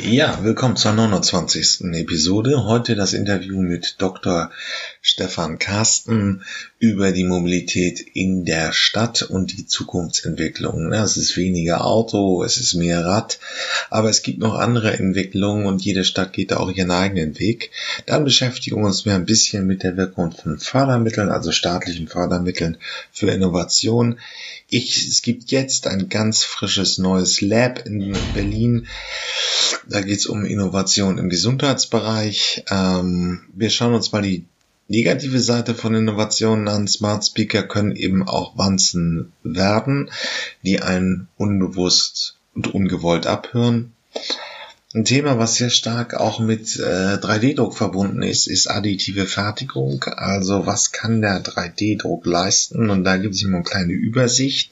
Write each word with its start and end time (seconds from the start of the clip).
Ja, 0.00 0.44
willkommen 0.44 0.76
zur 0.76 0.92
29. 0.92 1.92
Episode. 1.94 2.62
Heute 2.66 2.94
das 2.94 3.14
Interview 3.14 3.60
mit 3.60 3.96
Dr. 4.00 4.52
Stefan 5.00 5.58
Carsten 5.58 6.42
über 6.78 7.12
die 7.12 7.24
Mobilität 7.24 8.00
in 8.00 8.44
der 8.44 8.72
Stadt 8.72 9.22
und 9.22 9.56
die 9.56 9.66
Zukunftsentwicklung. 9.66 10.92
Es 10.92 11.16
ist 11.16 11.36
weniger 11.36 11.84
Auto, 11.84 12.42
es 12.42 12.58
ist 12.58 12.74
mehr 12.74 13.04
Rad, 13.04 13.38
aber 13.90 14.10
es 14.10 14.22
gibt 14.22 14.38
noch 14.38 14.54
andere 14.54 14.92
Entwicklungen 14.92 15.66
und 15.66 15.82
jede 15.82 16.04
Stadt 16.04 16.32
geht 16.32 16.50
da 16.50 16.58
auch 16.58 16.70
ihren 16.70 16.90
eigenen 16.90 17.38
Weg. 17.38 17.70
Dann 18.06 18.24
beschäftigen 18.24 18.80
wir 18.80 18.86
uns 18.86 19.04
mehr 19.04 19.14
ein 19.14 19.26
bisschen 19.26 19.66
mit 19.66 19.82
der 19.82 19.96
Wirkung 19.96 20.32
von 20.32 20.58
Fördermitteln, 20.58 21.30
also 21.30 21.52
staatlichen 21.52 22.08
Fördermitteln 22.08 22.78
für 23.12 23.30
Innovation. 23.30 24.18
Ich, 24.68 25.08
es 25.08 25.22
gibt 25.22 25.50
jetzt 25.50 25.86
ein 25.86 26.08
ganz 26.08 26.42
frisches 26.42 26.98
neues 26.98 27.40
Lab 27.40 27.86
in 27.86 28.16
Berlin. 28.34 28.86
Da 29.88 30.00
geht 30.00 30.18
es 30.18 30.26
um 30.26 30.44
Innovation 30.44 31.18
im 31.18 31.30
Gesundheitsbereich. 31.30 32.64
Ähm, 32.70 33.46
wir 33.54 33.70
schauen 33.70 33.94
uns 33.94 34.12
mal 34.12 34.22
die 34.22 34.44
negative 34.88 35.38
Seite 35.40 35.74
von 35.74 35.94
Innovationen 35.94 36.66
an. 36.68 36.88
Smart 36.88 37.24
Speaker 37.24 37.62
können 37.62 37.94
eben 37.94 38.26
auch 38.26 38.56
Wanzen 38.56 39.32
werden, 39.42 40.10
die 40.62 40.80
einen 40.80 41.28
unbewusst 41.36 42.36
und 42.54 42.74
ungewollt 42.74 43.26
abhören. 43.26 43.92
Ein 44.94 45.04
Thema, 45.04 45.38
was 45.38 45.56
sehr 45.56 45.68
stark 45.68 46.14
auch 46.14 46.40
mit 46.40 46.78
äh, 46.78 47.16
3D-Druck 47.16 47.76
verbunden 47.76 48.22
ist, 48.22 48.46
ist 48.46 48.70
additive 48.70 49.26
Fertigung. 49.26 50.02
Also 50.04 50.64
was 50.64 50.92
kann 50.92 51.20
der 51.20 51.44
3D-Druck 51.44 52.24
leisten? 52.24 52.88
Und 52.88 53.04
da 53.04 53.18
gibt 53.18 53.34
es 53.34 53.42
immer 53.42 53.56
eine 53.56 53.64
kleine 53.64 53.92
Übersicht. 53.92 54.70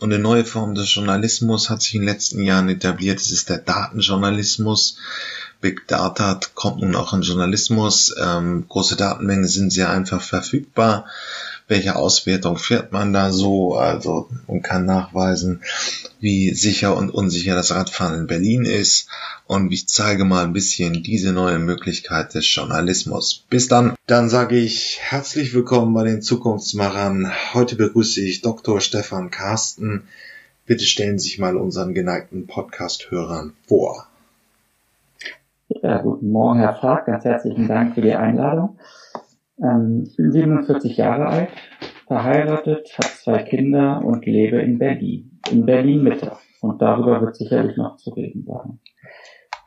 Und 0.00 0.12
eine 0.12 0.20
neue 0.20 0.44
Form 0.44 0.74
des 0.74 0.92
Journalismus 0.92 1.70
hat 1.70 1.80
sich 1.80 1.94
in 1.94 2.00
den 2.00 2.08
letzten 2.08 2.42
Jahren 2.42 2.68
etabliert. 2.68 3.20
Das 3.20 3.30
ist 3.30 3.48
der 3.48 3.58
Datenjournalismus. 3.58 4.96
Big 5.60 5.86
Data 5.88 6.40
kommt 6.54 6.80
nun 6.80 6.94
auch 6.96 7.12
in 7.12 7.22
Journalismus. 7.22 8.14
Ähm, 8.20 8.66
große 8.68 8.96
Datenmengen 8.96 9.46
sind 9.46 9.72
sehr 9.72 9.90
einfach 9.90 10.22
verfügbar 10.22 11.06
welche 11.70 11.94
Auswertung 11.94 12.58
fährt 12.58 12.92
man 12.92 13.12
da 13.12 13.30
so, 13.30 13.74
also 13.76 14.28
und 14.48 14.62
kann 14.62 14.84
nachweisen, 14.84 15.62
wie 16.18 16.52
sicher 16.52 16.96
und 16.96 17.10
unsicher 17.10 17.54
das 17.54 17.70
Radfahren 17.70 18.18
in 18.18 18.26
Berlin 18.26 18.64
ist 18.64 19.08
und 19.46 19.72
ich 19.72 19.88
zeige 19.88 20.24
mal 20.24 20.44
ein 20.44 20.52
bisschen 20.52 21.04
diese 21.04 21.32
neue 21.32 21.60
Möglichkeit 21.60 22.34
des 22.34 22.52
Journalismus. 22.52 23.46
Bis 23.48 23.68
dann. 23.68 23.94
Dann 24.06 24.28
sage 24.28 24.58
ich 24.58 24.98
herzlich 25.00 25.54
willkommen 25.54 25.94
bei 25.94 26.02
den 26.02 26.22
Zukunftsmachern. 26.22 27.30
Heute 27.54 27.76
begrüße 27.76 28.20
ich 28.20 28.42
Dr. 28.42 28.80
Stefan 28.80 29.30
Carsten. 29.30 30.02
Bitte 30.66 30.84
stellen 30.84 31.20
Sie 31.20 31.28
sich 31.28 31.38
mal 31.38 31.56
unseren 31.56 31.94
geneigten 31.94 32.48
Podcast-Hörern 32.48 33.52
vor. 33.68 34.09
Ja, 35.82 35.96
guten 36.02 36.30
Morgen, 36.30 36.58
Herr 36.58 36.74
Fark. 36.74 37.06
Ganz 37.06 37.24
herzlichen 37.24 37.66
Dank 37.66 37.94
für 37.94 38.02
die 38.02 38.14
Einladung. 38.14 38.78
Ähm, 39.62 40.04
ich 40.06 40.14
bin 40.14 40.30
47 40.30 40.98
Jahre 40.98 41.26
alt, 41.26 41.48
verheiratet, 42.06 42.92
habe 42.98 43.08
zwei 43.14 43.42
Kinder 43.44 44.02
und 44.04 44.26
lebe 44.26 44.60
in 44.60 44.78
Berlin, 44.78 45.40
in 45.50 45.64
Berlin 45.64 46.02
Mitte. 46.02 46.32
Und 46.60 46.82
darüber 46.82 47.22
wird 47.22 47.36
sicherlich 47.36 47.78
noch 47.78 47.96
zu 47.96 48.10
reden 48.10 48.44
sein. 48.44 48.78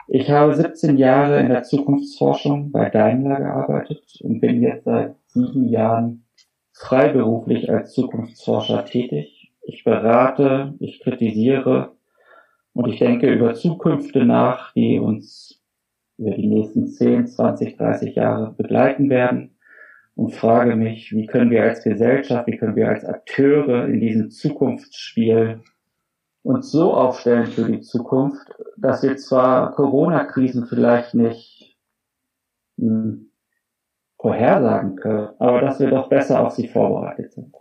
Ich 0.08 0.30
habe 0.30 0.54
17 0.54 0.98
Jahre 0.98 1.40
in 1.40 1.50
der 1.50 1.64
Zukunftsforschung 1.64 2.72
bei 2.72 2.92
Daimler 2.92 3.40
gearbeitet 3.40 4.04
und 4.22 4.40
bin 4.40 4.62
jetzt 4.62 4.84
seit 4.84 5.16
sieben 5.26 5.68
Jahren 5.68 6.28
freiberuflich 6.74 7.72
als 7.72 7.92
Zukunftsforscher 7.92 8.86
tätig. 8.86 9.52
Ich 9.64 9.84
berate, 9.84 10.76
ich 10.80 11.00
kritisiere 11.00 11.94
und 12.74 12.88
ich 12.88 13.00
denke 13.00 13.34
über 13.34 13.56
Zukünfte 13.56 14.26
nach, 14.26 14.74
die 14.74 15.00
uns 15.00 15.53
über 16.18 16.32
die 16.32 16.48
nächsten 16.48 16.88
10, 16.88 17.28
20, 17.28 17.78
30 17.78 18.16
Jahre 18.16 18.54
begleiten 18.54 19.10
werden 19.10 19.58
und 20.16 20.34
frage 20.34 20.76
mich, 20.76 21.12
wie 21.12 21.26
können 21.26 21.50
wir 21.50 21.64
als 21.64 21.84
Gesellschaft, 21.84 22.48
wie 22.48 22.58
können 22.58 22.76
wir 22.76 22.90
als 22.90 23.04
Akteure 23.04 23.88
in 23.88 24.00
diesem 24.00 24.30
Zukunftsspiel 24.30 25.62
uns 26.44 26.72
so 26.72 26.94
aufstellen 26.94 27.48
für 27.48 27.66
die 27.66 27.82
Zukunft, 27.82 28.48
dass 28.78 29.02
wir 29.02 29.18
zwar 29.18 29.74
Corona-Krisen 29.74 30.68
vielleicht 30.68 31.14
nicht 31.14 31.78
hm, 32.78 33.32
vorhersagen 34.20 34.96
können, 34.98 35.30
aber 35.40 35.62
dass 35.62 35.80
wir 35.80 35.90
doch 35.90 36.10
besser 36.10 36.46
auf 36.46 36.54
sie 36.54 36.68
vorbereitet 36.68 37.34
sind. 37.34 37.56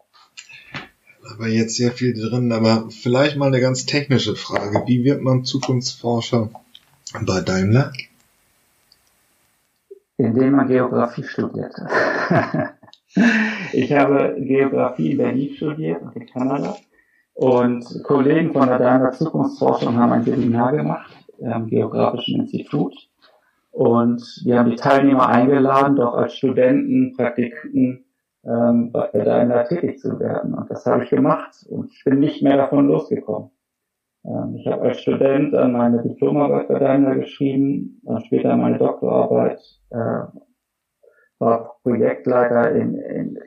Aber 1.35 1.49
jetzt 1.49 1.77
sehr 1.77 1.93
viel 1.93 2.13
drin, 2.13 2.53
aber 2.53 2.89
vielleicht 2.91 3.37
mal 3.37 3.47
eine 3.47 3.61
ganz 3.61 3.87
technische 3.87 4.35
Frage. 4.35 4.83
Wie 4.87 5.05
wird 5.05 5.23
man 5.23 5.45
Zukunftsforscher 5.45 6.51
bei 7.25 7.41
Daimler? 7.41 7.93
Indem 10.17 10.53
man 10.53 10.69
Geografie 10.69 11.25
studiert. 11.25 11.75
ich 13.73 13.93
habe 13.93 14.37
Geografie 14.39 15.13
in 15.13 15.19
Berlin 15.19 15.55
studiert 15.55 16.03
und 16.03 16.17
in 16.17 16.27
Kanada. 16.27 16.77
Und 17.35 17.85
Kollegen 18.05 18.53
von 18.53 18.69
der 18.69 18.79
Daimler 18.79 19.13
Zukunftsforschung 19.13 19.97
haben 19.97 20.13
ein 20.13 20.23
Seminar 20.23 20.73
gemacht 20.73 21.11
am 21.45 21.67
Geografischen 21.67 22.41
Institut. 22.41 22.95
Und 23.71 24.23
die 24.45 24.55
haben 24.55 24.71
die 24.71 24.77
Teilnehmer 24.77 25.29
eingeladen, 25.29 25.97
doch 25.97 26.15
als 26.15 26.35
Studenten, 26.35 27.15
Praktikanten 27.17 28.05
ähm, 28.45 28.93
bei 28.93 29.09
Daimler 29.13 29.65
tätig 29.65 29.99
zu 29.99 30.19
werden. 30.21 30.55
Und 30.55 30.71
das 30.71 30.85
habe 30.85 31.05
ich 31.05 31.11
gemacht 31.11 31.65
und 31.69 31.91
ich 31.93 32.05
bin 32.05 32.21
nicht 32.21 32.43
mehr 32.43 32.57
davon 32.57 32.89
losgekommen. 32.89 33.51
Ähm, 34.25 34.57
ich 34.57 34.67
habe 34.67 34.83
als 34.83 35.01
Student 35.01 35.53
dann 35.53 35.73
meine 35.73 36.03
Diplomarbeit 36.03 36.69
bei 36.69 36.79
Daimler 36.79 37.17
geschrieben, 37.17 38.01
dann 38.05 38.25
später 38.25 38.57
meine 38.57 38.79
Doktorarbeit, 38.79 39.61
äh, 39.91 40.39
war 41.39 41.77
Projektleiter 41.83 42.73
in, 42.73 42.95
in 42.95 43.39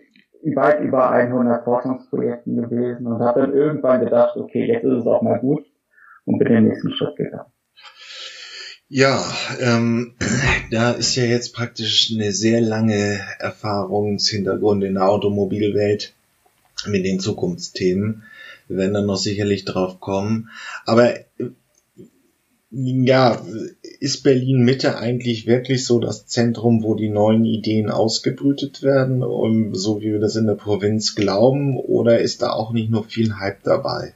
weit 0.56 0.82
über 0.82 1.10
100 1.10 1.64
Forschungsprojekten 1.64 2.56
gewesen 2.62 3.08
und 3.08 3.20
habe 3.22 3.42
dann 3.42 3.54
irgendwann 3.54 4.02
gedacht, 4.02 4.36
okay, 4.36 4.66
jetzt 4.66 4.84
ist 4.84 5.00
es 5.00 5.08
auch 5.08 5.22
mal 5.22 5.40
gut 5.40 5.66
und 6.26 6.38
bin 6.38 6.50
den 6.50 6.68
nächsten 6.68 6.92
Schritt 6.92 7.16
gegangen. 7.16 7.52
Ja, 8.88 9.24
ähm, 9.60 10.16
da 10.72 10.92
ist 10.92 11.16
ja 11.16 11.24
jetzt 11.24 11.56
praktisch 11.56 12.12
eine 12.14 12.32
sehr 12.32 12.62
lange 12.62 13.20
Erfahrungshintergrund 13.40 14.84
in 14.84 14.96
der 14.96 15.10
Automobilwelt 15.10 16.14
mit 16.86 17.06
den 17.06 17.20
Zukunftsthemen. 17.20 18.24
Wir 18.68 18.78
werden 18.78 18.94
dann 18.94 19.06
noch 19.06 19.18
sicherlich 19.18 19.66
drauf 19.66 20.00
kommen. 20.00 20.50
Aber 20.86 21.14
ja, 22.72 23.38
ist 24.00 24.24
Berlin 24.24 24.64
Mitte 24.64 24.98
eigentlich 24.98 25.48
wirklich 25.48 25.86
so 25.86 26.00
das 26.00 26.28
Zentrum, 26.28 26.84
wo 26.84 26.96
die 26.96 27.10
neuen 27.10 27.46
Ideen 27.46 27.90
ausgebrütet 27.90 28.84
werden, 28.84 29.24
so 29.74 30.02
wie 30.02 30.12
wir 30.12 30.20
das 30.20 30.36
in 30.36 30.48
der 30.48 30.56
Provinz 30.56 31.16
glauben, 31.16 31.78
oder 31.78 32.20
ist 32.20 32.42
da 32.42 32.50
auch 32.50 32.74
nicht 32.74 32.90
nur 32.90 33.06
viel 33.06 33.38
Hype 33.40 33.64
dabei? 33.64 34.14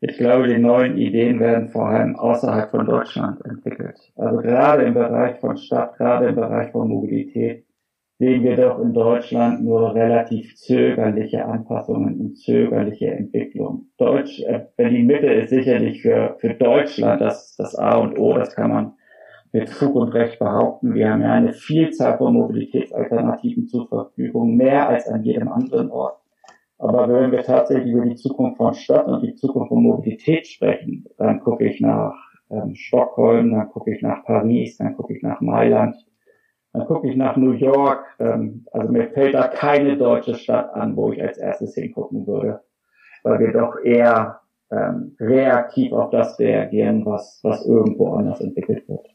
Ich 0.00 0.16
glaube, 0.16 0.48
die 0.48 0.58
neuen 0.58 0.98
Ideen 0.98 1.40
werden 1.40 1.68
vor 1.68 1.88
allem 1.88 2.16
außerhalb 2.16 2.70
von 2.70 2.86
Deutschland 2.86 3.44
entwickelt. 3.44 3.96
Also 4.16 4.38
gerade 4.38 4.82
im 4.82 4.94
Bereich 4.94 5.38
von 5.40 5.56
Stadt, 5.56 5.96
gerade 5.96 6.28
im 6.28 6.34
Bereich 6.34 6.72
von 6.72 6.88
Mobilität 6.88 7.64
sehen 8.18 8.44
wir 8.44 8.56
doch 8.56 8.78
in 8.78 8.92
Deutschland 8.92 9.64
nur 9.64 9.94
relativ 9.94 10.54
zögerliche 10.56 11.44
Anpassungen 11.44 12.20
und 12.20 12.38
zögerliche 12.38 13.08
Entwicklung. 13.08 13.86
Deutsch, 13.96 14.40
äh, 14.42 14.66
Berlin 14.76 15.06
Mitte 15.06 15.26
ist 15.26 15.50
sicherlich 15.50 16.02
für, 16.02 16.36
für 16.38 16.54
Deutschland 16.54 17.20
das, 17.20 17.56
das 17.56 17.74
A 17.74 17.96
und 17.96 18.18
O, 18.18 18.34
das 18.34 18.54
kann 18.54 18.70
man 18.70 18.92
mit 19.52 19.68
Fug 19.68 19.94
und 19.94 20.14
Recht 20.14 20.38
behaupten. 20.38 20.94
Wir 20.94 21.10
haben 21.10 21.22
ja 21.22 21.32
eine 21.32 21.52
Vielzahl 21.52 22.16
von 22.16 22.32
Mobilitätsalternativen 22.34 23.66
zur 23.66 23.86
Verfügung, 23.86 24.56
mehr 24.56 24.88
als 24.88 25.06
an 25.08 25.22
jedem 25.22 25.48
anderen 25.48 25.90
Ort. 25.90 26.18
Aber 26.78 27.08
wenn 27.08 27.30
wir 27.30 27.42
tatsächlich 27.42 27.92
über 27.92 28.06
die 28.06 28.16
Zukunft 28.16 28.56
von 28.56 28.74
Stadt 28.74 29.06
und 29.06 29.22
die 29.22 29.34
Zukunft 29.34 29.68
von 29.68 29.82
Mobilität 29.82 30.46
sprechen, 30.46 31.04
dann 31.16 31.40
gucke 31.40 31.68
ich 31.68 31.80
nach 31.80 32.14
ähm, 32.50 32.74
Stockholm, 32.74 33.52
dann 33.52 33.68
gucke 33.68 33.94
ich 33.94 34.02
nach 34.02 34.24
Paris, 34.24 34.78
dann 34.78 34.96
gucke 34.96 35.14
ich 35.14 35.22
nach 35.22 35.40
Mailand, 35.40 35.96
dann 36.72 36.86
gucke 36.86 37.08
ich 37.08 37.16
nach 37.16 37.36
New 37.36 37.52
York. 37.52 38.04
Ähm, 38.18 38.66
also 38.72 38.90
mir 38.90 39.08
fällt 39.10 39.34
da 39.34 39.48
keine 39.48 39.96
deutsche 39.96 40.34
Stadt 40.34 40.74
an, 40.74 40.96
wo 40.96 41.12
ich 41.12 41.22
als 41.22 41.38
erstes 41.38 41.74
hingucken 41.74 42.26
würde, 42.26 42.60
weil 43.22 43.38
wir 43.40 43.52
doch 43.52 43.76
eher 43.82 44.40
ähm, 44.70 45.16
reaktiv 45.20 45.92
auf 45.92 46.10
das 46.10 46.38
reagieren, 46.38 47.04
was, 47.04 47.40
was 47.42 47.66
irgendwo 47.66 48.14
anders 48.14 48.40
entwickelt 48.40 48.88
wird. 48.88 49.06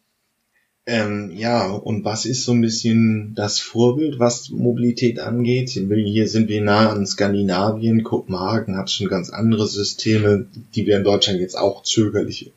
Ähm, 0.89 1.34
ja, 1.36 1.69
und 1.69 2.06
was 2.06 2.25
ist 2.25 2.45
so 2.45 2.54
ein 2.54 2.62
bisschen 2.62 3.36
das 3.36 3.60
Vorbild, 3.60 4.19
was 4.19 4.50
Mobilität 4.51 5.19
angeht? 5.19 5.72
Hier 5.72 6.30
sind 6.30 6.48
wir 6.48 6.62
nah 6.62 6.89
an 6.89 7.06
Skandinavien. 7.06 8.04
Kopenhagen 8.04 8.78
hat 8.78 8.89
schon 8.89 9.10
ganz 9.10 9.30
andere 9.30 9.68
Systeme, 9.68 10.48
die 10.74 10.86
wir 10.86 10.95
in 10.95 11.04
Deutschland 11.04 11.42
jetzt 11.42 11.57
auch 11.57 11.84
zögerlich 11.84 12.54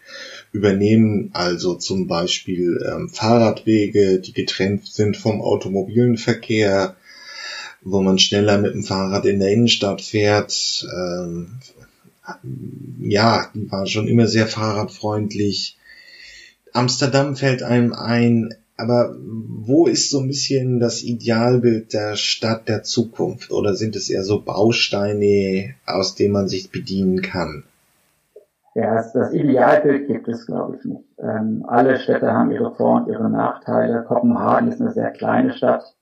übernehmen. 0.52 1.30
Also 1.32 1.74
zum 1.74 2.06
Beispiel 2.06 2.80
ähm, 2.88 3.08
Fahrradwege, 3.08 4.20
die 4.20 4.32
getrennt 4.32 4.86
sind 4.86 5.16
vom 5.16 5.42
automobilen 5.42 6.16
Verkehr, 6.16 6.94
wo 7.82 8.00
man 8.00 8.20
schneller 8.20 8.58
mit 8.58 8.74
dem 8.74 8.84
Fahrrad 8.84 9.26
in 9.26 9.40
der 9.40 9.50
Innenstadt 9.50 10.02
fährt. 10.02 10.86
Ähm, 10.94 11.58
ja, 13.00 13.50
die 13.56 13.68
war 13.72 13.88
schon 13.88 14.06
immer 14.06 14.28
sehr 14.28 14.46
fahrradfreundlich. 14.46 15.78
Amsterdam 16.72 17.36
fällt 17.36 17.62
einem 17.62 17.92
ein, 17.92 18.54
aber 18.76 19.14
wo 19.18 19.86
ist 19.86 20.10
so 20.10 20.20
ein 20.20 20.28
bisschen 20.28 20.80
das 20.80 21.02
Idealbild 21.02 21.92
der 21.92 22.16
Stadt 22.16 22.68
der 22.68 22.82
Zukunft? 22.82 23.50
Oder 23.50 23.74
sind 23.74 23.96
es 23.96 24.08
eher 24.08 24.24
so 24.24 24.42
Bausteine, 24.42 25.74
aus 25.86 26.14
denen 26.14 26.32
man 26.32 26.48
sich 26.48 26.70
bedienen 26.70 27.20
kann? 27.20 27.64
Ja, 28.74 28.94
das, 28.94 29.12
das 29.12 29.32
Idealbild 29.32 30.06
gibt 30.06 30.28
es, 30.28 30.46
glaube 30.46 30.76
ich, 30.76 30.84
nicht. 30.84 31.04
Ähm, 31.18 31.64
alle 31.66 31.98
Städte 31.98 32.32
haben 32.32 32.52
ihre 32.52 32.74
Vor- 32.74 33.02
und 33.02 33.08
ihre 33.08 33.28
Nachteile. 33.28 34.04
Kopenhagen 34.04 34.68
ist 34.68 34.80
eine 34.80 34.92
sehr 34.92 35.10
kleine 35.10 35.52
Stadt. 35.52 35.94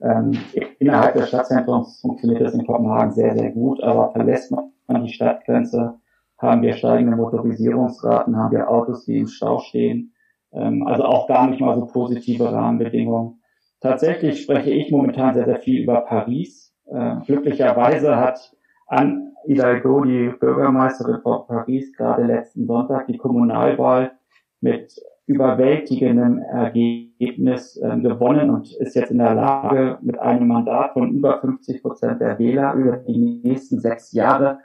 Ähm, 0.00 0.32
innerhalb 0.78 1.14
des 1.14 1.28
Stadtzentrums 1.28 2.00
funktioniert 2.00 2.42
das 2.42 2.54
in 2.54 2.66
Kopenhagen 2.66 3.12
sehr, 3.12 3.34
sehr 3.34 3.50
gut, 3.50 3.82
aber 3.82 4.12
verlässt 4.12 4.52
man 4.52 5.04
die 5.04 5.12
Stadtgrenze, 5.12 5.94
haben 6.38 6.62
wir 6.62 6.74
steigende 6.74 7.16
Motorisierungsraten, 7.16 8.36
haben 8.36 8.52
wir 8.52 8.70
Autos, 8.70 9.04
die 9.04 9.18
im 9.18 9.26
Stau 9.26 9.58
stehen. 9.60 10.12
Ähm, 10.52 10.86
also 10.86 11.04
auch 11.04 11.28
gar 11.28 11.48
nicht 11.48 11.60
mal 11.60 11.76
so 11.76 11.86
positive 11.86 12.52
Rahmenbedingungen. 12.52 13.40
Tatsächlich 13.80 14.42
spreche 14.42 14.70
ich 14.70 14.90
momentan 14.90 15.34
sehr, 15.34 15.44
sehr 15.44 15.58
viel 15.58 15.82
über 15.82 16.00
Paris. 16.02 16.74
Äh, 16.86 17.16
glücklicherweise 17.26 18.16
hat 18.16 18.54
an 18.86 19.32
Hidalgo, 19.44 20.04
die 20.04 20.28
Bürgermeisterin 20.40 21.20
von 21.22 21.46
Paris, 21.46 21.92
gerade 21.92 22.24
letzten 22.24 22.66
Sonntag 22.66 23.06
die 23.06 23.16
Kommunalwahl 23.16 24.12
mit 24.60 24.94
überwältigendem 25.26 26.38
Ergebnis 26.38 27.76
äh, 27.76 27.98
gewonnen 27.98 28.50
und 28.50 28.72
ist 28.76 28.94
jetzt 28.94 29.10
in 29.10 29.18
der 29.18 29.34
Lage, 29.34 29.98
mit 30.00 30.18
einem 30.18 30.48
Mandat 30.48 30.92
von 30.92 31.10
über 31.10 31.40
50 31.40 31.82
Prozent 31.82 32.20
der 32.20 32.38
Wähler 32.38 32.74
über 32.74 32.96
die 32.96 33.40
nächsten 33.42 33.80
sechs 33.80 34.12
Jahre 34.12 34.44
ja, 34.44 34.60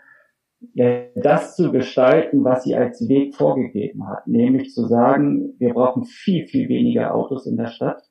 das 1.15 1.55
zu 1.55 1.71
gestalten, 1.71 2.43
was 2.43 2.63
sie 2.63 2.75
als 2.75 3.07
Weg 3.07 3.35
vorgegeben 3.35 4.07
hat, 4.07 4.27
nämlich 4.27 4.73
zu 4.73 4.85
sagen, 4.85 5.55
wir 5.57 5.73
brauchen 5.73 6.05
viel, 6.05 6.47
viel 6.47 6.69
weniger 6.69 7.15
Autos 7.15 7.47
in 7.47 7.57
der 7.57 7.67
Stadt. 7.67 8.03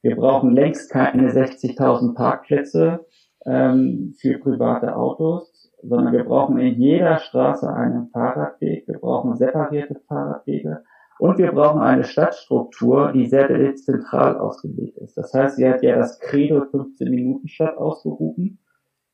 Wir 0.00 0.16
brauchen 0.16 0.54
längst 0.54 0.90
keine 0.90 1.30
60.000 1.30 2.14
Parkplätze 2.14 3.04
ähm, 3.44 4.14
für 4.18 4.38
private 4.38 4.96
Autos, 4.96 5.70
sondern 5.82 6.12
wir 6.12 6.24
brauchen 6.24 6.58
in 6.58 6.80
jeder 6.80 7.18
Straße 7.18 7.70
einen 7.72 8.08
Fahrradweg, 8.08 8.88
wir 8.88 8.98
brauchen 8.98 9.36
separierte 9.36 10.00
Fahrradwege 10.06 10.84
und 11.18 11.38
wir 11.38 11.52
brauchen 11.52 11.80
eine 11.80 12.04
Stadtstruktur, 12.04 13.12
die 13.12 13.26
sehr 13.26 13.48
dezentral 13.48 14.38
ausgelegt 14.38 14.96
ist. 14.98 15.16
Das 15.16 15.34
heißt, 15.34 15.56
sie 15.56 15.68
hat 15.68 15.82
ja 15.82 15.96
das 15.96 16.20
Credo 16.20 16.64
15 16.70 17.10
Minuten 17.10 17.48
Stadt 17.48 17.76
ausgerufen 17.76 18.60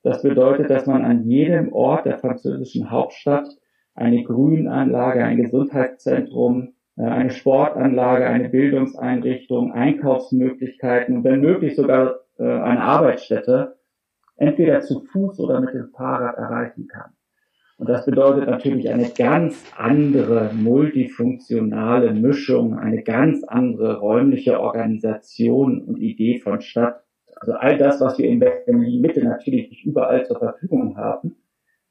das 0.04 0.22
bedeutet, 0.22 0.68
dass 0.68 0.86
man 0.86 1.02
an 1.02 1.24
jedem 1.24 1.72
Ort 1.72 2.04
der 2.04 2.18
französischen 2.18 2.90
Hauptstadt 2.90 3.48
eine 3.94 4.22
Grünanlage, 4.22 5.24
ein 5.24 5.38
Gesundheitszentrum, 5.38 6.74
äh, 6.96 7.04
eine 7.04 7.30
Sportanlage, 7.30 8.26
eine 8.26 8.50
Bildungseinrichtung, 8.50 9.72
Einkaufsmöglichkeiten 9.72 11.16
und 11.16 11.24
wenn 11.24 11.40
möglich 11.40 11.74
sogar 11.74 12.16
äh, 12.38 12.44
eine 12.44 12.82
Arbeitsstätte 12.82 13.76
entweder 14.36 14.82
zu 14.82 15.00
Fuß 15.00 15.40
oder 15.40 15.60
mit 15.60 15.72
dem 15.72 15.88
Fahrrad 15.88 16.36
erreichen 16.36 16.86
kann. 16.86 17.12
Und 17.78 17.88
das 17.88 18.04
bedeutet 18.04 18.46
natürlich 18.46 18.90
eine 18.90 19.08
ganz 19.08 19.64
andere 19.76 20.50
multifunktionale 20.52 22.12
Mischung, 22.12 22.78
eine 22.78 23.02
ganz 23.02 23.42
andere 23.44 24.00
räumliche 24.00 24.60
Organisation 24.60 25.82
und 25.82 25.98
Idee 25.98 26.38
von 26.38 26.60
Stadt, 26.60 27.03
also 27.36 27.52
all 27.54 27.76
das, 27.76 28.00
was 28.00 28.18
wir 28.18 28.28
in 28.28 28.38
Berlin-Mitte 28.38 29.24
natürlich 29.24 29.70
nicht 29.70 29.84
überall 29.84 30.24
zur 30.24 30.38
Verfügung 30.38 30.96
haben, 30.96 31.36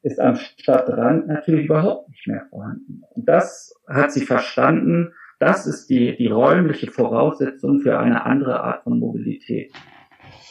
ist 0.02 0.20
am 0.20 0.36
Stadtrand 0.36 1.28
natürlich 1.28 1.66
überhaupt 1.66 2.10
nicht 2.10 2.28
mehr 2.28 2.46
vorhanden. 2.50 3.04
Und 3.12 3.28
das 3.28 3.74
hat 3.88 4.12
sie 4.12 4.26
verstanden. 4.26 5.14
Das 5.40 5.66
ist 5.66 5.90
die, 5.90 6.16
die 6.18 6.28
räumliche 6.28 6.92
Voraussetzung 6.92 7.80
für 7.80 7.98
eine 7.98 8.26
andere 8.26 8.62
Art 8.62 8.84
von 8.84 9.00
Mobilität. 9.00 9.72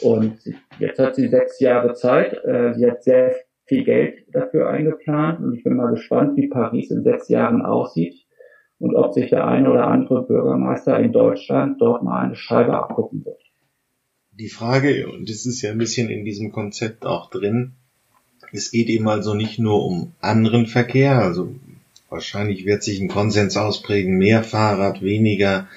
Und 0.00 0.38
jetzt 0.78 0.98
hat 0.98 1.14
sie 1.14 1.28
sechs 1.28 1.60
Jahre 1.60 1.92
Zeit. 1.94 2.32
Äh, 2.44 2.74
sie 2.74 2.90
hat 2.90 3.02
sehr 3.02 3.34
viel 3.66 3.84
Geld 3.84 4.26
dafür 4.32 4.68
eingeplant. 4.70 5.40
Und 5.40 5.54
ich 5.54 5.62
bin 5.62 5.76
mal 5.76 5.90
gespannt, 5.90 6.36
wie 6.36 6.48
Paris 6.48 6.90
in 6.90 7.02
sechs 7.02 7.28
Jahren 7.28 7.62
aussieht 7.62 8.26
und 8.78 8.96
ob 8.96 9.12
sich 9.12 9.30
der 9.30 9.46
eine 9.46 9.70
oder 9.70 9.86
andere 9.86 10.26
Bürgermeister 10.26 10.98
in 10.98 11.12
Deutschland 11.12 11.80
dort 11.80 12.02
mal 12.02 12.24
eine 12.24 12.34
Scheibe 12.34 12.74
abgucken 12.74 13.24
wird 13.24 13.51
die 14.32 14.48
Frage, 14.48 15.10
und 15.10 15.28
das 15.28 15.46
ist 15.46 15.62
ja 15.62 15.70
ein 15.70 15.78
bisschen 15.78 16.08
in 16.10 16.24
diesem 16.24 16.52
Konzept 16.52 17.04
auch 17.04 17.30
drin, 17.30 17.72
es 18.52 18.70
geht 18.70 18.88
eben 18.88 19.08
also 19.08 19.34
nicht 19.34 19.58
nur 19.58 19.84
um 19.84 20.12
anderen 20.20 20.66
Verkehr, 20.66 21.18
also 21.20 21.54
wahrscheinlich 22.10 22.66
wird 22.66 22.82
sich 22.82 23.00
ein 23.00 23.08
Konsens 23.08 23.56
ausprägen, 23.56 24.18
mehr 24.18 24.44
Fahrrad, 24.44 25.02
weniger, 25.02 25.68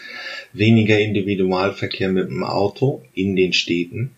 weniger 0.52 1.00
Individualverkehr 1.00 2.10
mit 2.10 2.30
dem 2.30 2.44
Auto 2.44 3.02
in 3.14 3.36
den 3.36 3.54
Städten. 3.54 4.12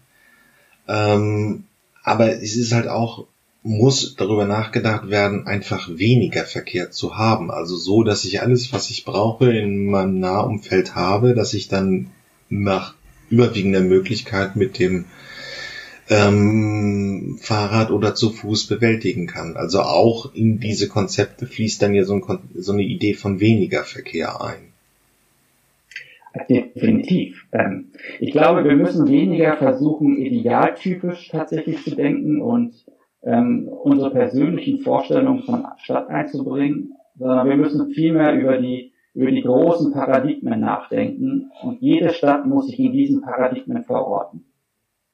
Ähm, 0.87 1.65
aber 2.03 2.41
es 2.41 2.55
ist 2.55 2.73
halt 2.73 2.87
auch, 2.87 3.27
muss 3.61 4.15
darüber 4.15 4.45
nachgedacht 4.45 5.09
werden, 5.09 5.45
einfach 5.45 5.89
weniger 5.97 6.45
Verkehr 6.45 6.89
zu 6.89 7.17
haben. 7.17 7.51
Also 7.51 7.75
so, 7.75 8.03
dass 8.03 8.25
ich 8.25 8.41
alles, 8.41 8.71
was 8.71 8.89
ich 8.89 9.03
brauche, 9.03 9.51
in 9.51 9.85
meinem 9.87 10.19
Nahumfeld 10.19 10.95
habe, 10.95 11.35
dass 11.35 11.53
ich 11.53 11.67
dann 11.67 12.11
nach 12.49 12.95
überwiegender 13.29 13.81
Möglichkeit 13.81 14.55
mit 14.55 14.79
dem 14.79 15.05
ähm, 16.09 17.37
Fahrrad 17.41 17.91
oder 17.91 18.15
zu 18.15 18.29
Fuß 18.29 18.67
bewältigen 18.67 19.27
kann. 19.27 19.57
Also 19.57 19.81
auch 19.81 20.33
in 20.33 20.59
diese 20.59 20.87
Konzepte 20.87 21.45
fließt 21.45 21.81
dann 21.81 21.93
ja 21.93 22.03
so, 22.03 22.15
ein, 22.15 22.39
so 22.55 22.71
eine 22.71 22.83
Idee 22.83 23.13
von 23.13 23.39
weniger 23.39 23.83
Verkehr 23.83 24.41
ein. 24.41 24.73
Definitiv. 26.49 27.45
Ähm, 27.51 27.87
ich 28.19 28.31
glaube, 28.31 28.63
wir 28.63 28.75
müssen 28.75 29.07
weniger 29.07 29.57
versuchen, 29.57 30.17
idealtypisch 30.17 31.29
tatsächlich 31.29 31.83
zu 31.83 31.95
denken 31.95 32.41
und 32.41 32.75
ähm, 33.23 33.67
unsere 33.67 34.11
persönlichen 34.11 34.79
Vorstellungen 34.79 35.43
von 35.43 35.65
Stadt 35.79 36.09
einzubringen, 36.09 36.93
sondern 37.17 37.49
wir 37.49 37.57
müssen 37.57 37.91
vielmehr 37.91 38.33
über 38.35 38.57
die 38.57 38.91
über 39.17 39.31
die 39.31 39.41
großen 39.41 39.91
Paradigmen 39.93 40.59
nachdenken 40.59 41.49
und 41.63 41.81
jede 41.81 42.11
Stadt 42.13 42.45
muss 42.45 42.67
sich 42.67 42.79
in 42.79 42.91
diesen 42.91 43.21
Paradigmen 43.21 43.81
verorten. 43.83 44.45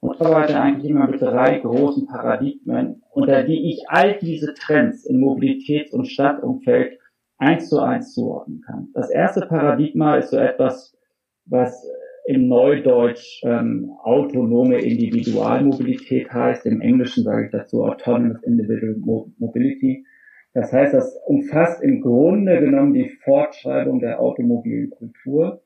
Und 0.02 0.20
arbeite 0.20 0.60
eigentlich 0.60 0.92
immer 0.92 1.08
mit 1.08 1.22
drei 1.22 1.60
großen 1.60 2.06
Paradigmen, 2.08 3.02
unter 3.12 3.44
die 3.44 3.70
ich 3.70 3.86
all 3.88 4.18
diese 4.20 4.54
Trends 4.56 5.06
im 5.06 5.22
Mobilitäts- 5.22 5.94
und 5.94 6.08
Stadtumfeld 6.08 7.00
eins 7.38 7.70
zu 7.70 7.80
eins 7.80 8.14
zuordnen 8.14 8.60
kann. 8.60 8.90
Das 8.94 9.10
erste 9.10 9.46
Paradigma 9.46 10.18
ist 10.18 10.32
so 10.32 10.38
etwas, 10.38 10.98
was 11.46 11.90
im 12.26 12.50
Neudeutsch 12.50 13.42
ähm, 13.46 13.92
autonome 14.04 14.80
Individualmobilität 14.80 16.34
heißt. 16.34 16.66
Im 16.66 16.82
Englischen 16.82 17.24
sage 17.24 17.46
ich 17.46 17.52
dazu 17.52 17.86
Autonomous 17.86 18.44
Individual 18.44 18.98
Mobility. 19.38 20.06
Das 20.54 20.72
heißt, 20.72 20.94
das 20.94 21.20
umfasst 21.26 21.82
im 21.82 22.02
Grunde 22.02 22.60
genommen 22.60 22.94
die 22.94 23.10
Fortschreibung 23.10 24.00
der 24.00 24.20
automobilen 24.20 24.92
Kultur. 24.92 25.64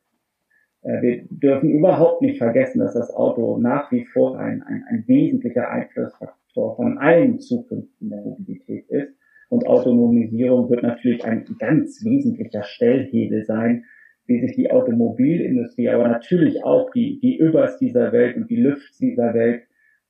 Äh, 0.81 1.01
wir 1.01 1.25
dürfen 1.29 1.69
überhaupt 1.69 2.21
nicht 2.21 2.37
vergessen, 2.37 2.79
dass 2.79 2.93
das 2.93 3.13
Auto 3.13 3.57
nach 3.57 3.91
wie 3.91 4.05
vor 4.05 4.39
ein, 4.39 4.63
ein, 4.63 4.85
ein 4.89 5.03
wesentlicher 5.07 5.69
Einflussfaktor 5.69 6.75
von 6.75 6.97
allen 6.97 7.39
Zukünften 7.39 8.09
der 8.09 8.21
Mobilität 8.21 8.87
ist. 8.89 9.13
Und 9.49 9.67
Autonomisierung 9.67 10.69
wird 10.69 10.83
natürlich 10.83 11.23
ein 11.25 11.45
ganz 11.59 12.03
wesentlicher 12.03 12.63
Stellhebel 12.63 13.45
sein, 13.45 13.85
wie 14.25 14.39
sich 14.41 14.55
die 14.55 14.71
Automobilindustrie, 14.71 15.89
aber 15.89 16.07
natürlich 16.07 16.63
auch 16.63 16.91
die, 16.91 17.19
die 17.21 17.37
Übers 17.37 17.77
dieser 17.77 18.11
Welt 18.11 18.35
und 18.35 18.49
die 18.49 18.57
Lüfts 18.57 18.97
dieser 18.97 19.33
Welt 19.33 19.66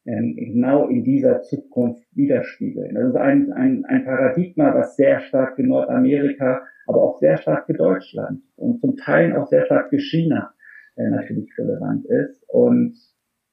genau 0.08 0.88
in 0.88 1.04
dieser 1.04 1.42
Zukunft 1.42 2.08
widerspiegeln. 2.16 2.96
Das 2.96 3.10
ist 3.10 3.16
ein, 3.18 3.52
ein, 3.52 3.84
ein 3.86 4.06
Paradigma, 4.06 4.74
was 4.74 4.96
sehr 4.96 5.20
stark 5.20 5.56
für 5.56 5.64
Nordamerika, 5.64 6.62
aber 6.88 7.04
auch 7.04 7.20
sehr 7.20 7.38
stark 7.38 7.66
für 7.66 7.74
Deutschland 7.74 8.42
und 8.56 8.80
zum 8.80 8.96
Teil 8.96 9.36
auch 9.36 9.48
sehr 9.48 9.66
stark 9.66 9.90
für 9.90 10.00
China 10.00 10.54
äh, 10.96 11.10
natürlich 11.10 11.50
relevant 11.58 12.06
ist. 12.06 12.42
Und 12.48 12.96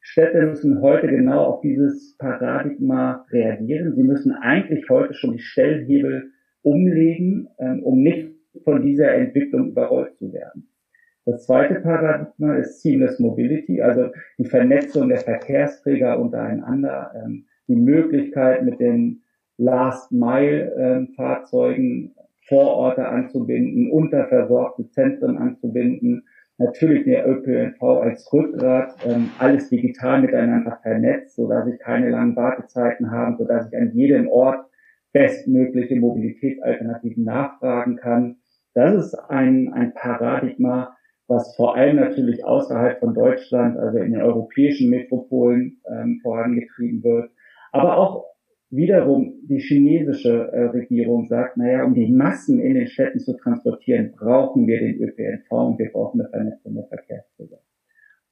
Städte 0.00 0.46
müssen 0.46 0.80
heute 0.80 1.08
genau 1.08 1.44
auf 1.44 1.60
dieses 1.60 2.16
Paradigma 2.18 3.26
reagieren. 3.30 3.94
Sie 3.96 4.04
müssen 4.04 4.32
eigentlich 4.32 4.88
heute 4.88 5.14
schon 5.14 5.32
die 5.32 5.42
Stellhebel 5.42 6.30
umlegen, 6.62 7.48
ähm, 7.58 7.82
um 7.82 8.00
nicht 8.00 8.30
von 8.62 8.82
dieser 8.82 9.12
Entwicklung 9.12 9.70
überrollt 9.70 10.14
zu 10.18 10.32
werden. 10.32 10.68
Das 11.26 11.46
zweite 11.46 11.76
Paradigma 11.76 12.56
ist 12.56 12.82
Seamless 12.82 13.18
Mobility, 13.18 13.80
also 13.80 14.10
die 14.38 14.44
Vernetzung 14.44 15.08
der 15.08 15.16
Verkehrsträger 15.18 16.18
untereinander, 16.18 17.12
ähm, 17.16 17.46
die 17.66 17.76
Möglichkeit 17.76 18.62
mit 18.62 18.78
den 18.78 19.22
Last-Mile-Fahrzeugen 19.56 22.14
Vororte 22.46 23.08
anzubinden, 23.08 23.90
unterversorgte 23.90 24.90
Zentren 24.90 25.38
anzubinden, 25.38 26.24
natürlich 26.58 27.04
der 27.04 27.26
ÖPNV 27.26 27.82
als 27.82 28.30
Rückgrat, 28.32 28.94
ähm, 29.06 29.30
alles 29.38 29.70
digital 29.70 30.20
miteinander 30.20 30.78
vernetzt, 30.82 31.36
so 31.36 31.48
dass 31.48 31.66
ich 31.66 31.78
keine 31.78 32.10
langen 32.10 32.36
Wartezeiten 32.36 33.10
habe, 33.10 33.36
so 33.38 33.44
dass 33.44 33.68
ich 33.68 33.76
an 33.76 33.92
jedem 33.94 34.28
Ort 34.28 34.66
bestmögliche 35.12 35.96
Mobilitätsalternativen 35.96 37.24
nachfragen 37.24 37.96
kann. 37.96 38.36
Das 38.74 38.94
ist 38.94 39.14
ein, 39.14 39.72
ein 39.72 39.94
Paradigma, 39.94 40.93
was 41.26 41.54
vor 41.56 41.76
allem 41.76 41.96
natürlich 41.96 42.44
außerhalb 42.44 43.00
von 43.00 43.14
Deutschland, 43.14 43.78
also 43.78 43.98
in 43.98 44.12
den 44.12 44.22
europäischen 44.22 44.90
Metropolen 44.90 45.80
ähm, 45.90 46.20
vorangetrieben 46.22 47.02
wird, 47.02 47.30
aber 47.72 47.96
auch 47.96 48.24
wiederum 48.70 49.34
die 49.48 49.60
chinesische 49.60 50.50
äh, 50.52 50.64
Regierung 50.66 51.26
sagt, 51.26 51.56
naja, 51.56 51.84
um 51.84 51.94
die 51.94 52.10
Massen 52.10 52.60
in 52.60 52.74
den 52.74 52.88
Städten 52.88 53.20
zu 53.20 53.36
transportieren, 53.36 54.12
brauchen 54.12 54.66
wir 54.66 54.80
den 54.80 55.00
ÖPNV 55.00 55.50
und 55.50 55.78
wir 55.78 55.90
brauchen 55.92 56.20
eine 56.20 56.28
Vernetzung 56.30 56.74
der 56.74 56.84
Verkehrsmittel. 56.84 57.58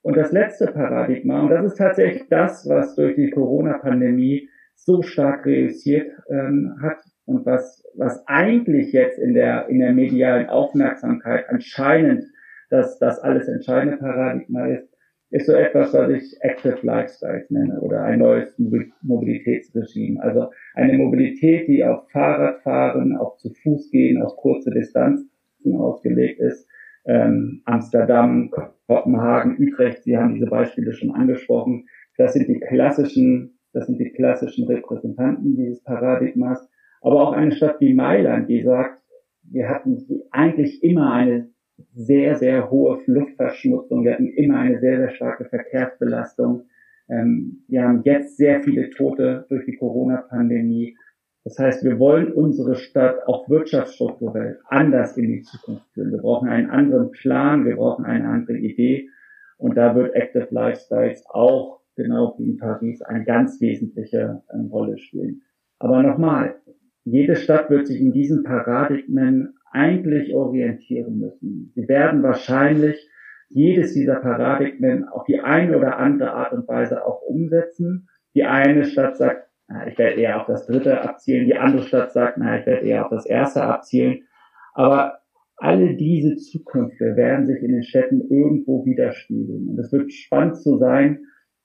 Und 0.03 0.17
das 0.17 0.33
letzte 0.33 0.67
Paradigma, 0.67 1.43
und 1.43 1.51
das 1.51 1.65
ist 1.65 1.79
tatsächlich 1.79 2.29
das, 2.29 2.69
was 2.69 2.97
durch 2.97 3.15
die 3.15 3.31
Corona-Pandemie 3.31 4.49
so 4.75 5.03
stark 5.03 5.47
reüssiert 5.47 6.11
ähm, 6.29 6.77
hat 6.83 6.99
und 7.25 7.47
was, 7.47 7.85
was 7.95 8.27
eigentlich 8.27 8.93
jetzt 8.93 9.19
in 9.19 9.35
der, 9.35 9.69
in 9.69 9.79
der 9.79 9.93
medialen 9.93 10.49
Aufmerksamkeit 10.49 11.49
anscheinend 11.49 12.25
das, 12.73 12.99
das 12.99 13.21
alles 13.21 13.49
entscheidende 13.49 13.99
Paradigma 13.99 14.67
ist, 14.67 14.89
ist 15.31 15.47
so 15.47 15.53
etwas, 15.53 15.93
was 15.93 16.11
ich 16.11 16.37
Active 16.41 16.79
Lifestyles 16.83 17.51
nenne 17.51 17.81
oder 17.81 18.03
ein 18.03 18.19
neues 18.19 18.59
Mobilitätsregime. 19.03 20.23
Also 20.23 20.51
eine 20.75 20.95
Mobilität, 20.95 21.69
die 21.69 21.85
auf 21.85 22.11
Fahrradfahren, 22.11 23.17
auf 23.17 23.37
zu 23.37 23.51
Fuß 23.63 23.91
gehen, 23.91 24.23
auf 24.23 24.37
kurze 24.37 24.71
Distanzen 24.71 25.31
ausgelegt 25.75 26.41
ist. 26.41 26.67
Ähm, 27.05 27.61
Amsterdam, 27.67 28.51
Kopenhagen, 28.87 29.57
Utrecht, 29.59 30.05
Sie 30.05 30.17
haben 30.17 30.35
diese 30.35 30.47
Beispiele 30.47 30.93
schon 30.93 31.11
angesprochen. 31.11 31.87
Das 32.17 32.33
sind 32.33 32.49
die 32.49 32.61
klassischen, 32.61 33.59
das 33.73 33.87
sind 33.87 33.99
die 33.99 34.13
klassischen 34.13 34.67
Repräsentanten 34.67 35.57
dieses 35.57 35.83
Paradigmas. 35.83 36.71
Aber 37.03 37.21
auch 37.21 37.33
eine 37.33 37.53
Stadt 37.53 37.81
wie 37.81 37.93
Mailand, 37.95 38.49
die 38.49 38.63
sagt, 38.63 39.03
wir 39.43 39.69
hatten 39.69 39.99
eigentlich 40.31 40.83
immer 40.83 41.13
eine 41.13 41.52
sehr, 41.95 42.37
sehr 42.37 42.71
hohe 42.71 43.01
Luftverschmutzung. 43.07 44.05
Wir 44.05 44.13
hatten 44.13 44.29
immer 44.29 44.59
eine 44.59 44.81
sehr, 44.81 44.99
sehr 44.99 45.11
starke 45.11 45.45
Verkehrsbelastung. 45.45 46.65
Ähm, 47.09 47.65
wir 47.69 47.83
haben 47.83 48.03
jetzt 48.05 48.37
sehr 48.37 48.63
viele 48.63 48.91
Tote 48.91 49.47
durch 49.49 49.65
die 49.67 49.77
Corona-Pandemie. 49.77 50.97
Das 51.45 51.59
heißt, 51.59 51.85
wir 51.85 51.99
wollen 51.99 52.33
unsere 52.33 52.77
Stadt 52.77 53.27
auch 53.27 53.49
wirtschaftsstrukturell 53.49 54.61
anders 54.69 55.17
in 55.17 55.29
die 55.29 55.43
Zukunft 55.43 55.87
führen. 55.93 56.13
Wir 56.13 56.19
brauchen 56.19 56.49
einen 56.49 56.71
anderen 56.71 57.11
Plan, 57.11 57.65
wir 57.65 57.77
brauchen 57.77 58.05
eine 58.05 58.29
andere 58.29 58.59
Idee. 58.59 59.09
Und 59.59 59.77
da 59.77 59.95
wird 59.95 60.15
Active 60.15 60.49
Lifestyles 60.51 61.25
auch, 61.29 61.81
genau 61.97 62.35
wie 62.39 62.51
in 62.51 62.57
Paris, 62.59 63.03
eine 63.03 63.25
ganz 63.25 63.61
wesentliche 63.61 64.43
äh, 64.49 64.57
Rolle 64.71 64.99
spielen. 64.99 65.43
Aber 65.79 66.03
nochmal, 66.03 66.57
jede 67.05 67.35
Stadt 67.35 67.71
wird 67.71 67.89
sich 67.89 68.01
in 68.01 68.13
diesen 68.13 68.45
Paradigmen 68.45 69.55
eigentlich 69.73 70.35
orientieren 70.35 71.19
müssen. 71.19 71.73
Sie 71.75 71.89
werden 71.89 72.23
wahrscheinlich 72.23 73.09
jedes 73.49 73.95
dieser 73.95 74.17
Paradigmen 74.17 75.09
auf 75.09 75.25
die 75.25 75.41
eine 75.41 75.77
oder 75.77 75.99
andere 75.99 76.33
Art 76.33 76.53
und 76.53 76.69
Weise 76.69 77.05
auch 77.05 77.21
umsetzen. 77.23 78.09
Die 78.35 78.45
eine 78.45 78.85
Stadt 78.85 79.17
sagt, 79.17 79.49
na, 79.69 79.87
ich 79.87 79.99
werde 79.99 80.21
eher 80.21 80.41
auf 80.41 80.47
das 80.47 80.67
dritte 80.67 81.03
abzielen, 81.03 81.47
die 81.47 81.57
andere 81.57 81.83
Stadt 81.83 82.13
sagt, 82.13 82.39
na, 82.39 82.59
ich 82.59 82.67
werde 82.67 82.87
eher 82.87 83.05
auf 83.05 83.11
das 83.11 83.27
erste 83.27 83.63
abzielen. 83.63 84.23
Aber 84.75 85.19
alle 85.57 85.97
diese 85.97 86.37
Zukünfte 86.37 87.17
werden 87.17 87.47
sich 87.47 87.63
in 87.63 87.73
den 87.73 87.83
Städten 87.83 88.21
irgendwo 88.29 88.85
widerspiegeln. 88.85 89.69
Und 89.69 89.79
es 89.79 89.93
wird 89.93 90.13
spannend 90.13 90.57
zu 90.57 90.79
sein, 90.79 91.21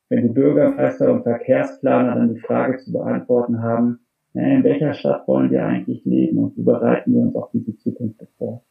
wenn 0.10 0.24
die 0.24 0.34
Bürgermeister 0.34 1.12
und 1.12 1.24
Verkehrsplaner 1.24 2.16
dann 2.16 2.34
die 2.34 2.40
Frage 2.40 2.78
zu 2.78 2.92
beantworten 2.92 3.62
haben, 3.62 4.07
in 4.40 4.64
welcher 4.64 4.94
Stadt 4.94 5.28
wollen 5.28 5.52
wir 5.52 5.66
eigentlich 5.66 6.04
leben 6.06 6.38
und 6.38 6.58
wie 6.58 6.64
bereiten 6.64 7.14
wir 7.14 7.22
uns 7.22 7.36
auf 7.36 7.50
diese 7.54 7.78
Zukunft 7.78 8.22
vor? 8.38 8.64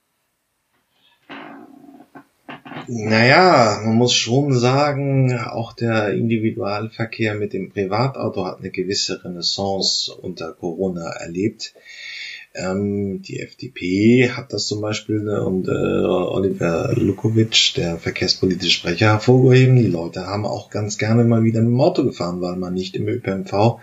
Naja, 2.89 3.81
man 3.85 3.97
muss 3.97 4.13
schon 4.13 4.53
sagen, 4.53 5.37
auch 5.37 5.73
der 5.73 6.15
Individualverkehr 6.15 7.35
mit 7.35 7.53
dem 7.53 7.71
Privatauto 7.71 8.45
hat 8.45 8.61
eine 8.61 8.71
gewisse 8.71 9.25
Renaissance 9.25 10.15
unter 10.15 10.53
Corona 10.53 11.11
erlebt. 11.11 11.75
Ähm, 12.55 13.23
die 13.23 13.41
FDP 13.41 14.31
hat 14.31 14.53
das 14.53 14.67
zum 14.67 14.81
Beispiel 14.81 15.21
ne, 15.21 15.45
und 15.45 15.69
äh, 15.69 15.73
Oliver 15.73 16.95
Lukovic, 16.95 17.75
der 17.77 17.97
verkehrspolitische 17.97 18.71
Sprecher, 18.71 19.13
hervorgehoben. 19.13 19.77
Die 19.77 19.89
Leute 19.89 20.27
haben 20.27 20.47
auch 20.47 20.71
ganz 20.71 20.97
gerne 20.97 21.25
mal 21.25 21.43
wieder 21.43 21.61
mit 21.61 21.73
dem 21.73 21.81
Auto 21.81 22.05
gefahren, 22.05 22.41
weil 22.41 22.57
man 22.57 22.73
nicht 22.73 22.95
im 22.95 23.09
ÖPNV 23.09 23.81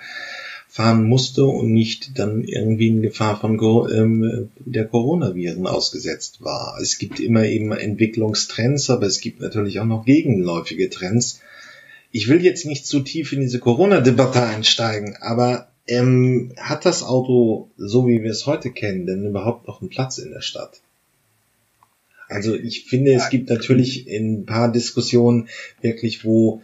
fahren 0.73 1.03
musste 1.03 1.45
und 1.45 1.71
nicht 1.71 2.17
dann 2.17 2.43
irgendwie 2.43 2.87
in 2.87 3.03
Gefahr 3.03 3.39
von 3.39 3.59
ähm, 3.91 4.49
der 4.57 4.87
Coronaviren 4.87 5.67
ausgesetzt 5.67 6.41
war. 6.41 6.79
Es 6.81 6.97
gibt 6.97 7.19
immer 7.19 7.45
eben 7.45 7.71
Entwicklungstrends, 7.71 8.89
aber 8.89 9.05
es 9.05 9.21
gibt 9.21 9.39
natürlich 9.39 9.79
auch 9.79 9.85
noch 9.85 10.03
gegenläufige 10.03 10.89
Trends. 10.89 11.41
Ich 12.11 12.27
will 12.27 12.43
jetzt 12.43 12.65
nicht 12.65 12.87
zu 12.87 13.01
tief 13.01 13.33
in 13.33 13.41
diese 13.41 13.59
Corona-Debatte 13.59 14.41
einsteigen, 14.41 15.15
aber 15.21 15.67
ähm, 15.85 16.53
hat 16.57 16.87
das 16.87 17.03
Auto, 17.03 17.69
so 17.77 18.07
wie 18.07 18.23
wir 18.23 18.31
es 18.31 18.47
heute 18.47 18.71
kennen, 18.71 19.05
denn 19.05 19.27
überhaupt 19.27 19.67
noch 19.67 19.79
einen 19.79 19.91
Platz 19.91 20.17
in 20.17 20.31
der 20.31 20.41
Stadt? 20.41 20.81
Also 22.27 22.55
ich 22.55 22.85
finde, 22.85 23.13
es 23.13 23.29
gibt 23.29 23.47
natürlich 23.51 24.07
in 24.07 24.39
ein 24.39 24.45
paar 24.47 24.71
Diskussionen 24.71 25.49
wirklich, 25.81 26.25
wo 26.25 26.63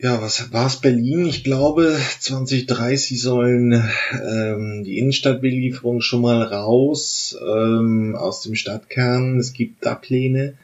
ja, 0.00 0.22
was 0.22 0.52
war 0.52 0.66
es 0.66 0.80
Berlin? 0.80 1.26
Ich 1.26 1.42
glaube, 1.42 1.96
2030 2.20 3.20
sollen 3.20 3.82
ähm, 4.12 4.84
die 4.84 4.98
Innenstadtbelieferungen 4.98 6.02
schon 6.02 6.22
mal 6.22 6.42
raus 6.42 7.36
ähm, 7.42 8.14
aus 8.14 8.42
dem 8.42 8.54
Stadtkern. 8.54 9.38
Es 9.38 9.52
gibt 9.52 9.84
da 9.84 9.96
Pläne. 9.96 10.54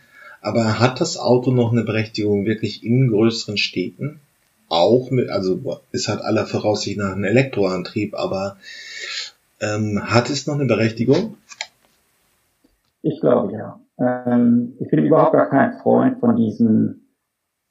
Aber 0.40 0.78
hat 0.78 1.00
das 1.00 1.16
Auto 1.16 1.50
noch 1.50 1.72
eine 1.72 1.82
Berechtigung 1.82 2.44
wirklich 2.44 2.84
in 2.84 3.08
größeren 3.08 3.56
Städten? 3.56 4.20
Auch 4.68 5.10
mit, 5.10 5.30
also 5.30 5.80
es 5.90 6.06
hat 6.06 6.22
aller 6.22 6.46
Voraussicht 6.46 6.98
nach 6.98 7.12
einen 7.12 7.24
Elektroantrieb, 7.24 8.14
aber 8.14 8.56
ähm, 9.60 10.00
hat 10.04 10.30
es 10.30 10.46
noch 10.46 10.54
eine 10.54 10.66
Berechtigung? 10.66 11.38
Ich 13.02 13.20
glaube 13.20 13.52
ja. 13.52 13.80
Ähm, 13.98 14.74
ich 14.78 14.88
bin 14.90 15.04
überhaupt 15.04 15.32
gar 15.32 15.48
kein 15.48 15.78
Freund 15.78 16.20
von 16.20 16.36
diesen, 16.36 17.08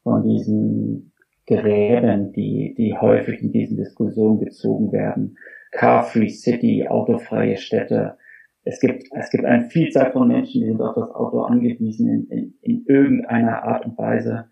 von 0.04 0.24
diesen 0.24 1.13
Gräben, 1.46 2.32
die, 2.32 2.74
die 2.78 2.96
häufig 2.98 3.42
in 3.42 3.52
diesen 3.52 3.78
Diskussionen 3.78 4.40
gezogen 4.40 4.92
werden. 4.92 5.38
Car-Free 5.72 6.30
City, 6.30 6.88
autofreie 6.88 7.58
Städte. 7.58 8.18
Es 8.64 8.80
gibt, 8.80 9.04
es 9.12 9.30
gibt 9.30 9.44
eine 9.44 9.70
Vielzahl 9.70 10.12
von 10.12 10.28
Menschen, 10.28 10.62
die 10.62 10.68
sind 10.68 10.82
auf 10.82 10.96
das 10.96 11.12
Auto 11.12 11.42
angewiesen 11.42 12.08
in, 12.08 12.28
in, 12.30 12.54
in 12.62 12.86
irgendeiner 12.88 13.64
Art 13.64 13.86
und 13.86 13.98
Weise. 13.98 14.46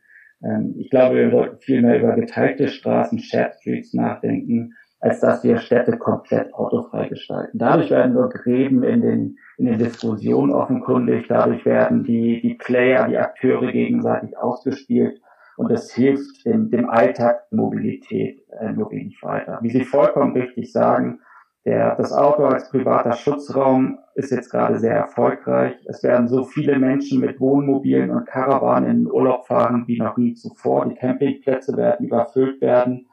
Ähm, 0.44 0.76
ich 0.78 0.90
glaube, 0.90 1.16
wir 1.16 1.32
sollten 1.32 1.60
viel 1.60 1.82
mehr 1.82 2.00
über 2.00 2.14
geteilte 2.16 2.68
Straßen, 2.68 3.20
Shared 3.20 3.56
Streets 3.56 3.94
nachdenken, 3.94 4.74
als 5.00 5.22
dass 5.22 5.44
wir 5.44 5.58
Städte 5.60 5.98
komplett 5.98 6.54
autofrei 6.54 7.08
gestalten. 7.08 7.58
Dadurch 7.58 7.90
werden 7.90 8.14
nur 8.14 8.30
Gräben 8.30 8.84
in 8.84 9.02
den, 9.02 9.38
in 9.58 9.66
den 9.66 9.80
Diskussionen 9.80 10.52
offenkundig, 10.52 11.28
dadurch 11.30 11.66
werden 11.66 12.04
die, 12.04 12.42
die 12.42 12.56
Player, 12.56 13.08
die 13.08 13.18
Akteure 13.18 13.72
gegenseitig 13.72 14.38
ausgespielt 14.38 15.22
und 15.62 15.70
das 15.70 15.92
hilft 15.92 16.44
dem, 16.44 16.72
dem 16.72 16.90
Alltag 16.90 17.44
Mobilität 17.52 18.44
äh, 18.50 18.76
wenig 18.76 19.22
weiter. 19.22 19.60
Wie 19.62 19.70
Sie 19.70 19.84
vollkommen 19.84 20.34
richtig 20.34 20.72
sagen, 20.72 21.20
der, 21.66 21.96
das 21.98 22.12
Auto 22.12 22.46
als 22.46 22.72
privater 22.72 23.14
Schutzraum 23.14 24.00
ist 24.16 24.32
jetzt 24.32 24.50
gerade 24.50 24.80
sehr 24.80 24.96
erfolgreich. 24.96 25.76
Es 25.88 26.02
werden 26.02 26.28
so 26.28 26.46
viele 26.46 26.80
Menschen 26.80 27.20
mit 27.20 27.40
Wohnmobilen 27.40 28.10
und 28.10 28.26
Karawanen 28.26 28.90
in 28.90 28.98
den 29.04 29.12
Urlaub 29.12 29.46
fahren 29.46 29.84
wie 29.86 30.00
noch 30.00 30.18
nie 30.18 30.34
zuvor. 30.34 30.88
Die 30.90 30.96
Campingplätze 30.96 31.78
werden 31.78 32.08
überfüllt 32.08 32.60
werden, 32.60 33.06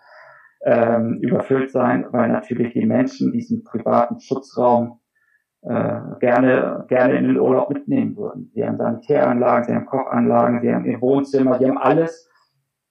ähm, 0.64 1.18
überfüllt 1.20 1.70
sein, 1.70 2.06
weil 2.12 2.30
natürlich 2.30 2.72
die 2.72 2.86
Menschen 2.86 3.30
diesen 3.30 3.62
privaten 3.62 4.20
Schutzraum 4.20 5.00
äh, 5.60 6.00
gerne, 6.20 6.86
gerne 6.88 7.18
in 7.18 7.24
den 7.24 7.38
Urlaub 7.38 7.68
mitnehmen 7.68 8.16
würden. 8.16 8.50
Sie 8.54 8.64
haben 8.64 8.78
Sanitäranlagen, 8.78 9.64
sie 9.64 9.74
haben 9.74 9.84
Kochanlagen, 9.84 10.62
sie 10.62 10.72
haben 10.72 10.86
ihr 10.86 11.02
Wohnzimmer, 11.02 11.58
sie 11.58 11.66
haben 11.66 11.76
alles, 11.76 12.27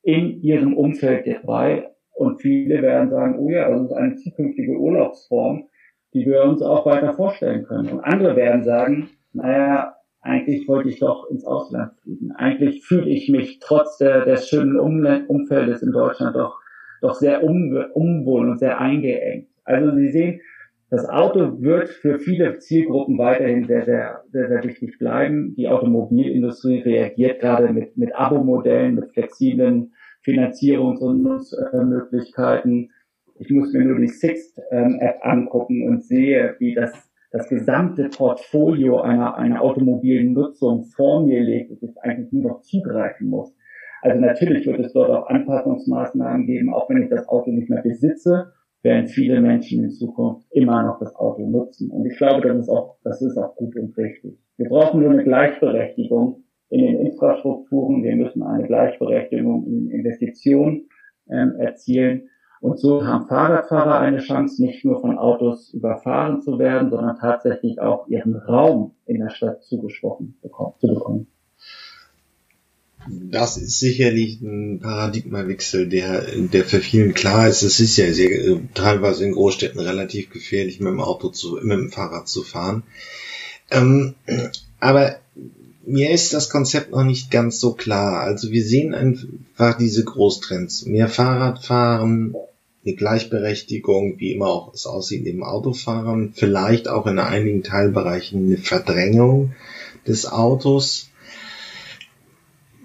in 0.08 0.42
ihrem 0.42 0.74
Umfeld 0.74 1.28
dabei. 1.28 1.90
Und 2.14 2.42
viele 2.42 2.82
werden 2.82 3.10
sagen, 3.10 3.38
oh 3.40 3.50
ja, 3.50 3.70
das 3.70 3.82
ist 3.84 3.92
eine 3.92 4.16
zukünftige 4.16 4.72
Urlaubsform, 4.80 5.66
die 6.14 6.26
wir 6.26 6.44
uns 6.44 6.62
auch 6.62 6.86
weiter 6.86 7.14
vorstellen 7.14 7.66
können. 7.66 7.90
Und 7.90 8.00
andere 8.00 8.38
werden 8.38 8.64
sagen, 8.64 9.10
naja, 9.34 9.96
eigentlich 10.22 10.66
wollte 10.68 10.88
ich 10.88 11.00
doch 11.00 11.30
ins 11.30 11.46
Ausland 11.46 11.92
fliegen. 12.02 12.32
Eigentlich 12.32 12.86
fühle 12.86 13.10
ich 13.10 13.30
mich 13.30 13.60
trotz 13.60 13.98
der, 13.98 14.24
des 14.24 14.48
schönen 14.48 14.80
Umfeldes 14.80 15.84
in 15.84 15.92
Deutschland 15.92 16.38
doch, 16.38 16.58
doch 17.02 17.14
sehr 17.14 17.44
unwohl 17.44 18.50
und 18.50 18.60
sehr 18.60 18.80
eingeengt. 18.80 19.50
Also 19.66 19.94
Sie 19.94 20.10
sehen, 20.10 20.40
das 20.90 21.08
Auto 21.10 21.62
wird 21.62 21.90
für 21.90 22.18
viele 22.18 22.60
Zielgruppen 22.60 23.18
weiterhin 23.18 23.66
sehr, 23.66 23.84
sehr, 23.84 24.24
sehr, 24.32 24.48
sehr 24.48 24.64
wichtig 24.64 24.98
bleiben. 24.98 25.54
Die 25.58 25.68
Automobilindustrie 25.68 26.80
reagiert 26.80 27.42
gerade 27.42 27.74
mit, 27.74 27.98
mit 27.98 28.16
Abo-Modellen, 28.16 28.96
mit 28.96 29.12
flexiblen 29.12 29.92
Finanzierungs- 30.28 31.00
und 31.00 31.24
Nutzmöglichkeiten. 31.24 32.92
Ich 33.40 33.50
muss 33.50 33.72
mir 33.72 33.86
nur 33.86 34.00
die 34.00 34.10
Sixt-App 34.10 35.20
angucken 35.22 35.88
und 35.88 36.04
sehe, 36.04 36.56
wie 36.60 36.76
das, 36.76 36.92
das 37.32 37.48
gesamte 37.48 38.10
Portfolio 38.10 39.00
einer, 39.00 39.38
einer 39.38 39.62
automobilen 39.62 40.34
Nutzung 40.34 40.84
vor 40.84 41.26
mir 41.26 41.42
liegt 41.42 41.72
und 41.72 41.82
ich 41.82 41.98
eigentlich 42.02 42.32
nur 42.34 42.52
noch 42.52 42.62
zugreifen 42.62 43.30
muss. 43.30 43.56
Also 44.02 44.20
natürlich 44.20 44.68
wird 44.68 44.80
es 44.80 44.94
dort 44.94 45.10
auch 45.10 45.28
Anpassungsmaßnahmen 45.28 46.46
geben, 46.46 46.74
auch 46.74 46.90
wenn 46.90 47.04
ich 47.04 47.10
das 47.10 47.28
Auto 47.30 47.52
nicht 47.52 47.70
mehr 47.70 47.82
besitze, 47.82 48.52
werden 48.84 49.08
viele 49.08 49.42
Menschen 49.42 49.84
in 49.84 49.92
Zukunft 49.92 50.46
immer 50.52 50.84
noch 50.84 51.00
das 51.00 51.16
Auto 51.16 51.48
nutzen. 51.48 51.90
Und 51.90 52.06
ich 52.06 52.18
glaube, 52.18 52.48
das 52.48 52.58
ist 52.60 52.70
auch, 52.70 52.98
das 53.04 53.22
ist 53.22 53.38
auch 53.38 53.56
gut 53.56 53.76
und 53.76 53.98
richtig. 53.98 54.38
Wir 54.58 54.70
brauchen 54.70 55.02
nur 55.02 55.12
eine 55.12 55.24
Gleichberechtigung 55.24 56.44
in 56.70 56.86
den 56.86 57.06
Infrastrukturen. 57.06 58.04
Wir 58.04 58.16
müssen 58.16 58.44
eine 58.44 58.68
Gleichberechtigung 58.68 59.66
in 59.66 59.90
Investitionen 59.90 60.90
ähm, 61.30 61.56
erzielen. 61.58 62.30
Und 62.60 62.80
so 62.80 63.06
haben 63.06 63.28
Fahrradfahrer 63.28 64.00
eine 64.00 64.18
Chance, 64.18 64.64
nicht 64.64 64.84
nur 64.84 65.00
von 65.00 65.18
Autos 65.18 65.74
überfahren 65.74 66.42
zu 66.42 66.58
werden, 66.58 66.90
sondern 66.90 67.18
tatsächlich 67.18 67.80
auch 67.80 68.08
ihren 68.08 68.36
Raum 68.36 68.96
in 69.06 69.20
der 69.20 69.30
Stadt 69.30 69.64
zugesprochen 69.64 70.38
zu 70.42 70.88
bekommen. 70.88 71.28
Das 73.10 73.58
ist 73.58 73.80
sicherlich 73.80 74.42
ein 74.42 74.80
Paradigmawechsel, 74.80 75.88
der, 75.88 76.26
der 76.52 76.66
für 76.66 76.80
vielen 76.80 77.14
klar 77.14 77.48
ist. 77.48 77.62
Es 77.62 77.80
ist 77.80 77.96
ja 77.96 78.12
sehr, 78.12 78.60
teilweise 78.74 79.24
in 79.24 79.32
Großstädten 79.32 79.80
relativ 79.80 80.30
gefährlich, 80.30 80.80
mit 80.80 80.92
dem 80.92 81.00
Auto 81.00 81.30
zu, 81.30 81.60
mit 81.62 81.78
dem 81.78 81.90
Fahrrad 81.90 82.28
zu 82.28 82.44
fahren. 82.44 82.84
Ähm, 83.72 84.16
aber 84.80 85.18
mir 85.88 86.12
ist 86.12 86.34
das 86.34 86.50
Konzept 86.50 86.92
noch 86.92 87.04
nicht 87.04 87.32
ganz 87.32 87.60
so 87.60 87.74
klar. 87.74 88.22
Also 88.22 88.52
wir 88.52 88.64
sehen 88.64 88.94
einfach 88.94 89.78
diese 89.78 90.04
Großtrends. 90.04 90.86
Mehr 90.86 91.08
Fahrradfahren, 91.08 92.36
eine 92.86 92.96
Gleichberechtigung, 92.96 94.20
wie 94.20 94.34
immer 94.34 94.48
auch 94.48 94.74
es 94.74 94.86
aussieht, 94.86 95.26
im 95.26 95.44
Autofahren, 95.44 96.34
vielleicht 96.34 96.88
auch 96.88 97.08
in 97.08 97.20
einigen 97.20 97.64
Teilbereichen 97.64 98.46
eine 98.46 98.58
Verdrängung 98.58 99.54
des 100.06 100.30
Autos 100.30 101.10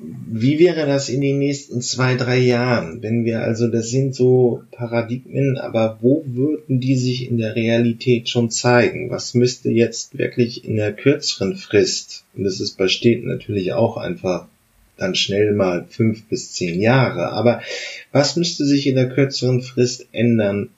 wie 0.04 0.58
wäre 0.58 0.86
das 0.86 1.08
in 1.08 1.20
den 1.20 1.38
nächsten 1.38 1.80
zwei, 1.80 2.16
drei 2.16 2.38
Jahren? 2.38 3.02
Wenn 3.02 3.24
wir 3.24 3.42
also, 3.42 3.68
das 3.68 3.90
sind 3.90 4.14
so 4.14 4.62
Paradigmen, 4.72 5.58
aber 5.58 5.98
wo 6.00 6.24
würden 6.26 6.80
die 6.80 6.96
sich 6.96 7.30
in 7.30 7.38
der 7.38 7.54
Realität 7.54 8.28
schon 8.28 8.50
zeigen? 8.50 9.10
Was 9.10 9.34
müsste 9.34 9.70
jetzt 9.70 10.18
wirklich 10.18 10.64
in 10.64 10.76
der 10.76 10.92
kürzeren 10.92 11.56
Frist, 11.56 12.24
und 12.34 12.44
das 12.44 12.60
ist 12.60 12.76
bei 12.76 12.88
Städten 12.88 13.28
natürlich 13.28 13.72
auch 13.74 13.96
einfach 13.96 14.48
dann 14.96 15.14
schnell 15.14 15.52
mal 15.52 15.86
fünf 15.88 16.24
bis 16.24 16.52
zehn 16.52 16.80
Jahre, 16.80 17.30
aber 17.32 17.62
was 18.10 18.36
müsste 18.36 18.64
sich 18.64 18.86
in 18.86 18.96
der 18.96 19.08
kürzeren 19.08 19.62
Frist 19.62 20.06
ändern, 20.12 20.70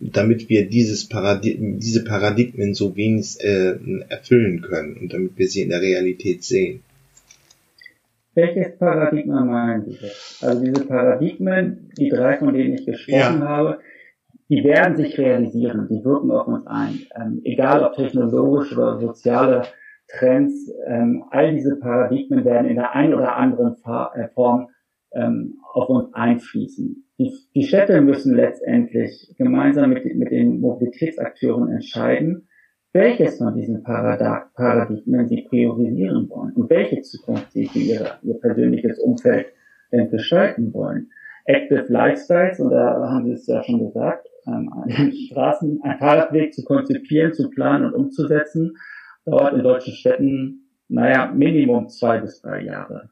damit 0.00 0.48
wir 0.48 0.68
dieses 0.68 1.08
Paradigm, 1.08 1.78
diese 1.78 2.02
Paradigmen 2.02 2.74
so 2.74 2.96
wenig 2.96 3.40
äh, 3.40 3.74
erfüllen 4.08 4.62
können 4.62 4.96
und 4.96 5.12
damit 5.12 5.32
wir 5.36 5.48
sie 5.48 5.62
in 5.62 5.68
der 5.68 5.80
Realität 5.80 6.42
sehen? 6.44 6.80
Welches 8.34 8.78
Paradigma 8.78 9.44
meinen 9.44 9.84
Sie 9.84 9.92
jetzt? 9.92 10.42
Also 10.42 10.64
diese 10.64 10.86
Paradigmen, 10.86 11.90
die 11.98 12.08
drei, 12.08 12.38
von 12.38 12.54
denen 12.54 12.74
ich 12.74 12.86
gesprochen 12.86 13.40
ja. 13.40 13.48
habe, 13.48 13.78
die 14.48 14.64
werden 14.64 14.96
sich 14.96 15.18
realisieren, 15.18 15.88
die 15.88 16.04
wirken 16.04 16.30
auf 16.30 16.46
uns 16.46 16.66
ein. 16.66 17.00
Ähm, 17.14 17.40
egal 17.44 17.82
ob 17.84 17.94
technologisch 17.94 18.76
oder 18.76 18.98
soziale 18.98 19.62
Trends, 20.08 20.70
ähm, 20.86 21.24
all 21.30 21.54
diese 21.54 21.76
Paradigmen 21.78 22.44
werden 22.44 22.68
in 22.68 22.76
der 22.76 22.94
einen 22.94 23.14
oder 23.14 23.36
anderen 23.36 23.76
äh, 24.14 24.28
Form 24.28 24.68
ähm, 25.14 25.58
auf 25.72 25.88
uns 25.88 26.12
einfließen. 26.12 27.08
Die, 27.18 27.32
die 27.54 27.64
Städte 27.64 28.00
müssen 28.00 28.34
letztendlich 28.34 29.34
gemeinsam 29.38 29.90
mit, 29.90 30.04
mit 30.16 30.30
den 30.30 30.60
Mobilitätsakteuren 30.60 31.70
entscheiden, 31.70 32.48
welches 32.92 33.38
von 33.38 33.54
diesen 33.54 33.82
Paradigmen 33.82 35.28
sie 35.28 35.42
priorisieren 35.42 36.28
wollen 36.28 36.52
und 36.52 36.68
welche 36.68 37.00
Zukunft 37.00 37.52
sie 37.52 37.66
für 37.66 37.78
ihre, 37.78 38.18
ihr 38.22 38.38
persönliches 38.38 38.98
Umfeld 38.98 39.46
denn 39.92 40.10
gestalten 40.10 40.72
wollen. 40.74 41.10
Active 41.44 41.86
Lifestyles, 41.88 42.60
und 42.60 42.70
da 42.70 43.08
haben 43.08 43.26
Sie 43.26 43.32
es 43.32 43.46
ja 43.46 43.62
schon 43.62 43.80
gesagt, 43.80 44.28
ähm, 44.46 44.70
einen 44.72 45.12
Straßen, 45.12 45.80
einen 45.82 45.98
Fahrradweg 45.98 46.54
zu 46.54 46.64
konzipieren, 46.64 47.32
zu 47.32 47.50
planen 47.50 47.86
und 47.86 47.94
umzusetzen, 47.94 48.76
dauert 49.24 49.54
in 49.54 49.62
deutschen 49.62 49.94
Städten, 49.94 50.68
naja, 50.88 51.32
Minimum 51.34 51.88
zwei 51.88 52.18
bis 52.18 52.40
drei 52.42 52.62
Jahre. 52.62 53.10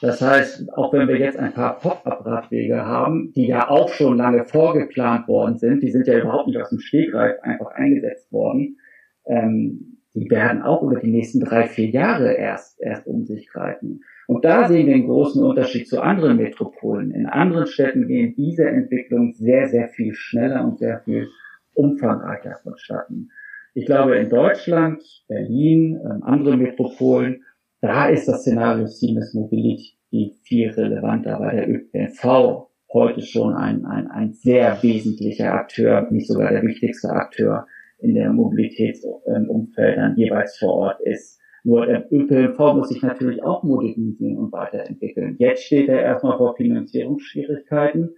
Das 0.00 0.22
heißt, 0.22 0.72
auch 0.74 0.92
wenn 0.92 1.08
wir 1.08 1.18
jetzt 1.18 1.38
ein 1.38 1.52
paar 1.52 1.78
Pop-up-Radwege 1.80 2.84
haben, 2.84 3.32
die 3.34 3.48
ja 3.48 3.68
auch 3.68 3.88
schon 3.88 4.16
lange 4.16 4.44
vorgeplant 4.44 5.26
worden 5.26 5.58
sind, 5.58 5.82
die 5.82 5.90
sind 5.90 6.06
ja 6.06 6.18
überhaupt 6.18 6.46
nicht 6.46 6.60
aus 6.60 6.70
dem 6.70 6.78
Stegreif 6.78 7.40
einfach 7.42 7.72
eingesetzt 7.72 8.30
worden, 8.30 8.78
ähm, 9.26 9.98
die 10.14 10.30
werden 10.30 10.62
auch 10.62 10.82
über 10.82 10.96
die 10.96 11.10
nächsten 11.10 11.40
drei, 11.40 11.64
vier 11.66 11.90
Jahre 11.90 12.32
erst, 12.32 12.80
erst 12.80 13.06
um 13.06 13.24
sich 13.24 13.48
greifen. 13.48 14.02
Und 14.26 14.44
da 14.44 14.68
sehen 14.68 14.86
wir 14.86 14.94
einen 14.94 15.06
großen 15.06 15.42
Unterschied 15.42 15.88
zu 15.88 16.00
anderen 16.00 16.36
Metropolen. 16.36 17.12
In 17.12 17.26
anderen 17.26 17.66
Städten 17.66 18.06
gehen 18.06 18.34
diese 18.36 18.68
Entwicklungen 18.68 19.32
sehr, 19.32 19.68
sehr 19.68 19.88
viel 19.88 20.14
schneller 20.14 20.64
und 20.64 20.78
sehr 20.78 21.00
viel 21.00 21.28
umfangreicher 21.74 22.56
vonstatten. 22.62 23.30
Ich 23.74 23.86
glaube, 23.86 24.16
in 24.16 24.28
Deutschland, 24.28 25.02
Berlin, 25.28 26.00
ähm, 26.04 26.22
andere 26.22 26.56
Metropolen, 26.56 27.44
da 27.80 28.08
ist 28.08 28.26
das 28.26 28.42
Szenario 28.42 28.86
Seamless 28.86 29.34
Mobility 29.34 30.36
viel 30.42 30.70
relevanter, 30.70 31.38
weil 31.40 31.56
der 31.56 31.68
ÖPNV 31.68 32.68
heute 32.92 33.22
schon 33.22 33.54
ein, 33.54 33.84
ein, 33.84 34.06
ein 34.08 34.32
sehr 34.32 34.82
wesentlicher 34.82 35.52
Akteur, 35.52 36.08
nicht 36.10 36.26
sogar 36.26 36.50
der 36.50 36.62
wichtigste 36.62 37.10
Akteur 37.10 37.66
in 37.98 38.14
der 38.14 38.32
Mobilitätsumfeld 38.32 39.98
dann 39.98 40.16
jeweils 40.16 40.56
vor 40.58 40.74
Ort 40.74 41.00
ist. 41.02 41.38
Nur 41.64 41.86
der 41.86 42.10
ÖPNV 42.10 42.58
muss 42.74 42.88
sich 42.88 43.02
natürlich 43.02 43.42
auch 43.42 43.62
modernisieren 43.62 44.38
und 44.38 44.52
weiterentwickeln. 44.52 45.36
Jetzt 45.38 45.64
steht 45.64 45.88
er 45.88 46.00
erstmal 46.00 46.38
vor 46.38 46.56
Finanzierungsschwierigkeiten. 46.56 48.14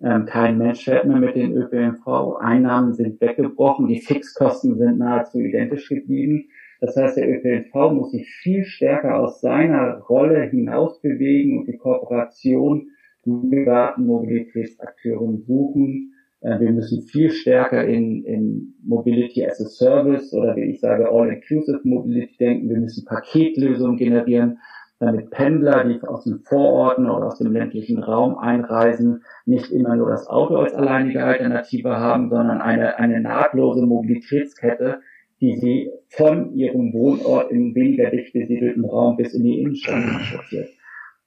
Ähm, 0.00 0.26
kein 0.26 0.58
Mensch 0.58 0.84
fährt 0.84 1.06
mehr 1.06 1.16
mit 1.16 1.34
den 1.34 1.56
ÖPNV. 1.56 2.36
Einnahmen 2.40 2.92
sind 2.92 3.20
weggebrochen. 3.20 3.88
Die 3.88 4.00
Fixkosten 4.00 4.76
sind 4.76 4.98
nahezu 4.98 5.38
identisch 5.38 5.88
geblieben. 5.88 6.48
Das 6.82 6.96
heißt, 6.96 7.16
der 7.16 7.28
ÖPNV 7.28 7.92
muss 7.92 8.10
sich 8.10 8.28
viel 8.42 8.64
stärker 8.64 9.16
aus 9.16 9.40
seiner 9.40 9.98
Rolle 9.98 10.42
hinaus 10.42 11.00
bewegen 11.00 11.60
und 11.60 11.68
die 11.68 11.76
Kooperation 11.76 12.88
mit 13.24 13.50
privaten 13.50 14.04
Mobilitätsakteuren 14.04 15.44
suchen. 15.46 16.14
Äh, 16.40 16.58
wir 16.58 16.72
müssen 16.72 17.02
viel 17.02 17.30
stärker 17.30 17.84
in, 17.84 18.24
in 18.24 18.74
Mobility 18.82 19.46
as 19.46 19.60
a 19.60 19.66
Service 19.66 20.34
oder 20.34 20.56
wie 20.56 20.72
ich 20.72 20.80
sage 20.80 21.08
All-Inclusive 21.08 21.82
Mobility 21.84 22.36
denken. 22.36 22.68
Wir 22.68 22.78
müssen 22.78 23.04
Paketlösungen 23.04 23.96
generieren, 23.96 24.58
damit 24.98 25.30
Pendler, 25.30 25.84
die 25.84 26.02
aus 26.02 26.24
den 26.24 26.40
Vororten 26.40 27.08
oder 27.08 27.28
aus 27.28 27.38
dem 27.38 27.52
ländlichen 27.52 28.02
Raum 28.02 28.38
einreisen, 28.38 29.22
nicht 29.46 29.70
immer 29.70 29.94
nur 29.94 30.10
das 30.10 30.26
Auto 30.26 30.56
als 30.56 30.74
alleinige 30.74 31.22
Alternative 31.22 31.96
haben, 31.96 32.28
sondern 32.28 32.60
eine, 32.60 32.98
eine 32.98 33.20
nahtlose 33.20 33.86
Mobilitätskette, 33.86 35.00
die 35.42 35.56
sie 35.56 35.90
von 36.08 36.54
ihrem 36.54 36.92
Wohnort 36.92 37.50
in 37.50 37.74
weniger 37.74 38.10
dicht 38.10 38.32
besiedelten 38.32 38.84
Raum 38.84 39.16
bis 39.16 39.34
in 39.34 39.42
die 39.42 39.60
Innenstadt 39.60 40.00
transportiert. 40.04 40.68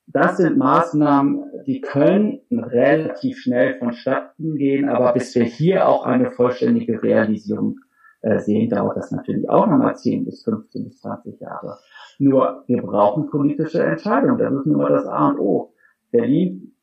Das 0.08 0.38
sind 0.38 0.58
Maßnahmen, 0.58 1.44
die 1.68 1.82
können 1.82 2.40
relativ 2.50 3.40
schnell 3.40 3.78
vonstatten 3.78 4.56
gehen, 4.56 4.88
aber 4.88 5.12
bis 5.12 5.36
wir 5.36 5.44
hier 5.44 5.90
auch 5.90 6.06
eine 6.06 6.32
vollständige 6.32 7.04
Realisierung 7.04 7.80
äh, 8.22 8.40
sehen, 8.40 8.70
dauert 8.70 8.96
das 8.96 9.12
natürlich 9.12 9.50
auch 9.50 9.68
nochmal 9.68 9.98
10 9.98 10.24
bis 10.24 10.44
15 10.46 10.86
bis 10.86 11.02
20 11.02 11.42
Jahre. 11.42 11.78
Nur 12.18 12.64
wir 12.68 12.84
brauchen 12.84 13.28
politische 13.28 13.84
Entscheidungen. 13.84 14.38
Das 14.38 14.54
ist 14.54 14.66
mal 14.66 14.94
das 14.94 15.08
A 15.08 15.30
und 15.30 15.40
O. 15.40 15.74
Berlin 16.12 16.74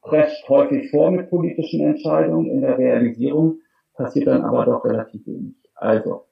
prescht 0.00 0.48
häufig 0.48 0.90
vor 0.90 1.12
mit 1.12 1.30
politischen 1.30 1.86
Entscheidungen. 1.86 2.50
In 2.50 2.62
der 2.62 2.78
Realisierung 2.78 3.60
passiert 3.94 4.26
dann 4.26 4.42
aber 4.42 4.64
doch 4.64 4.84
relativ 4.84 5.24
wenig. 5.26 5.54
Also 5.74 6.24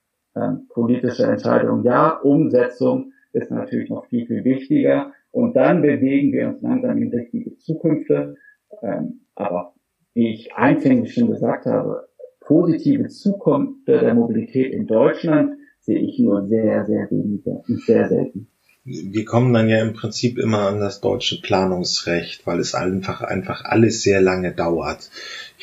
politische 0.70 1.24
Entscheidung 1.24 1.84
ja, 1.84 2.18
Umsetzung 2.18 3.12
ist 3.32 3.50
natürlich 3.50 3.90
noch 3.90 4.06
viel, 4.06 4.26
viel 4.26 4.44
wichtiger. 4.44 5.12
Und 5.30 5.56
dann 5.56 5.82
bewegen 5.82 6.32
wir 6.32 6.48
uns 6.48 6.62
langsam 6.62 6.98
in 6.98 7.08
richtige 7.08 7.56
Zukünfte. 7.56 8.36
Ähm, 8.82 9.20
aber 9.34 9.74
wie 10.14 10.32
ich 10.32 10.54
einfänglich 10.54 11.14
schon 11.14 11.30
gesagt 11.30 11.66
habe, 11.66 12.08
positive 12.40 13.08
Zukunft 13.08 13.88
der 13.88 14.14
Mobilität 14.14 14.72
in 14.72 14.86
Deutschland 14.86 15.54
sehe 15.80 15.98
ich 15.98 16.18
nur 16.18 16.46
sehr, 16.46 16.84
sehr 16.84 17.10
wenige 17.10 17.62
und 17.66 17.80
sehr 17.82 18.08
selten 18.08 18.48
wir 18.84 19.24
kommen 19.24 19.52
dann 19.52 19.68
ja 19.68 19.80
im 19.80 19.92
Prinzip 19.92 20.38
immer 20.38 20.66
an 20.66 20.80
das 20.80 21.00
deutsche 21.00 21.40
Planungsrecht, 21.40 22.46
weil 22.46 22.58
es 22.58 22.74
einfach, 22.74 23.22
einfach 23.22 23.64
alles 23.64 24.02
sehr 24.02 24.20
lange 24.20 24.52
dauert. 24.52 25.08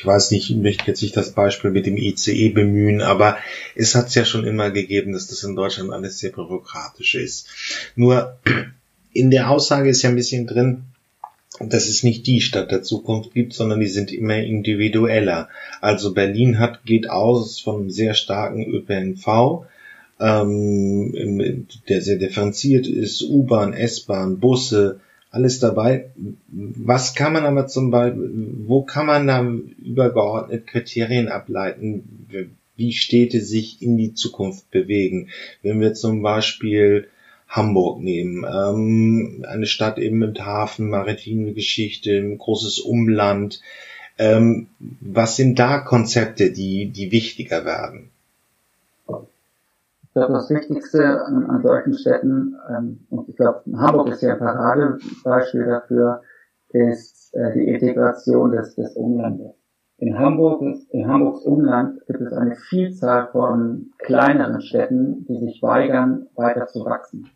Ich 0.00 0.06
weiß 0.06 0.30
nicht, 0.30 0.48
ich 0.48 0.56
möchte 0.56 0.86
jetzt 0.86 1.02
nicht 1.02 1.14
das 1.14 1.32
Beispiel 1.32 1.70
mit 1.70 1.84
dem 1.84 1.98
ICE 1.98 2.48
bemühen, 2.48 3.02
aber 3.02 3.36
es 3.74 3.94
hat 3.94 4.08
es 4.08 4.14
ja 4.14 4.24
schon 4.24 4.46
immer 4.46 4.70
gegeben, 4.70 5.12
dass 5.12 5.26
das 5.26 5.44
in 5.44 5.54
Deutschland 5.54 5.92
alles 5.92 6.18
sehr 6.18 6.32
bürokratisch 6.32 7.16
ist. 7.16 7.48
Nur 7.96 8.38
in 9.12 9.30
der 9.30 9.50
Aussage 9.50 9.90
ist 9.90 10.00
ja 10.00 10.08
ein 10.08 10.16
bisschen 10.16 10.46
drin, 10.46 10.84
dass 11.58 11.86
es 11.86 12.02
nicht 12.02 12.26
die 12.26 12.40
Stadt 12.40 12.70
der 12.70 12.82
Zukunft 12.82 13.34
gibt, 13.34 13.52
sondern 13.52 13.78
die 13.78 13.88
sind 13.88 14.10
immer 14.10 14.38
individueller. 14.38 15.50
Also 15.82 16.14
Berlin 16.14 16.58
hat, 16.58 16.82
geht 16.86 17.10
aus 17.10 17.60
von 17.60 17.82
einem 17.82 17.90
sehr 17.90 18.14
starken 18.14 18.64
ÖPNV, 18.64 19.66
ähm, 20.18 21.66
der 21.90 22.00
sehr 22.00 22.16
differenziert 22.16 22.86
ist, 22.86 23.20
U-Bahn, 23.20 23.74
S-Bahn, 23.74 24.40
Busse, 24.40 25.00
alles 25.30 25.60
dabei. 25.60 26.10
Was 26.48 27.14
kann 27.14 27.32
man 27.32 27.44
aber 27.44 27.66
zum 27.66 27.90
Beispiel, 27.90 28.30
wo 28.66 28.82
kann 28.82 29.06
man 29.06 29.26
da 29.26 29.42
übergeordnet 29.42 30.66
Kriterien 30.66 31.28
ableiten, 31.28 32.26
wie 32.76 32.92
Städte 32.92 33.40
sich 33.40 33.80
in 33.80 33.96
die 33.96 34.14
Zukunft 34.14 34.70
bewegen? 34.70 35.28
Wenn 35.62 35.80
wir 35.80 35.94
zum 35.94 36.22
Beispiel 36.22 37.08
Hamburg 37.46 38.00
nehmen, 38.00 38.44
ähm, 38.44 39.44
eine 39.46 39.66
Stadt 39.66 39.98
eben 39.98 40.18
mit 40.18 40.40
Hafen, 40.40 40.88
maritime 40.88 41.52
Geschichte, 41.52 42.36
großes 42.36 42.78
Umland. 42.78 43.60
Ähm, 44.18 44.68
was 44.78 45.36
sind 45.36 45.58
da 45.58 45.78
Konzepte, 45.78 46.52
die, 46.52 46.86
die 46.90 47.10
wichtiger 47.10 47.64
werden? 47.64 48.09
Ich 50.10 50.14
glaube, 50.14 50.32
das 50.32 50.50
Wichtigste 50.50 51.24
an, 51.24 51.48
an 51.48 51.62
solchen 51.62 51.94
Städten, 51.94 52.56
ähm, 52.68 53.06
und 53.10 53.28
ich 53.28 53.36
glaube, 53.36 53.62
Hamburg 53.76 54.08
ist 54.08 54.22
ja 54.22 54.32
ein 54.32 54.40
Paradebeispiel 54.40 55.66
dafür, 55.66 56.22
ist 56.70 57.32
äh, 57.32 57.52
die 57.54 57.68
Integration 57.68 58.50
des, 58.50 58.74
des 58.74 58.96
Umlandes. 58.96 59.54
In 59.98 60.18
Hamburg, 60.18 60.62
in 60.88 61.06
Hamburgs 61.06 61.44
Umland 61.44 62.04
gibt 62.08 62.22
es 62.22 62.32
eine 62.32 62.56
Vielzahl 62.56 63.28
von 63.28 63.92
kleineren 63.98 64.60
Städten, 64.62 65.26
die 65.28 65.38
sich 65.38 65.62
weigern, 65.62 66.26
weiter 66.34 66.66
zu 66.66 66.84
wachsen. 66.84 67.30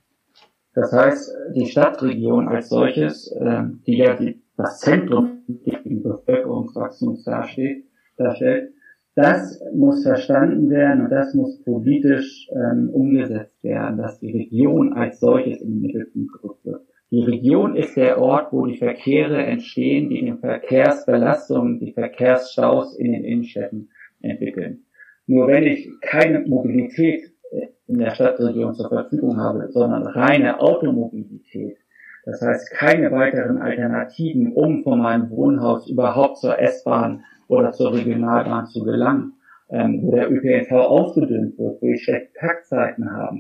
Das 0.75 0.93
heißt, 0.93 1.33
die 1.55 1.67
Stadtregion 1.67 2.49
als 2.49 2.71
solches, 2.71 3.31
äh, 3.31 3.63
die 3.87 3.99
ja 3.99 4.17
die, 4.17 4.43
das 4.57 4.81
Zentrum 4.81 5.45
des 5.47 5.77
Bevölkerungswachstums 5.85 7.23
darstellt, 7.23 7.85
darstellt, 8.17 8.75
das 9.17 9.63
muss 9.73 10.03
verstanden 10.03 10.71
werden 10.71 11.05
und 11.05 11.11
das 11.11 11.35
muss 11.35 11.63
politisch 11.63 12.49
ähm, 12.53 12.91
umgesetzt 12.93 13.63
werden, 13.63 13.99
dass 13.99 14.19
die 14.19 14.33
Region 14.33 14.93
als 14.93 15.21
solches 15.21 15.61
in 15.61 15.71
den 15.71 15.81
Mittelpunkt 15.83 16.33
gerückt 16.33 16.65
wird. 16.65 16.83
Die 17.11 17.23
Region 17.23 17.77
ist 17.77 17.97
der 17.97 18.21
Ort, 18.21 18.53
wo 18.53 18.67
die 18.67 18.77
Verkehre 18.77 19.41
entstehen, 19.45 20.11
die 20.11 20.25
den 20.25 20.39
Verkehrsbelastungen, 20.39 21.79
die 21.79 21.93
Verkehrsstaus 21.93 22.99
in 22.99 23.13
den 23.13 23.25
Innenstädten 23.25 23.91
entwickeln. 24.21 24.85
Nur 25.27 25.47
wenn 25.47 25.63
ich 25.63 25.89
keine 26.01 26.41
Mobilität 26.41 27.23
äh, 27.53 27.69
in 27.87 27.99
der 27.99 28.11
Stadtregion 28.11 28.75
zur 28.75 28.89
Verfügung 28.89 29.37
habe, 29.37 29.69
sondern 29.71 30.09
reine 30.09 30.59
Automobilität, 30.61 31.77
das 32.25 32.43
heißt 32.43 32.73
keine 32.73 33.13
weiteren 33.13 33.59
Alternativen, 33.59 34.53
um 34.55 34.83
von 34.83 34.99
meinem 34.99 35.31
Wohnhaus 35.31 35.89
überhaupt 35.89 36.39
zur 36.39 36.59
S-Bahn 36.59 37.23
oder 37.49 37.73
zur 37.73 37.93
Regionalbahn 37.93 38.67
zu 38.67 38.85
gelangen, 38.85 39.35
ähm, 39.71 40.01
wo 40.03 40.13
der 40.13 40.31
ÖPNV 40.31 40.73
ausgedünnt 40.73 41.59
wird, 41.59 41.81
wo 41.81 41.87
ich 41.87 42.03
schlechte 42.03 42.33
Taktzeiten 42.39 43.13
habe, 43.13 43.39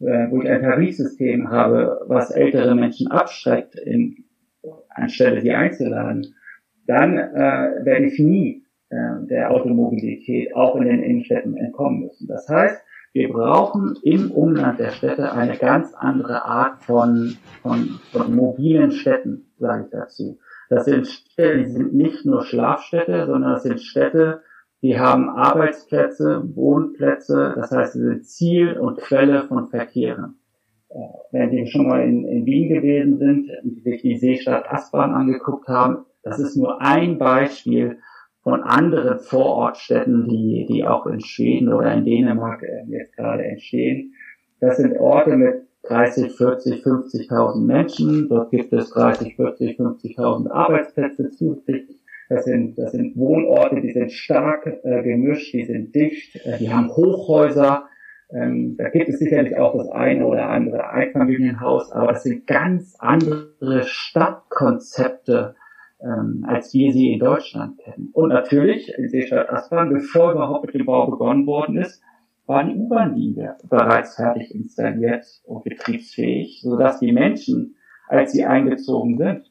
äh, 0.00 0.30
wo 0.30 0.42
ich 0.42 0.48
ein 0.48 0.62
Tarifsystem 0.62 1.50
habe, 1.50 2.00
was 2.06 2.30
ältere 2.30 2.74
Menschen 2.74 3.08
abschreckt, 3.08 3.76
in, 3.76 4.24
anstelle 4.90 5.40
sie 5.40 5.52
einzuladen, 5.52 6.34
dann 6.86 7.16
äh, 7.16 7.84
werde 7.84 8.06
ich 8.06 8.18
nie 8.18 8.64
äh, 8.90 9.26
der 9.28 9.50
Automobilität 9.50 10.54
auch 10.54 10.76
in 10.76 10.84
den 10.84 11.02
Innenstädten 11.02 11.56
entkommen 11.56 12.00
müssen. 12.00 12.26
Das 12.28 12.48
heißt, 12.48 12.82
wir 13.14 13.28
brauchen 13.28 13.94
im 14.02 14.30
Umland 14.30 14.80
der 14.80 14.90
Städte 14.90 15.32
eine 15.32 15.56
ganz 15.58 15.92
andere 15.94 16.44
Art 16.46 16.82
von, 16.82 17.36
von, 17.60 18.00
von 18.10 18.34
mobilen 18.34 18.90
Städten, 18.90 19.52
sage 19.58 19.84
ich 19.84 19.90
dazu. 19.90 20.38
Das 20.72 20.86
sind 20.86 21.06
Städte, 21.06 21.58
die 21.58 21.70
sind 21.70 21.92
nicht 21.92 22.24
nur 22.24 22.46
Schlafstädte, 22.46 23.26
sondern 23.26 23.52
das 23.52 23.62
sind 23.62 23.82
Städte, 23.82 24.40
die 24.80 24.98
haben 24.98 25.28
Arbeitsplätze, 25.28 26.42
Wohnplätze, 26.54 27.52
das 27.54 27.70
heißt, 27.72 27.92
sie 27.92 28.00
sind 28.00 28.24
Ziel 28.24 28.78
und 28.78 28.96
Quelle 28.96 29.42
von 29.44 29.68
Verkehren. 29.68 30.38
Äh, 30.88 30.96
wenn 31.30 31.50
Sie 31.50 31.66
schon 31.66 31.88
mal 31.88 32.00
in, 32.02 32.24
in 32.24 32.46
Wien 32.46 32.70
gewesen 32.70 33.18
sind 33.18 33.50
und 33.62 33.82
sich 33.82 34.00
die 34.00 34.16
Seestadt 34.16 34.66
Aspern 34.72 35.12
angeguckt 35.12 35.68
haben, 35.68 36.06
das 36.22 36.38
ist 36.38 36.56
nur 36.56 36.80
ein 36.80 37.18
Beispiel 37.18 37.98
von 38.42 38.62
anderen 38.62 39.18
Vorortstädten, 39.18 40.26
die, 40.26 40.66
die 40.66 40.86
auch 40.86 41.06
in 41.06 41.20
Schweden 41.20 41.70
oder 41.70 41.92
in 41.92 42.06
Dänemark 42.06 42.62
äh, 42.62 42.84
jetzt 42.88 43.14
gerade 43.14 43.44
entstehen. 43.44 44.14
Das 44.58 44.78
sind 44.78 44.96
Orte 44.96 45.36
mit 45.36 45.66
30, 45.84 46.36
40, 46.36 46.84
50.000 46.84 47.60
Menschen. 47.60 48.28
Dort 48.28 48.50
gibt 48.50 48.72
es 48.72 48.90
30, 48.90 49.36
40, 49.36 49.78
50.000 49.78 50.50
Arbeitsplätze 50.50 51.30
zusätzlich. 51.30 51.98
Das 52.28 52.44
sind, 52.44 52.78
das 52.78 52.92
sind 52.92 53.16
Wohnorte, 53.16 53.80
die 53.80 53.90
sind 53.90 54.10
stark 54.10 54.66
äh, 54.66 55.02
gemischt, 55.02 55.52
die 55.52 55.64
sind 55.64 55.94
dicht, 55.94 56.36
äh, 56.46 56.56
die 56.58 56.72
haben 56.72 56.88
Hochhäuser. 56.88 57.88
Ähm, 58.32 58.76
da 58.78 58.88
gibt 58.88 59.10
es 59.10 59.18
sicherlich 59.18 59.58
auch 59.58 59.76
das 59.76 59.90
eine 59.90 60.26
oder 60.26 60.48
andere 60.48 60.88
Einfamilienhaus, 60.88 61.92
aber 61.92 62.12
das 62.12 62.22
sind 62.22 62.46
ganz 62.46 62.96
andere 62.98 63.82
Stadtkonzepte, 63.82 65.56
ähm, 66.00 66.46
als 66.48 66.72
wir 66.72 66.92
sie 66.92 67.12
in 67.12 67.18
Deutschland 67.18 67.78
kennen. 67.78 68.08
Und 68.14 68.30
natürlich, 68.30 68.94
in 68.96 69.08
Seestadt 69.10 69.50
Aspern, 69.50 69.90
bevor 69.90 70.32
überhaupt 70.32 70.64
mit 70.64 70.74
dem 70.74 70.86
Bau 70.86 71.10
begonnen 71.10 71.46
worden 71.46 71.76
ist, 71.76 72.02
war 72.52 72.64
die 72.64 72.76
U-Bahn-Linie 72.76 73.56
bereits 73.68 74.16
fertig 74.16 74.54
installiert 74.54 75.24
und 75.44 75.64
betriebsfähig, 75.64 76.60
sodass 76.62 77.00
die 77.00 77.12
Menschen, 77.12 77.76
als 78.08 78.32
sie 78.32 78.44
eingezogen 78.44 79.16
sind, 79.16 79.50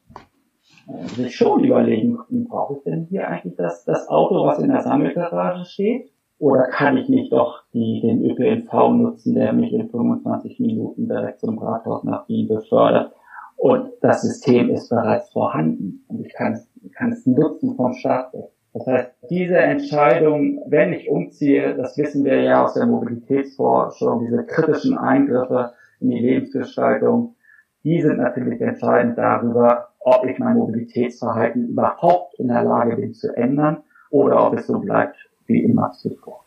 äh, 0.87 1.07
sich 1.07 1.35
schon 1.35 1.63
überlegen 1.63 2.17
brauche 2.47 2.75
ich 2.77 2.83
denn 2.83 3.07
hier 3.09 3.27
eigentlich 3.27 3.55
das, 3.55 3.83
das 3.85 4.07
Auto, 4.07 4.45
was 4.45 4.59
in 4.59 4.69
der 4.69 4.81
Sammelgarage 4.81 5.65
steht? 5.65 6.11
Oder 6.37 6.67
kann 6.67 6.97
ich 6.97 7.07
nicht 7.07 7.31
doch 7.33 7.63
die, 7.73 8.01
den 8.01 8.23
ÖPNV 8.23 8.73
nutzen, 8.93 9.35
der 9.35 9.53
mich 9.53 9.73
in 9.73 9.89
25 9.89 10.59
Minuten 10.59 11.07
direkt 11.07 11.39
zum 11.39 11.59
Rathaus 11.59 12.03
nach 12.03 12.27
Wien 12.27 12.47
befördert? 12.47 13.13
Und 13.57 13.91
das 14.01 14.23
System 14.23 14.69
ist 14.69 14.89
bereits 14.89 15.29
vorhanden 15.29 16.03
und 16.07 16.25
ich 16.25 16.33
kann 16.33 16.53
es, 16.53 16.67
kann 16.95 17.11
es 17.11 17.25
nutzen 17.27 17.75
vom 17.75 17.93
Start 17.93 18.33
weg. 18.33 18.51
Das 18.73 18.87
heißt, 18.87 19.11
diese 19.29 19.57
Entscheidung, 19.57 20.63
wenn 20.67 20.93
ich 20.93 21.09
umziehe, 21.09 21.75
das 21.75 21.97
wissen 21.97 22.23
wir 22.23 22.41
ja 22.41 22.63
aus 22.63 22.73
der 22.73 22.85
Mobilitätsforschung, 22.85 24.25
diese 24.25 24.45
kritischen 24.45 24.97
Eingriffe 24.97 25.73
in 25.99 26.09
die 26.09 26.19
Lebensgestaltung, 26.19 27.35
die 27.83 28.01
sind 28.01 28.17
natürlich 28.17 28.61
entscheidend 28.61 29.17
darüber, 29.17 29.89
ob 29.99 30.25
ich 30.25 30.39
mein 30.39 30.55
Mobilitätsverhalten 30.55 31.69
überhaupt 31.69 32.39
in 32.39 32.47
der 32.47 32.63
Lage 32.63 32.95
bin 32.95 33.13
zu 33.13 33.35
ändern 33.35 33.83
oder 34.09 34.45
ob 34.47 34.57
es 34.57 34.67
so 34.67 34.79
bleibt 34.79 35.17
wie 35.47 35.63
immer 35.63 35.91
zuvor. 35.91 36.43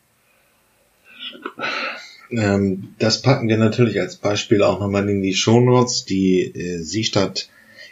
Ähm, 2.30 2.94
das 2.98 3.20
packen 3.22 3.48
wir 3.48 3.58
natürlich 3.58 4.00
als 4.00 4.16
Beispiel 4.16 4.62
auch 4.62 4.80
nochmal 4.80 5.08
in 5.08 5.22
die 5.22 5.34
Shownotes, 5.34 6.04
die 6.04 6.40
äh, 6.40 6.78
Seestadt 6.78 7.48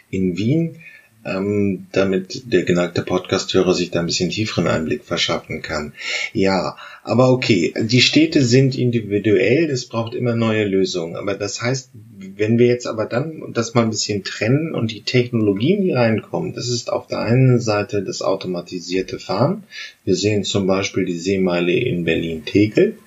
in 0.09 0.37
Wien, 0.37 0.77
ähm, 1.25 1.87
damit 1.91 2.51
der 2.51 2.63
geneigte 2.63 3.01
Podcasthörer 3.01 3.73
sich 3.73 3.91
da 3.91 3.99
ein 3.99 4.05
bisschen 4.05 4.29
tieferen 4.29 4.67
Einblick 4.67 5.03
verschaffen 5.03 5.61
kann. 5.61 5.93
Ja, 6.33 6.77
aber 7.03 7.29
okay, 7.29 7.73
die 7.79 8.01
Städte 8.01 8.43
sind 8.43 8.77
individuell, 8.77 9.69
es 9.69 9.87
braucht 9.87 10.13
immer 10.15 10.35
neue 10.35 10.65
Lösungen. 10.65 11.15
Aber 11.15 11.33
das 11.35 11.61
heißt, 11.61 11.89
wenn 12.35 12.59
wir 12.59 12.67
jetzt 12.67 12.87
aber 12.87 13.05
dann 13.05 13.43
das 13.53 13.73
mal 13.73 13.83
ein 13.83 13.89
bisschen 13.89 14.23
trennen 14.23 14.73
und 14.73 14.91
die 14.91 15.03
Technologien, 15.03 15.81
die 15.81 15.91
reinkommen, 15.91 16.53
das 16.53 16.67
ist 16.67 16.91
auf 16.91 17.07
der 17.07 17.19
einen 17.19 17.59
Seite 17.59 18.03
das 18.03 18.21
automatisierte 18.21 19.19
Fahren. 19.19 19.63
Wir 20.05 20.15
sehen 20.15 20.43
zum 20.43 20.67
Beispiel 20.67 21.05
die 21.05 21.19
Seemeile 21.19 21.73
in 21.73 22.03
Berlin-Tegel 22.03 22.97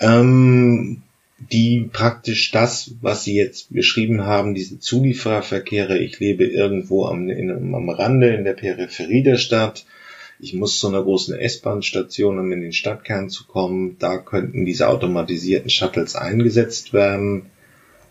ähm, 0.00 1.02
die 1.52 1.88
praktisch 1.92 2.50
das, 2.50 2.92
was 3.00 3.24
Sie 3.24 3.34
jetzt 3.34 3.72
beschrieben 3.72 4.24
haben, 4.24 4.54
diese 4.54 4.78
Zuliefererverkehre, 4.78 5.98
ich 5.98 6.18
lebe 6.20 6.44
irgendwo 6.44 7.06
am, 7.06 7.28
in, 7.28 7.50
am 7.50 7.88
Rande 7.88 8.34
in 8.34 8.44
der 8.44 8.54
Peripherie 8.54 9.22
der 9.22 9.36
Stadt, 9.36 9.84
ich 10.40 10.52
muss 10.54 10.78
zu 10.78 10.88
einer 10.88 11.02
großen 11.02 11.38
S-Bahn-Station, 11.38 12.38
um 12.38 12.52
in 12.52 12.60
den 12.60 12.72
Stadtkern 12.72 13.30
zu 13.30 13.46
kommen, 13.46 13.96
da 13.98 14.18
könnten 14.18 14.64
diese 14.64 14.88
automatisierten 14.88 15.70
Shuttles 15.70 16.16
eingesetzt 16.16 16.92
werden, 16.92 17.46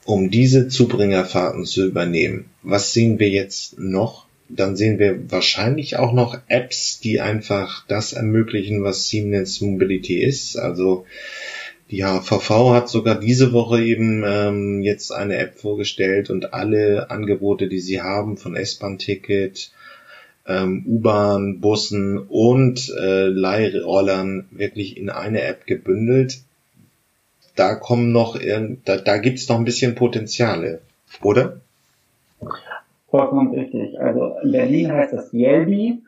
um 0.05 0.29
diese 0.29 0.67
Zubringerfahrten 0.67 1.65
zu 1.65 1.85
übernehmen. 1.85 2.45
Was 2.61 2.93
sehen 2.93 3.19
wir 3.19 3.29
jetzt 3.29 3.77
noch? 3.77 4.25
Dann 4.49 4.75
sehen 4.75 4.99
wir 4.99 5.31
wahrscheinlich 5.31 5.97
auch 5.97 6.13
noch 6.13 6.37
Apps, 6.47 6.99
die 6.99 7.21
einfach 7.21 7.85
das 7.87 8.13
ermöglichen, 8.13 8.83
was 8.83 9.07
Siemens 9.07 9.61
Mobility 9.61 10.21
ist. 10.21 10.57
Also 10.57 11.05
die 11.91 12.03
HVV 12.03 12.71
hat 12.71 12.89
sogar 12.89 13.19
diese 13.19 13.53
Woche 13.53 13.83
eben 13.83 14.23
ähm, 14.25 14.81
jetzt 14.81 15.11
eine 15.11 15.37
App 15.37 15.55
vorgestellt 15.55 16.29
und 16.29 16.53
alle 16.53 17.11
Angebote, 17.11 17.67
die 17.67 17.79
sie 17.79 18.01
haben, 18.01 18.37
von 18.37 18.55
S-Bahn-Ticket, 18.55 19.71
ähm, 20.47 20.83
U-Bahn, 20.87 21.59
Bussen 21.61 22.17
und 22.17 22.89
äh, 22.99 23.27
Leihrollern 23.27 24.47
wirklich 24.51 24.97
in 24.97 25.09
eine 25.09 25.43
App 25.43 25.67
gebündelt. 25.67 26.39
Da 27.55 27.75
kommen 27.75 28.11
noch, 28.11 28.39
da, 28.85 28.97
da 28.97 29.17
gibt's 29.17 29.47
noch 29.47 29.57
ein 29.57 29.65
bisschen 29.65 29.93
Potenziale, 29.93 30.81
oder? 31.21 31.61
Vollkommen 33.09 33.53
richtig. 33.53 33.99
Also 33.99 34.37
in 34.43 34.51
Berlin 34.51 34.91
heißt 34.91 35.13
das 35.13 35.31
Yelby. 35.31 36.01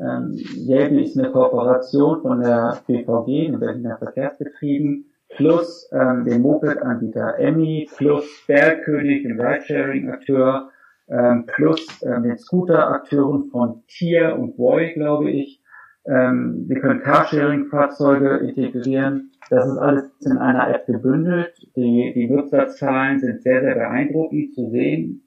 Ähm, 0.00 0.38
Yelby 0.56 1.04
ist 1.04 1.16
eine 1.16 1.30
Kooperation 1.30 2.20
von 2.22 2.40
der 2.40 2.82
BVG, 2.86 3.46
den 3.46 3.60
Berliner 3.60 3.96
Verkehrsbetrieben, 3.98 5.04
plus 5.30 5.88
ähm, 5.92 6.24
dem 6.24 6.42
Moped-Anbieter 6.42 7.38
Emmy, 7.38 7.88
plus 7.96 8.24
Bergkönig, 8.46 9.22
dem 9.22 9.40
Ridesharing-Akteur, 9.40 10.70
ähm, 11.10 11.44
plus 11.46 12.02
ähm, 12.02 12.22
den 12.22 12.38
Scooter-Akteuren 12.38 13.48
von 13.50 13.82
Tier 13.86 14.36
und 14.38 14.56
Boy, 14.56 14.92
glaube 14.94 15.30
ich. 15.30 15.62
Ähm, 16.06 16.64
wir 16.68 16.80
können 16.80 17.02
Carsharing-Fahrzeuge 17.02 18.38
integrieren. 18.38 19.32
Das 19.50 19.66
ist 19.66 19.78
alles 19.78 20.10
in 20.24 20.38
einer 20.38 20.68
App 20.74 20.86
gebündelt. 20.86 21.54
Die, 21.76 22.12
die 22.14 22.28
Nutzerzahlen 22.30 23.20
sind 23.20 23.42
sehr, 23.42 23.60
sehr 23.60 23.74
beeindruckend 23.74 24.54
zu 24.54 24.70
sehen. 24.70 25.22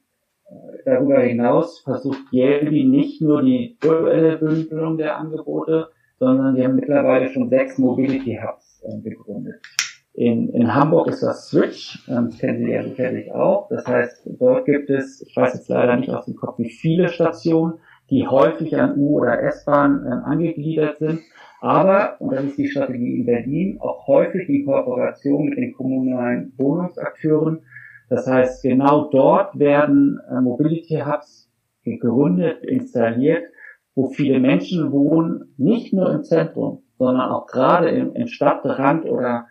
Äh, 0.49 0.83
darüber 0.85 1.19
hinaus 1.19 1.79
versucht 1.81 2.21
Yelby 2.31 2.83
nicht 2.83 3.21
nur 3.21 3.41
die 3.43 3.77
virtuelle 3.81 4.37
Bündelung 4.37 4.97
der 4.97 5.17
Angebote, 5.17 5.89
sondern 6.19 6.55
wir 6.55 6.65
haben 6.65 6.75
mittlerweile 6.75 7.29
schon 7.29 7.49
sechs 7.49 7.77
Mobility 7.77 8.39
Hubs 8.41 8.83
äh, 8.83 8.99
gegründet. 9.01 9.61
In, 10.13 10.49
in 10.49 10.75
Hamburg 10.75 11.07
ist 11.07 11.23
das 11.23 11.47
Switch, 11.47 12.05
ähm, 12.09 12.25
das 12.29 12.39
kennen 12.39 12.65
Sie 12.65 12.71
ja 12.71 12.83
sicherlich 12.83 13.31
auch. 13.31 13.69
Das 13.69 13.87
heißt, 13.87 14.29
dort 14.39 14.65
gibt 14.65 14.89
es, 14.89 15.21
ich 15.21 15.35
weiß 15.35 15.53
jetzt 15.53 15.69
leider 15.69 15.95
nicht 15.95 16.09
aus 16.09 16.25
dem 16.25 16.35
Kopf, 16.35 16.59
wie 16.59 16.69
viele 16.69 17.07
Stationen, 17.07 17.75
die 18.09 18.27
häufig 18.27 18.75
an 18.77 18.97
U- 18.97 19.19
oder 19.19 19.41
S-Bahn 19.41 20.05
ähm, 20.05 20.23
angegliedert 20.25 20.99
sind, 20.99 21.21
aber, 21.61 22.19
und 22.19 22.33
das 22.33 22.43
ist 22.43 22.57
die 22.57 22.67
Strategie 22.67 23.19
in 23.19 23.25
Berlin, 23.25 23.77
auch 23.79 24.07
häufig 24.07 24.49
in 24.49 24.65
Kooperation 24.65 25.45
mit 25.45 25.57
den 25.57 25.73
kommunalen 25.73 26.53
Wohnungsakteuren. 26.57 27.61
Das 28.09 28.27
heißt, 28.27 28.63
genau 28.63 29.09
dort 29.11 29.57
werden 29.57 30.19
äh, 30.29 30.41
Mobility 30.41 31.03
Hubs 31.05 31.49
gegründet, 31.83 32.65
installiert, 32.65 33.43
wo 33.95 34.09
viele 34.09 34.39
Menschen 34.39 34.91
wohnen, 34.91 35.53
nicht 35.57 35.93
nur 35.93 36.11
im 36.11 36.23
Zentrum, 36.23 36.83
sondern 36.97 37.29
auch 37.29 37.45
gerade 37.45 37.89
im, 37.89 38.13
im 38.13 38.27
Stadtrand 38.27 39.05
oder 39.05 39.47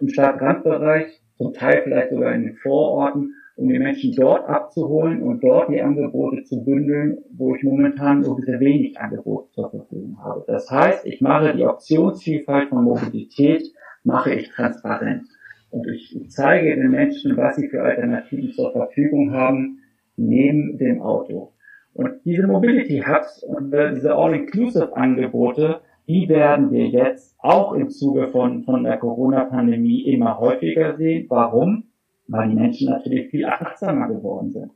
im 0.00 0.08
Stadtrandbereich, 0.08 1.20
zum 1.36 1.52
Teil 1.52 1.82
vielleicht 1.84 2.10
sogar 2.10 2.34
in 2.34 2.42
den 2.42 2.56
Vororten, 2.56 3.34
um 3.56 3.68
die 3.68 3.78
Menschen 3.78 4.14
dort 4.14 4.48
abzuholen 4.48 5.22
und 5.22 5.42
dort 5.42 5.68
die 5.68 5.82
Angebote 5.82 6.42
zu 6.44 6.64
bündeln, 6.64 7.18
wo 7.32 7.54
ich 7.54 7.62
momentan 7.62 8.22
so 8.22 8.36
sehr 8.38 8.60
wenig 8.60 8.98
Angebot 8.98 9.52
zur 9.52 9.70
Verfügung 9.70 10.18
habe. 10.22 10.44
Das 10.46 10.70
heißt, 10.70 11.06
ich 11.06 11.20
mache 11.20 11.54
die 11.54 11.64
Optionsvielfalt 11.64 12.70
von 12.70 12.84
Mobilität, 12.84 13.62
mache 14.04 14.34
ich 14.34 14.48
transparent. 14.50 15.24
Und 15.70 15.86
ich 15.88 16.16
zeige 16.28 16.76
den 16.76 16.90
Menschen, 16.90 17.36
was 17.36 17.56
sie 17.56 17.68
für 17.68 17.82
Alternativen 17.82 18.52
zur 18.52 18.72
Verfügung 18.72 19.32
haben, 19.32 19.80
neben 20.16 20.78
dem 20.78 21.00
Auto. 21.00 21.52
Und 21.94 22.24
diese 22.24 22.46
Mobility 22.46 23.02
Hubs 23.06 23.42
und 23.42 23.72
äh, 23.72 23.94
diese 23.94 24.14
All-Inclusive-Angebote, 24.14 25.80
die 26.08 26.28
werden 26.28 26.70
wir 26.70 26.86
jetzt 26.88 27.36
auch 27.38 27.72
im 27.72 27.90
Zuge 27.90 28.28
von, 28.28 28.64
von 28.64 28.84
der 28.84 28.98
Corona-Pandemie 28.98 30.02
immer 30.12 30.38
häufiger 30.38 30.96
sehen. 30.96 31.26
Warum? 31.28 31.84
Weil 32.28 32.48
die 32.48 32.54
Menschen 32.54 32.90
natürlich 32.90 33.30
viel 33.30 33.46
achtsamer 33.46 34.08
geworden 34.08 34.50
sind. 34.50 34.72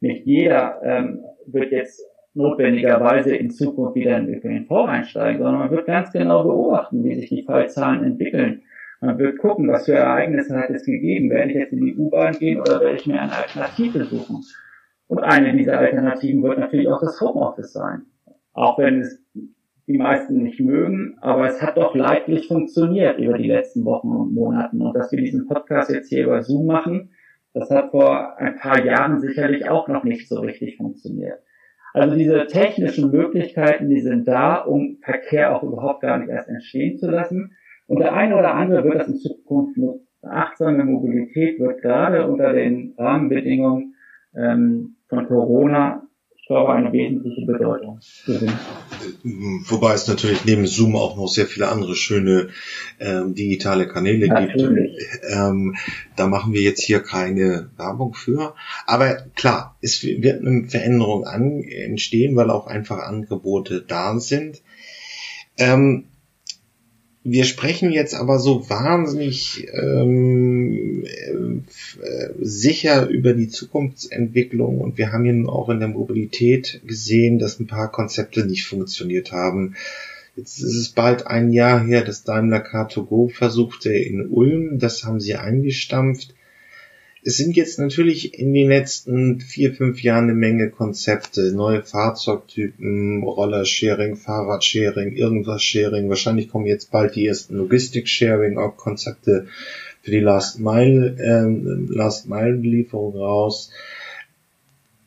Nicht 0.00 0.26
jeder 0.26 0.80
ähm, 0.82 1.20
wird 1.46 1.72
jetzt 1.72 2.04
notwendigerweise 2.34 3.36
in 3.36 3.50
Zukunft 3.50 3.94
wieder 3.94 4.16
in 4.16 4.26
den 4.26 4.36
ÖPNV 4.36 4.70
einsteigen, 4.86 5.42
sondern 5.42 5.60
man 5.60 5.70
wird 5.70 5.86
ganz 5.86 6.12
genau 6.12 6.42
beobachten, 6.42 7.04
wie 7.04 7.14
sich 7.14 7.28
die 7.28 7.42
Fallzahlen 7.42 8.02
entwickeln. 8.04 8.62
Man 9.00 9.18
wird 9.18 9.38
gucken, 9.38 9.68
was 9.68 9.86
für 9.86 9.94
Ereignisse 9.94 10.56
hat 10.56 10.70
es 10.70 10.84
gegeben. 10.84 11.30
Werde 11.30 11.50
ich 11.50 11.56
jetzt 11.56 11.72
in 11.72 11.84
die 11.84 11.96
U-Bahn 11.96 12.34
gehen 12.34 12.60
oder 12.60 12.80
werde 12.80 12.96
ich 12.96 13.06
mir 13.06 13.20
eine 13.20 13.32
Alternative 13.32 14.04
suchen? 14.04 14.42
Und 15.08 15.18
eine 15.18 15.54
dieser 15.54 15.78
Alternativen 15.78 16.42
wird 16.42 16.58
natürlich 16.58 16.88
auch 16.88 17.00
das 17.00 17.20
Homeoffice 17.20 17.72
sein. 17.72 18.02
Auch 18.54 18.78
wenn 18.78 19.00
es 19.00 19.20
die 19.92 19.98
meisten 19.98 20.42
nicht 20.42 20.60
mögen, 20.60 21.16
aber 21.20 21.46
es 21.46 21.62
hat 21.62 21.76
doch 21.76 21.94
leidlich 21.94 22.48
funktioniert 22.48 23.18
über 23.18 23.36
die 23.36 23.46
letzten 23.46 23.84
Wochen 23.84 24.08
und 24.08 24.34
Monaten. 24.34 24.80
Und 24.80 24.94
dass 24.94 25.12
wir 25.12 25.20
diesen 25.20 25.46
Podcast 25.46 25.90
jetzt 25.90 26.08
hier 26.08 26.24
über 26.24 26.42
Zoom 26.42 26.66
machen, 26.66 27.10
das 27.54 27.70
hat 27.70 27.90
vor 27.90 28.38
ein 28.38 28.56
paar 28.56 28.84
Jahren 28.84 29.20
sicherlich 29.20 29.68
auch 29.68 29.88
noch 29.88 30.04
nicht 30.04 30.28
so 30.28 30.40
richtig 30.40 30.76
funktioniert. 30.76 31.38
Also 31.92 32.16
diese 32.16 32.46
technischen 32.46 33.10
Möglichkeiten, 33.10 33.88
die 33.88 34.00
sind 34.00 34.26
da, 34.26 34.56
um 34.56 34.98
Verkehr 35.02 35.54
auch 35.54 35.62
überhaupt 35.62 36.00
gar 36.00 36.18
nicht 36.18 36.30
erst 36.30 36.48
entstehen 36.48 36.96
zu 36.96 37.10
lassen. 37.10 37.54
Und 37.86 38.00
der 38.00 38.14
eine 38.14 38.36
oder 38.36 38.54
andere 38.54 38.84
wird 38.84 38.94
das 38.94 39.08
in 39.08 39.16
Zukunft 39.16 39.76
nutzen. 39.76 40.08
Achtsame 40.22 40.84
Mobilität 40.84 41.58
wird 41.58 41.82
gerade 41.82 42.26
unter 42.26 42.52
den 42.52 42.94
Rahmenbedingungen 42.96 43.96
ähm, 44.34 44.96
von 45.08 45.26
Corona 45.26 46.06
ich 46.42 46.48
glaube, 46.48 46.72
eine 46.72 46.92
wesentliche 46.92 47.46
Bedeutung 47.46 48.00
gewinnen. 48.26 48.58
Wobei 49.68 49.94
es 49.94 50.08
natürlich 50.08 50.44
neben 50.44 50.66
Zoom 50.66 50.96
auch 50.96 51.16
noch 51.16 51.28
sehr 51.28 51.46
viele 51.46 51.68
andere 51.68 51.94
schöne 51.94 52.48
ähm, 52.98 53.36
digitale 53.36 53.86
Kanäle 53.86 54.26
natürlich. 54.26 54.96
gibt. 54.98 55.20
Ähm, 55.30 55.76
da 56.16 56.26
machen 56.26 56.52
wir 56.52 56.60
jetzt 56.60 56.82
hier 56.82 56.98
keine 56.98 57.70
Werbung 57.76 58.14
für. 58.14 58.56
Aber 58.86 59.14
klar, 59.36 59.76
es 59.82 60.02
wird 60.02 60.44
eine 60.44 60.64
Veränderung 60.64 61.24
an, 61.24 61.62
entstehen, 61.62 62.34
weil 62.34 62.50
auch 62.50 62.66
einfach 62.66 62.98
Angebote 62.98 63.84
da 63.86 64.18
sind. 64.18 64.62
Ähm, 65.58 66.08
wir 67.24 67.44
sprechen 67.44 67.92
jetzt 67.92 68.14
aber 68.14 68.38
so 68.38 68.68
wahnsinnig 68.68 69.68
ähm, 69.72 71.04
äh, 72.02 72.28
sicher 72.40 73.08
über 73.08 73.32
die 73.32 73.48
Zukunftsentwicklung 73.48 74.80
und 74.80 74.98
wir 74.98 75.12
haben 75.12 75.24
ja 75.24 75.32
nun 75.32 75.48
auch 75.48 75.68
in 75.68 75.78
der 75.78 75.88
Mobilität 75.88 76.80
gesehen, 76.84 77.38
dass 77.38 77.60
ein 77.60 77.68
paar 77.68 77.92
Konzepte 77.92 78.44
nicht 78.44 78.64
funktioniert 78.64 79.30
haben. 79.30 79.76
Jetzt 80.34 80.58
ist 80.58 80.74
es 80.74 80.88
bald 80.88 81.26
ein 81.26 81.52
Jahr 81.52 81.84
her, 81.84 82.02
dass 82.02 82.24
Daimler 82.24 82.64
Car2Go 82.64 83.30
versuchte 83.30 83.92
in 83.92 84.26
Ulm, 84.28 84.78
das 84.78 85.04
haben 85.04 85.20
sie 85.20 85.36
eingestampft. 85.36 86.34
Es 87.24 87.36
sind 87.36 87.56
jetzt 87.56 87.78
natürlich 87.78 88.36
in 88.36 88.52
den 88.52 88.68
letzten 88.68 89.40
vier, 89.40 89.72
fünf 89.72 90.02
Jahren 90.02 90.24
eine 90.24 90.34
Menge 90.34 90.70
Konzepte, 90.70 91.52
neue 91.52 91.84
Fahrzeugtypen, 91.84 93.22
Rollersharing, 93.22 94.16
Fahrradsharing, 94.16 95.12
irgendwas 95.12 95.62
Sharing. 95.62 96.08
Wahrscheinlich 96.08 96.48
kommen 96.48 96.66
jetzt 96.66 96.90
bald 96.90 97.14
die 97.14 97.24
ersten 97.24 97.56
Logistik-Sharing-Konzepte 97.58 99.46
für 100.02 100.10
die 100.10 100.18
Last 100.18 100.58
Mile, 100.58 101.16
ähm, 101.22 101.88
Last 101.92 102.28
Mile 102.28 102.56
Lieferung 102.56 103.14
raus. 103.14 103.70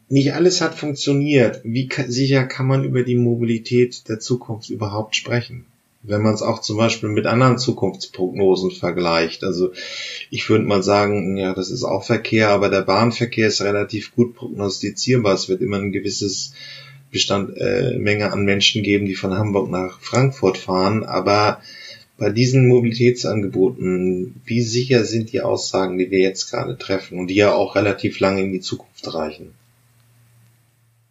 Nicht 0.07 0.33
alles 0.33 0.61
hat 0.61 0.75
funktioniert. 0.75 1.59
Wie 1.65 1.89
sicher 2.07 2.45
kann 2.45 2.67
man 2.67 2.85
über 2.85 3.03
die 3.03 3.15
Mobilität 3.15 4.07
der 4.07 4.21
Zukunft 4.21 4.69
überhaupt 4.69 5.17
sprechen? 5.17 5.65
Wenn 6.07 6.21
man 6.21 6.33
es 6.33 6.41
auch 6.41 6.61
zum 6.61 6.77
Beispiel 6.77 7.09
mit 7.09 7.25
anderen 7.25 7.57
Zukunftsprognosen 7.57 8.71
vergleicht. 8.71 9.43
Also 9.43 9.71
ich 10.29 10.49
würde 10.49 10.65
mal 10.65 10.83
sagen, 10.83 11.37
ja, 11.37 11.53
das 11.53 11.71
ist 11.71 11.83
auch 11.83 12.03
Verkehr, 12.03 12.49
aber 12.49 12.69
der 12.69 12.81
Bahnverkehr 12.81 13.47
ist 13.47 13.61
relativ 13.61 14.15
gut 14.15 14.35
prognostizierbar. 14.35 15.33
Es 15.33 15.49
wird 15.49 15.61
immer 15.61 15.77
ein 15.77 15.91
gewisses 15.91 16.53
Bestand, 17.11 17.57
äh, 17.57 17.97
Menge 17.97 18.31
an 18.31 18.43
Menschen 18.43 18.83
geben, 18.83 19.05
die 19.05 19.15
von 19.15 19.37
Hamburg 19.37 19.69
nach 19.69 19.99
Frankfurt 19.99 20.57
fahren. 20.57 21.03
Aber 21.03 21.61
bei 22.17 22.29
diesen 22.29 22.67
Mobilitätsangeboten, 22.67 24.41
wie 24.45 24.61
sicher 24.61 25.05
sind 25.05 25.31
die 25.31 25.41
Aussagen, 25.41 25.97
die 25.97 26.11
wir 26.11 26.19
jetzt 26.19 26.49
gerade 26.49 26.77
treffen 26.77 27.19
und 27.19 27.27
die 27.27 27.35
ja 27.35 27.53
auch 27.53 27.75
relativ 27.75 28.19
lange 28.19 28.41
in 28.41 28.51
die 28.51 28.61
Zukunft 28.61 29.13
reichen? 29.13 29.53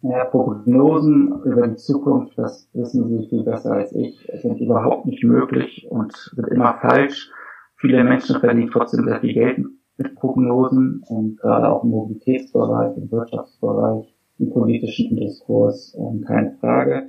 Ja, 0.07 0.25
Prognosen 0.25 1.41
über 1.45 1.67
die 1.67 1.77
Zukunft, 1.77 2.37
das 2.37 2.69
wissen 2.73 3.07
Sie 3.07 3.27
viel 3.27 3.43
besser 3.43 3.71
als 3.71 3.91
ich, 3.91 4.29
sind 4.35 4.59
überhaupt 4.59 5.07
nicht 5.07 5.23
möglich 5.23 5.87
und 5.89 6.13
sind 6.13 6.47
immer 6.49 6.77
falsch. 6.79 7.31
Viele 7.77 8.03
Menschen 8.03 8.39
verdienen 8.39 8.69
trotzdem 8.71 9.05
sehr 9.05 9.19
viel 9.19 9.33
Geld 9.33 9.65
mit 9.97 10.15
Prognosen 10.15 11.01
und 11.07 11.39
gerade 11.39 11.69
auch 11.69 11.83
im 11.83 11.89
Mobilitätsbereich, 11.89 12.95
im 12.97 13.11
Wirtschaftsbereich, 13.11 14.15
im 14.37 14.51
politischen 14.51 15.15
Diskurs, 15.15 15.97
ähm, 15.97 16.21
keine 16.21 16.55
Frage. 16.59 17.07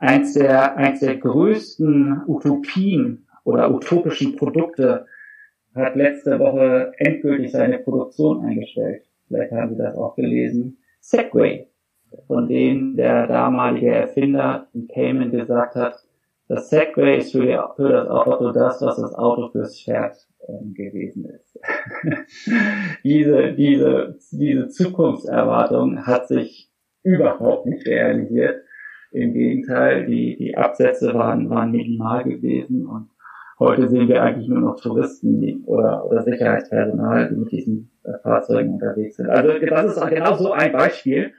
Eins 0.00 0.34
der, 0.34 0.76
eins 0.76 0.98
der 0.98 1.18
größten 1.18 2.22
Utopien 2.26 3.28
oder 3.44 3.72
utopischen 3.72 4.34
Produkte 4.34 5.06
hat 5.76 5.94
letzte 5.94 6.40
Woche 6.40 6.92
endgültig 6.98 7.52
seine 7.52 7.78
Produktion 7.78 8.44
eingestellt. 8.44 9.04
Vielleicht 9.28 9.52
haben 9.52 9.70
Sie 9.70 9.78
das 9.78 9.94
auch 9.94 10.16
gelesen. 10.16 10.78
Segway 10.98 11.71
von 12.26 12.48
denen 12.48 12.96
der 12.96 13.26
damalige 13.26 13.90
Erfinder 13.90 14.68
in 14.74 14.88
Cayman 14.88 15.30
gesagt 15.30 15.74
hat, 15.74 15.96
das 16.48 16.68
Segway 16.68 17.18
ist 17.18 17.32
für, 17.32 17.72
für 17.76 17.88
das 17.88 18.08
Auto 18.08 18.52
das, 18.52 18.82
was 18.82 18.96
das 18.96 19.14
Auto 19.14 19.48
fürs 19.48 19.80
Pferd 19.80 20.16
ähm, 20.48 20.74
gewesen 20.74 21.24
ist. 21.24 21.58
diese, 23.04 23.52
diese, 23.52 24.18
diese 24.32 24.68
Zukunftserwartung 24.68 26.06
hat 26.06 26.28
sich 26.28 26.70
überhaupt 27.02 27.66
nicht 27.66 27.86
realisiert. 27.86 28.62
Im 29.12 29.34
Gegenteil, 29.34 30.06
die, 30.06 30.36
die 30.36 30.56
Absätze 30.56 31.14
waren, 31.14 31.48
waren 31.50 31.70
minimal 31.70 32.24
gewesen 32.24 32.86
und 32.86 33.08
heute 33.58 33.88
sehen 33.88 34.08
wir 34.08 34.22
eigentlich 34.22 34.48
nur 34.48 34.60
noch 34.60 34.80
Touristen 34.80 35.62
oder, 35.64 36.04
oder 36.06 36.22
Sicherheitspersonal, 36.22 37.28
die 37.28 37.36
mit 37.36 37.52
diesen 37.52 37.90
äh, 38.04 38.18
Fahrzeugen 38.22 38.74
unterwegs 38.74 39.16
sind. 39.16 39.28
Also 39.28 39.58
das 39.58 39.96
ist 39.96 40.08
genau 40.08 40.34
so 40.34 40.52
ein 40.52 40.72
Beispiel 40.72 41.32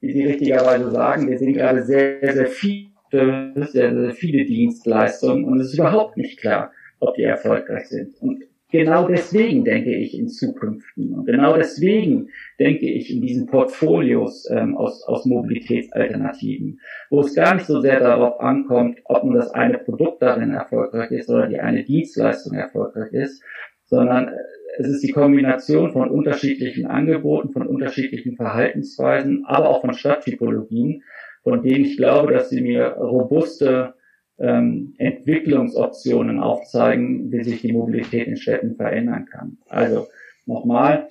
wie 0.00 0.12
Sie 0.12 0.24
richtigerweise 0.24 0.90
sagen, 0.90 1.28
wir 1.28 1.38
sehen 1.38 1.54
gerade 1.54 1.82
sehr, 1.82 2.32
sehr 2.32 2.46
viele, 2.46 2.88
sehr, 3.10 3.94
sehr 3.94 4.10
viele 4.12 4.44
Dienstleistungen 4.44 5.44
und 5.44 5.60
es 5.60 5.68
ist 5.68 5.78
überhaupt 5.78 6.16
nicht 6.16 6.38
klar, 6.38 6.72
ob 7.00 7.14
die 7.14 7.22
erfolgreich 7.22 7.88
sind. 7.88 8.14
Und 8.20 8.42
genau 8.70 9.08
deswegen 9.08 9.64
denke 9.64 9.94
ich 9.94 10.16
in 10.16 10.28
Zukünften 10.28 11.14
und 11.14 11.26
genau 11.26 11.56
deswegen 11.56 12.28
denke 12.60 12.86
ich 12.86 13.12
in 13.12 13.22
diesen 13.22 13.46
Portfolios 13.46 14.48
ähm, 14.50 14.76
aus, 14.76 15.02
aus 15.04 15.24
Mobilitätsalternativen, 15.24 16.80
wo 17.10 17.20
es 17.20 17.34
gar 17.34 17.54
nicht 17.54 17.66
so 17.66 17.80
sehr 17.80 18.00
darauf 18.00 18.40
ankommt, 18.40 19.00
ob 19.04 19.24
nun 19.24 19.34
das 19.34 19.50
eine 19.52 19.78
Produkt 19.78 20.22
darin 20.22 20.50
erfolgreich 20.50 21.10
ist 21.10 21.30
oder 21.30 21.46
die 21.46 21.60
eine 21.60 21.84
Dienstleistung 21.84 22.56
erfolgreich 22.56 23.12
ist, 23.12 23.42
sondern 23.86 24.30
es 24.78 24.86
ist 24.86 25.02
die 25.02 25.10
Kombination 25.10 25.92
von 25.92 26.08
unterschiedlichen 26.08 26.86
Angeboten, 26.86 27.50
von 27.50 27.66
unterschiedlichen 27.66 28.36
Verhaltensweisen, 28.36 29.44
aber 29.44 29.70
auch 29.70 29.80
von 29.80 29.92
Stadttypologien, 29.92 31.02
von 31.42 31.62
denen 31.62 31.84
ich 31.84 31.96
glaube, 31.96 32.32
dass 32.32 32.48
sie 32.48 32.60
mir 32.60 32.90
robuste 32.92 33.94
ähm, 34.38 34.94
Entwicklungsoptionen 34.98 36.38
aufzeigen, 36.38 37.32
wie 37.32 37.42
sich 37.42 37.60
die 37.60 37.72
Mobilität 37.72 38.28
in 38.28 38.36
Städten 38.36 38.76
verändern 38.76 39.26
kann. 39.26 39.58
Also 39.68 40.06
nochmal, 40.46 41.08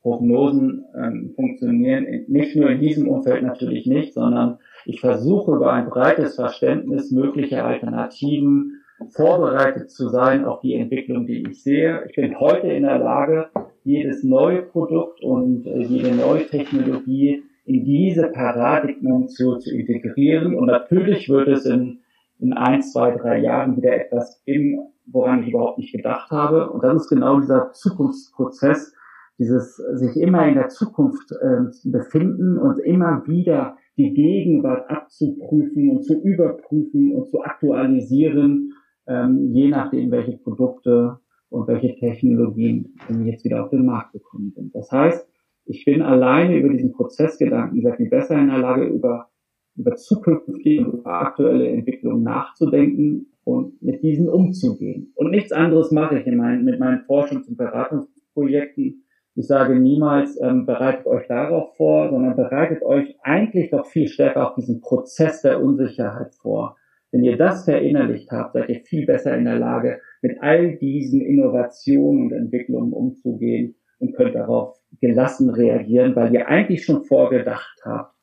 Prognosen 0.00 0.84
ähm, 1.00 1.32
funktionieren 1.36 2.24
nicht 2.26 2.56
nur 2.56 2.68
in 2.68 2.80
diesem 2.80 3.08
Umfeld 3.08 3.44
natürlich 3.44 3.86
nicht, 3.86 4.14
sondern 4.14 4.58
ich 4.84 5.00
versuche 5.00 5.52
über 5.52 5.72
ein 5.72 5.88
breites 5.88 6.34
Verständnis 6.34 7.12
möglicher 7.12 7.64
Alternativen 7.64 8.81
vorbereitet 9.10 9.90
zu 9.90 10.08
sein 10.08 10.44
auf 10.44 10.60
die 10.60 10.74
Entwicklung, 10.74 11.26
die 11.26 11.44
ich 11.48 11.62
sehe. 11.62 12.04
Ich 12.08 12.16
bin 12.16 12.38
heute 12.38 12.68
in 12.68 12.82
der 12.82 12.98
Lage, 12.98 13.48
jedes 13.84 14.22
neue 14.22 14.62
Produkt 14.62 15.22
und 15.22 15.66
äh, 15.66 15.82
jede 15.82 16.14
neue 16.14 16.46
Technologie 16.46 17.42
in 17.64 17.84
diese 17.84 18.28
Paradigmen 18.28 19.28
zu, 19.28 19.58
zu 19.58 19.74
integrieren. 19.74 20.56
Und 20.56 20.66
natürlich 20.66 21.28
wird 21.28 21.48
es 21.48 21.66
in, 21.66 22.00
in 22.38 22.52
ein, 22.52 22.82
zwei, 22.82 23.12
drei 23.12 23.38
Jahren 23.38 23.76
wieder 23.76 23.94
etwas 23.94 24.42
geben, 24.44 24.92
woran 25.06 25.42
ich 25.42 25.50
überhaupt 25.50 25.78
nicht 25.78 25.92
gedacht 25.92 26.30
habe. 26.30 26.70
Und 26.70 26.82
das 26.84 27.02
ist 27.02 27.08
genau 27.08 27.40
dieser 27.40 27.72
Zukunftsprozess, 27.72 28.94
dieses 29.38 29.76
sich 29.76 30.16
immer 30.16 30.46
in 30.46 30.54
der 30.54 30.68
Zukunft 30.68 31.32
äh, 31.32 31.62
befinden 31.84 32.58
und 32.58 32.78
immer 32.78 33.22
wieder 33.26 33.76
die 33.96 34.14
Gegenwart 34.14 34.88
abzuprüfen 34.90 35.90
und 35.90 36.04
zu 36.04 36.20
überprüfen 36.22 37.12
und 37.14 37.28
zu 37.28 37.42
aktualisieren 37.42 38.72
ähm, 39.06 39.50
je 39.52 39.68
nachdem, 39.68 40.10
welche 40.10 40.36
Produkte 40.38 41.18
und 41.48 41.68
welche 41.68 41.94
Technologien 41.96 42.94
jetzt 43.24 43.44
wieder 43.44 43.62
auf 43.64 43.70
den 43.70 43.84
Markt 43.84 44.12
gekommen 44.12 44.52
sind. 44.54 44.74
Das 44.74 44.90
heißt, 44.90 45.28
ich 45.64 45.84
bin 45.84 46.02
alleine 46.02 46.58
über 46.58 46.70
diesen 46.70 46.92
Prozessgedanken 46.92 47.82
sehr 47.82 47.94
viel 47.94 48.08
besser 48.08 48.38
in 48.38 48.48
der 48.48 48.58
Lage, 48.58 48.84
über, 48.84 49.28
über 49.76 49.94
zukünftige 49.94 50.84
und 50.84 51.00
über 51.00 51.20
aktuelle 51.20 51.68
Entwicklungen 51.68 52.22
nachzudenken 52.22 53.26
und 53.44 53.80
mit 53.82 54.02
diesen 54.02 54.28
umzugehen. 54.28 55.12
Und 55.14 55.30
nichts 55.30 55.52
anderes 55.52 55.90
mache 55.90 56.18
ich 56.18 56.26
in 56.26 56.36
meinen, 56.36 56.64
mit 56.64 56.80
meinen 56.80 57.04
Forschungs- 57.06 57.48
und 57.48 57.56
Beratungsprojekten. 57.56 59.04
Ich 59.34 59.46
sage 59.46 59.78
niemals, 59.78 60.38
ähm, 60.40 60.66
bereitet 60.66 61.06
euch 61.06 61.26
darauf 61.26 61.74
vor, 61.76 62.10
sondern 62.10 62.36
bereitet 62.36 62.82
euch 62.82 63.16
eigentlich 63.22 63.70
doch 63.70 63.86
viel 63.86 64.08
stärker 64.08 64.48
auf 64.48 64.54
diesen 64.54 64.80
Prozess 64.80 65.42
der 65.42 65.62
Unsicherheit 65.62 66.34
vor. 66.34 66.76
Wenn 67.12 67.24
ihr 67.24 67.36
das 67.36 67.66
verinnerlicht 67.66 68.30
habt, 68.30 68.54
seid 68.54 68.70
ihr 68.70 68.80
viel 68.80 69.04
besser 69.04 69.36
in 69.36 69.44
der 69.44 69.58
Lage, 69.58 70.00
mit 70.22 70.38
all 70.40 70.76
diesen 70.78 71.20
Innovationen 71.20 72.24
und 72.24 72.32
Entwicklungen 72.32 72.94
umzugehen 72.94 73.74
und 73.98 74.16
könnt 74.16 74.34
darauf 74.34 74.78
gelassen 74.98 75.50
reagieren, 75.50 76.16
weil 76.16 76.34
ihr 76.34 76.48
eigentlich 76.48 76.84
schon 76.84 77.04
vorgedacht 77.04 77.82
habt, 77.84 78.16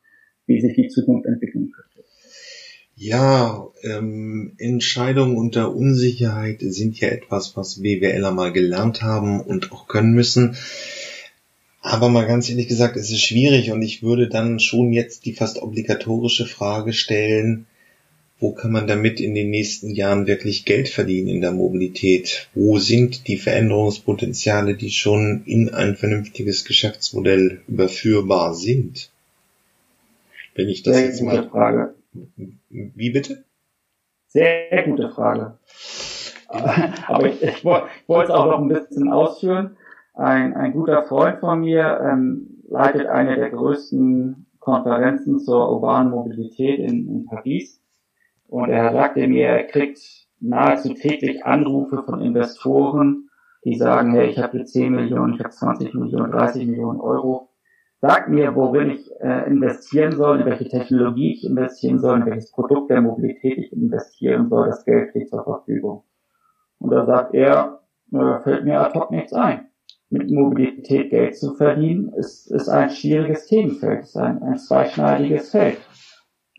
wie 0.48 0.60
sich 0.60 0.76
die 0.76 0.88
Zukunft 0.88 1.28
entwickeln 1.28 1.72
könnte. 1.72 2.08
Ja, 2.96 3.68
ähm, 3.84 4.56
Entscheidungen 4.58 5.38
unter 5.38 5.74
Unsicherheit 5.74 6.58
sind 6.60 7.00
ja 7.00 7.10
etwas, 7.10 7.56
was 7.56 7.82
BWLer 7.82 8.32
mal 8.32 8.52
gelernt 8.52 9.04
haben 9.04 9.40
und 9.40 9.72
auch 9.72 9.88
können 9.88 10.14
müssen. 10.14 10.58
Aber 11.82 12.10
mal 12.10 12.26
ganz 12.26 12.50
ehrlich 12.50 12.68
gesagt, 12.68 12.98
es 12.98 13.12
ist 13.12 13.22
schwierig 13.22 13.72
und 13.72 13.84
ich 13.84 14.04
würde 14.04 14.28
dann 14.28 14.60
schon 14.60 14.92
jetzt 14.92 15.26
die 15.26 15.34
fast 15.34 15.62
obligatorische 15.62 16.46
Frage 16.46 16.92
stellen, 16.92 17.68
wo 18.40 18.54
kann 18.54 18.72
man 18.72 18.88
damit 18.88 19.20
in 19.20 19.36
den 19.36 19.50
nächsten 19.50 19.90
Jahren 19.90 20.26
wirklich 20.26 20.64
Geld 20.64 20.88
verdienen 20.88 21.28
in 21.28 21.42
der 21.42 21.52
Mobilität? 21.52 22.50
Wo 22.54 22.80
sind 22.80 23.28
die 23.28 23.38
Veränderungspotenziale, 23.38 24.76
die 24.76 24.92
schon 24.92 25.44
in 25.46 25.74
ein 25.74 25.96
vernünftiges 25.96 26.64
Geschäftsmodell 26.64 27.62
überführbar 27.68 28.54
sind? 28.54 29.12
Wenn 30.56 30.70
ich 30.70 30.84
das 30.84 30.96
Sehr 30.96 31.06
jetzt 31.06 31.22
mal. 31.22 31.50
Frage. 31.50 31.96
Wie 32.70 33.10
bitte? 33.10 33.44
Sehr 34.28 34.84
gute 34.84 35.10
Frage. 35.10 35.58
Aber 36.48 37.28
ich, 37.28 37.42
ich, 37.44 37.66
wollte 37.66 37.90
es 38.08 38.30
auch 38.30 38.46
noch 38.46 38.62
ein 38.62 38.70
bisschen 38.70 39.12
ausführen. 39.12 39.76
Ein, 40.14 40.54
ein 40.56 40.72
guter 40.72 41.04
Freund 41.04 41.40
von 41.40 41.60
mir 41.60 42.00
ähm, 42.04 42.62
leitet 42.70 43.08
eine 43.08 43.36
der 43.36 43.50
größten 43.50 44.46
Konferenzen 44.60 45.40
zur 45.40 45.72
urbanen 45.72 46.12
Mobilität 46.12 46.80
in, 46.80 47.08
in 47.08 47.26
Paris 47.26 47.79
und 48.50 48.70
er 48.70 48.92
sagte 48.92 49.28
mir, 49.28 49.48
er 49.48 49.64
kriegt 49.66 50.00
nahezu 50.40 50.94
täglich 50.94 51.46
Anrufe 51.46 52.04
von 52.04 52.22
Investoren, 52.22 53.30
die 53.64 53.76
sagen, 53.76 54.12
hey, 54.14 54.30
ich 54.30 54.40
habe 54.40 54.58
hier 54.58 54.66
10 54.66 54.92
Millionen, 54.94 55.36
ich 55.36 55.40
habe 55.40 55.52
20 55.52 55.94
Millionen, 55.94 56.32
30 56.32 56.66
Millionen 56.66 57.00
Euro. 57.00 57.50
Sag 58.02 58.30
mir, 58.30 58.56
worin 58.56 58.92
ich 58.92 59.12
äh, 59.20 59.46
investieren 59.48 60.14
soll, 60.14 60.40
in 60.40 60.46
welche 60.46 60.70
Technologie 60.70 61.34
ich 61.34 61.46
investieren 61.46 62.00
soll, 62.00 62.20
in 62.20 62.26
welches 62.26 62.52
Produkt 62.52 62.90
der 62.90 63.02
Mobilität 63.02 63.58
ich 63.58 63.74
investieren 63.74 64.48
soll. 64.48 64.68
Das 64.68 64.86
Geld 64.86 65.10
steht 65.10 65.30
zur 65.30 65.44
Verfügung. 65.44 66.04
Und 66.80 66.92
da 66.92 67.06
sagt 67.06 67.36
er, 67.36 67.82
äh, 68.14 68.40
fällt 68.42 68.64
mir 68.64 68.80
ad 68.80 68.98
hoc 68.98 69.12
nichts 69.12 69.34
ein. 69.34 69.68
Mit 70.10 70.32
Mobilität 70.32 71.12
Geld 71.12 71.38
zu 71.38 71.54
verdienen, 71.54 72.14
ist, 72.14 72.50
ist 72.50 72.70
ein 72.70 72.90
schwieriges 72.90 73.46
Themenfeld, 73.46 74.04
ist 74.04 74.18
ein, 74.18 74.42
ein 74.42 74.58
zweischneidiges 74.58 75.52
Feld. 75.52 75.78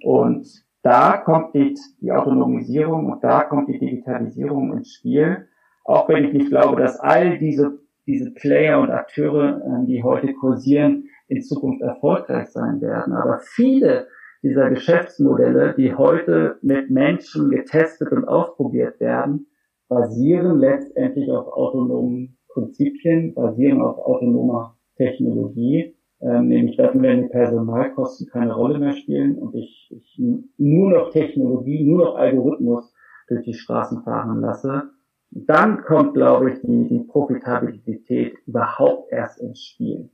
Und 0.04 0.46
da 0.82 1.18
kommt 1.18 1.54
die, 1.54 1.74
die 2.00 2.12
Autonomisierung 2.12 3.12
und 3.12 3.22
da 3.22 3.44
kommt 3.44 3.68
die 3.68 3.78
Digitalisierung 3.78 4.72
ins 4.72 4.92
Spiel. 4.92 5.48
Auch 5.84 6.08
wenn 6.08 6.24
ich 6.24 6.32
nicht 6.32 6.48
glaube, 6.48 6.80
dass 6.80 6.98
all 7.00 7.38
diese, 7.38 7.80
diese 8.06 8.30
Player 8.30 8.80
und 8.80 8.90
Akteure, 8.90 9.62
ähm, 9.64 9.86
die 9.86 10.02
heute 10.02 10.32
kursieren, 10.34 11.04
in 11.28 11.42
Zukunft 11.42 11.82
erfolgreich 11.82 12.48
sein 12.48 12.80
werden. 12.80 13.12
Aber 13.12 13.38
viele 13.40 14.08
dieser 14.42 14.70
Geschäftsmodelle, 14.70 15.74
die 15.76 15.94
heute 15.94 16.56
mit 16.62 16.90
Menschen 16.90 17.50
getestet 17.50 18.10
und 18.10 18.26
ausprobiert 18.26 18.98
werden, 19.00 19.46
basieren 19.88 20.58
letztendlich 20.58 21.30
auf 21.30 21.48
autonomen 21.48 22.38
Prinzipien, 22.48 23.34
basieren 23.34 23.82
auf 23.82 23.98
autonomer 23.98 24.76
Technologie 24.96 25.94
nämlich 26.20 26.76
dann 26.76 27.00
werden 27.02 27.22
die 27.22 27.28
Personalkosten 27.28 28.28
keine 28.28 28.54
Rolle 28.54 28.78
mehr 28.78 28.92
spielen 28.92 29.36
und 29.38 29.54
ich, 29.54 29.90
ich 29.90 30.22
nur 30.58 30.90
noch 30.90 31.10
Technologie, 31.10 31.84
nur 31.84 32.04
noch 32.04 32.16
Algorithmus 32.16 32.92
durch 33.28 33.42
die 33.44 33.54
Straßen 33.54 34.02
fahren 34.02 34.40
lasse. 34.40 34.90
Dann 35.30 35.82
kommt, 35.82 36.14
glaube 36.14 36.50
ich, 36.50 36.60
die, 36.60 36.88
die 36.88 37.04
Profitabilität 37.04 38.34
überhaupt 38.46 39.12
erst 39.12 39.40
ins 39.40 39.62
Spiel. 39.62 40.10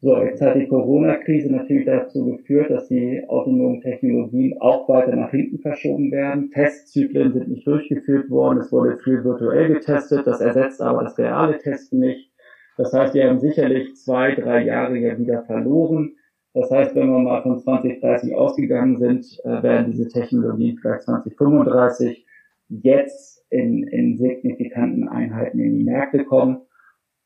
So, 0.00 0.16
jetzt 0.18 0.42
hat 0.42 0.56
die 0.56 0.68
Corona-Krise 0.68 1.50
natürlich 1.50 1.86
dazu 1.86 2.26
geführt, 2.26 2.70
dass 2.70 2.88
die 2.88 3.24
autonomen 3.28 3.80
Technologien 3.80 4.58
auch 4.60 4.88
weiter 4.88 5.16
nach 5.16 5.30
hinten 5.30 5.58
verschoben 5.58 6.12
werden. 6.12 6.50
Testzyklen 6.50 7.32
sind 7.32 7.48
nicht 7.48 7.66
durchgeführt 7.66 8.28
worden, 8.30 8.58
es 8.58 8.70
wurde 8.72 8.98
viel 8.98 9.24
virtuell 9.24 9.72
getestet, 9.72 10.26
das 10.26 10.40
ersetzt 10.40 10.82
aber 10.82 11.02
das 11.04 11.18
reale 11.18 11.58
Testen 11.58 12.00
nicht. 12.00 12.30
Das 12.76 12.92
heißt, 12.92 13.14
wir 13.14 13.28
haben 13.28 13.40
sicherlich 13.40 13.96
zwei, 13.96 14.34
drei 14.34 14.64
Jahre 14.64 14.98
ja 14.98 15.18
wieder 15.18 15.42
verloren. 15.44 16.14
Das 16.52 16.70
heißt, 16.70 16.94
wenn 16.94 17.10
wir 17.10 17.18
mal 17.18 17.42
von 17.42 17.58
2030 17.58 18.34
ausgegangen 18.34 18.98
sind, 18.98 19.26
äh, 19.44 19.62
werden 19.62 19.92
diese 19.92 20.08
Technologien 20.08 20.78
vielleicht 20.78 21.02
2035 21.02 22.26
jetzt 22.68 23.44
in, 23.50 23.86
in 23.88 24.16
signifikanten 24.16 25.08
Einheiten 25.08 25.58
in 25.58 25.78
die 25.78 25.84
Märkte 25.84 26.24
kommen. 26.24 26.62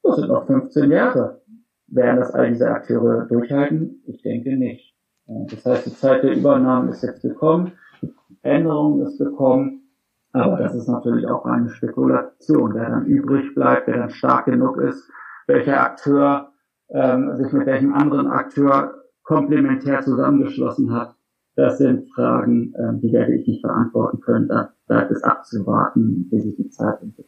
Das 0.03 0.17
sind 0.17 0.29
noch 0.29 0.47
15 0.47 0.91
Jahre. 0.91 1.43
Werden 1.89 2.21
das 2.21 2.33
all 2.33 2.51
diese 2.51 2.71
Akteure 2.71 3.27
durchhalten? 3.27 4.03
Ich 4.07 4.23
denke 4.23 4.57
nicht. 4.57 4.95
Das 5.27 5.65
heißt, 5.65 5.87
die 5.87 5.95
Zeit 5.95 6.25
der 6.25 6.37
Übernahme 6.37 6.91
ist 6.91 7.03
jetzt 7.03 7.23
gekommen, 7.23 7.73
die 8.03 8.13
Änderung 8.43 9.03
ist 9.03 9.19
gekommen, 9.19 9.83
aber 10.33 10.59
das 10.59 10.75
ist 10.75 10.89
natürlich 10.89 11.27
auch 11.29 11.45
eine 11.45 11.71
Spekulation. 11.71 12.75
Wer 12.75 12.91
dann 12.91 13.07
übrig 13.07 13.55
bleibt, 13.55 13.87
wer 13.87 13.99
dann 13.99 14.11
stark 14.11 14.47
genug 14.47 14.79
ist, 14.79 15.09
welcher 15.51 15.81
Akteur 15.81 16.53
ähm, 16.91 17.37
sich 17.37 17.53
mit 17.53 17.67
welchem 17.67 17.93
anderen 17.93 18.29
Akteur 18.29 18.95
komplementär 19.23 20.03
zusammengeschlossen 20.03 20.93
hat. 20.93 21.15
Das 21.57 21.79
sind 21.79 22.09
Fragen, 22.15 22.73
ähm, 22.79 23.01
die 23.03 23.13
werde 23.13 23.35
ich 23.35 23.47
nicht 23.47 23.63
beantworten 23.63 24.21
können. 24.21 24.49
Da 24.49 24.73
bleibt 24.87 25.11
es 25.11 25.23
abzuwarten, 25.23 26.29
wie 26.31 26.41
sich 26.41 26.57
die 26.57 26.71
Zeit 26.71 27.03
entwickelt. 27.03 27.27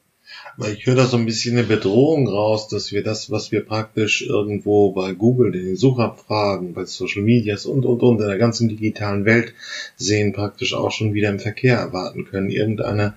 Weil 0.57 0.73
ich 0.73 0.87
höre 0.87 0.95
da 0.95 1.05
so 1.05 1.17
ein 1.17 1.27
bisschen 1.27 1.59
eine 1.59 1.67
Bedrohung 1.67 2.29
raus, 2.29 2.69
dass 2.69 2.93
wir 2.93 3.03
das, 3.03 3.31
was 3.31 3.51
wir 3.51 3.67
praktisch 3.67 4.27
irgendwo 4.27 4.93
bei 4.93 5.13
Google, 5.13 5.55
in 5.55 5.67
den 5.67 5.77
Suchabfragen, 5.77 6.75
bei 6.75 6.85
Social 6.85 7.23
Medias 7.23 7.67
und, 7.67 7.85
und, 7.85 8.03
und 8.03 8.21
in 8.21 8.29
der 8.29 8.39
ganzen 8.39 8.69
digitalen 8.69 9.25
Welt 9.25 9.53
sehen, 9.97 10.33
praktisch 10.33 10.75
auch 10.75 10.93
schon 10.93 11.13
wieder 11.13 11.29
im 11.29 11.41
Verkehr 11.41 11.77
erwarten 11.77 12.25
können. 12.25 12.51
Irgendeine 12.51 13.15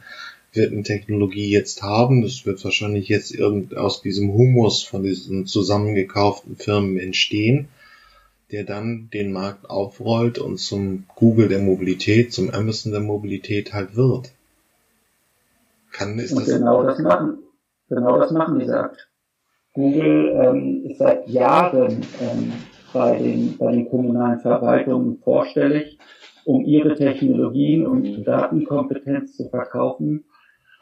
Technologie 0.84 1.50
jetzt 1.50 1.84
haben. 1.84 2.22
Das 2.22 2.46
wird 2.46 2.64
wahrscheinlich 2.64 3.10
jetzt 3.10 3.34
irgend 3.34 3.76
aus 3.76 4.02
diesem 4.02 4.34
Humus 4.34 4.84
von 4.84 5.04
diesen 5.04 5.46
zusammengekauften 5.46 6.56
Firmen 6.56 6.98
entstehen, 6.98 7.68
der 8.52 8.64
dann 8.64 9.10
den 9.14 9.34
Markt 9.34 9.70
aufrollt 9.70 10.40
und 10.40 10.58
zum 10.58 11.06
Google 11.16 11.50
der 11.50 11.60
Mobilität, 11.60 12.34
zum 12.34 12.50
Amazon 12.50 12.92
der 12.92 13.02
Mobilität 13.02 13.74
halt 13.74 13.96
wird. 13.96 14.32
Kann, 15.92 16.20
ist 16.20 16.32
und 16.32 16.48
das 16.48 16.58
genau 16.58 16.84
das 16.84 17.00
machen, 17.00 17.38
genau 17.90 18.20
das 18.20 18.32
machen 18.32 18.60
die 18.60 18.66
sagt. 18.66 19.10
Google 19.74 20.32
ähm, 20.42 20.86
ist 20.86 21.00
seit 21.00 21.28
Jahren 21.28 22.02
ähm, 22.22 22.54
bei, 22.94 23.18
den, 23.18 23.58
bei 23.58 23.72
den 23.74 23.90
kommunalen 23.90 24.40
Verwaltungen 24.40 25.18
vorstellig, 25.18 25.98
um 26.46 26.64
ihre 26.64 26.96
Technologien 26.96 27.86
und 27.86 28.24
Datenkompetenz 28.24 29.36
zu 29.36 29.50
verkaufen 29.50 30.24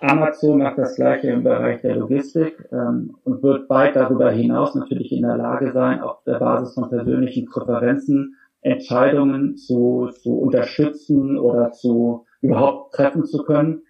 Amazon 0.04 0.58
macht 0.58 0.78
das 0.78 0.98
gleiche 0.98 1.30
im 1.30 1.44
Bereich 1.44 1.82
der 1.82 1.96
Logistik 1.96 2.68
ähm, 2.74 3.16
und 3.24 3.42
wird 3.42 3.70
weit 3.70 3.96
darüber 3.96 4.32
hinaus 4.32 4.76
natürlich 4.76 5.14
in 5.14 5.22
der 5.22 5.38
Lage 5.38 5.72
sein, 5.72 6.02
auf 6.02 6.22
der 6.26 6.40
Basis 6.40 6.74
von 6.74 6.90
persönlichen 6.90 7.46
Präferenzen 7.46 8.36
Entscheidungen 8.60 9.56
zu, 9.56 10.10
zu 10.22 10.40
unterstützen 10.40 11.38
oder 11.38 11.72
zu 11.72 12.26
überhaupt 12.42 12.94
treffen 12.94 13.24
zu 13.24 13.44
können. 13.44 13.84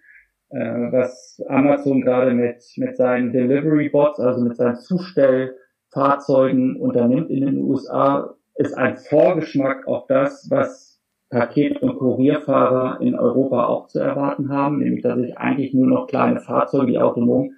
Äh, 0.50 0.92
was 0.92 1.42
Amazon 1.48 2.00
gerade 2.00 2.32
mit, 2.32 2.62
mit 2.76 2.96
seinen 2.96 3.32
Delivery 3.32 3.88
Bots, 3.88 4.20
also 4.20 4.40
mit 4.40 4.56
seinen 4.56 4.76
Zustellfahrzeugen 4.76 6.76
unternimmt 6.76 7.30
in 7.30 7.44
den 7.44 7.60
USA, 7.60 8.36
ist 8.54 8.78
ein 8.78 8.98
Vorgeschmack 8.98 9.88
auf 9.88 10.06
das, 10.06 10.48
was 10.48 10.83
Paket- 11.30 11.82
und 11.82 11.96
Kurierfahrer 11.96 13.00
in 13.00 13.14
Europa 13.14 13.66
auch 13.66 13.88
zu 13.88 13.98
erwarten 13.98 14.50
haben, 14.50 14.78
nämlich 14.78 15.02
dass 15.02 15.18
ich 15.18 15.36
eigentlich 15.36 15.74
nur 15.74 15.86
noch 15.86 16.06
kleine 16.06 16.40
Fahrzeuge, 16.40 16.92
die 16.92 16.98
autonom 16.98 17.52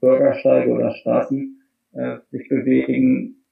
Bürgersteige 0.00 0.72
oder 0.72 0.92
Straßen 0.92 1.62
äh, 1.92 2.18
sich 2.30 2.48
bewegen, 2.48 3.44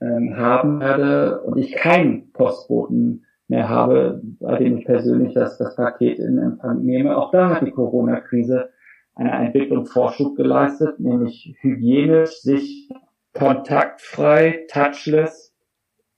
ähm, 0.00 0.36
haben 0.36 0.80
werde 0.80 1.42
und 1.42 1.58
ich 1.58 1.72
keinen 1.72 2.32
Postboten 2.32 3.24
mehr 3.48 3.68
habe, 3.68 4.20
bei 4.40 4.58
dem 4.58 4.78
ich 4.78 4.84
persönlich 4.84 5.34
das, 5.34 5.58
das 5.58 5.74
Paket 5.74 6.18
in 6.18 6.38
Empfang 6.38 6.82
nehme. 6.82 7.16
Auch 7.16 7.30
da 7.30 7.50
hat 7.50 7.66
die 7.66 7.70
Corona-Krise 7.70 8.70
eine 9.14 9.32
Entwicklung 9.32 9.86
Vorschub 9.86 10.36
geleistet, 10.36 11.00
nämlich 11.00 11.56
hygienisch, 11.60 12.40
sich 12.40 12.88
kontaktfrei, 13.32 14.66
touchless 14.70 15.47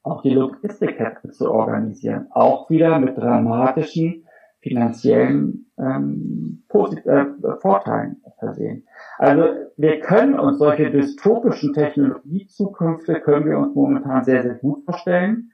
auch 0.02 0.22
die 0.22 0.30
Logistikkette 0.30 1.30
zu 1.30 1.50
organisieren. 1.50 2.28
Auch 2.30 2.70
wieder 2.70 2.98
mit 2.98 3.16
dramatischen 3.16 4.26
finanziellen 4.60 5.70
ähm, 5.78 6.64
äh, 6.72 7.24
Vorteilen 7.60 8.16
versehen. 8.38 8.86
Also 9.18 9.44
wir 9.76 10.00
können 10.00 10.38
uns 10.38 10.58
solche 10.58 10.90
dystopischen 10.90 11.72
Technologiezukünfte 11.72 13.20
können 13.20 13.46
wir 13.46 13.58
uns 13.58 13.74
momentan 13.74 14.24
sehr, 14.24 14.42
sehr 14.42 14.54
gut 14.54 14.84
vorstellen. 14.84 15.50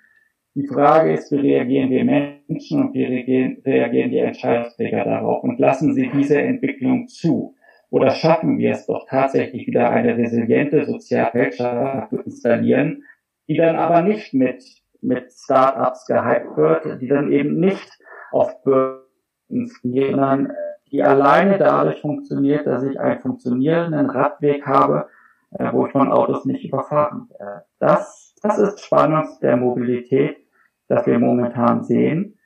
Die 0.55 0.67
Frage 0.67 1.13
ist, 1.13 1.31
wie 1.33 1.41
reagieren 1.41 1.91
wir 1.91 2.05
Menschen 2.05 2.81
und 2.81 2.95
wie 2.95 3.05
reagieren 3.05 4.11
die 4.11 4.19
Entscheidungsträger 4.19 5.05
darauf 5.05 5.45
und 5.45 5.59
lassen 5.59 5.95
sie 5.95 6.11
diese 6.15 6.41
Entwicklung 6.41 7.09
zu? 7.09 7.55
Oder 7.91 8.11
schaffen 8.11 8.59
wir 8.59 8.73
es 8.73 8.87
doch 8.87 9.07
tatsächlich 9.09 9.67
wieder 9.67 9.91
eine 9.91 10.17
resiliente 10.17 10.85
Sozialwirtschaft 10.87 12.11
zu 12.11 12.17
installieren, 12.21 13.05
die 13.49 13.57
dann 13.57 13.77
aber 13.77 14.03
nicht 14.03 14.35
mit, 14.35 14.65
mit 15.01 15.33
Startups 15.33 16.07
gehypt 16.07 16.57
wird, 16.57 17.01
die 17.01 17.09
dann 17.09 17.33
eben 17.33 17.59
nicht 17.61 17.99
auf 18.33 18.63
Börsen 18.63 19.07
funktioniert, 19.49 20.11
sondern 20.11 20.53
die 20.91 21.03
alleine 21.03 21.59
dadurch 21.59 22.01
funktioniert, 22.01 22.67
dass 22.67 22.83
ich 22.83 22.99
einen 22.99 23.21
funktionierenden 23.21 24.11
Radweg 24.11 24.67
habe, 24.67 25.09
äh, 25.51 25.73
wo 25.73 25.87
ich 25.87 25.93
von 25.93 26.13
Autos 26.13 26.45
nicht 26.45 26.65
überfahren 26.65 27.29
werde. 27.31 27.65
Das, 27.79 28.35
das 28.43 28.59
ist 28.59 28.81
Spannung 28.81 29.27
der 29.43 29.57
Mobilität, 29.57 30.37
das 30.89 31.07
wir 31.07 31.19
momentan 31.19 31.85
sehen. 31.85 32.39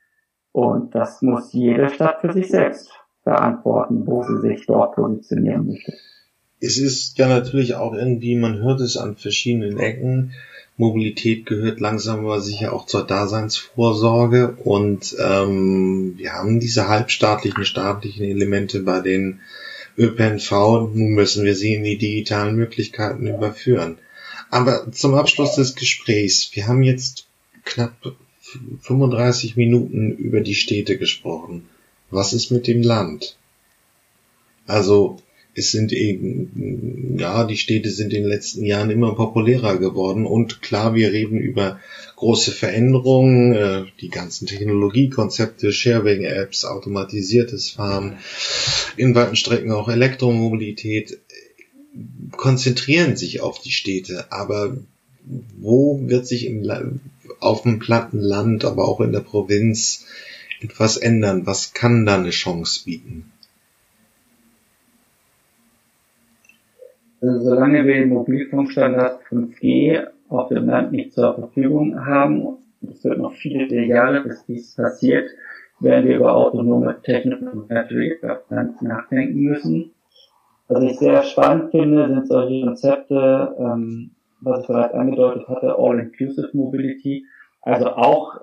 Und 0.51 0.95
das 0.95 1.21
muss 1.21 1.53
jede 1.53 1.89
Stadt 1.89 2.21
für 2.21 2.33
sich 2.33 2.49
selbst 2.49 2.91
beantworten, 3.23 4.05
wo 4.05 4.23
sie 4.23 4.39
sich 4.41 4.65
dort 4.65 4.95
positionieren 4.95 5.67
möchte. 5.67 5.93
Es 6.59 6.77
ist 6.77 7.17
ja 7.17 7.27
natürlich 7.27 7.75
auch 7.75 7.93
irgendwie, 7.93 8.35
man 8.35 8.61
hört 8.61 8.81
es 8.81 8.97
an 8.97 9.15
verschiedenen 9.15 9.79
Ecken, 9.79 10.33
Mobilität 10.81 11.45
gehört 11.45 11.79
langsam 11.79 12.25
aber 12.25 12.41
sicher 12.41 12.73
auch 12.73 12.87
zur 12.87 13.05
Daseinsvorsorge 13.05 14.57
und 14.63 15.15
ähm, 15.23 16.15
wir 16.17 16.33
haben 16.33 16.59
diese 16.59 16.87
halbstaatlichen, 16.87 17.65
staatlichen 17.65 18.25
Elemente 18.25 18.81
bei 18.81 18.99
den 18.99 19.41
ÖPNV. 19.97 20.51
Nun 20.51 21.11
müssen 21.11 21.45
wir 21.45 21.55
sie 21.55 21.75
in 21.75 21.83
die 21.83 21.99
digitalen 21.99 22.55
Möglichkeiten 22.55 23.27
überführen. 23.27 23.99
Aber 24.49 24.91
zum 24.91 25.13
Abschluss 25.13 25.55
des 25.55 25.75
Gesprächs, 25.75 26.49
wir 26.53 26.67
haben 26.67 26.81
jetzt 26.81 27.27
knapp 27.63 27.93
35 28.81 29.55
Minuten 29.55 30.11
über 30.17 30.41
die 30.41 30.55
Städte 30.55 30.97
gesprochen. 30.97 31.69
Was 32.09 32.33
ist 32.33 32.49
mit 32.49 32.65
dem 32.65 32.81
Land? 32.81 33.37
Also 34.65 35.21
es 35.53 35.71
sind 35.71 35.91
eben, 35.91 37.17
ja, 37.19 37.43
die 37.43 37.57
Städte 37.57 37.89
sind 37.89 38.13
in 38.13 38.23
den 38.23 38.29
letzten 38.29 38.63
Jahren 38.63 38.89
immer 38.89 39.15
populärer 39.15 39.77
geworden 39.77 40.25
und 40.25 40.61
klar, 40.61 40.95
wir 40.95 41.11
reden 41.11 41.39
über 41.39 41.79
große 42.15 42.51
Veränderungen, 42.51 43.53
äh, 43.53 43.83
die 43.99 44.09
ganzen 44.09 44.47
Technologiekonzepte, 44.47 45.73
Sharing-Apps, 45.73 46.63
automatisiertes 46.65 47.69
Fahren, 47.69 48.17
in 48.95 49.13
weiten 49.13 49.35
Strecken 49.35 49.71
auch 49.71 49.89
Elektromobilität, 49.89 51.19
konzentrieren 52.31 53.17
sich 53.17 53.41
auf 53.41 53.59
die 53.59 53.71
Städte, 53.71 54.31
aber 54.31 54.77
wo 55.57 55.99
wird 56.01 56.27
sich 56.27 56.45
im, 56.45 57.01
auf 57.39 57.63
dem 57.63 57.79
platten 57.79 58.19
Land, 58.19 58.63
aber 58.63 58.87
auch 58.87 59.01
in 59.01 59.11
der 59.11 59.19
Provinz 59.19 60.05
etwas 60.61 60.97
ändern? 60.97 61.45
Was 61.45 61.73
kann 61.73 62.05
da 62.05 62.15
eine 62.15 62.29
Chance 62.29 62.83
bieten? 62.85 63.30
Solange 67.21 67.85
wir 67.85 67.95
den 67.95 68.09
Mobilfunkstandard 68.09 69.21
5G 69.29 70.07
auf 70.29 70.49
dem 70.49 70.65
Land 70.65 70.91
nicht 70.91 71.13
zur 71.13 71.35
Verfügung 71.35 72.05
haben, 72.05 72.41
und 72.41 72.91
es 72.91 73.03
wird 73.03 73.19
noch 73.19 73.33
viele 73.33 73.85
Jahre, 73.85 74.21
bis 74.21 74.43
dies 74.45 74.75
passiert, 74.75 75.29
werden 75.79 76.07
wir 76.07 76.17
über 76.17 76.35
autonome 76.35 76.99
Technologien 77.03 77.65
natürlich 77.69 78.21
nachdenken 78.81 79.39
müssen. 79.39 79.91
Was 80.67 80.83
ich 80.83 80.97
sehr 80.97 81.21
spannend 81.23 81.71
finde, 81.71 82.07
sind 82.07 82.27
solche 82.27 82.65
Konzepte, 82.65 83.55
ähm, 83.59 84.11
was 84.39 84.61
ich 84.61 84.67
bereits 84.67 84.93
angedeutet 84.93 85.47
hatte, 85.47 85.75
All-Inclusive 85.77 86.49
Mobility, 86.53 87.25
also 87.61 87.87
auch 87.87 88.41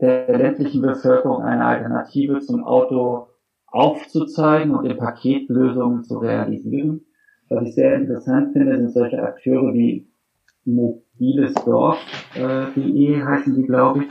der 0.00 0.36
ländlichen 0.36 0.82
Bevölkerung 0.82 1.42
eine 1.42 1.64
Alternative 1.64 2.40
zum 2.40 2.64
Auto 2.64 3.28
aufzuzeigen 3.66 4.74
und 4.74 4.84
in 4.84 4.98
Paketlösungen 4.98 6.02
zu 6.04 6.18
realisieren. 6.18 7.06
Was 7.48 7.68
ich 7.68 7.74
sehr 7.74 7.94
interessant 7.94 8.52
finde, 8.52 8.78
sind 8.78 8.90
solche 8.90 9.22
Akteure 9.22 9.72
wie 9.74 10.06
mobilesdorf.de 10.64 13.14
äh, 13.14 13.22
heißen 13.22 13.54
die, 13.54 13.64
glaube 13.64 14.04
ich, 14.04 14.08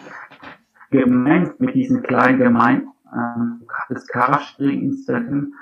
gemeint 0.92 1.60
mit 1.60 1.74
diesen 1.74 2.04
kleinen 2.04 2.38
Gemeinden 2.38 2.90
ähm, 3.12 3.64
das 3.90 4.08
Carsharing 4.08 4.84
installieren, 4.84 5.56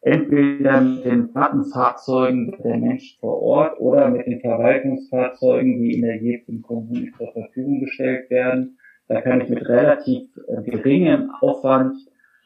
entweder 0.00 0.80
mit 0.80 1.04
den 1.04 1.30
Plattenfahrzeugen 1.32 2.56
der 2.64 2.78
Mensch 2.78 3.18
vor 3.20 3.42
Ort 3.42 3.78
oder 3.78 4.08
mit 4.08 4.26
den 4.26 4.40
Verwaltungsfahrzeugen, 4.40 5.82
die 5.82 5.94
in 5.94 6.02
der 6.02 6.16
jeweiligen 6.16 6.62
Kommune 6.62 7.12
zur 7.16 7.32
Verfügung 7.32 7.80
gestellt 7.80 8.30
werden. 8.30 8.78
Da 9.08 9.20
kann 9.20 9.40
ich 9.40 9.48
mit 9.48 9.68
relativ 9.68 10.28
äh, 10.46 10.62
geringem 10.62 11.30
Aufwand 11.40 11.96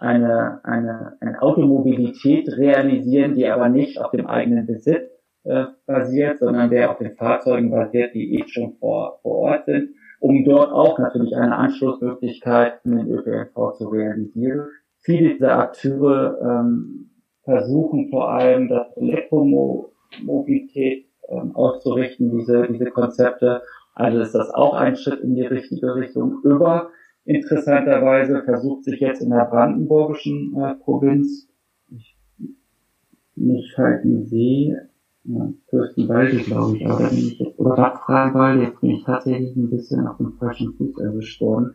eine, 0.03 0.61
eine, 0.65 1.17
eine 1.21 1.41
Automobilität 1.41 2.49
realisieren, 2.49 3.35
die 3.35 3.47
aber 3.47 3.69
nicht 3.69 4.01
auf 4.01 4.11
dem 4.11 4.27
eigenen 4.27 4.67
Besitz 4.67 5.09
äh, 5.45 5.67
basiert, 5.87 6.41
sondern 6.41 6.71
der 6.71 6.91
auf 6.91 6.99
den 6.99 7.15
Fahrzeugen 7.15 7.71
basiert, 7.71 8.13
die 8.15 8.35
eh 8.35 8.43
schon 8.49 8.73
vor, 8.81 9.21
vor 9.23 9.39
Ort 9.39 9.67
sind, 9.67 9.91
um 10.19 10.45
dort 10.45 10.73
auch 10.73 10.99
natürlich 10.99 11.37
eine 11.37 11.57
Anschlussmöglichkeit 11.57 12.81
in 12.85 12.97
den 12.97 13.07
ÖPNV 13.09 13.75
zu 13.79 13.89
realisieren. 13.89 14.67
Viele 14.99 15.35
dieser 15.35 15.57
Akteure 15.59 16.37
ähm, 16.43 17.11
versuchen 17.45 18.09
vor 18.11 18.31
allem, 18.31 18.69
das 18.69 18.89
Elektromobilität 18.97 21.07
ähm, 21.29 21.55
auszurichten, 21.55 22.37
diese, 22.37 22.67
diese 22.69 22.87
Konzepte. 22.87 23.63
Also 23.95 24.19
ist 24.19 24.35
das 24.35 24.51
auch 24.51 24.75
ein 24.75 24.97
Schritt 24.97 25.21
in 25.21 25.37
die 25.37 25.47
richtige 25.47 25.95
Richtung. 25.95 26.41
Über 26.43 26.91
Interessanterweise 27.25 28.43
versucht 28.43 28.85
sich 28.85 29.01
jetzt 29.01 29.23
in 29.23 29.31
der 29.31 29.45
brandenburgischen 29.45 30.57
äh, 30.57 30.75
Provinz, 30.75 31.49
ich 31.89 32.17
nicht 33.37 33.75
Falkensee, 33.75 34.77
ja, 35.25 35.53
Fürstenwalde, 35.69 36.39
glaube 36.39 36.77
ich, 36.77 36.87
aber 36.87 37.13
jetzt, 37.13 37.59
oder 37.59 37.77
Bad 37.77 38.61
jetzt 38.61 38.81
bin 38.81 38.91
ich 38.91 39.05
tatsächlich 39.05 39.55
ein 39.55 39.71
bisschen 39.71 40.07
auf 40.07 40.17
dem 40.17 40.33
falschen 40.33 40.75
Fuß 40.75 40.99
erwischt 40.99 41.41
worden. 41.41 41.75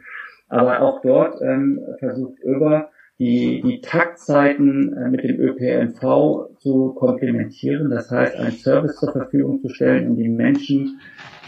Aber 0.50 0.82
auch 0.82 1.02
dort 1.02 1.42
ähm, 1.42 1.80
versucht 2.00 2.40
Über 2.40 2.90
die, 3.20 3.62
die 3.62 3.82
Taktzeiten 3.82 4.94
äh, 4.94 5.10
mit 5.10 5.24
dem 5.24 5.40
ÖPNV 5.40 6.58
zu 6.60 6.94
komplementieren, 6.94 7.90
das 7.90 8.12
heißt, 8.12 8.36
einen 8.36 8.52
Service 8.52 8.98
zur 8.98 9.12
Verfügung 9.12 9.60
zu 9.62 9.70
stellen, 9.70 10.10
um 10.10 10.18
die 10.18 10.30
Menschen 10.30 11.00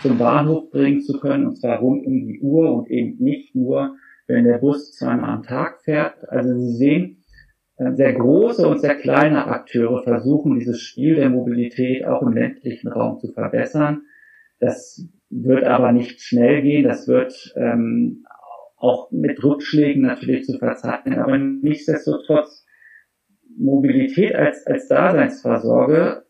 zum 0.01 0.17
Bahnhof 0.17 0.71
bringen 0.71 1.01
zu 1.01 1.19
können, 1.19 1.45
und 1.45 1.57
zwar 1.57 1.79
rund 1.79 2.05
um 2.05 2.25
die 2.25 2.39
Uhr 2.41 2.73
und 2.73 2.89
eben 2.89 3.23
nicht 3.23 3.55
nur, 3.55 3.95
wenn 4.27 4.45
der 4.45 4.57
Bus 4.57 4.93
zweimal 4.93 5.29
am 5.29 5.43
Tag 5.43 5.81
fährt. 5.83 6.27
Also 6.29 6.53
Sie 6.55 6.75
sehen, 6.75 7.23
äh, 7.77 7.93
sehr 7.93 8.13
große 8.13 8.67
und 8.67 8.79
sehr 8.79 8.95
kleine 8.95 9.45
Akteure 9.47 10.03
versuchen, 10.03 10.59
dieses 10.59 10.81
Spiel 10.81 11.15
der 11.15 11.29
Mobilität 11.29 12.05
auch 12.05 12.23
im 12.23 12.33
ländlichen 12.33 12.87
Raum 12.87 13.19
zu 13.19 13.31
verbessern. 13.31 14.03
Das 14.59 15.07
wird 15.29 15.65
aber 15.65 15.91
nicht 15.91 16.21
schnell 16.21 16.61
gehen. 16.61 16.83
Das 16.83 17.07
wird 17.07 17.53
ähm, 17.55 18.25
auch 18.79 19.11
mit 19.11 19.43
Rückschlägen 19.43 20.03
natürlich 20.03 20.45
zu 20.45 20.57
verzeichnen. 20.57 21.19
Aber 21.19 21.37
nichtsdestotrotz, 21.37 22.65
Mobilität 23.57 24.35
als, 24.35 24.65
als 24.65 24.87
Daseinsvorsorge, 24.87 26.25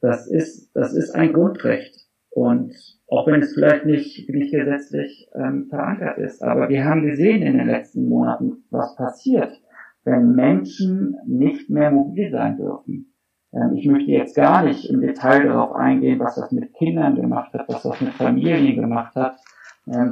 das 0.00 0.26
ist, 0.26 0.74
das 0.74 0.94
ist 0.94 1.14
ein 1.14 1.32
Grundrecht. 1.32 1.94
Und 2.30 2.74
auch 3.06 3.26
wenn 3.26 3.42
es 3.42 3.54
vielleicht 3.54 3.86
nicht, 3.86 4.28
nicht 4.28 4.52
gesetzlich 4.52 5.28
ähm, 5.34 5.66
verankert 5.68 6.18
ist, 6.18 6.42
aber 6.42 6.68
wir 6.68 6.84
haben 6.84 7.06
gesehen 7.06 7.42
in 7.42 7.58
den 7.58 7.66
letzten 7.66 8.08
Monaten, 8.08 8.64
was 8.70 8.96
passiert, 8.96 9.60
wenn 10.04 10.32
Menschen 10.32 11.16
nicht 11.26 11.70
mehr 11.70 11.90
mobil 11.90 12.30
sein 12.30 12.56
dürfen. 12.56 13.12
Ähm, 13.52 13.74
ich 13.74 13.86
möchte 13.86 14.10
jetzt 14.12 14.36
gar 14.36 14.64
nicht 14.64 14.88
im 14.88 15.00
Detail 15.00 15.44
darauf 15.44 15.74
eingehen, 15.74 16.20
was 16.20 16.36
das 16.36 16.52
mit 16.52 16.72
Kindern 16.74 17.16
gemacht 17.16 17.52
hat, 17.52 17.68
was 17.68 17.82
das 17.82 18.00
mit 18.00 18.12
Familien 18.12 18.76
gemacht 18.76 19.14
hat, 19.16 19.36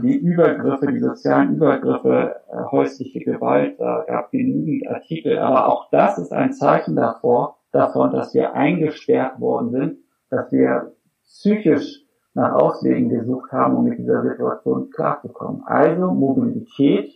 die 0.03 0.17
Übergriffe, 0.17 0.89
die 0.89 0.99
sozialen 0.99 1.55
Übergriffe, 1.55 2.37
äh, 2.51 2.63
häusliche 2.71 3.21
Gewalt, 3.21 3.79
da 3.79 4.05
gab 4.07 4.31
genügend 4.33 4.89
Artikel, 4.89 5.39
aber 5.39 5.69
auch 5.69 5.89
das 5.91 6.19
ist 6.19 6.33
ein 6.33 6.53
Zeichen 6.53 6.97
davor, 6.97 7.59
davon, 7.71 8.11
dass 8.13 8.35
wir 8.35 8.55
eingesperrt 8.55 9.41
worden 9.41 9.71
sind, 9.71 9.99
dass 10.31 10.51
wir 10.51 10.93
psychisch 11.23 12.05
nach 12.35 12.53
Auswegen 12.55 13.09
gesucht 13.09 13.53
haben, 13.53 13.77
um 13.77 13.85
mit 13.85 13.99
dieser 13.99 14.23
Situation 14.23 14.91
klarzukommen. 14.91 15.63
Also 15.65 16.13
Mobilität 16.13 17.13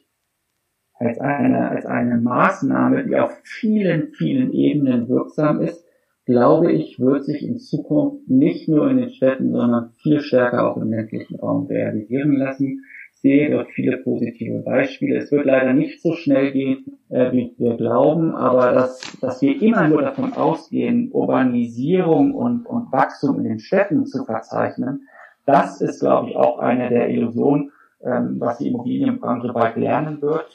als 0.94 1.18
eine, 1.18 1.68
als 1.68 1.86
eine 1.86 2.16
Maßnahme, 2.16 3.04
die 3.04 3.18
auf 3.18 3.32
vielen, 3.42 4.12
vielen 4.12 4.52
Ebenen 4.52 5.08
wirksam 5.08 5.60
ist, 5.60 5.84
glaube 6.24 6.72
ich, 6.72 7.00
wird 7.00 7.24
sich 7.24 7.42
in 7.42 7.58
Zukunft 7.58 8.28
nicht 8.28 8.68
nur 8.68 8.88
in 8.90 8.98
den 8.98 9.10
Städten, 9.10 9.52
sondern 9.52 9.92
viel 10.02 10.20
stärker 10.20 10.70
auch 10.70 10.76
im 10.76 10.90
ländlichen 10.90 11.36
Raum 11.36 11.66
realisieren 11.66 12.36
lassen. 12.36 12.84
Ich 13.14 13.20
sehe 13.20 13.50
dort 13.50 13.70
viele 13.70 13.98
positive 13.98 14.60
Beispiele. 14.60 15.18
Es 15.18 15.30
wird 15.30 15.46
leider 15.46 15.72
nicht 15.72 16.02
so 16.02 16.12
schnell 16.14 16.52
gehen, 16.52 16.98
äh, 17.08 17.30
wie 17.32 17.54
wir 17.56 17.76
glauben, 17.76 18.34
aber 18.34 18.72
dass, 18.72 19.00
dass 19.20 19.42
wir 19.42 19.60
immer 19.62 19.86
nur 19.88 20.02
davon 20.02 20.32
ausgehen, 20.32 21.10
Urbanisierung 21.12 22.34
und, 22.34 22.66
und 22.66 22.90
Wachstum 22.92 23.38
in 23.38 23.44
den 23.44 23.58
Städten 23.60 24.06
zu 24.06 24.24
verzeichnen, 24.24 25.08
das 25.44 25.80
ist, 25.80 26.00
glaube 26.00 26.30
ich, 26.30 26.36
auch 26.36 26.58
eine 26.58 26.88
der 26.88 27.10
Illusionen, 27.10 27.72
ähm, 28.04 28.36
was 28.38 28.58
die 28.58 28.68
Immobilienbranche 28.68 29.52
bald 29.52 29.76
lernen 29.76 30.20
wird. 30.22 30.46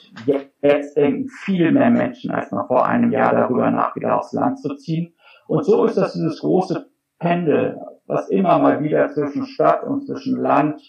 Jetzt 0.62 0.98
denken 0.98 1.30
viel 1.30 1.72
mehr 1.72 1.90
Menschen 1.90 2.32
als 2.32 2.52
noch 2.52 2.68
vor 2.68 2.86
einem 2.86 3.12
Jahr 3.12 3.34
darüber 3.34 3.70
nach, 3.72 3.96
wieder 3.96 4.18
aufs 4.18 4.34
Land 4.34 4.60
zu 4.60 4.76
ziehen. 4.76 5.14
Und 5.48 5.66
so 5.66 5.86
ist 5.86 5.98
das 5.98 6.14
dieses 6.14 6.40
große 6.40 6.88
Pendel, 7.20 7.80
was 8.06 8.30
immer 8.30 8.60
mal 8.60 8.84
wieder 8.84 9.10
zwischen 9.10 9.46
Stadt 9.46 9.84
und 9.84 10.06
zwischen 10.06 10.38
Land 10.38 10.82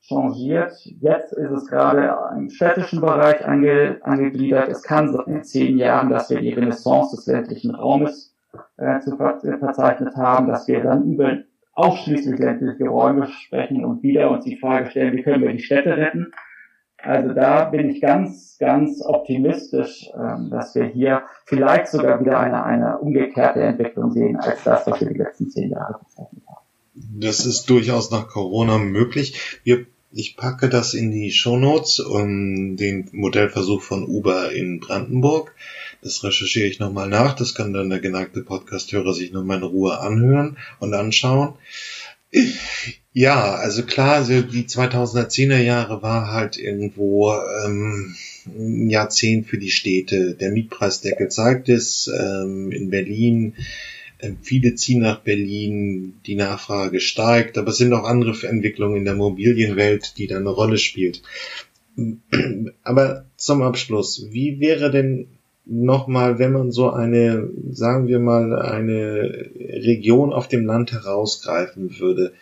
changiert. 0.00 0.72
Jetzt 1.00 1.32
ist 1.32 1.50
es 1.50 1.66
gerade 1.66 2.16
im 2.36 2.48
städtischen 2.48 3.00
Bereich 3.00 3.46
ange, 3.46 3.98
angegliedert. 4.02 4.68
Es 4.68 4.82
kann 4.82 5.12
sein 5.12 5.26
in 5.26 5.44
zehn 5.44 5.78
Jahren, 5.78 6.10
dass 6.10 6.30
wir 6.30 6.40
die 6.40 6.52
Renaissance 6.52 7.16
des 7.16 7.26
ländlichen 7.26 7.74
Raumes 7.74 8.34
äh, 8.76 9.00
zu 9.00 9.16
ver 9.16 9.40
verzeichnet 9.40 10.16
haben, 10.16 10.48
dass 10.48 10.68
wir 10.68 10.82
dann 10.82 11.04
über 11.04 11.38
ausschließlich 11.74 12.38
ländliche 12.38 12.88
Räume 12.88 13.26
sprechen 13.26 13.84
und 13.84 14.02
wieder 14.02 14.30
uns 14.30 14.44
die 14.44 14.56
Frage 14.56 14.90
stellen, 14.90 15.14
wie 15.14 15.22
können 15.22 15.42
wir 15.42 15.52
die 15.52 15.60
Städte 15.60 15.96
retten. 15.96 16.32
Also 16.98 17.34
da 17.34 17.66
bin 17.66 17.90
ich 17.90 18.00
ganz, 18.00 18.56
ganz 18.58 19.02
optimistisch, 19.04 20.10
ähm, 20.14 20.50
dass 20.50 20.74
wir 20.74 20.84
hier 20.84 21.22
vielleicht 21.44 21.88
sogar 21.88 22.20
wieder 22.20 22.40
eine, 22.40 22.64
eine 22.64 22.98
umgekehrte 22.98 23.60
Entwicklung 23.60 24.10
sehen, 24.12 24.36
als 24.36 24.64
das, 24.64 24.86
was 24.86 25.00
wir 25.00 25.08
die 25.08 25.18
letzten 25.18 25.50
zehn 25.50 25.70
Jahre 25.70 26.00
bezeichnet 26.04 26.42
haben. 26.48 26.66
Das 26.94 27.44
ist 27.44 27.68
durchaus 27.68 28.10
nach 28.10 28.28
Corona 28.28 28.78
möglich. 28.78 29.60
Wir, 29.62 29.86
ich 30.12 30.36
packe 30.36 30.68
das 30.68 30.94
in 30.94 31.10
die 31.10 31.30
Shownotes, 31.30 32.00
um 32.00 32.76
den 32.76 33.08
Modellversuch 33.12 33.82
von 33.82 34.04
Uber 34.04 34.52
in 34.52 34.80
Brandenburg. 34.80 35.54
Das 36.02 36.24
recherchiere 36.24 36.66
ich 36.66 36.80
nochmal 36.80 37.08
nach. 37.08 37.34
Das 37.34 37.54
kann 37.54 37.72
dann 37.72 37.90
der 37.90 38.00
geneigte 38.00 38.42
Podcasthörer 38.42 39.12
sich 39.12 39.32
nochmal 39.32 39.58
in 39.58 39.64
Ruhe 39.64 39.98
anhören 39.98 40.56
und 40.78 40.94
anschauen. 40.94 41.54
Ja, 43.12 43.54
also 43.54 43.82
klar, 43.82 44.16
also 44.16 44.42
die 44.42 44.64
2010er 44.64 45.60
Jahre 45.62 46.02
war 46.02 46.32
halt 46.32 46.58
irgendwo 46.58 47.32
ähm, 47.64 48.14
ein 48.46 48.90
Jahrzehnt 48.90 49.46
für 49.46 49.56
die 49.56 49.70
Städte. 49.70 50.34
Der 50.34 50.50
Mietpreisdeckel 50.50 51.28
zeigt 51.28 51.70
es. 51.70 52.08
Ähm, 52.08 52.70
in 52.72 52.90
Berlin, 52.90 53.54
äh, 54.18 54.32
viele 54.42 54.74
ziehen 54.74 55.00
nach 55.00 55.20
Berlin, 55.20 56.14
die 56.26 56.34
Nachfrage 56.34 57.00
steigt, 57.00 57.56
aber 57.56 57.70
es 57.70 57.78
sind 57.78 57.94
auch 57.94 58.04
andere 58.04 58.46
Entwicklungen 58.46 58.96
in 58.96 59.04
der 59.04 59.14
Immobilienwelt, 59.14 60.18
die 60.18 60.26
da 60.26 60.36
eine 60.36 60.50
Rolle 60.50 60.76
spielt. 60.76 61.22
Aber 62.82 63.24
zum 63.36 63.62
Abschluss, 63.62 64.26
wie 64.30 64.60
wäre 64.60 64.90
denn 64.90 65.35
nochmal, 65.66 66.38
wenn 66.38 66.52
man 66.52 66.70
so 66.70 66.90
eine, 66.90 67.50
sagen 67.70 68.06
wir 68.06 68.20
mal, 68.20 68.56
eine 68.58 69.50
Region 69.58 70.32
auf 70.32 70.48
dem 70.48 70.64
Land 70.64 70.92
herausgreifen 70.92 71.98
würde, 71.98 72.32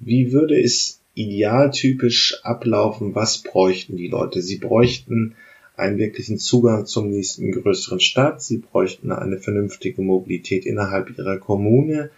wie 0.00 0.32
würde 0.32 0.60
es 0.60 1.00
idealtypisch 1.14 2.40
ablaufen? 2.42 3.14
Was 3.14 3.38
bräuchten 3.42 3.96
die 3.96 4.08
Leute? 4.08 4.42
Sie 4.42 4.58
bräuchten 4.58 5.34
einen 5.76 5.98
wirklichen 5.98 6.38
Zugang 6.38 6.86
zum 6.86 7.08
nächsten 7.08 7.52
größeren 7.52 8.00
Stadt. 8.00 8.42
Sie 8.42 8.58
bräuchten 8.58 9.12
eine 9.12 9.38
vernünftige 9.38 10.02
Mobilität 10.02 10.66
innerhalb 10.66 11.16
ihrer 11.16 11.38
Kommune. 11.38 12.10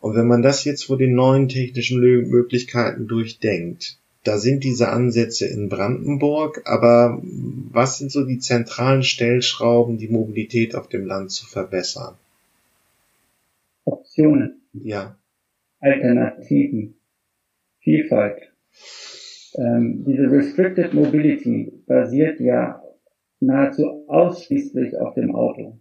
Und 0.00 0.16
wenn 0.16 0.26
man 0.26 0.42
das 0.42 0.64
jetzt 0.64 0.84
vor 0.84 0.98
den 0.98 1.14
neuen 1.14 1.48
technischen 1.48 2.00
Möglichkeiten 2.00 3.06
durchdenkt, 3.06 3.98
da 4.26 4.38
sind 4.38 4.64
diese 4.64 4.88
Ansätze 4.88 5.46
in 5.46 5.68
Brandenburg, 5.68 6.62
aber 6.64 7.22
was 7.22 7.98
sind 7.98 8.10
so 8.10 8.24
die 8.24 8.38
zentralen 8.38 9.02
Stellschrauben, 9.02 9.98
die 9.98 10.08
Mobilität 10.08 10.74
auf 10.74 10.88
dem 10.88 11.06
Land 11.06 11.30
zu 11.30 11.46
verbessern? 11.46 12.14
Optionen. 13.84 14.62
Ja. 14.72 15.16
Alternativen. 15.80 16.94
Vielfalt. 17.80 18.52
Ähm, 19.54 20.04
diese 20.06 20.30
Restricted 20.30 20.92
Mobility 20.92 21.72
basiert 21.86 22.40
ja 22.40 22.82
nahezu 23.40 24.04
ausschließlich 24.08 24.96
auf 24.98 25.14
dem 25.14 25.34
Auto. 25.34 25.78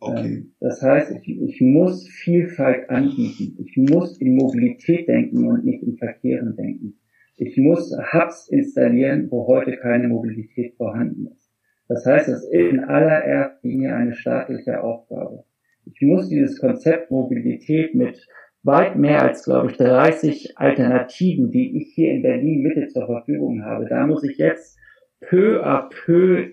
Okay. 0.00 0.26
Ähm, 0.26 0.52
das 0.60 0.80
heißt, 0.80 1.12
ich, 1.12 1.28
ich 1.28 1.60
muss 1.60 2.06
Vielfalt 2.06 2.88
anbieten. 2.88 3.56
Ich 3.58 3.76
muss 3.76 4.18
in 4.18 4.36
Mobilität 4.36 5.08
denken 5.08 5.48
und 5.48 5.64
nicht 5.64 5.82
in 5.82 5.96
Verkehren 5.96 6.54
denken. 6.56 6.94
Ich 7.40 7.56
muss 7.56 7.96
Hubs 8.12 8.48
installieren, 8.48 9.28
wo 9.30 9.46
heute 9.46 9.76
keine 9.76 10.08
Mobilität 10.08 10.74
vorhanden 10.74 11.28
ist. 11.28 11.52
Das 11.86 12.04
heißt, 12.04 12.28
es 12.28 12.42
ist 12.42 12.52
in 12.52 12.80
allererster 12.80 13.60
Linie 13.62 13.94
eine 13.94 14.12
staatliche 14.12 14.82
Aufgabe. 14.82 15.44
Ich 15.84 16.02
muss 16.02 16.28
dieses 16.28 16.60
Konzept 16.60 17.12
Mobilität 17.12 17.94
mit 17.94 18.26
weit 18.64 18.96
mehr 18.96 19.22
als, 19.22 19.44
glaube 19.44 19.70
ich, 19.70 19.76
30 19.76 20.58
Alternativen, 20.58 21.52
die 21.52 21.76
ich 21.76 21.94
hier 21.94 22.10
in 22.10 22.22
Berlin 22.22 22.62
Mitte 22.62 22.88
zur 22.88 23.06
Verfügung 23.06 23.64
habe, 23.64 23.86
da 23.86 24.04
muss 24.04 24.24
ich 24.24 24.36
jetzt 24.38 24.76
peu 25.20 25.64
à 25.64 25.88
peu 25.88 26.50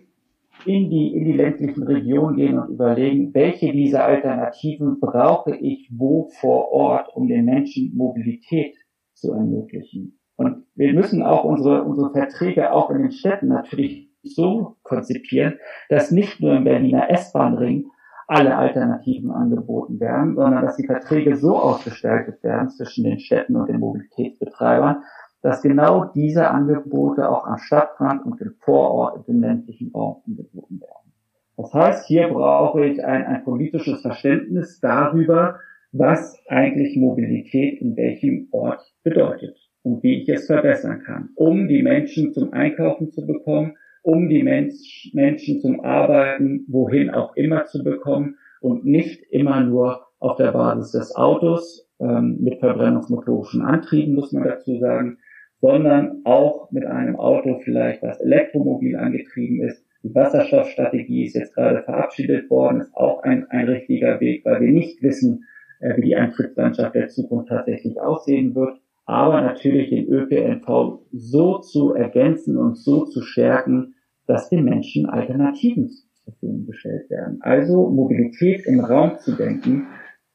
in 0.65 0.89
die, 0.91 1.15
in 1.15 1.25
die 1.25 1.33
ländlichen 1.33 1.83
Regionen 1.83 2.35
gehen 2.35 2.59
und 2.59 2.69
überlegen, 2.69 3.33
welche 3.33 3.71
dieser 3.71 4.05
Alternativen 4.05 4.99
brauche 4.99 5.55
ich 5.55 5.89
wo 5.91 6.29
vor 6.39 6.71
Ort, 6.71 7.09
um 7.15 7.27
den 7.27 7.45
Menschen 7.45 7.91
Mobilität 7.95 8.75
zu 9.13 9.31
ermöglichen. 9.33 10.19
Und 10.35 10.64
wir 10.75 10.93
müssen 10.93 11.23
auch 11.23 11.45
unsere, 11.45 11.83
unsere 11.83 12.11
Verträge 12.11 12.71
auch 12.71 12.89
in 12.89 13.01
den 13.01 13.11
Städten 13.11 13.47
natürlich 13.47 14.09
so 14.23 14.75
konzipieren, 14.83 15.59
dass 15.89 16.11
nicht 16.11 16.41
nur 16.41 16.55
im 16.55 16.65
Berliner 16.65 17.09
S-Bahn-Ring 17.09 17.85
alle 18.27 18.57
Alternativen 18.57 19.31
angeboten 19.31 19.99
werden, 19.99 20.35
sondern 20.35 20.65
dass 20.65 20.77
die 20.77 20.87
Verträge 20.87 21.37
so 21.37 21.57
ausgestaltet 21.57 22.43
werden 22.43 22.69
zwischen 22.69 23.03
den 23.03 23.19
Städten 23.19 23.55
und 23.55 23.69
den 23.69 23.79
Mobilitätsbetreibern, 23.79 25.03
dass 25.41 25.61
genau 25.61 26.05
diese 26.05 26.49
Angebote 26.49 27.29
auch 27.29 27.45
am 27.45 27.59
Stadtrand 27.59 28.25
und 28.25 28.41
im 28.41 28.55
Vorort, 28.59 29.27
im 29.29 29.41
ländlichen 29.41 29.91
Raum 29.93 30.23
angeboten 30.27 30.81
werden. 30.81 31.13
Das 31.55 31.73
heißt, 31.73 32.07
hier 32.07 32.27
brauche 32.29 32.85
ich 32.85 33.05
ein, 33.05 33.25
ein 33.25 33.43
politisches 33.43 34.01
Verständnis 34.01 34.79
darüber, 34.81 35.59
was 35.91 36.37
eigentlich 36.49 36.97
Mobilität 36.97 37.79
in 37.79 37.95
welchem 37.95 38.49
Ort 38.51 38.81
bedeutet 39.03 39.64
und 39.85 40.01
wie 40.01 40.21
ich 40.21 40.29
es 40.29 40.47
verbessern 40.47 41.03
kann, 41.05 41.29
um 41.35 41.67
die 41.67 41.83
Menschen 41.83 42.33
zum 42.33 42.51
Einkaufen 42.53 43.11
zu 43.11 43.25
bekommen, 43.25 43.77
um 44.01 44.29
die 44.29 44.41
Mensch, 44.41 45.11
Menschen 45.13 45.61
zum 45.61 45.81
Arbeiten, 45.81 46.65
wohin 46.67 47.11
auch 47.11 47.35
immer 47.35 47.65
zu 47.65 47.83
bekommen 47.83 48.37
und 48.61 48.83
nicht 48.83 49.21
immer 49.29 49.61
nur 49.61 50.07
auf 50.19 50.37
der 50.37 50.51
Basis 50.51 50.91
des 50.91 51.15
Autos 51.15 51.87
ähm, 51.99 52.39
mit 52.41 52.59
verbrennungsmotorischen 52.59 53.61
Antrieben, 53.61 54.15
muss 54.15 54.31
man 54.31 54.43
dazu 54.43 54.79
sagen, 54.79 55.19
sondern 55.61 56.21
auch 56.23 56.71
mit 56.71 56.85
einem 56.85 57.15
Auto 57.15 57.59
vielleicht, 57.63 58.01
das 58.01 58.19
elektromobil 58.19 58.95
angetrieben 58.95 59.61
ist. 59.61 59.85
Die 60.01 60.13
Wasserstoffstrategie 60.13 61.25
ist 61.25 61.35
jetzt 61.35 61.53
gerade 61.53 61.83
verabschiedet 61.83 62.49
worden, 62.49 62.81
ist 62.81 62.95
auch 62.95 63.21
ein, 63.23 63.45
ein 63.49 63.67
richtiger 63.67 64.19
Weg, 64.19 64.45
weil 64.45 64.61
wir 64.61 64.71
nicht 64.71 65.03
wissen, 65.03 65.45
äh, 65.79 65.95
wie 65.97 66.01
die 66.01 66.15
Eintrittslandschaft 66.15 66.95
der 66.95 67.07
Zukunft 67.07 67.49
tatsächlich 67.49 68.01
aussehen 68.01 68.55
wird. 68.55 68.79
Aber 69.05 69.41
natürlich 69.41 69.89
den 69.89 70.07
ÖPNV 70.07 70.99
so 71.11 71.59
zu 71.59 71.93
ergänzen 71.93 72.57
und 72.57 72.77
so 72.77 73.05
zu 73.05 73.21
stärken, 73.21 73.95
dass 74.25 74.49
den 74.49 74.63
Menschen 74.63 75.05
Alternativen 75.05 75.89
zur 75.89 76.33
Verfügung 76.33 76.65
gestellt 76.65 77.09
werden. 77.09 77.39
Also 77.41 77.89
Mobilität 77.89 78.65
im 78.65 78.79
Raum 78.79 79.19
zu 79.19 79.33
denken, 79.33 79.87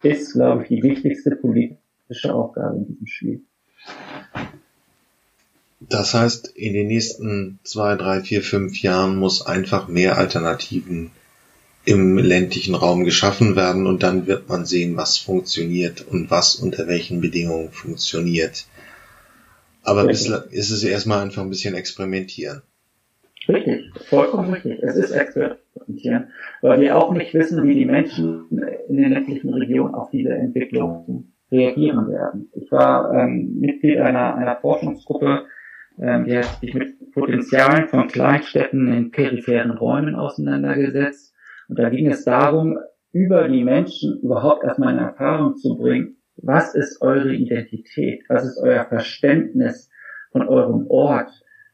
ist, 0.02 0.32
glaube 0.32 0.62
ich, 0.62 0.68
die 0.68 0.82
wichtigste 0.82 1.36
politische 1.36 2.32
Aufgabe 2.32 2.78
in 2.78 2.86
diesem 2.86 3.06
Spiel. 3.06 3.42
Das 5.80 6.14
heißt, 6.14 6.48
in 6.56 6.72
den 6.74 6.86
nächsten 6.86 7.58
zwei, 7.64 7.96
drei, 7.96 8.20
vier, 8.20 8.42
fünf 8.42 8.80
Jahren 8.82 9.16
muss 9.16 9.44
einfach 9.44 9.88
mehr 9.88 10.18
Alternativen 10.18 11.10
im 11.84 12.18
ländlichen 12.18 12.74
Raum 12.74 13.04
geschaffen 13.04 13.56
werden 13.56 13.86
und 13.86 14.02
dann 14.02 14.26
wird 14.26 14.48
man 14.48 14.64
sehen, 14.66 14.96
was 14.96 15.16
funktioniert 15.16 16.06
und 16.06 16.30
was 16.30 16.56
unter 16.56 16.86
welchen 16.86 17.20
Bedingungen 17.20 17.70
funktioniert. 17.70 18.66
Aber 19.82 20.06
bislang 20.06 20.42
ist 20.50 20.70
es 20.70 20.84
erstmal 20.84 21.22
einfach 21.22 21.42
ein 21.42 21.48
bisschen 21.48 21.74
experimentieren. 21.74 22.62
Richtig, 23.48 23.90
vollkommen 24.08 24.52
richtig. 24.52 24.82
Es 24.82 24.96
ist 24.96 25.10
experimentieren, 25.10 26.28
weil 26.60 26.80
wir 26.80 26.96
auch 26.96 27.12
nicht 27.14 27.32
wissen, 27.32 27.66
wie 27.66 27.74
die 27.74 27.86
Menschen 27.86 28.44
in 28.88 28.96
den 28.96 29.12
ländlichen 29.12 29.52
Regionen 29.54 29.94
auf 29.94 30.10
diese 30.10 30.34
Entwicklung 30.34 31.32
reagieren 31.50 32.08
werden. 32.08 32.50
Ich 32.54 32.70
war 32.70 33.12
ähm, 33.12 33.58
Mitglied 33.58 33.98
einer, 33.98 34.36
einer 34.36 34.56
Forschungsgruppe, 34.56 35.46
ähm, 36.00 36.26
die 36.26 36.38
hat 36.38 36.60
sich 36.60 36.74
mit 36.74 37.12
Potenzialen 37.12 37.88
von 37.88 38.06
Kleinstädten 38.06 38.92
in 38.92 39.10
peripheren 39.10 39.72
Räumen 39.72 40.14
auseinandergesetzt 40.14 41.29
und 41.70 41.78
da 41.78 41.88
ging 41.88 42.08
es 42.08 42.24
darum, 42.24 42.78
über 43.12 43.48
die 43.48 43.62
Menschen 43.62 44.20
überhaupt 44.22 44.64
erstmal 44.64 44.92
in 44.92 44.98
Erfahrung 44.98 45.56
zu 45.56 45.76
bringen, 45.76 46.16
was 46.36 46.74
ist 46.74 47.00
eure 47.00 47.32
Identität, 47.32 48.24
was 48.28 48.44
ist 48.44 48.58
euer 48.60 48.84
Verständnis 48.86 49.88
von 50.32 50.48
eurem 50.48 50.88
Ort, 50.88 51.30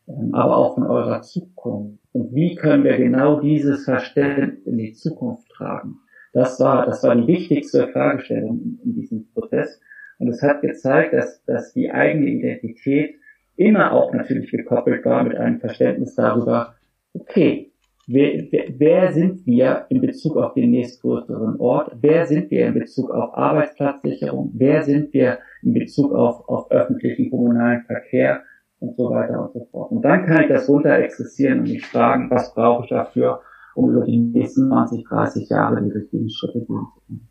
ähm, 0.07 0.34
aber 0.34 0.59
auch 0.59 0.74
von 0.74 0.84
eurer 0.84 1.22
Zukunft. 1.22 1.99
Und 2.12 2.34
wie 2.34 2.57
können 2.57 2.84
wir 2.84 2.99
genau 2.99 3.40
dieses 3.40 3.84
Verständnis 3.86 4.66
in 4.66 4.76
die 4.76 4.92
Zukunft 4.92 5.49
tragen? 5.49 5.97
Das 6.34 6.61
war, 6.61 6.84
das 6.84 7.03
war 7.03 7.16
die 7.16 7.26
wichtigste 7.26 7.88
Fragestellung 7.88 8.61
in, 8.61 8.80
in 8.84 8.94
diesem 8.94 9.32
Prozess. 9.32 9.80
Und 10.18 10.28
es 10.28 10.42
hat 10.42 10.61
gezeigt, 10.61 11.14
dass, 11.14 11.42
dass 11.44 11.72
die 11.72 11.90
eigene 11.90 12.26
Identität 12.26 13.14
immer 13.57 13.92
auch 13.92 14.12
natürlich 14.12 14.51
gekoppelt 14.51 15.07
war 15.07 15.24
mit 15.24 15.36
einem 15.36 15.59
Verständnis 15.59 16.14
darüber, 16.14 16.74
okay, 17.14 17.72
Wer, 18.09 18.46
wer, 18.52 18.66
wer 18.78 19.12
sind 19.12 19.44
wir 19.46 19.86
in 19.88 20.00
Bezug 20.00 20.36
auf 20.36 20.54
den 20.54 20.70
nächstgrößeren 20.70 21.59
Ort? 21.59 21.96
Wer 22.00 22.26
sind 22.26 22.52
wir 22.52 22.66
in 22.66 22.74
Bezug 22.74 23.11
auf 23.11 23.36
Arbeitsplatzsicherung? 23.36 24.52
Wer 24.54 24.84
sind 24.84 25.12
wir 25.12 25.40
in 25.62 25.74
Bezug 25.74 26.12
auf, 26.12 26.48
auf 26.48 26.70
öffentlichen 26.70 27.30
kommunalen 27.30 27.82
Verkehr? 27.82 28.42
Und 28.78 28.94
so 28.94 29.09
weiter 29.09 29.42
und 29.42 29.54
so 29.54 29.66
fort. 29.70 29.90
Und 29.90 30.02
dann 30.02 30.26
kann 30.26 30.42
ich 30.42 30.48
das 30.48 30.68
runter 30.68 30.98
existieren 30.98 31.61
und 31.61 31.68
mich 31.68 31.86
fragen, 31.86 32.30
was 32.30 32.52
brauche 32.54 32.84
ich 32.84 32.90
dafür, 32.90 33.40
um 33.74 33.90
über 33.90 34.04
die 34.04 34.18
nächsten 34.18 34.68
20, 34.68 35.04
30 35.09 35.48
Jahre 35.48 35.82
die 35.82 35.90
richtigen 35.90 36.28
Schritte 36.28 36.59
gehen 36.59 36.86
zu 36.94 37.00
können. 37.07 37.28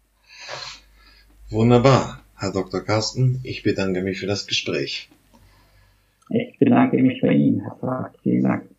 Wunderbar. 1.52 2.22
Herr 2.36 2.52
Dr. 2.52 2.82
Carsten, 2.82 3.42
ich 3.44 3.62
bedanke 3.62 4.02
mich 4.02 4.20
für 4.20 4.28
das 4.28 4.48
Gespräch. 4.48 5.10
Ich 6.30 6.58
bedanke 6.58 7.02
mich 7.02 7.22
bei 7.22 7.32
Ihnen, 7.32 7.62
Herr 7.62 7.76
Fragt. 7.76 8.18
Vielen 8.24 8.44
Dank. 8.44 8.75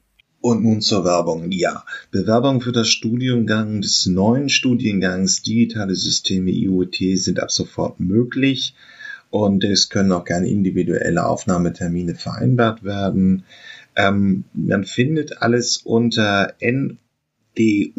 Und 0.47 0.63
nun 0.63 0.81
zur 0.81 1.05
Werbung. 1.05 1.51
Ja, 1.51 1.85
Bewerbungen 2.13 2.61
für 2.61 2.71
das 2.71 2.89
Studiengang 2.89 3.81
des 3.81 4.07
neuen 4.07 4.49
Studiengangs 4.49 5.43
Digitale 5.43 5.97
Systeme 5.97 6.53
IoT 6.53 7.19
sind 7.19 7.41
ab 7.41 7.51
sofort 7.51 7.99
möglich 7.99 8.77
und 9.31 9.65
es 9.65 9.89
können 9.89 10.13
auch 10.13 10.25
gerne 10.25 10.49
individuelle 10.49 11.27
Aufnahmetermine 11.27 12.15
vereinbart 12.15 12.85
werden. 12.85 13.43
Ähm, 13.97 14.45
man 14.55 14.85
findet 14.85 15.43
alles 15.43 15.79
unter 15.79 16.55
ndu.ac.at 16.61 17.97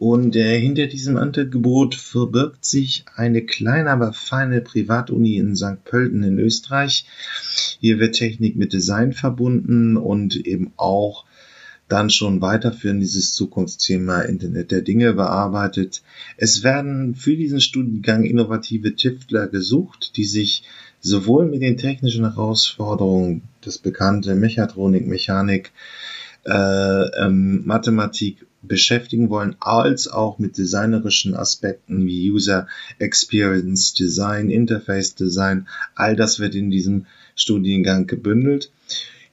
und 0.00 0.34
äh, 0.34 0.58
hinter 0.58 0.86
diesem 0.86 1.18
Angebot 1.18 1.94
verbirgt 1.94 2.64
sich 2.64 3.04
eine 3.16 3.42
kleine, 3.44 3.90
aber 3.90 4.14
feine 4.14 4.62
Privatuni 4.62 5.36
in 5.36 5.54
St. 5.54 5.84
Pölten 5.84 6.22
in 6.22 6.38
Österreich. 6.38 7.04
Hier 7.80 7.98
wird 7.98 8.14
Technik 8.14 8.56
mit 8.56 8.72
Design 8.72 9.12
verbunden 9.12 9.98
und 9.98 10.36
eben 10.36 10.72
auch 10.78 11.26
dann 11.88 12.08
schon 12.08 12.40
weiterführen 12.40 12.98
dieses 12.98 13.34
Zukunftsthema 13.34 14.22
Internet 14.22 14.70
der 14.70 14.80
Dinge 14.80 15.12
bearbeitet. 15.12 16.02
Es 16.38 16.62
werden 16.62 17.14
für 17.14 17.36
diesen 17.36 17.60
Studiengang 17.60 18.24
innovative 18.24 18.94
Tiftler 18.94 19.48
gesucht, 19.48 20.16
die 20.16 20.24
sich 20.24 20.62
sowohl 21.00 21.44
mit 21.44 21.60
den 21.60 21.76
technischen 21.76 22.24
Herausforderungen, 22.24 23.42
das 23.60 23.76
bekannte 23.76 24.34
Mechatronik, 24.34 25.06
Mechanik, 25.06 25.72
äh, 26.46 26.52
ähm, 27.22 27.66
Mathematik 27.66 28.46
beschäftigen 28.62 29.30
wollen, 29.30 29.56
als 29.60 30.08
auch 30.08 30.38
mit 30.38 30.58
designerischen 30.58 31.34
Aspekten 31.34 32.04
wie 32.06 32.30
User 32.30 32.66
Experience 32.98 33.94
Design, 33.94 34.50
Interface 34.50 35.14
Design. 35.14 35.66
All 35.94 36.16
das 36.16 36.40
wird 36.40 36.54
in 36.54 36.70
diesem 36.70 37.06
Studiengang 37.34 38.06
gebündelt. 38.06 38.70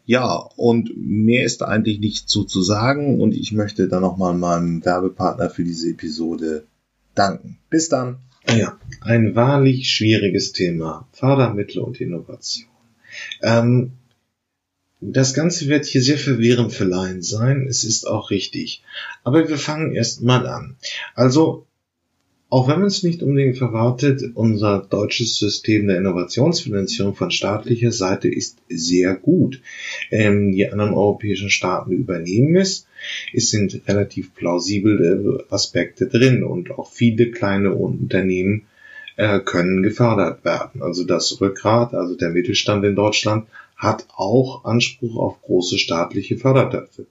Ja, 0.05 0.36
und 0.55 0.91
mehr 0.95 1.43
ist 1.43 1.63
eigentlich 1.63 1.99
nicht 1.99 2.30
so 2.30 2.45
zu 2.45 2.61
sagen 2.61 3.19
und 3.19 3.34
ich 3.34 3.51
möchte 3.51 3.89
dann 3.89 4.01
nochmal 4.01 4.34
meinem 4.34 4.84
Werbepartner 4.86 5.49
für 5.49 5.65
diese 5.65 5.89
Episode 5.89 6.65
danken. 7.13 7.57
Bis 7.69 7.89
dann. 7.89 8.19
Ja, 8.55 8.78
ein 9.01 9.36
wahrlich 9.36 9.89
schwieriges 9.89 10.53
Thema. 10.53 11.05
Fördermittel 11.11 11.82
und 11.82 11.99
Innovation. 11.99 12.69
Ähm, 13.41 13.91
das 15.00 15.34
Ganze 15.34 15.68
wird 15.68 15.86
hier 15.86 16.02
sehr 16.02 16.18
verwirrend 16.18 16.74
für 16.74 16.86
Laien 16.86 17.22
sein, 17.22 17.68
es 17.70 17.84
ist 17.84 18.08
auch 18.08 18.32
richtig. 18.32 18.84
Aber 19.24 19.48
wir 19.48 19.58
fangen 19.58 19.93
erst 19.93 20.24
mal 20.24 20.48
an. 20.48 20.76
Also, 21.14 21.68
auch 22.50 22.70
wenn 22.70 22.80
man 22.80 22.88
es 22.88 23.04
nicht 23.04 23.22
unbedingt 23.22 23.58
verwartet, 23.58 24.24
unser 24.34 24.80
deutsches 24.89 25.38
System 25.38 25.88
der 25.88 25.98
Innovationsfinanzierung 25.98 27.14
von 27.14 27.30
staatlicher 27.30 27.91
Seite 27.91 28.30
ist 28.30 28.60
sehr 28.70 29.16
gut. 29.16 29.62
Ähm, 30.12 30.54
die 30.54 30.68
anderen 30.68 30.93
europäischen 30.93 31.50
Staaten 31.50 31.91
übernehmen 31.91 32.56
es. 32.56 32.88
Es 33.34 33.52
sind 33.52 33.82
relativ 33.88 34.34
plausible 34.34 35.45
Aspekte 35.50 36.08
drin 36.08 36.43
und 36.43 36.72
auch 36.72 36.89
viele 36.89 37.32
kleine 37.32 37.74
Unternehmen 37.74 38.66
äh, 39.18 39.39
können 39.41 39.84
gefördert 39.84 40.45
werden. 40.45 40.82
Also 40.82 41.04
das 41.04 41.41
Rückgrat, 41.41 41.93
also 41.93 42.16
der 42.16 42.30
Mittelstand 42.30 42.86
in 42.86 42.95
Deutschland, 42.95 43.48
hat 43.78 44.07
auch 44.15 44.65
Anspruch 44.65 45.17
auf 45.17 45.41
große 45.41 45.78
staatliche 45.78 46.38
Fördertöpfe. 46.38 47.05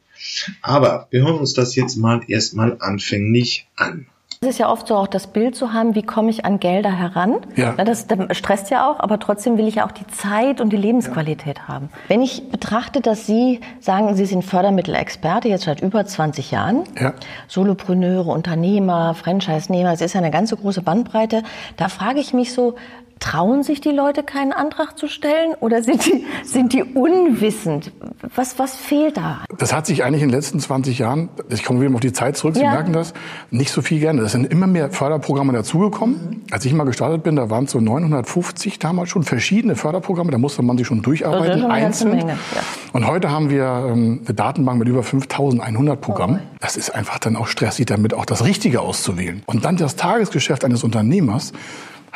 Aber 0.63 1.07
wir 1.11 1.23
hören 1.23 1.39
uns 1.39 1.55
das 1.55 1.77
jetzt 1.77 1.97
mal 1.97 2.21
erstmal 2.29 2.77
anfänglich 2.81 3.69
an. 3.77 4.07
Es 4.43 4.49
ist 4.49 4.59
ja 4.59 4.71
oft 4.71 4.87
so 4.87 4.95
auch 4.95 5.07
das 5.07 5.29
Bild 5.29 5.57
zu 5.57 5.73
haben, 5.73 5.95
wie 5.95 6.03
komme 6.03 6.29
ich 6.29 6.45
an 6.45 6.61
Gelder 6.61 6.93
heran. 6.93 7.39
Ja. 7.57 7.73
Das, 7.73 8.07
das 8.07 8.37
stresst 8.37 8.71
ja 8.71 8.91
auch, 8.91 9.01
aber 9.01 9.19
trotzdem 9.19 9.57
will 9.57 9.67
ich 9.67 9.77
ja 9.77 9.87
auch 9.87 9.93
die 9.93 10.07
Zeit 10.09 10.61
und 10.61 10.73
die 10.75 10.77
Lebensqualität 10.77 11.57
ja. 11.57 11.69
haben. 11.69 11.89
Wenn 12.09 12.21
ich 12.21 12.51
betrachte, 12.51 13.01
dass 13.01 13.27
Sie 13.27 13.61
sagen, 13.81 14.15
Sie 14.15 14.27
sind 14.27 14.45
Fördermittelexperte 14.45 15.49
jetzt 15.49 15.65
seit 15.65 15.81
über 15.81 16.05
20 16.05 16.51
Jahren, 16.51 16.85
ja. 17.01 17.15
Solopreneure, 17.49 18.29
Unternehmer, 18.29 19.15
Franchise-Nehmer, 19.15 19.95
es 19.95 20.03
ist 20.03 20.13
ja 20.13 20.21
eine 20.21 20.31
ganze 20.31 20.57
große 20.57 20.83
Bandbreite, 20.83 21.43
da 21.79 21.89
frage 21.89 22.21
ich 22.21 22.35
mich 22.35 22.53
so, 22.53 22.75
trauen 23.19 23.63
sich 23.63 23.81
die 23.81 23.91
Leute 23.91 24.23
keinen 24.23 24.53
Antrag 24.53 24.99
zu 24.99 25.09
stellen 25.09 25.55
oder 25.61 25.83
sind 25.83 26.05
die, 26.05 26.27
sind 26.45 26.73
die 26.73 26.83
unwissend? 26.83 27.93
Was, 28.35 28.59
was 28.59 28.77
fehlt 28.77 29.17
da? 29.17 29.45
Das 29.59 29.73
hat 29.73 29.87
sich 29.87 30.05
eigentlich 30.05 30.23
in 30.23 30.29
den 30.29 30.35
letzten 30.35 30.61
20 30.61 30.99
Jahren, 30.99 31.29
ich 31.49 31.65
komme 31.65 31.81
wieder 31.81 31.95
auf 31.95 32.01
die 32.01 32.13
Zeit 32.13 32.37
zurück, 32.37 32.55
Sie 32.55 32.63
ja. 32.63 32.71
merken 32.71 32.93
das, 32.93 33.15
nicht 33.51 33.71
so 33.71 33.83
viel 33.83 34.01
gerne. 34.01 34.23
Es 34.23 34.33
sind 34.33 34.51
immer 34.51 34.67
mehr 34.67 34.91
Förderprogramme 34.91 35.53
dazugekommen. 35.53 36.45
Als 36.51 36.65
ich 36.65 36.73
mal 36.73 36.85
gestartet 36.85 37.23
bin, 37.23 37.37
da 37.37 37.49
waren 37.51 37.65
es 37.65 37.71
so 37.71 37.81
950 37.81 38.79
damals 38.79 39.09
schon 39.09 39.23
verschiedene 39.23 39.77
Förderprogramme, 39.77 40.31
da 40.31 40.39
musste 40.39 40.63
man 40.63 40.77
sich 40.77 40.87
schon 40.87 41.03
durcharbeiten, 41.03 41.61
schon 41.61 41.71
einzeln. 41.71 42.29
Ja. 42.29 42.37
Und 42.93 43.07
heute 43.07 43.31
haben 43.31 43.51
wir 43.51 43.89
ähm, 43.91 44.21
eine 44.25 44.35
Datenbank 44.35 44.79
mit 44.79 44.89
über 44.89 45.03
5100 45.03 46.01
Programmen. 46.01 46.41
Oh. 46.43 46.57
Das 46.61 46.77
ist 46.77 46.91
einfach 46.91 47.19
dann 47.19 47.37
auch 47.37 47.47
stressig, 47.47 47.87
damit 47.87 48.15
auch 48.15 48.25
das 48.25 48.45
Richtige 48.45 48.81
auszuwählen. 48.81 49.43
Und 49.47 49.65
dann 49.65 49.77
das 49.77 49.97
Tagesgeschäft 49.97 50.65
eines 50.65 50.85
Unternehmers, 50.85 51.53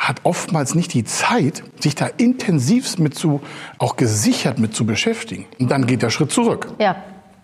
hat 0.01 0.21
oftmals 0.23 0.73
nicht 0.73 0.95
die 0.95 1.03
Zeit, 1.03 1.61
sich 1.79 1.93
da 1.93 2.07
intensivst 2.07 2.99
mit 2.99 3.13
zu, 3.13 3.39
auch 3.77 3.97
gesichert 3.97 4.57
mit 4.57 4.75
zu 4.75 4.85
beschäftigen. 4.87 5.45
Und 5.59 5.69
dann 5.69 5.85
geht 5.85 6.01
der 6.01 6.09
Schritt 6.09 6.31
zurück. 6.31 6.73
Ja. 6.79 6.95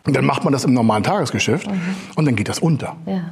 Und 0.08 0.16
dann 0.16 0.26
macht 0.26 0.44
man 0.44 0.54
das 0.54 0.66
im 0.66 0.74
normalen 0.74 1.04
Tagesgeschäft 1.04 1.68
mhm. 1.68 1.96
und 2.16 2.26
dann 2.26 2.36
geht 2.36 2.50
das 2.50 2.58
unter. 2.58 2.96
Ja. 3.06 3.30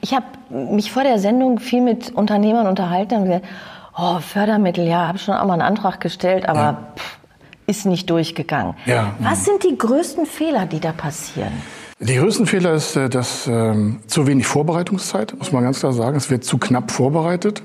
Ich 0.00 0.14
habe 0.14 0.24
mich 0.48 0.90
vor 0.90 1.02
der 1.02 1.18
Sendung 1.18 1.58
viel 1.58 1.82
mit 1.82 2.12
Unternehmern 2.12 2.66
unterhalten 2.66 3.16
und 3.16 3.24
gesagt, 3.24 3.44
oh, 3.98 4.20
Fördermittel, 4.20 4.86
ja, 4.86 5.06
habe 5.06 5.18
schon 5.18 5.34
auch 5.34 5.44
mal 5.44 5.54
einen 5.54 5.62
Antrag 5.62 6.00
gestellt, 6.00 6.48
aber 6.48 6.60
ja. 6.60 6.78
pff, 6.96 7.18
ist 7.66 7.84
nicht 7.84 8.08
durchgegangen. 8.08 8.74
Ja. 8.86 9.12
Was 9.18 9.44
sind 9.44 9.64
die 9.64 9.76
größten 9.76 10.24
Fehler, 10.24 10.64
die 10.64 10.80
da 10.80 10.92
passieren? 10.92 11.52
Die 12.00 12.16
größten 12.16 12.46
Fehler 12.46 12.72
ist, 12.72 12.96
äh, 12.96 13.10
dass 13.10 13.46
ähm, 13.46 14.00
zu 14.06 14.26
wenig 14.26 14.46
Vorbereitungszeit, 14.46 15.36
muss 15.38 15.52
man 15.52 15.62
ganz 15.62 15.80
klar 15.80 15.92
sagen. 15.92 16.16
Es 16.16 16.30
wird 16.30 16.44
zu 16.44 16.56
knapp 16.56 16.90
vorbereitet 16.90 17.62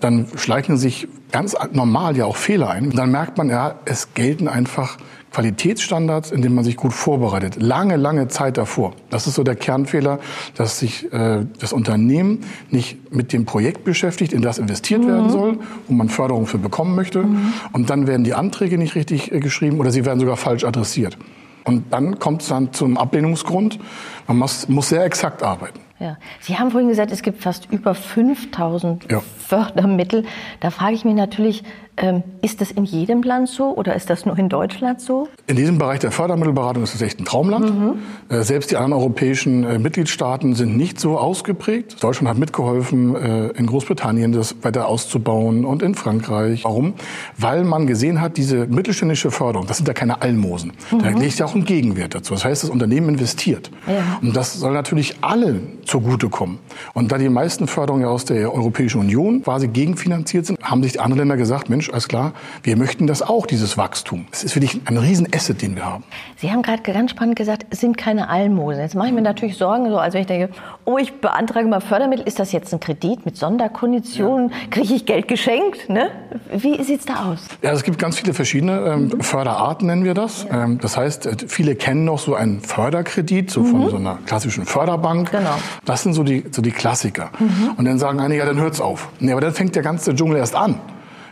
dann 0.00 0.26
schleichen 0.36 0.76
sich 0.76 1.08
ganz 1.32 1.56
normal 1.72 2.16
ja 2.16 2.24
auch 2.24 2.36
Fehler 2.36 2.70
ein. 2.70 2.86
Und 2.86 2.98
dann 2.98 3.10
merkt 3.10 3.38
man, 3.38 3.50
ja, 3.50 3.76
es 3.84 4.14
gelten 4.14 4.48
einfach 4.48 4.98
Qualitätsstandards, 5.32 6.32
in 6.32 6.42
denen 6.42 6.54
man 6.54 6.64
sich 6.64 6.76
gut 6.76 6.92
vorbereitet. 6.92 7.56
Lange, 7.60 7.96
lange 7.96 8.28
Zeit 8.28 8.56
davor. 8.56 8.94
Das 9.10 9.26
ist 9.26 9.36
so 9.36 9.44
der 9.44 9.54
Kernfehler, 9.54 10.18
dass 10.56 10.80
sich 10.80 11.12
äh, 11.12 11.46
das 11.58 11.72
Unternehmen 11.72 12.40
nicht 12.70 13.12
mit 13.12 13.32
dem 13.32 13.44
Projekt 13.44 13.84
beschäftigt, 13.84 14.32
in 14.32 14.42
das 14.42 14.58
investiert 14.58 15.02
mhm. 15.02 15.08
werden 15.08 15.30
soll, 15.30 15.58
wo 15.86 15.94
man 15.94 16.08
Förderung 16.08 16.46
für 16.46 16.58
bekommen 16.58 16.96
möchte. 16.96 17.22
Mhm. 17.22 17.52
Und 17.72 17.90
dann 17.90 18.06
werden 18.08 18.24
die 18.24 18.34
Anträge 18.34 18.76
nicht 18.76 18.96
richtig 18.96 19.30
äh, 19.30 19.38
geschrieben 19.38 19.78
oder 19.78 19.92
sie 19.92 20.04
werden 20.04 20.18
sogar 20.18 20.36
falsch 20.36 20.64
adressiert. 20.64 21.16
Und 21.64 21.92
dann 21.92 22.18
kommt 22.18 22.42
es 22.42 22.48
dann 22.48 22.72
zum 22.72 22.96
Ablehnungsgrund. 22.96 23.78
Man 24.26 24.38
muss, 24.38 24.68
muss 24.68 24.88
sehr 24.88 25.04
exakt 25.04 25.42
arbeiten. 25.42 25.78
Ja. 26.00 26.16
Sie 26.40 26.58
haben 26.58 26.70
vorhin 26.70 26.88
gesagt, 26.88 27.12
es 27.12 27.22
gibt 27.22 27.42
fast 27.42 27.70
über 27.70 27.94
5000 27.94 29.10
ja. 29.10 29.22
Fördermittel. 29.38 30.24
Da 30.60 30.70
frage 30.70 30.94
ich 30.94 31.04
mich 31.04 31.14
natürlich, 31.14 31.62
ähm, 31.98 32.22
ist 32.40 32.60
das 32.60 32.70
in 32.70 32.84
jedem 32.84 33.22
Land 33.22 33.48
so 33.48 33.76
oder 33.76 33.94
ist 33.94 34.08
das 34.08 34.24
nur 34.24 34.38
in 34.38 34.48
Deutschland 34.48 35.00
so? 35.00 35.28
In 35.46 35.56
diesem 35.56 35.76
Bereich 35.76 36.00
der 36.00 36.10
Fördermittelberatung 36.10 36.82
ist 36.82 36.94
es 36.94 37.02
echt 37.02 37.20
ein 37.20 37.26
Traumland. 37.26 37.78
Mhm. 37.78 37.94
Äh, 38.30 38.42
selbst 38.42 38.70
die 38.70 38.76
anderen 38.76 38.94
europäischen 38.94 39.64
äh, 39.64 39.78
Mitgliedstaaten 39.78 40.54
sind 40.54 40.76
nicht 40.76 40.98
so 40.98 41.18
ausgeprägt. 41.18 42.02
Deutschland 42.02 42.30
hat 42.30 42.38
mitgeholfen, 42.38 43.14
äh, 43.16 43.48
in 43.48 43.66
Großbritannien 43.66 44.32
das 44.32 44.56
weiter 44.62 44.88
auszubauen 44.88 45.66
und 45.66 45.82
in 45.82 45.94
Frankreich. 45.94 46.64
Warum? 46.64 46.94
Weil 47.36 47.64
man 47.64 47.86
gesehen 47.86 48.22
hat, 48.22 48.38
diese 48.38 48.66
mittelständische 48.66 49.30
Förderung, 49.30 49.66
das 49.66 49.76
sind 49.76 49.86
ja 49.86 49.94
keine 49.94 50.22
Almosen. 50.22 50.72
Mhm. 50.90 50.98
Da 51.00 51.10
legt 51.10 51.38
ja 51.38 51.44
auch 51.44 51.54
ein 51.54 51.64
Gegenwert 51.64 52.14
dazu. 52.14 52.32
Das 52.32 52.44
heißt, 52.44 52.62
das 52.62 52.70
Unternehmen 52.70 53.10
investiert. 53.10 53.70
Ja. 53.86 54.18
Und 54.22 54.34
das 54.34 54.54
soll 54.54 54.72
natürlich 54.72 55.16
allen 55.20 55.78
zugutekommen. 55.90 56.58
Und 56.94 57.10
da 57.12 57.18
die 57.18 57.28
meisten 57.28 57.66
Förderungen 57.66 58.04
aus 58.04 58.24
der 58.24 58.54
Europäischen 58.54 59.00
Union 59.00 59.42
quasi 59.42 59.68
gegenfinanziert 59.68 60.46
sind, 60.46 60.58
haben 60.62 60.82
sich 60.82 60.92
die 60.92 61.00
anderen 61.00 61.18
Länder 61.18 61.36
gesagt, 61.36 61.68
Mensch, 61.68 61.90
alles 61.90 62.08
klar, 62.08 62.32
wir 62.62 62.76
möchten 62.76 63.06
das 63.06 63.22
auch, 63.22 63.46
dieses 63.46 63.76
Wachstum. 63.76 64.26
Das 64.30 64.44
ist 64.44 64.54
wirklich 64.54 64.80
ein 64.84 64.96
Riesenasset, 64.96 65.60
den 65.60 65.74
wir 65.74 65.84
haben. 65.84 66.04
Sie 66.36 66.50
haben 66.50 66.62
gerade 66.62 66.82
ganz 66.82 67.10
spannend 67.10 67.36
gesagt, 67.36 67.66
es 67.70 67.80
sind 67.80 67.98
keine 67.98 68.28
Almosen. 68.28 68.80
Jetzt 68.80 68.94
mache 68.94 69.08
ich 69.08 69.12
mir 69.12 69.22
natürlich 69.22 69.56
Sorgen, 69.56 69.90
so 69.90 69.98
als 69.98 70.14
wenn 70.14 70.22
ich 70.22 70.26
denke, 70.28 70.50
oh, 70.84 70.96
ich 70.96 71.20
beantrage 71.20 71.66
mal 71.66 71.80
Fördermittel, 71.80 72.26
ist 72.26 72.38
das 72.38 72.52
jetzt 72.52 72.72
ein 72.72 72.80
Kredit 72.80 73.24
mit 73.26 73.36
Sonderkonditionen? 73.36 74.50
Ja. 74.50 74.56
Kriege 74.70 74.94
ich 74.94 75.06
Geld 75.06 75.28
geschenkt? 75.28 75.88
Ne? 75.88 76.10
Wie 76.52 76.82
sieht 76.82 77.00
es 77.00 77.06
da 77.06 77.30
aus? 77.30 77.46
Ja, 77.62 77.72
es 77.72 77.82
gibt 77.82 77.98
ganz 77.98 78.18
viele 78.18 78.32
verschiedene 78.32 78.80
ähm, 78.80 79.02
mhm. 79.08 79.20
Förderarten, 79.20 79.88
nennen 79.88 80.04
wir 80.04 80.14
das. 80.14 80.46
Ja. 80.48 80.64
Ähm, 80.64 80.78
das 80.80 80.96
heißt, 80.96 81.26
äh, 81.26 81.36
viele 81.48 81.74
kennen 81.74 82.04
noch 82.04 82.18
so 82.20 82.34
einen 82.34 82.60
Förderkredit, 82.60 83.50
so 83.50 83.60
mhm. 83.60 83.66
von 83.66 83.90
so 83.90 83.96
einer 83.96 84.18
klassischen 84.26 84.64
Förderbank. 84.64 85.30
Genau. 85.32 85.56
Das 85.84 86.02
sind 86.02 86.12
so 86.12 86.22
die, 86.22 86.44
so 86.50 86.62
die 86.62 86.72
Klassiker. 86.72 87.30
Mhm. 87.38 87.72
Und 87.76 87.84
dann 87.84 87.98
sagen 87.98 88.20
einige, 88.20 88.40
ja, 88.40 88.46
dann 88.46 88.60
hört's 88.60 88.80
auf. 88.80 89.08
Nee, 89.18 89.32
aber 89.32 89.40
dann 89.40 89.54
fängt 89.54 89.74
der 89.74 89.82
ganze 89.82 90.14
Dschungel 90.14 90.36
erst 90.36 90.54
an. 90.54 90.80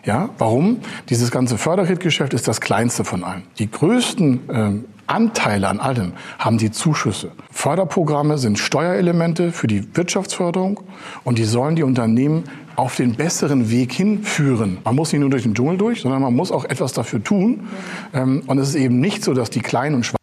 Ja, 0.05 0.31
warum? 0.39 0.79
Dieses 1.11 1.31
ganze 1.31 1.59
Förderkreditgeschäft 1.59 2.33
ist 2.33 2.49
das 2.49 2.61
kleinste 2.61 3.05
von 3.05 3.25
allen. 3.25 3.43
Die 3.59 3.71
größten 3.71 4.41
ähm, 4.51 4.85
Anteile 5.07 5.69
an 5.69 5.81
allem 5.81 6.13
haben 6.39 6.59
die 6.59 6.71
Zuschüsse. 6.71 7.33
Förderprogramme 7.51 8.39
sind 8.39 8.59
Steuerelemente 8.59 9.53
für 9.53 9.67
die 9.67 9.97
Wirtschaftsförderung 9.97 10.81
und 11.25 11.39
die 11.39 11.45
sollen 11.45 11.77
die 11.77 11.83
Unternehmen 11.83 12.45
auf 12.77 12.95
den 12.97 13.17
besseren 13.17 13.71
Weg 13.71 13.93
hinführen. 13.93 14.79
Man 14.85 14.95
muss 14.95 15.13
nicht 15.13 15.21
nur 15.21 15.31
durch 15.31 15.43
den 15.43 15.55
Dschungel 15.55 15.79
durch, 15.79 16.03
sondern 16.03 16.23
man 16.23 16.35
muss 16.35 16.53
auch 16.53 16.65
etwas 16.65 16.93
dafür 16.93 17.23
tun. 17.25 17.69
Ähm, 18.15 18.43
und 18.47 18.59
es 18.59 18.69
ist 18.71 18.75
eben 18.77 19.01
nicht 19.01 19.25
so, 19.25 19.35
dass 19.35 19.51
die 19.51 19.61
Kleinen 19.61 19.97
und 19.97 20.07
Schwachen. 20.07 20.19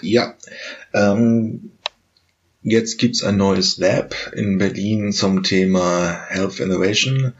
Ja, 0.00 0.34
ähm, 0.92 1.70
jetzt 2.64 2.98
gibt's 2.98 3.22
ein 3.22 3.36
neues 3.36 3.78
Lab 3.78 4.14
in 4.34 4.58
Berlin 4.58 5.12
zum 5.12 5.42
Thema 5.42 6.18
Health 6.28 6.58
Innovation. 6.58 7.34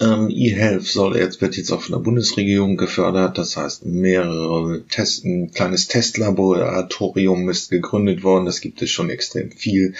Ähm, 0.00 0.30
eHealth 0.30 0.86
soll 0.86 1.16
jetzt, 1.16 1.40
wird 1.40 1.56
jetzt 1.56 1.70
auch 1.70 1.82
von 1.82 1.92
der 1.92 2.00
Bundesregierung 2.00 2.76
gefördert. 2.76 3.36
Das 3.38 3.56
heißt, 3.56 3.84
mehrere 3.84 4.82
Testen, 4.88 5.44
ein 5.44 5.50
kleines 5.50 5.88
Testlaboratorium 5.88 7.48
ist 7.50 7.70
gegründet 7.70 8.22
worden. 8.22 8.46
Das 8.46 8.60
gibt 8.60 8.80
es 8.82 8.90
schon 8.90 9.10
extrem 9.10 9.50
viel. 9.52 9.94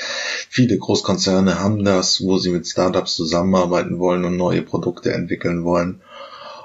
Viele 0.49 0.79
Großkonzerne 0.79 1.59
haben 1.59 1.85
das, 1.85 2.23
wo 2.23 2.39
sie 2.39 2.51
mit 2.51 2.67
Startups 2.67 3.15
zusammenarbeiten 3.15 3.99
wollen 3.99 4.25
und 4.25 4.37
neue 4.37 4.63
Produkte 4.63 5.13
entwickeln 5.13 5.65
wollen. 5.65 6.01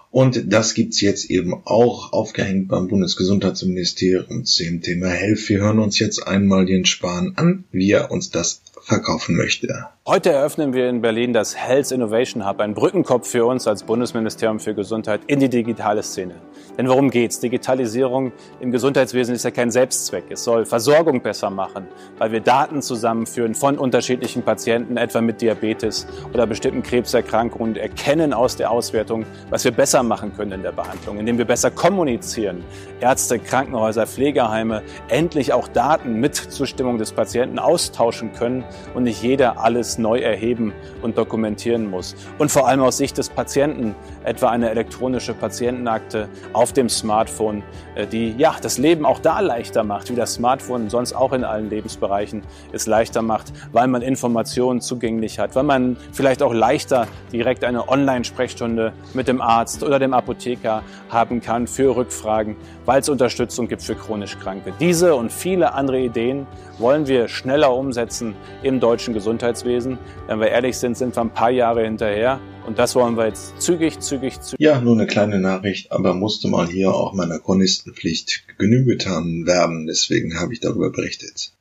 Und 0.10 0.54
das 0.54 0.74
gibt's 0.74 1.02
jetzt 1.02 1.30
eben 1.30 1.54
auch 1.66 2.14
aufgehängt 2.14 2.70
beim 2.70 2.88
Bundesgesundheitsministerium 2.88 4.46
zum 4.46 4.82
Thema 4.82 5.10
Health. 5.10 5.50
Wir 5.50 5.60
hören 5.60 5.80
uns 5.80 6.00
jetzt 6.00 6.26
einmal 6.26 6.66
den 6.66 6.86
Spahn 6.86 7.34
an, 7.36 7.66
wie 7.72 7.92
er 7.92 8.10
uns 8.10 8.30
das 8.30 8.62
verkaufen 8.88 9.36
möchte. 9.36 9.68
Heute 10.08 10.32
eröffnen 10.32 10.74
wir 10.74 10.88
in 10.88 11.02
Berlin 11.02 11.34
das 11.34 11.58
Health 11.58 11.92
Innovation 11.92 12.48
Hub, 12.48 12.62
ein 12.62 12.74
Brückenkopf 12.74 13.30
für 13.30 13.46
uns 13.46 13.68
als 13.68 13.84
Bundesministerium 13.84 14.62
für 14.62 14.74
Gesundheit 14.74 15.20
in 15.28 15.42
die 15.42 15.50
digitale 15.50 16.02
Szene. 16.02 16.36
Denn 16.78 16.88
worum 16.88 17.10
geht's? 17.10 17.42
Digitalisierung 17.42 18.32
im 18.62 18.72
Gesundheitswesen 18.72 19.36
ist 19.36 19.44
ja 19.44 19.52
kein 19.52 19.72
Selbstzweck. 19.72 20.26
Es 20.30 20.46
soll 20.46 20.66
Versorgung 20.66 21.22
besser 21.22 21.50
machen, 21.50 21.88
weil 22.18 22.32
wir 22.32 22.40
Daten 22.40 22.82
zusammenführen 22.82 23.56
von 23.56 23.78
unterschiedlichen 23.78 24.44
Patienten, 24.44 24.96
etwa 24.96 25.20
mit 25.20 25.42
Diabetes 25.42 26.08
oder 26.34 26.48
bestimmten 26.48 26.84
Krebserkrankungen 26.84 27.72
und 27.72 27.78
erkennen 27.78 28.34
aus 28.34 28.56
der 28.56 28.72
Auswertung, 28.72 29.26
was 29.50 29.66
wir 29.66 29.72
besser 29.72 30.04
machen 30.04 30.34
können 30.38 30.54
in 30.54 30.64
der 30.64 30.72
Behandlung, 30.72 31.18
indem 31.18 31.38
wir 31.38 31.46
besser 31.46 31.72
kommunizieren. 31.72 32.64
Ärzte, 33.02 33.40
Krankenhäuser, 33.40 34.08
Pflegeheime 34.08 34.84
endlich 35.10 35.52
auch 35.52 35.68
Daten 35.68 36.22
mit 36.22 36.36
Zustimmung 36.36 36.98
des 36.98 37.12
Patienten 37.12 37.60
austauschen 37.60 38.32
können 38.32 38.64
und 38.94 39.04
nicht 39.04 39.22
jeder 39.22 39.60
alles 39.60 39.98
neu 39.98 40.20
erheben 40.20 40.74
und 41.02 41.18
dokumentieren 41.18 41.90
muss. 41.90 42.16
Und 42.38 42.52
vor 42.52 42.68
allem 42.68 42.82
aus 42.82 42.98
Sicht 42.98 43.18
des 43.18 43.30
Patienten, 43.30 43.96
etwa 44.24 44.50
eine 44.50 44.70
elektronische 44.70 45.34
Patientenakte 45.34 46.28
auf 46.54 46.74
dem 46.74 46.90
Smartphone, 46.90 47.64
äh, 47.96 48.08
die 48.08 48.36
ja 48.38 48.56
das 48.62 48.78
Leben 48.78 49.06
auch 49.06 49.20
da 49.20 49.40
leichter 49.40 49.84
macht, 49.84 50.10
wie 50.10 50.16
das 50.16 50.34
Smartphone 50.34 50.90
sonst 50.90 51.14
auch 51.14 51.34
in 51.34 51.44
allen 51.44 51.70
Lebensbereichen 51.70 52.44
es 52.72 52.88
leichter 52.88 53.22
macht, 53.22 53.54
weil 53.72 53.88
man 53.88 54.02
Informationen 54.02 54.82
zugänglich 54.82 55.40
hat, 55.40 55.56
weil 55.56 55.64
man 55.64 55.98
vielleicht 56.12 56.42
auch 56.44 56.54
leichter 56.54 57.08
direkt 57.32 57.64
eine 57.64 57.90
Online-Sprechstunde 57.90 58.94
mit 59.14 59.28
dem 59.28 59.42
Arzt 59.42 59.84
oder 59.84 60.00
dem 60.00 60.14
Apotheker 60.14 60.84
haben 61.10 61.42
kann 61.42 61.68
für 61.68 61.96
Rückfragen, 61.96 62.56
weil 62.86 63.02
es 63.02 63.10
Unterstützung 63.10 63.68
gibt 63.68 63.82
für 63.82 63.96
chronisch 63.96 64.38
Kranke. 64.40 64.74
Diese 64.80 65.16
und 65.16 65.32
viele 65.32 65.74
andere 65.74 66.00
Ideen 66.00 66.48
wollen 66.80 67.08
wir 67.08 67.28
schneller 67.28 67.74
umsetzen 67.74 68.36
im 68.68 68.80
deutschen 68.80 69.14
Gesundheitswesen. 69.14 69.98
Wenn 70.28 70.40
wir 70.40 70.50
ehrlich 70.50 70.78
sind, 70.78 70.98
sind 70.98 71.16
wir 71.16 71.22
ein 71.22 71.34
paar 71.34 71.52
Jahre 71.52 71.84
hinterher. 71.84 72.40
Und 72.66 72.78
das 72.78 72.96
wollen 72.96 73.18
wir 73.18 73.28
jetzt 73.28 73.62
zügig, 73.62 74.00
zügig, 74.00 74.42
zügig. 74.42 74.60
Ja, 74.60 74.80
nur 74.82 74.96
eine 74.96 75.08
kleine 75.08 75.40
Nachricht, 75.40 75.92
aber 75.92 76.14
musste 76.14 76.48
mal 76.48 76.68
hier 76.68 76.94
auch 76.94 77.14
meiner 77.14 77.40
Chronistenpflicht 77.40 78.44
Genüge 78.58 78.98
getan 78.98 79.46
werden. 79.46 79.88
Deswegen 79.88 80.40
habe 80.40 80.54
ich 80.54 80.60
darüber 80.60 80.92
berichtet. 80.92 81.52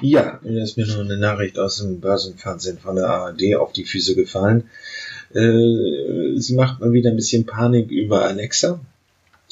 ja, 0.00 0.40
mir 0.42 0.62
ist 0.62 0.76
mir 0.76 0.86
noch 0.86 1.00
eine 1.00 1.18
Nachricht 1.18 1.58
aus 1.58 1.76
dem 1.76 2.00
Börsenfernsehen 2.00 2.78
von 2.78 2.96
der 2.96 3.08
ARD 3.08 3.56
auf 3.56 3.72
die 3.72 3.84
Füße 3.84 4.14
gefallen. 4.14 4.70
Äh, 5.34 6.38
sie 6.38 6.54
macht 6.54 6.80
mal 6.80 6.92
wieder 6.92 7.10
ein 7.10 7.16
bisschen 7.16 7.46
Panik 7.46 7.90
über 7.90 8.24
Alexa. 8.24 8.80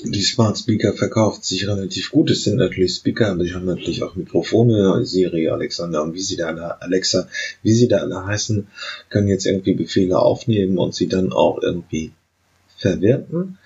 Die 0.05 0.23
Smart 0.23 0.59
Speaker 0.59 0.93
verkauft 0.93 1.45
sich 1.45 1.67
relativ 1.69 2.11
gut. 2.11 2.31
Es 2.31 2.45
sind 2.45 2.57
natürlich 2.57 2.95
Speaker, 2.95 3.31
aber 3.31 3.45
die 3.45 3.55
haben 3.55 3.67
natürlich 3.67 4.03
auch 4.03 4.17
Mikrofone. 4.17 5.05
Siri, 5.05 5.49
Alexander 5.49 6.03
und 6.03 6.15
wie 6.15 6.21
sie 6.21 6.37
da 6.37 6.49
alle, 6.49 6.81
Alexa, 6.83 7.29
wie 7.63 7.73
sie 7.73 7.89
da 7.89 7.99
alle 7.99 8.27
heißen, 8.27 8.67
können 9.09 9.29
jetzt 9.29 9.47
irgendwie 9.47 9.75
Befehle 9.75 10.19
aufnehmen 10.19 10.79
und 10.79 10.95
sie 10.95 11.09
dann 11.09 11.33
auch 11.33 11.63
irgendwie 11.63 12.13
verwerten, 12.77 13.59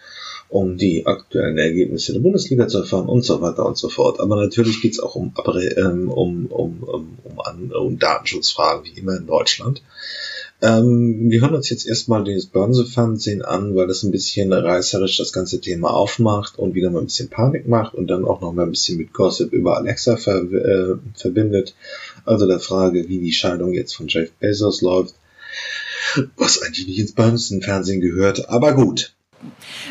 um 0.49 0.77
die 0.77 1.07
aktuellen 1.07 1.59
Ergebnisse 1.59 2.13
der 2.13 2.21
Bundesliga 2.21 2.69
zu 2.69 2.79
erfahren 2.79 3.09
und 3.09 3.25
so 3.25 3.41
weiter 3.41 3.65
und 3.65 3.79
so 3.79 3.89
fort. 3.89 4.21
Aber 4.21 4.37
natürlich 4.37 4.83
geht 4.83 4.93
es 4.93 5.01
auch 5.01 5.15
um, 5.15 5.33
ähm, 5.77 6.11
um, 6.11 6.47
um, 6.47 6.83
um, 6.83 7.19
um, 7.25 7.71
um 7.71 7.99
Datenschutzfragen, 7.99 8.85
wie 8.85 8.99
immer 8.99 9.17
in 9.17 9.27
Deutschland. 9.27 9.83
Ähm, 10.65 11.31
wir 11.31 11.43
hören 11.43 11.55
uns 11.55 11.69
jetzt 11.69 11.87
erstmal 11.87 12.25
das 12.25 12.47
Börsenfernsehen 12.47 13.43
an, 13.43 13.75
weil 13.75 13.87
das 13.87 14.03
ein 14.03 14.11
bisschen 14.11 14.51
reißerisch 14.51 15.19
das 15.19 15.35
ganze 15.35 15.61
Thema 15.61 15.91
aufmacht 15.91 16.59
und 16.59 16.75
wieder 16.75 16.91
mal 16.91 17.01
ein 17.01 17.05
bisschen 17.05 17.29
Panik 17.29 17.69
macht 17.69 17.95
und 17.95 18.07
dann 18.07 18.25
auch 18.25 18.41
noch 18.41 18.55
mal 18.55 18.63
ein 18.63 18.71
bisschen 18.71 18.97
mit 18.97 19.13
Gossip 19.13 19.53
über 19.53 19.77
Alexa 19.77 20.17
ver 20.17 20.41
äh, 20.41 20.97
verbindet. 21.15 21.75
Also 22.25 22.47
der 22.47 22.61
Frage, 22.61 23.11
wie 23.11 23.19
die 23.19 23.33
Scheidung 23.33 23.75
jetzt 23.75 23.95
von 23.95 24.09
Jeff 24.09 24.33
Bezos 24.41 24.81
läuft, 24.81 25.15
was 26.37 26.63
eigentlich 26.63 26.87
nicht 26.87 26.99
ins 26.99 27.13
Börsenfernsehen 27.13 28.01
gehört, 28.01 28.49
aber 28.49 28.73
gut. 28.73 29.15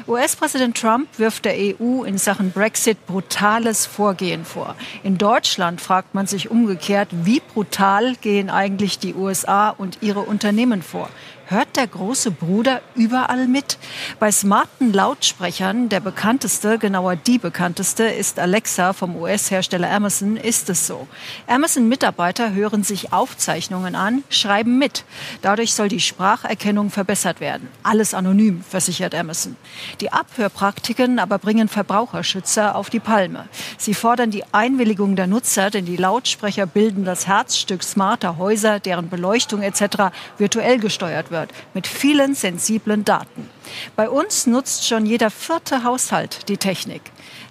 US-Präsident 0.07 0.77
Trump 0.77 1.07
wirft 1.17 1.45
der 1.45 1.55
EU 1.55 2.03
in 2.03 2.17
Sachen 2.17 2.51
Brexit 2.51 3.05
brutales 3.05 3.85
Vorgehen 3.85 4.45
vor. 4.45 4.75
In 5.03 5.17
Deutschland 5.17 5.81
fragt 5.81 6.13
man 6.13 6.27
sich 6.27 6.51
umgekehrt, 6.51 7.09
wie 7.11 7.39
brutal 7.39 8.15
gehen 8.15 8.49
eigentlich 8.49 8.99
die 8.99 9.13
USA 9.13 9.69
und 9.69 9.99
ihre 10.01 10.21
Unternehmen 10.21 10.81
vor? 10.81 11.09
Hört 11.47 11.75
der 11.75 11.87
große 11.87 12.31
Bruder 12.31 12.81
überall 12.95 13.47
mit? 13.47 13.77
Bei 14.17 14.31
smarten 14.31 14.93
Lautsprechern, 14.93 15.89
der 15.89 15.99
bekannteste, 15.99 16.79
genauer 16.79 17.17
die 17.17 17.37
bekannteste, 17.37 18.05
ist 18.05 18.39
Alexa 18.39 18.93
vom 18.93 19.17
US-Hersteller 19.17 19.91
Amazon, 19.91 20.37
ist 20.37 20.69
es 20.69 20.87
so. 20.87 21.05
Amazon-Mitarbeiter 21.47 22.53
hören 22.53 22.85
sich 22.85 23.11
Aufzeichnungen 23.11 23.93
an, 23.93 24.23
schreiben 24.29 24.77
mit. 24.77 25.03
Dadurch 25.41 25.73
soll 25.73 25.89
die 25.89 25.99
Spracherkennung 25.99 26.89
verbessert 26.89 27.41
werden. 27.41 27.67
Alles 27.83 28.13
anonym, 28.13 28.63
versichert 28.63 29.13
Amazon. 29.13 29.57
Die 29.99 30.13
Abhörpraktiken 30.13 31.19
aber 31.19 31.39
bringen 31.39 31.67
Verbraucherschützer 31.67 32.73
auf 32.73 32.89
die 32.89 33.01
Palme. 33.01 33.49
Sie 33.77 33.93
fordern 33.93 34.31
die 34.31 34.45
Einwilligung 34.53 35.17
der 35.17 35.27
Nutzer, 35.27 35.69
denn 35.71 35.83
die 35.83 35.97
Lautsprecher 35.97 36.65
bilden 36.65 37.03
das 37.03 37.27
Herzstück 37.27 37.83
smarter 37.83 38.37
Häuser, 38.37 38.79
deren 38.79 39.09
Beleuchtung 39.09 39.61
etc. 39.61 40.13
virtuell 40.37 40.79
gesteuert 40.79 41.31
wird, 41.31 41.32
mit 41.73 41.88
vielen 41.88 42.36
sensiblen 42.36 43.05
Daten. 43.05 43.49
Bei 43.95 44.09
uns 44.09 44.47
nutzt 44.47 44.88
schon 44.88 45.05
jeder 45.05 45.29
vierte 45.29 45.84
Haushalt 45.84 46.49
die 46.49 46.57
Technik. 46.57 47.01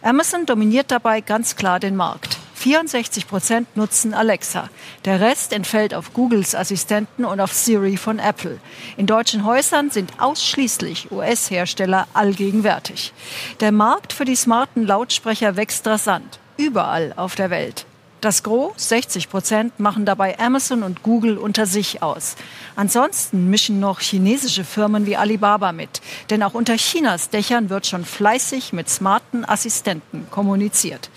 Amazon 0.03 0.47
dominiert 0.47 0.91
dabei 0.91 1.21
ganz 1.21 1.57
klar 1.57 1.81
den 1.81 1.97
Markt. 1.97 2.39
64 2.63 3.27
Prozent 3.27 3.77
nutzen 3.77 4.15
Alexa. 4.15 4.69
Der 5.05 5.21
Rest 5.21 5.53
entfällt 5.53 5.95
auf 5.95 6.13
Googles 6.13 6.55
Assistenten 6.55 7.25
und 7.25 7.41
auf 7.41 7.53
Siri 7.53 7.97
von 7.97 8.21
Apple. 8.21 8.61
In 8.97 9.07
deutschen 9.07 9.45
Häusern 9.45 9.91
sind 9.91 10.13
ausschließlich 10.19 11.11
US-Hersteller 11.11 12.07
allgegenwärtig. 12.15 13.13
Der 13.59 13.73
Markt 13.73 14.13
für 14.13 14.25
die 14.25 14.37
smarten 14.37 14.87
Lautsprecher 14.87 15.57
wächst 15.57 15.87
rasant. 15.89 16.39
Überall 16.57 17.13
auf 17.17 17.35
der 17.35 17.51
Welt. 17.51 17.85
Das 18.23 18.45
Gros, 18.45 18.75
60 18.77 19.31
Prozent, 19.31 19.81
machen 19.81 20.05
dabei 20.05 20.39
Amazon 20.39 20.85
und 20.85 21.03
Google 21.03 21.39
unter 21.39 21.67
sich 21.67 22.05
aus. 22.05 22.37
Ansonsten 22.77 23.51
mischen 23.51 23.81
noch 23.81 23.99
chinesische 23.99 24.63
Firmen 24.63 25.07
wie 25.07 25.17
Alibaba 25.17 25.73
mit. 25.73 26.01
Denn 26.31 26.45
auch 26.45 26.55
unter 26.55 26.77
Chinas 26.77 27.31
Dächern 27.31 27.69
wird 27.69 27.85
schon 27.85 28.05
fleißig 28.05 28.73
mit 28.73 28.89
smarten 28.89 29.45
Assistenten 29.45 30.29
kommuniziert. 30.31 31.11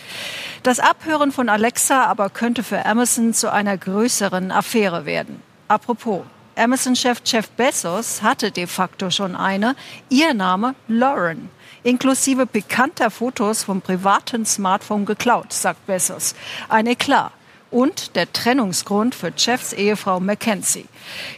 Das 0.63 0.79
Abhören 0.79 1.31
von 1.31 1.47
Alexa 1.47 2.05
aber 2.05 2.31
könnte 2.31 2.63
für 2.63 2.83
Amazon 2.87 3.35
zu 3.35 3.51
einer 3.51 3.77
größeren 3.77 4.51
Affäre 4.51 5.05
werden. 5.05 5.43
Apropos, 5.67 6.23
Amazon-Chef 6.55 7.21
Jeff 7.23 7.49
Bezos 7.51 8.23
hatte 8.23 8.49
de 8.49 8.65
facto 8.65 9.11
schon 9.11 9.35
eine. 9.35 9.75
Ihr 10.09 10.33
Name 10.33 10.73
Lauren 10.87 11.49
inklusive 11.85 12.45
bekannter 12.45 13.11
Fotos 13.11 13.63
vom 13.63 13.81
privaten 13.81 14.45
Smartphone 14.45 15.05
geklaut, 15.05 15.53
sagt 15.53 15.85
Bezos. 15.85 16.35
Ein 16.67 16.87
Eklat. 16.87 17.31
Und 17.71 18.15
der 18.15 18.31
Trennungsgrund 18.31 19.15
für 19.15 19.33
Jeffs 19.35 19.73
Ehefrau 19.73 20.19
Mackenzie. 20.19 20.85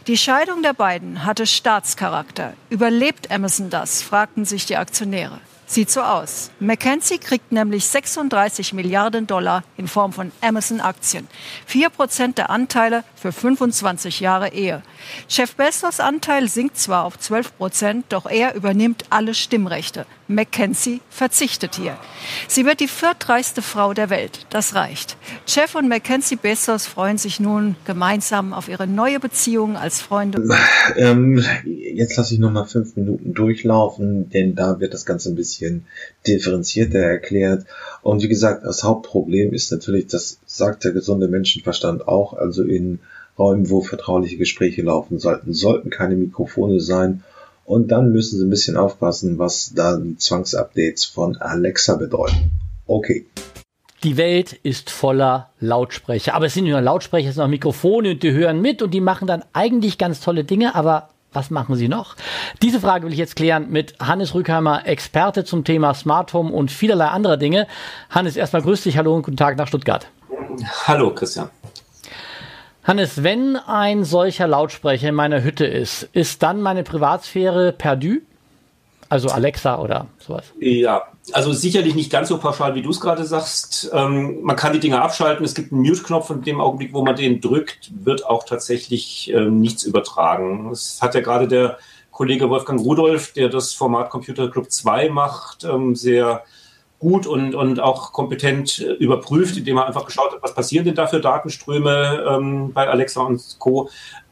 Die 0.06 0.16
Scheidung 0.16 0.62
der 0.62 0.72
beiden 0.72 1.24
hatte 1.24 1.46
Staatscharakter. 1.46 2.54
Überlebt 2.70 3.30
Amazon 3.30 3.70
das, 3.70 4.02
fragten 4.02 4.44
sich 4.44 4.64
die 4.64 4.76
Aktionäre. 4.76 5.40
Sieht 5.66 5.90
so 5.90 6.00
aus. 6.00 6.50
Mackenzie 6.60 7.18
kriegt 7.18 7.52
nämlich 7.52 7.86
36 7.86 8.72
Milliarden 8.72 9.26
Dollar 9.26 9.64
in 9.76 9.86
Form 9.86 10.14
von 10.14 10.32
Amazon-Aktien. 10.40 11.28
Vier 11.66 11.90
Prozent 11.90 12.38
der 12.38 12.48
Anteile 12.48 13.04
für 13.18 13.32
25 13.32 14.20
Jahre 14.20 14.52
Ehe. 14.52 14.82
Chef 15.28 15.54
Bezos 15.56 16.00
Anteil 16.00 16.48
sinkt 16.48 16.78
zwar 16.78 17.04
auf 17.04 17.18
12 17.18 17.56
Prozent, 17.58 18.06
doch 18.10 18.26
er 18.26 18.54
übernimmt 18.54 19.04
alle 19.10 19.34
Stimmrechte. 19.34 20.06
Mackenzie 20.28 21.00
verzichtet 21.08 21.76
hier. 21.76 21.96
Sie 22.48 22.66
wird 22.66 22.80
die 22.80 22.88
viertreichste 22.88 23.62
Frau 23.62 23.94
der 23.94 24.10
Welt. 24.10 24.46
Das 24.50 24.74
reicht. 24.74 25.16
Jeff 25.46 25.74
und 25.74 25.88
Mackenzie 25.88 26.36
Bezos 26.36 26.86
freuen 26.86 27.18
sich 27.18 27.40
nun 27.40 27.76
gemeinsam 27.86 28.52
auf 28.52 28.68
ihre 28.68 28.86
neue 28.86 29.20
Beziehung 29.20 29.76
als 29.76 30.00
Freunde. 30.00 30.46
Ähm, 30.96 31.42
jetzt 31.64 32.16
lasse 32.16 32.34
ich 32.34 32.40
noch 32.40 32.50
mal 32.50 32.66
fünf 32.66 32.96
Minuten 32.96 33.32
durchlaufen, 33.34 34.28
denn 34.30 34.54
da 34.54 34.80
wird 34.80 34.94
das 34.94 35.06
Ganze 35.06 35.30
ein 35.30 35.34
bisschen 35.34 35.86
differenzierter 36.26 36.98
erklärt. 36.98 37.66
Und 38.02 38.22
wie 38.22 38.28
gesagt, 38.28 38.64
das 38.64 38.82
Hauptproblem 38.82 39.52
ist 39.52 39.70
natürlich, 39.72 40.06
das 40.06 40.38
sagt 40.46 40.84
der 40.84 40.92
gesunde 40.92 41.28
Menschenverstand 41.28 42.06
auch, 42.08 42.34
also 42.34 42.62
in 42.62 43.00
Räumen, 43.38 43.70
wo 43.70 43.82
vertrauliche 43.82 44.36
Gespräche 44.36 44.82
laufen 44.82 45.18
sollten, 45.18 45.54
sollten 45.54 45.90
keine 45.90 46.16
Mikrofone 46.16 46.80
sein 46.80 47.22
und 47.68 47.88
dann 47.88 48.12
müssen 48.12 48.38
Sie 48.38 48.46
ein 48.46 48.50
bisschen 48.50 48.78
aufpassen, 48.78 49.38
was 49.38 49.74
da 49.74 49.98
die 49.98 50.16
Zwangsupdates 50.16 51.04
von 51.04 51.36
Alexa 51.36 51.96
bedeuten. 51.96 52.50
Okay. 52.86 53.26
Die 54.04 54.16
Welt 54.16 54.54
ist 54.62 54.88
voller 54.88 55.50
Lautsprecher. 55.60 56.34
Aber 56.34 56.46
es 56.46 56.54
sind 56.54 56.64
nur 56.64 56.80
Lautsprecher, 56.80 57.28
es 57.28 57.34
sind 57.34 57.44
auch 57.44 57.48
Mikrofone 57.48 58.12
und 58.12 58.22
die 58.22 58.32
hören 58.32 58.62
mit 58.62 58.80
und 58.80 58.94
die 58.94 59.02
machen 59.02 59.28
dann 59.28 59.44
eigentlich 59.52 59.98
ganz 59.98 60.20
tolle 60.20 60.44
Dinge. 60.44 60.74
Aber 60.74 61.10
was 61.32 61.50
machen 61.50 61.76
sie 61.76 61.88
noch? 61.88 62.16
Diese 62.62 62.80
Frage 62.80 63.06
will 63.06 63.12
ich 63.12 63.18
jetzt 63.18 63.36
klären 63.36 63.70
mit 63.70 63.94
Hannes 64.00 64.34
Rückheimer, 64.34 64.86
Experte 64.86 65.44
zum 65.44 65.64
Thema 65.64 65.94
Smart 65.94 66.32
Home 66.32 66.52
und 66.52 66.70
vielerlei 66.70 67.08
anderer 67.08 67.36
Dinge. 67.36 67.66
Hannes, 68.10 68.36
erstmal 68.36 68.62
grüß 68.62 68.82
dich. 68.82 68.96
Hallo 68.96 69.14
und 69.14 69.22
guten 69.22 69.36
Tag 69.36 69.56
nach 69.56 69.68
Stuttgart. 69.68 70.08
Hallo, 70.86 71.14
Christian. 71.14 71.50
Hannes, 72.82 73.22
wenn 73.22 73.56
ein 73.56 74.04
solcher 74.04 74.46
Lautsprecher 74.46 75.10
in 75.10 75.14
meiner 75.14 75.42
Hütte 75.42 75.66
ist, 75.66 76.04
ist 76.14 76.42
dann 76.42 76.62
meine 76.62 76.84
Privatsphäre 76.84 77.72
perdu? 77.72 78.20
Also 79.08 79.28
Alexa 79.28 79.78
oder 79.78 80.06
sowas? 80.18 80.52
Ja, 80.60 81.04
also 81.32 81.52
sicherlich 81.52 81.94
nicht 81.94 82.10
ganz 82.10 82.28
so 82.28 82.38
pauschal, 82.38 82.74
wie 82.74 82.82
du 82.82 82.90
es 82.90 83.00
gerade 83.00 83.24
sagst. 83.24 83.90
Ähm, 83.92 84.42
man 84.42 84.56
kann 84.56 84.74
die 84.74 84.80
Dinger 84.80 85.02
abschalten. 85.02 85.44
Es 85.44 85.54
gibt 85.54 85.72
einen 85.72 85.82
Mute-Knopf 85.82 86.28
und 86.30 86.38
in 86.38 86.44
dem 86.44 86.60
Augenblick, 86.60 86.92
wo 86.92 87.02
man 87.02 87.16
den 87.16 87.40
drückt, 87.40 87.90
wird 88.04 88.26
auch 88.26 88.44
tatsächlich 88.44 89.32
ähm, 89.32 89.60
nichts 89.60 89.84
übertragen. 89.84 90.68
Das 90.68 91.00
hat 91.00 91.14
ja 91.14 91.20
gerade 91.20 91.48
der 91.48 91.78
Kollege 92.10 92.50
Wolfgang 92.50 92.80
Rudolf, 92.80 93.32
der 93.32 93.48
das 93.48 93.72
Format 93.72 94.10
Computer 94.10 94.50
Club 94.50 94.70
2 94.70 95.08
macht, 95.08 95.64
ähm, 95.64 95.94
sehr 95.94 96.44
gut 96.98 97.26
und, 97.26 97.54
und 97.54 97.80
auch 97.80 98.12
kompetent 98.12 98.80
äh, 98.80 98.92
überprüft, 98.92 99.56
indem 99.56 99.78
er 99.78 99.86
einfach 99.86 100.04
geschaut 100.04 100.32
hat, 100.32 100.42
was 100.42 100.54
passieren 100.54 100.84
denn 100.84 100.96
da 100.96 101.06
für 101.06 101.20
Datenströme 101.20 102.26
ähm, 102.28 102.72
bei 102.72 102.88
Alexa 102.88 103.22
und 103.22 103.40
Co. 103.58 103.88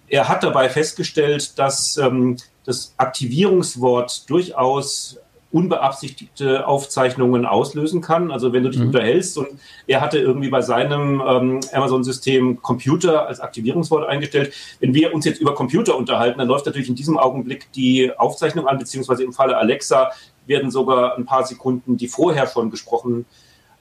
Er 0.09 0.29
hat 0.29 0.43
dabei 0.43 0.69
festgestellt, 0.69 1.59
dass 1.59 1.97
ähm, 1.97 2.37
das 2.67 2.95
Aktivierungswort 2.97 4.29
durchaus 4.29 5.19
unbeabsichtigte 5.53 6.67
Aufzeichnungen 6.67 7.47
auslösen 7.47 8.03
kann. 8.03 8.31
Also 8.31 8.53
wenn 8.53 8.65
du 8.65 8.71
dich 8.71 8.81
mhm. 8.81 8.89
unterhältst 8.89 9.39
und 9.39 9.49
er 9.87 10.01
hatte 10.01 10.19
irgendwie 10.19 10.51
bei 10.51 10.61
seinem 10.61 11.23
ähm, 11.27 11.61
Amazon-System 11.73 12.61
Computer 12.61 13.27
als 13.27 13.41
Aktivierungswort 13.41 14.07
eingestellt. 14.07 14.53
Wenn 14.81 14.93
wir 14.93 15.15
uns 15.15 15.25
jetzt 15.25 15.41
über 15.41 15.55
Computer 15.55 15.97
unterhalten, 15.97 16.39
dann 16.39 16.49
läuft 16.49 16.67
natürlich 16.67 16.89
in 16.89 16.95
diesem 16.95 17.17
Augenblick 17.17 17.73
die 17.73 18.13
Aufzeichnung 18.19 18.67
an, 18.67 18.79
beziehungsweise 18.79 19.25
im 19.25 19.33
Falle 19.33 19.57
Alexa 19.57 20.11
werden 20.47 20.71
sogar 20.71 21.17
ein 21.17 21.25
paar 21.25 21.47
Sekunden, 21.47 21.97
die 21.97 22.09
vorher 22.09 22.47
schon 22.47 22.71
gesprochen 22.71 23.25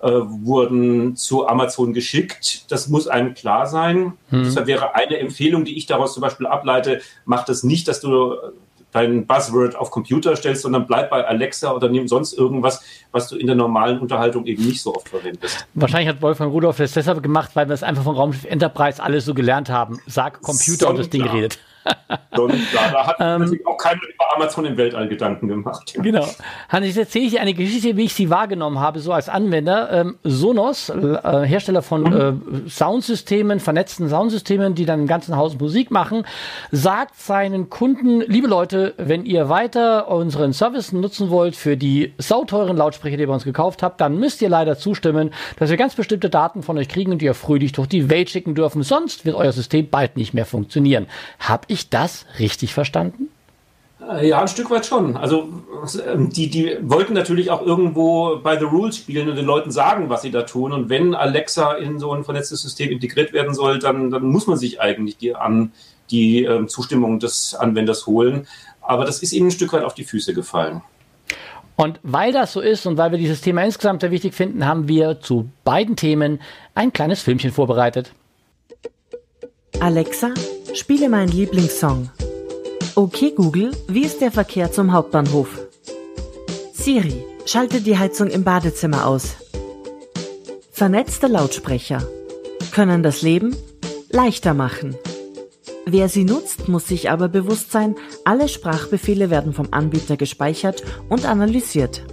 äh, 0.01 0.09
wurden, 0.09 1.15
zu 1.15 1.47
Amazon 1.47 1.93
geschickt. 1.93 2.71
Das 2.71 2.87
muss 2.87 3.07
einem 3.07 3.33
klar 3.33 3.65
sein. 3.65 4.13
Mhm. 4.29 4.43
Deshalb 4.43 4.67
wäre 4.67 4.95
eine 4.95 5.17
Empfehlung, 5.17 5.65
die 5.65 5.77
ich 5.77 5.87
daraus 5.87 6.13
zum 6.13 6.21
Beispiel 6.21 6.47
ableite, 6.47 7.01
mach 7.25 7.43
das 7.43 7.63
nicht, 7.63 7.87
dass 7.87 8.01
du 8.01 8.35
dein 8.95 9.25
Buzzword 9.25 9.75
auf 9.75 9.91
Computer 9.91 10.35
stellst, 10.35 10.61
sondern 10.61 10.87
bleib 10.87 11.09
bei 11.09 11.25
Alexa 11.25 11.73
oder 11.73 11.89
nimm 11.89 12.07
sonst 12.07 12.33
irgendwas, 12.33 12.81
was 13.11 13.27
du 13.27 13.35
in 13.35 13.47
der 13.47 13.55
normalen 13.55 13.99
Unterhaltung 13.99 14.45
eben 14.45 14.65
nicht 14.65 14.81
so 14.81 14.95
oft 14.95 15.09
verwendest. 15.09 15.67
Wahrscheinlich 15.73 16.07
hat 16.07 16.21
Wolfgang 16.21 16.51
Rudolf 16.51 16.77
das 16.77 16.93
deshalb 16.93 17.21
gemacht, 17.21 17.51
weil 17.55 17.67
wir 17.67 17.73
es 17.73 17.83
einfach 17.83 18.03
vom 18.03 18.15
Raumschiff 18.15 18.45
Enterprise 18.45 19.03
alles 19.03 19.25
so 19.25 19.33
gelernt 19.33 19.69
haben. 19.69 19.99
Sag 20.07 20.41
Computer 20.41 20.85
so, 20.85 20.89
und 20.89 20.99
das 20.99 21.09
Ding 21.09 21.23
redet. 21.23 21.59
Sonst, 22.35 22.73
da, 22.73 22.91
da 22.91 23.07
hat 23.07 23.15
ähm, 23.19 23.41
natürlich 23.41 23.65
auch 23.67 23.77
keiner 23.77 24.01
über 24.01 24.35
Amazon 24.35 24.65
im 24.65 24.77
Weltall 24.77 25.07
Gedanken 25.07 25.47
gemacht. 25.47 25.93
Genau. 26.05 26.27
Hannes, 26.69 26.89
jetzt 26.89 26.97
erzähle 26.97 27.25
ich 27.25 27.31
dir 27.31 27.41
eine 27.41 27.53
Geschichte, 27.53 27.97
wie 27.97 28.03
ich 28.03 28.13
sie 28.13 28.29
wahrgenommen 28.29 28.79
habe, 28.79 28.99
so 28.99 29.11
als 29.11 29.27
Anwender. 29.27 29.91
Ähm, 29.91 30.17
Sonos, 30.23 30.89
äh, 30.89 31.45
Hersteller 31.45 31.81
von 31.81 32.03
mhm. 32.03 32.65
äh, 32.65 32.69
Soundsystemen, 32.69 33.59
vernetzten 33.59 34.07
Soundsystemen, 34.07 34.75
die 34.75 34.85
dann 34.85 35.01
im 35.01 35.07
ganzen 35.07 35.35
Haus 35.35 35.57
Musik 35.57 35.89
machen, 35.89 36.25
sagt 36.71 37.17
seinen 37.17 37.69
Kunden, 37.69 38.21
liebe 38.21 38.47
Leute, 38.47 38.93
wenn 38.97 39.25
ihr 39.25 39.49
weiter 39.49 40.09
unseren 40.09 40.53
Service 40.53 40.91
nutzen 40.91 41.29
wollt 41.31 41.55
für 41.55 41.75
die 41.75 42.13
sauteuren 42.19 42.77
Lautsprecher, 42.77 43.17
die 43.17 43.23
ihr 43.23 43.27
bei 43.27 43.33
uns 43.33 43.45
gekauft 43.45 43.81
habt, 43.81 43.99
dann 44.01 44.19
müsst 44.19 44.41
ihr 44.41 44.49
leider 44.49 44.77
zustimmen, 44.77 45.31
dass 45.57 45.69
wir 45.69 45.77
ganz 45.77 45.95
bestimmte 45.95 46.29
Daten 46.29 46.61
von 46.61 46.77
euch 46.77 46.87
kriegen 46.87 47.11
und 47.11 47.21
die 47.21 47.25
ihr 47.25 47.33
fröhlich 47.33 47.71
durch 47.71 47.87
die 47.87 48.09
Welt 48.09 48.29
schicken 48.29 48.53
dürfen. 48.53 48.83
Sonst 48.83 49.25
wird 49.25 49.35
euer 49.35 49.51
System 49.51 49.89
bald 49.89 50.17
nicht 50.17 50.33
mehr 50.33 50.45
funktionieren. 50.45 51.07
Hab 51.39 51.65
ich 51.67 51.74
das 51.89 52.25
richtig 52.39 52.73
verstanden? 52.73 53.29
Äh, 54.09 54.27
ja, 54.27 54.41
ein 54.41 54.47
Stück 54.47 54.69
weit 54.69 54.85
schon. 54.85 55.17
Also 55.17 55.49
ähm, 56.07 56.29
die, 56.29 56.49
die 56.49 56.77
wollten 56.81 57.13
natürlich 57.13 57.49
auch 57.49 57.65
irgendwo 57.65 58.37
bei 58.37 58.57
The 58.57 58.65
Rules 58.65 58.97
spielen 58.97 59.29
und 59.29 59.35
den 59.35 59.45
Leuten 59.45 59.71
sagen, 59.71 60.09
was 60.09 60.21
sie 60.21 60.31
da 60.31 60.43
tun. 60.43 60.73
Und 60.73 60.89
wenn 60.89 61.15
Alexa 61.15 61.73
in 61.73 61.99
so 61.99 62.11
ein 62.11 62.23
vernetztes 62.23 62.61
System 62.61 62.91
integriert 62.91 63.33
werden 63.33 63.53
soll, 63.53 63.79
dann, 63.79 64.11
dann 64.11 64.23
muss 64.25 64.47
man 64.47 64.57
sich 64.57 64.81
eigentlich 64.81 65.17
die, 65.17 65.35
an 65.35 65.71
die 66.11 66.43
ähm, 66.43 66.67
Zustimmung 66.67 67.19
des 67.19 67.55
Anwenders 67.55 68.05
holen. 68.05 68.47
Aber 68.81 69.05
das 69.05 69.23
ist 69.23 69.33
ihnen 69.33 69.47
ein 69.47 69.51
Stück 69.51 69.73
weit 69.73 69.83
auf 69.83 69.95
die 69.95 70.03
Füße 70.03 70.33
gefallen. 70.33 70.81
Und 71.77 71.99
weil 72.03 72.31
das 72.31 72.53
so 72.53 72.61
ist 72.61 72.85
und 72.85 72.97
weil 72.97 73.11
wir 73.11 73.17
dieses 73.17 73.41
Thema 73.41 73.63
insgesamt 73.63 74.01
sehr 74.01 74.11
wichtig 74.11 74.33
finden, 74.33 74.65
haben 74.65 74.87
wir 74.87 75.19
zu 75.19 75.49
beiden 75.63 75.95
Themen 75.95 76.39
ein 76.73 76.93
kleines 76.93 77.21
Filmchen 77.21 77.51
vorbereitet. 77.51 78.13
Alexa, 79.81 80.33
spiele 80.75 81.09
meinen 81.09 81.31
Lieblingssong. 81.31 82.09
Okay 82.95 83.31
Google, 83.35 83.71
wie 83.87 84.03
ist 84.03 84.21
der 84.21 84.31
Verkehr 84.31 84.71
zum 84.71 84.91
Hauptbahnhof? 84.91 85.47
Siri, 86.73 87.25
schalte 87.45 87.81
die 87.81 87.97
Heizung 87.97 88.27
im 88.27 88.43
Badezimmer 88.43 89.07
aus. 89.07 89.35
Vernetzte 90.71 91.27
Lautsprecher 91.27 92.05
können 92.71 93.03
das 93.03 93.21
Leben 93.21 93.55
leichter 94.09 94.53
machen. 94.53 94.95
Wer 95.85 96.09
sie 96.09 96.25
nutzt, 96.25 96.67
muss 96.67 96.87
sich 96.87 97.09
aber 97.09 97.29
bewusst 97.29 97.71
sein, 97.71 97.95
alle 98.23 98.49
Sprachbefehle 98.49 99.29
werden 99.29 99.53
vom 99.53 99.67
Anbieter 99.71 100.17
gespeichert 100.17 100.83
und 101.09 101.25
analysiert. 101.25 102.03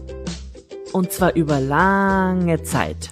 Und 0.93 1.11
zwar 1.11 1.35
über 1.35 1.59
lange 1.59 2.63
Zeit. 2.63 3.11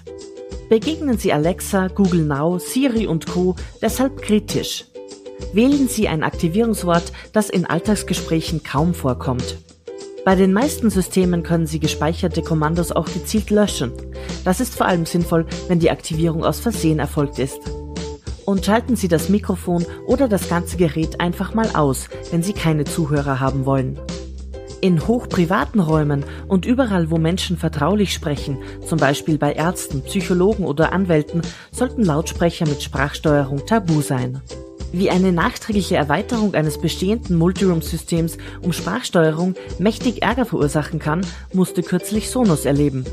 Begegnen 0.68 1.18
Sie 1.18 1.32
Alexa, 1.32 1.88
Google 1.88 2.24
Now, 2.26 2.58
Siri 2.58 3.06
und 3.06 3.26
Co. 3.26 3.56
deshalb 3.82 4.22
kritisch. 4.22 4.84
Wählen 5.52 5.88
Sie 5.88 6.08
ein 6.08 6.22
Aktivierungswort, 6.22 7.12
das 7.32 7.50
in 7.50 7.66
Alltagsgesprächen 7.66 8.62
kaum 8.62 8.94
vorkommt. 8.94 9.58
Bei 10.24 10.34
den 10.34 10.52
meisten 10.52 10.90
Systemen 10.90 11.42
können 11.42 11.66
Sie 11.66 11.80
gespeicherte 11.80 12.42
Kommandos 12.42 12.92
auch 12.92 13.06
gezielt 13.06 13.50
löschen. 13.50 13.92
Das 14.44 14.60
ist 14.60 14.74
vor 14.74 14.86
allem 14.86 15.06
sinnvoll, 15.06 15.46
wenn 15.68 15.80
die 15.80 15.90
Aktivierung 15.90 16.44
aus 16.44 16.60
Versehen 16.60 16.98
erfolgt 16.98 17.38
ist 17.38 17.60
und 18.50 18.66
schalten 18.66 18.96
Sie 18.96 19.08
das 19.08 19.28
Mikrofon 19.28 19.86
oder 20.06 20.28
das 20.28 20.48
ganze 20.48 20.76
Gerät 20.76 21.20
einfach 21.20 21.54
mal 21.54 21.70
aus, 21.74 22.08
wenn 22.30 22.42
Sie 22.42 22.52
keine 22.52 22.84
Zuhörer 22.84 23.40
haben 23.40 23.64
wollen. 23.64 23.98
In 24.80 25.06
hochprivaten 25.06 25.80
Räumen 25.80 26.24
und 26.48 26.64
überall, 26.64 27.10
wo 27.10 27.18
Menschen 27.18 27.58
vertraulich 27.58 28.12
sprechen, 28.12 28.58
zum 28.86 28.98
Beispiel 28.98 29.38
bei 29.38 29.52
Ärzten, 29.52 30.02
Psychologen 30.02 30.64
oder 30.64 30.92
Anwälten, 30.92 31.42
sollten 31.70 32.02
Lautsprecher 32.02 32.66
mit 32.66 32.82
Sprachsteuerung 32.82 33.66
tabu 33.66 34.00
sein. 34.00 34.40
Wie 34.92 35.08
eine 35.10 35.30
nachträgliche 35.30 35.96
Erweiterung 35.96 36.54
eines 36.54 36.78
bestehenden 36.78 37.36
Multiroom-Systems 37.36 38.38
um 38.60 38.72
Sprachsteuerung 38.72 39.54
mächtig 39.78 40.22
Ärger 40.22 40.44
verursachen 40.44 40.98
kann, 40.98 41.24
musste 41.52 41.82
kürzlich 41.82 42.28
Sonos 42.28 42.64
erleben. 42.64 43.04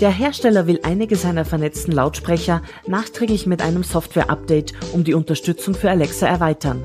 Der 0.00 0.10
Hersteller 0.10 0.66
will 0.66 0.80
einige 0.82 1.14
seiner 1.14 1.44
vernetzten 1.44 1.92
Lautsprecher 1.92 2.62
nachträglich 2.88 3.46
mit 3.46 3.62
einem 3.62 3.84
Software-Update 3.84 4.72
um 4.92 5.04
die 5.04 5.14
Unterstützung 5.14 5.74
für 5.74 5.88
Alexa 5.88 6.26
erweitern. 6.26 6.84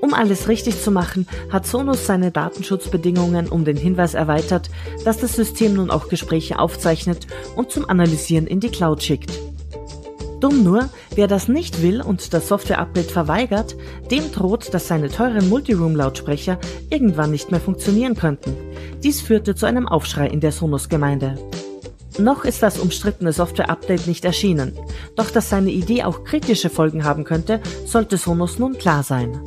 Um 0.00 0.14
alles 0.14 0.48
richtig 0.48 0.80
zu 0.82 0.90
machen, 0.90 1.26
hat 1.50 1.66
Sonos 1.66 2.06
seine 2.06 2.30
Datenschutzbedingungen 2.30 3.48
um 3.48 3.66
den 3.66 3.76
Hinweis 3.76 4.14
erweitert, 4.14 4.70
dass 5.04 5.18
das 5.18 5.34
System 5.34 5.74
nun 5.74 5.90
auch 5.90 6.08
Gespräche 6.08 6.58
aufzeichnet 6.58 7.26
und 7.54 7.70
zum 7.70 7.88
Analysieren 7.88 8.46
in 8.46 8.60
die 8.60 8.70
Cloud 8.70 9.02
schickt. 9.02 9.30
Dumm 10.46 10.62
nur, 10.62 10.90
wer 11.16 11.26
das 11.26 11.48
nicht 11.48 11.82
will 11.82 12.00
und 12.00 12.32
das 12.32 12.46
Software-Update 12.46 13.10
verweigert, 13.10 13.74
dem 14.12 14.30
droht, 14.30 14.72
dass 14.72 14.86
seine 14.86 15.08
teuren 15.08 15.48
Multiroom-Lautsprecher 15.48 16.60
irgendwann 16.88 17.32
nicht 17.32 17.50
mehr 17.50 17.58
funktionieren 17.58 18.14
könnten. 18.14 18.54
Dies 19.02 19.20
führte 19.20 19.56
zu 19.56 19.66
einem 19.66 19.88
Aufschrei 19.88 20.28
in 20.28 20.38
der 20.38 20.52
Sonos-Gemeinde. 20.52 21.34
Noch 22.20 22.44
ist 22.44 22.62
das 22.62 22.78
umstrittene 22.78 23.32
Software-Update 23.32 24.06
nicht 24.06 24.24
erschienen, 24.24 24.78
doch 25.16 25.32
dass 25.32 25.50
seine 25.50 25.72
Idee 25.72 26.04
auch 26.04 26.22
kritische 26.22 26.70
Folgen 26.70 27.02
haben 27.02 27.24
könnte, 27.24 27.60
sollte 27.84 28.16
Sonos 28.16 28.60
nun 28.60 28.78
klar 28.78 29.02
sein. 29.02 29.40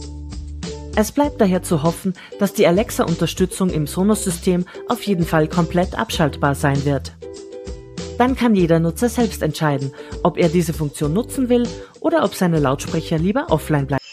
Es 0.98 1.14
bleibt 1.14 1.40
daher 1.40 1.64
zu 1.64 1.82
hoffen, 1.82 2.14
dass 2.40 2.52
die 2.52 2.68
Alexa-Unterstützung 2.68 3.70
im 3.70 3.88
Sonos-System 3.88 4.66
auf 4.90 5.04
jeden 5.04 5.26
Fall 5.26 5.48
komplett 5.48 5.98
abschaltbar 5.98 6.56
sein 6.56 6.84
wird. 6.84 7.14
Dann 8.20 8.36
kann 8.36 8.54
jeder 8.54 8.80
Nutzer 8.80 9.08
selbst 9.08 9.42
entscheiden, 9.42 9.94
ob 10.24 10.38
er 10.38 10.50
diese 10.50 10.74
Funktion 10.74 11.14
nutzen 11.14 11.48
will 11.48 11.66
oder 12.02 12.26
ob 12.26 12.36
seine 12.36 12.60
Lautsprecher 12.60 13.18
lieber 13.18 13.48
offline 13.50 13.88
bleiben. 13.88 14.04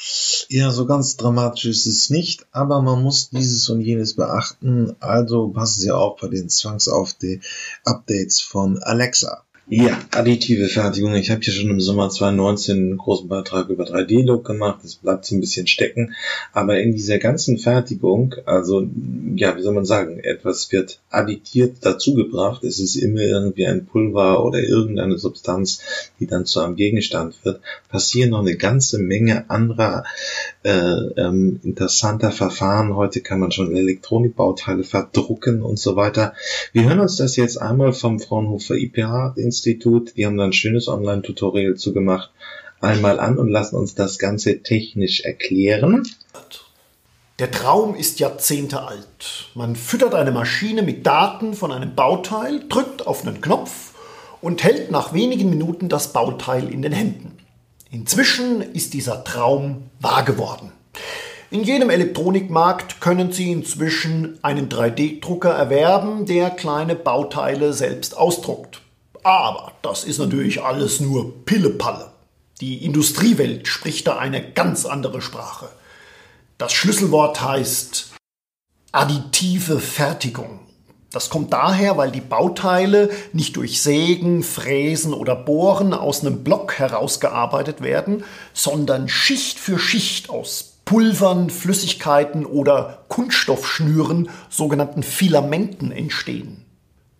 Ja, 0.49 0.71
so 0.71 0.87
ganz 0.87 1.17
dramatisch 1.17 1.65
ist 1.65 1.87
es 1.87 2.09
nicht, 2.09 2.47
aber 2.53 2.83
man 2.83 3.03
muss 3.03 3.31
dieses 3.31 3.69
und 3.69 3.81
jenes 3.81 4.15
beachten, 4.15 4.95
also 5.01 5.49
passen 5.49 5.81
Sie 5.81 5.91
auf 5.91 6.21
bei 6.21 6.29
den 6.29 6.49
Zwangsupdates 6.49 8.41
von 8.41 8.79
Alexa. 8.79 9.43
Ja, 9.69 9.99
additive 10.12 10.69
Fertigung. 10.69 11.12
Ich 11.17 11.33
habe 11.33 11.41
hier 11.41 11.53
schon 11.53 11.71
im 11.71 11.81
Sommer 11.81 12.09
2019 12.09 12.77
einen 12.77 12.97
großen 12.99 13.27
Beitrag 13.27 13.69
über 13.69 13.83
3D-Look 13.83 14.45
gemacht. 14.45 14.79
Das 14.85 14.95
bleibt 14.95 15.25
so 15.25 15.35
ein 15.35 15.41
bisschen 15.41 15.67
stecken. 15.67 16.14
Aber 16.53 16.79
in 16.79 16.93
dieser 16.93 17.19
ganzen 17.19 17.59
Fertigung, 17.59 18.37
also, 18.45 18.87
ja, 19.35 19.57
wie 19.57 19.62
soll 19.62 19.75
man 19.75 19.85
sagen, 19.85 20.21
etwas 20.21 20.71
wird 20.71 21.01
additiert 21.11 21.85
dazugebracht. 21.85 22.62
Es 22.62 22.79
ist 22.79 22.95
immer 22.95 23.23
irgendwie 23.23 23.67
ein 23.67 23.87
Pulver 23.87 24.45
oder 24.45 24.61
irgendeine 24.61 25.19
Substanz, 25.19 25.81
die 26.21 26.29
dann 26.29 26.47
zu 26.47 26.61
einem 26.61 26.77
Gegenstand 26.77 27.35
wird. 27.45 27.61
Passieren 27.89 28.31
noch 28.31 28.43
eine 28.43 28.55
ganze 28.55 29.01
Menge 29.01 29.51
anderer 29.51 30.05
äh, 30.62 30.71
ähm, 30.71 31.59
interessanter 31.64 32.31
Verfahren. 32.31 32.95
Heute 32.95 33.21
kann 33.21 33.41
man 33.41 33.51
schon 33.51 33.75
Elektronikbauteile 33.75 34.85
verdrucken 34.85 35.62
und 35.62 35.81
so 35.81 35.97
weiter. 35.97 36.35
Wir 36.73 36.85
hören 36.85 37.01
uns 37.01 37.17
das 37.17 37.35
jetzt 37.35 37.61
einmal 37.61 37.93
vom 37.93 38.21
Fraunhofer 38.21 38.77
den 39.37 39.56
Institut, 39.57 40.13
die 40.17 40.27
haben 40.27 40.37
da 40.37 40.45
ein 40.45 40.53
schönes 40.53 40.87
Online-Tutorial 40.87 41.77
zu 41.77 41.95
gemacht, 41.95 42.31
einmal 42.81 43.19
an 43.19 43.39
und 43.39 43.49
lassen 43.49 43.77
uns 43.77 43.95
das 43.95 44.19
Ganze 44.19 44.63
technisch 44.63 45.21
erklären. 45.23 46.07
Der 47.39 47.51
Traum 47.51 47.95
ist 47.95 48.21
Jahrzehnte 48.21 48.83
alt. 48.83 49.49
Man 49.55 49.77
füttert 49.77 50.15
eine 50.15 50.31
Maschine 50.31 50.83
mit 50.83 51.07
Daten 51.07 51.55
von 51.55 51.73
einem 51.73 51.95
Bauteil, 51.95 52.63
drückt 52.69 53.07
auf 53.07 53.27
einen 53.27 53.41
Knopf 53.41 53.95
und 54.41 54.63
hält 54.63 54.91
nach 54.91 55.13
wenigen 55.13 55.51
Minuten 55.51 55.89
das 55.89 56.13
Bauteil 56.13 56.71
in 56.71 56.83
den 56.83 56.93
Händen. 56.93 57.39
Inzwischen 57.91 58.61
ist 58.61 58.95
dieser 58.95 59.25
Traum 59.25 59.85
wahr 60.01 60.25
geworden. 60.25 60.73
In 61.51 61.63
jedem 61.63 61.91
Elektronikmarkt 61.91 63.01
können 63.01 63.33
Sie 63.33 63.53
inzwischen 63.53 64.39
einen 64.43 64.69
3D-Drucker 64.69 65.51
erwerben, 65.51 66.27
der 66.27 66.51
kleine 66.51 66.95
Bauteile 66.95 67.73
selbst 67.73 68.17
ausdruckt. 68.17 68.81
Aber 69.27 69.72
das 69.83 70.05
ist 70.05 70.18
natürlich 70.18 70.62
alles 70.62 71.01
nur 71.01 71.45
Pillepalle. 71.45 72.12
Die 72.61 72.85
Industriewelt 72.85 73.66
spricht 73.66 74.07
da 74.07 74.18
eine 74.18 74.53
ganz 74.53 74.87
andere 74.87 75.20
Sprache. 75.20 75.68
Das 76.59 76.72
Schlüsselwort 76.72 77.43
heißt 77.43 78.12
additive 78.93 79.81
Fertigung. 79.81 80.61
Das 81.11 81.29
kommt 81.29 81.53
daher, 81.53 81.97
weil 81.97 82.12
die 82.12 82.20
Bauteile 82.20 83.11
nicht 83.33 83.57
durch 83.57 83.83
Sägen, 83.83 84.45
Fräsen 84.45 85.12
oder 85.12 85.35
Bohren 85.35 85.93
aus 85.93 86.20
einem 86.20 86.45
Block 86.45 86.79
herausgearbeitet 86.79 87.81
werden, 87.81 88.22
sondern 88.55 89.09
Schicht 89.09 89.59
für 89.59 89.81
Schicht 89.81 90.31
aus 90.31 90.74
Pulvern, 90.85 91.51
Flüssigkeiten 91.51 92.47
oder 92.47 93.03
Kunststoffschnüren, 93.09 94.31
sogenannten 94.51 95.03
Filamenten 95.03 95.91
entstehen. 95.91 96.66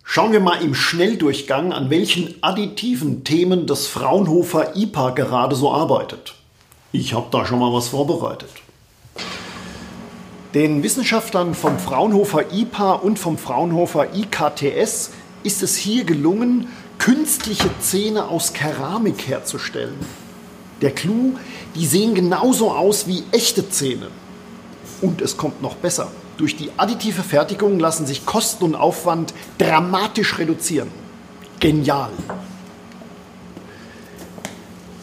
Schauen 0.09 0.31
wir 0.31 0.39
mal 0.39 0.61
im 0.61 0.73
Schnelldurchgang, 0.73 1.73
an 1.73 1.89
welchen 1.89 2.41
additiven 2.41 3.25
Themen 3.25 3.67
das 3.67 3.87
Fraunhofer 3.87 4.73
IPA 4.73 5.09
gerade 5.09 5.53
so 5.53 5.69
arbeitet. 5.69 6.35
Ich 6.93 7.13
habe 7.13 7.27
da 7.29 7.45
schon 7.45 7.59
mal 7.59 7.73
was 7.73 7.89
vorbereitet. 7.89 8.49
Den 10.53 10.81
Wissenschaftlern 10.81 11.53
vom 11.53 11.77
Fraunhofer 11.77 12.53
IPA 12.53 12.93
und 12.93 13.19
vom 13.19 13.37
Fraunhofer 13.37 14.15
IKTS 14.15 15.11
ist 15.43 15.61
es 15.61 15.75
hier 15.75 16.05
gelungen, 16.05 16.69
künstliche 16.99 17.69
Zähne 17.81 18.29
aus 18.29 18.53
Keramik 18.53 19.27
herzustellen. 19.27 19.99
Der 20.81 20.91
Clou, 20.91 21.33
die 21.75 21.85
sehen 21.85 22.15
genauso 22.15 22.71
aus 22.71 23.07
wie 23.07 23.23
echte 23.33 23.69
Zähne. 23.69 24.07
Und 25.01 25.21
es 25.21 25.35
kommt 25.35 25.61
noch 25.61 25.75
besser. 25.75 26.09
Durch 26.37 26.55
die 26.55 26.69
additive 26.77 27.23
Fertigung 27.23 27.79
lassen 27.79 28.05
sich 28.05 28.25
Kosten 28.25 28.63
und 28.63 28.75
Aufwand 28.75 29.33
dramatisch 29.57 30.37
reduzieren. 30.37 30.89
Genial. 31.59 32.11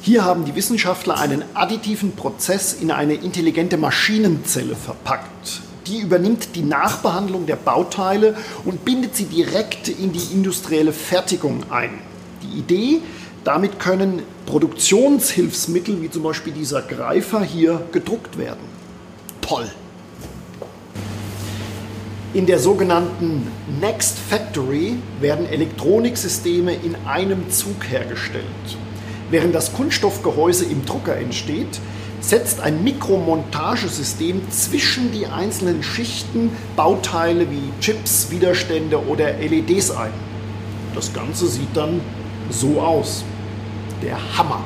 Hier 0.01 0.25
haben 0.25 0.45
die 0.45 0.55
Wissenschaftler 0.55 1.19
einen 1.19 1.43
additiven 1.55 2.13
Prozess 2.13 2.75
in 2.75 2.93
eine 2.93 3.15
intelligente 3.15 3.77
Maschinenzelle 3.77 4.77
verpackt. 4.77 5.63
Die 5.89 5.99
übernimmt 5.99 6.55
die 6.55 6.63
Nachbehandlung 6.63 7.47
der 7.47 7.57
Bauteile 7.57 8.37
und 8.65 8.85
bindet 8.85 9.17
sie 9.17 9.25
direkt 9.25 9.89
in 9.89 10.13
die 10.13 10.33
industrielle 10.33 10.93
Fertigung 10.93 11.65
ein. 11.71 11.99
Die 12.43 12.59
Idee, 12.59 13.01
damit 13.43 13.81
können 13.81 14.23
Produktionshilfsmittel 14.47 16.01
wie 16.01 16.11
zum 16.11 16.23
Beispiel 16.23 16.53
dieser 16.53 16.83
Greifer 16.83 17.43
hier 17.43 17.83
gedruckt 17.91 18.39
werden. 18.39 18.65
Toll! 19.41 19.69
In 22.35 22.47
der 22.47 22.59
sogenannten 22.59 23.47
Next 23.81 24.19
Factory 24.19 24.97
werden 25.21 25.47
Elektroniksysteme 25.47 26.75
in 26.75 26.97
einem 27.07 27.49
Zug 27.49 27.89
hergestellt. 27.89 28.45
Während 29.31 29.55
das 29.55 29.73
Kunststoffgehäuse 29.73 30.65
im 30.65 30.85
Drucker 30.85 31.17
entsteht, 31.17 31.79
setzt 32.19 32.59
ein 32.59 32.83
Mikromontagesystem 32.83 34.51
zwischen 34.51 35.13
die 35.13 35.27
einzelnen 35.27 35.85
Schichten 35.85 36.51
Bauteile 36.75 37.49
wie 37.53 37.71
Chips, 37.81 38.33
Widerstände 38.33 39.07
oder 39.07 39.35
LEDs 39.35 39.93
ein. 39.93 40.11
Das 40.93 41.13
Ganze 41.13 41.47
sieht 41.47 41.77
dann 41.77 42.01
so 42.51 42.81
aus. 42.81 43.23
Der 44.03 44.19
Hammer. 44.37 44.65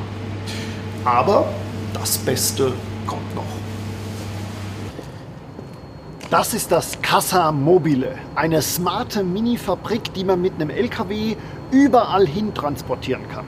Aber 1.04 1.52
das 1.92 2.16
Beste 2.16 2.72
kommt 3.06 3.34
noch. 3.34 3.57
Das 6.30 6.52
ist 6.52 6.70
das 6.70 7.00
Casa 7.00 7.50
Mobile, 7.52 8.18
eine 8.34 8.60
smarte 8.60 9.24
Mini-Fabrik, 9.24 10.12
die 10.12 10.24
man 10.24 10.42
mit 10.42 10.52
einem 10.56 10.68
LKW 10.68 11.36
überall 11.70 12.26
hin 12.26 12.52
transportieren 12.52 13.26
kann. 13.32 13.46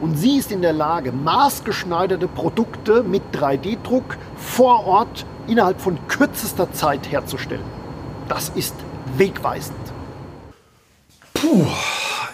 Und 0.00 0.16
sie 0.16 0.36
ist 0.36 0.52
in 0.52 0.62
der 0.62 0.74
Lage, 0.74 1.10
maßgeschneiderte 1.10 2.28
Produkte 2.28 3.02
mit 3.02 3.24
3D-Druck 3.32 4.16
vor 4.36 4.86
Ort 4.86 5.26
innerhalb 5.48 5.80
von 5.80 5.98
kürzester 6.06 6.72
Zeit 6.72 7.10
herzustellen. 7.10 7.64
Das 8.28 8.50
ist 8.50 8.76
wegweisend. 9.16 9.76
Puh, 11.32 11.66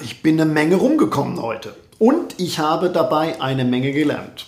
ich 0.02 0.20
bin 0.20 0.38
eine 0.38 0.50
Menge 0.50 0.76
rumgekommen 0.76 1.40
heute. 1.40 1.74
Und 1.98 2.38
ich 2.38 2.58
habe 2.58 2.90
dabei 2.90 3.40
eine 3.40 3.64
Menge 3.64 3.92
gelernt. 3.92 4.46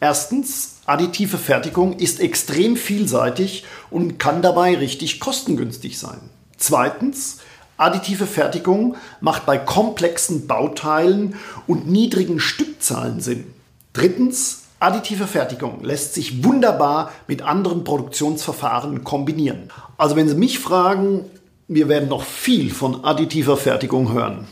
Erstens, 0.00 0.69
additive 0.86 1.38
Fertigung 1.38 1.98
ist 1.98 2.20
extrem 2.20 2.76
vielseitig 2.76 3.64
und 3.90 4.18
kann 4.18 4.42
dabei 4.42 4.76
richtig 4.76 5.20
kostengünstig 5.20 5.98
sein. 5.98 6.20
Zweitens, 6.56 7.38
additive 7.76 8.26
Fertigung 8.26 8.96
macht 9.20 9.46
bei 9.46 9.56
komplexen 9.58 10.46
Bauteilen 10.46 11.36
und 11.66 11.88
niedrigen 11.88 12.40
Stückzahlen 12.40 13.20
Sinn. 13.20 13.46
Drittens, 13.92 14.62
additive 14.78 15.26
Fertigung 15.26 15.82
lässt 15.82 16.14
sich 16.14 16.44
wunderbar 16.44 17.12
mit 17.26 17.42
anderen 17.42 17.84
Produktionsverfahren 17.84 19.04
kombinieren. 19.04 19.70
Also 19.96 20.16
wenn 20.16 20.28
Sie 20.28 20.34
mich 20.34 20.58
fragen, 20.58 21.24
wir 21.68 21.88
werden 21.88 22.08
noch 22.08 22.24
viel 22.24 22.70
von 22.70 23.04
additiver 23.04 23.56
Fertigung 23.56 24.12
hören 24.12 24.48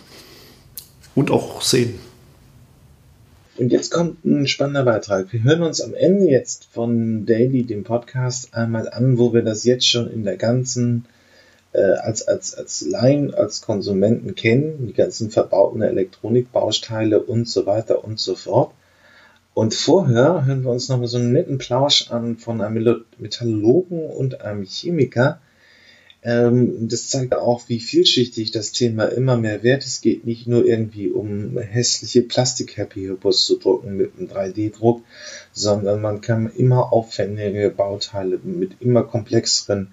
und 1.14 1.30
auch 1.30 1.62
sehen. 1.62 1.98
Und 3.58 3.72
jetzt 3.72 3.90
kommt 3.90 4.24
ein 4.24 4.46
spannender 4.46 4.84
Beitrag. 4.84 5.32
Wir 5.32 5.42
hören 5.42 5.62
uns 5.62 5.80
am 5.80 5.92
Ende 5.92 6.26
jetzt 6.26 6.68
von 6.70 7.26
Daily, 7.26 7.64
dem 7.64 7.82
Podcast, 7.82 8.54
einmal 8.54 8.88
an, 8.88 9.18
wo 9.18 9.34
wir 9.34 9.42
das 9.42 9.64
jetzt 9.64 9.84
schon 9.84 10.08
in 10.08 10.22
der 10.22 10.36
ganzen, 10.36 11.06
äh, 11.72 11.80
als, 11.80 12.28
als, 12.28 12.54
als 12.54 12.82
Laien, 12.82 13.34
als 13.34 13.60
Konsumenten 13.60 14.36
kennen, 14.36 14.86
die 14.86 14.92
ganzen 14.92 15.30
verbauten 15.30 15.82
Elektronikbausteile 15.82 17.20
und 17.20 17.48
so 17.48 17.66
weiter 17.66 18.04
und 18.04 18.20
so 18.20 18.36
fort. 18.36 18.70
Und 19.54 19.74
vorher 19.74 20.46
hören 20.46 20.62
wir 20.62 20.70
uns 20.70 20.88
nochmal 20.88 21.08
so 21.08 21.18
einen 21.18 21.32
netten 21.32 21.58
Plausch 21.58 22.12
an 22.12 22.36
von 22.36 22.60
einem 22.60 23.04
Metallurgen 23.18 24.06
und 24.06 24.40
einem 24.40 24.62
Chemiker, 24.62 25.40
das 26.20 27.08
zeigt 27.08 27.34
auch, 27.34 27.68
wie 27.68 27.78
vielschichtig 27.78 28.50
das 28.50 28.72
Thema 28.72 29.04
immer 29.04 29.36
mehr 29.36 29.62
wird. 29.62 29.84
Es 29.84 30.00
geht 30.00 30.26
nicht 30.26 30.48
nur 30.48 30.64
irgendwie 30.66 31.10
um 31.10 31.56
hässliche 31.58 32.22
Plastik-Happy 32.22 33.02
Hippos 33.02 33.46
zu 33.46 33.56
drucken 33.56 33.96
mit 33.96 34.12
einem 34.18 34.28
3D-Druck, 34.28 35.02
sondern 35.52 36.00
man 36.00 36.20
kann 36.20 36.50
immer 36.50 36.92
aufwendige 36.92 37.70
Bauteile 37.70 38.40
mit 38.42 38.80
immer 38.80 39.04
komplexeren 39.04 39.92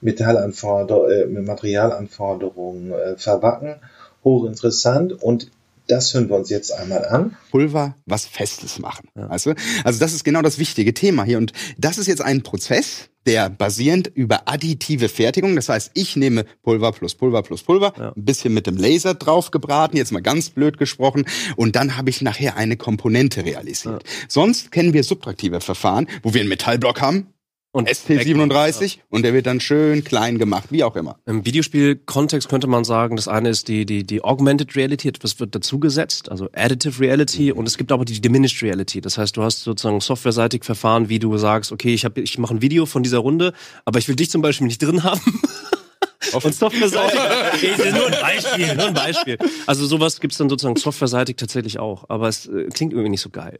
Metallanforderungen, 0.00 1.36
äh, 1.36 1.40
Materialanforderungen 1.40 2.92
äh, 2.92 3.16
verbacken. 3.16 3.76
Hochinteressant 4.22 5.12
und 5.22 5.50
das 5.86 6.14
hören 6.14 6.28
wir 6.30 6.36
uns 6.36 6.50
jetzt 6.50 6.72
einmal 6.72 7.04
an. 7.04 7.36
Pulver 7.50 7.96
was 8.06 8.26
Festes 8.26 8.78
machen. 8.78 9.08
Ja. 9.16 9.28
Weißt 9.28 9.46
du? 9.46 9.54
Also 9.82 9.98
das 9.98 10.14
ist 10.14 10.24
genau 10.24 10.40
das 10.40 10.58
wichtige 10.58 10.94
Thema 10.94 11.24
hier. 11.24 11.38
Und 11.38 11.52
das 11.78 11.98
ist 11.98 12.06
jetzt 12.06 12.22
ein 12.22 12.42
Prozess, 12.42 13.10
der 13.26 13.50
basierend 13.50 14.10
über 14.14 14.48
additive 14.48 15.08
Fertigung, 15.08 15.56
das 15.56 15.68
heißt, 15.68 15.92
ich 15.94 16.16
nehme 16.16 16.44
Pulver 16.62 16.92
plus 16.92 17.14
Pulver 17.14 17.42
plus 17.42 17.62
Pulver, 17.62 17.92
ja. 17.96 18.12
ein 18.14 18.24
bisschen 18.24 18.54
mit 18.54 18.66
dem 18.66 18.76
Laser 18.76 19.14
drauf 19.14 19.50
gebraten, 19.50 19.96
jetzt 19.96 20.12
mal 20.12 20.22
ganz 20.22 20.50
blöd 20.50 20.78
gesprochen, 20.78 21.24
und 21.56 21.76
dann 21.76 21.96
habe 21.96 22.10
ich 22.10 22.22
nachher 22.22 22.56
eine 22.56 22.76
Komponente 22.76 23.44
realisiert. 23.44 24.02
Ja. 24.02 24.10
Sonst 24.28 24.72
kennen 24.72 24.92
wir 24.92 25.04
subtraktive 25.04 25.60
Verfahren, 25.60 26.06
wo 26.22 26.34
wir 26.34 26.40
einen 26.40 26.48
Metallblock 26.50 27.00
haben, 27.00 27.26
und 27.74 27.88
SP37 27.88 28.98
und 29.10 29.24
der 29.24 29.34
wird 29.34 29.46
dann 29.46 29.58
schön 29.58 30.04
klein 30.04 30.38
gemacht, 30.38 30.68
wie 30.70 30.84
auch 30.84 30.94
immer. 30.94 31.16
Im 31.26 31.44
Videospiel-Kontext 31.44 32.48
könnte 32.48 32.68
man 32.68 32.84
sagen, 32.84 33.16
das 33.16 33.26
eine 33.26 33.48
ist 33.48 33.66
die, 33.66 33.84
die, 33.84 34.04
die 34.04 34.22
Augmented 34.22 34.76
Reality, 34.76 35.10
das 35.10 35.40
wird 35.40 35.56
dazugesetzt, 35.56 36.30
also 36.30 36.48
Additive 36.54 37.00
Reality 37.00 37.52
mhm. 37.52 37.58
und 37.58 37.66
es 37.66 37.76
gibt 37.76 37.90
aber 37.90 38.04
die 38.04 38.20
Diminished 38.20 38.62
Reality. 38.62 39.00
Das 39.00 39.18
heißt, 39.18 39.36
du 39.36 39.42
hast 39.42 39.62
sozusagen 39.62 40.00
softwareseitig 40.00 40.62
Verfahren, 40.62 41.08
wie 41.08 41.18
du 41.18 41.36
sagst, 41.36 41.72
okay, 41.72 41.92
ich, 41.92 42.04
hab, 42.04 42.16
ich 42.16 42.38
mache 42.38 42.54
ein 42.54 42.62
Video 42.62 42.86
von 42.86 43.02
dieser 43.02 43.18
Runde, 43.18 43.52
aber 43.84 43.98
ich 43.98 44.06
will 44.06 44.14
dich 44.14 44.30
zum 44.30 44.40
Beispiel 44.40 44.68
nicht 44.68 44.80
drin 44.80 45.02
haben. 45.02 45.20
und 46.32 46.54
softwareseitig. 46.54 47.18
nur 47.92 48.06
ein 48.06 48.20
Beispiel, 48.20 48.74
nur 48.76 48.86
ein 48.86 48.94
Beispiel. 48.94 49.38
Also 49.66 49.84
sowas 49.86 50.20
gibt's 50.20 50.38
dann 50.38 50.48
sozusagen 50.48 50.76
softwareseitig 50.76 51.36
tatsächlich 51.36 51.80
auch, 51.80 52.04
aber 52.08 52.28
es 52.28 52.46
äh, 52.46 52.68
klingt 52.72 52.92
irgendwie 52.92 53.10
nicht 53.10 53.20
so 53.20 53.30
geil. 53.30 53.58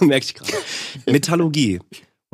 Merke 0.00 0.24
ich 0.24 0.34
gerade. 0.34 0.52
Metallurgie. 1.06 1.78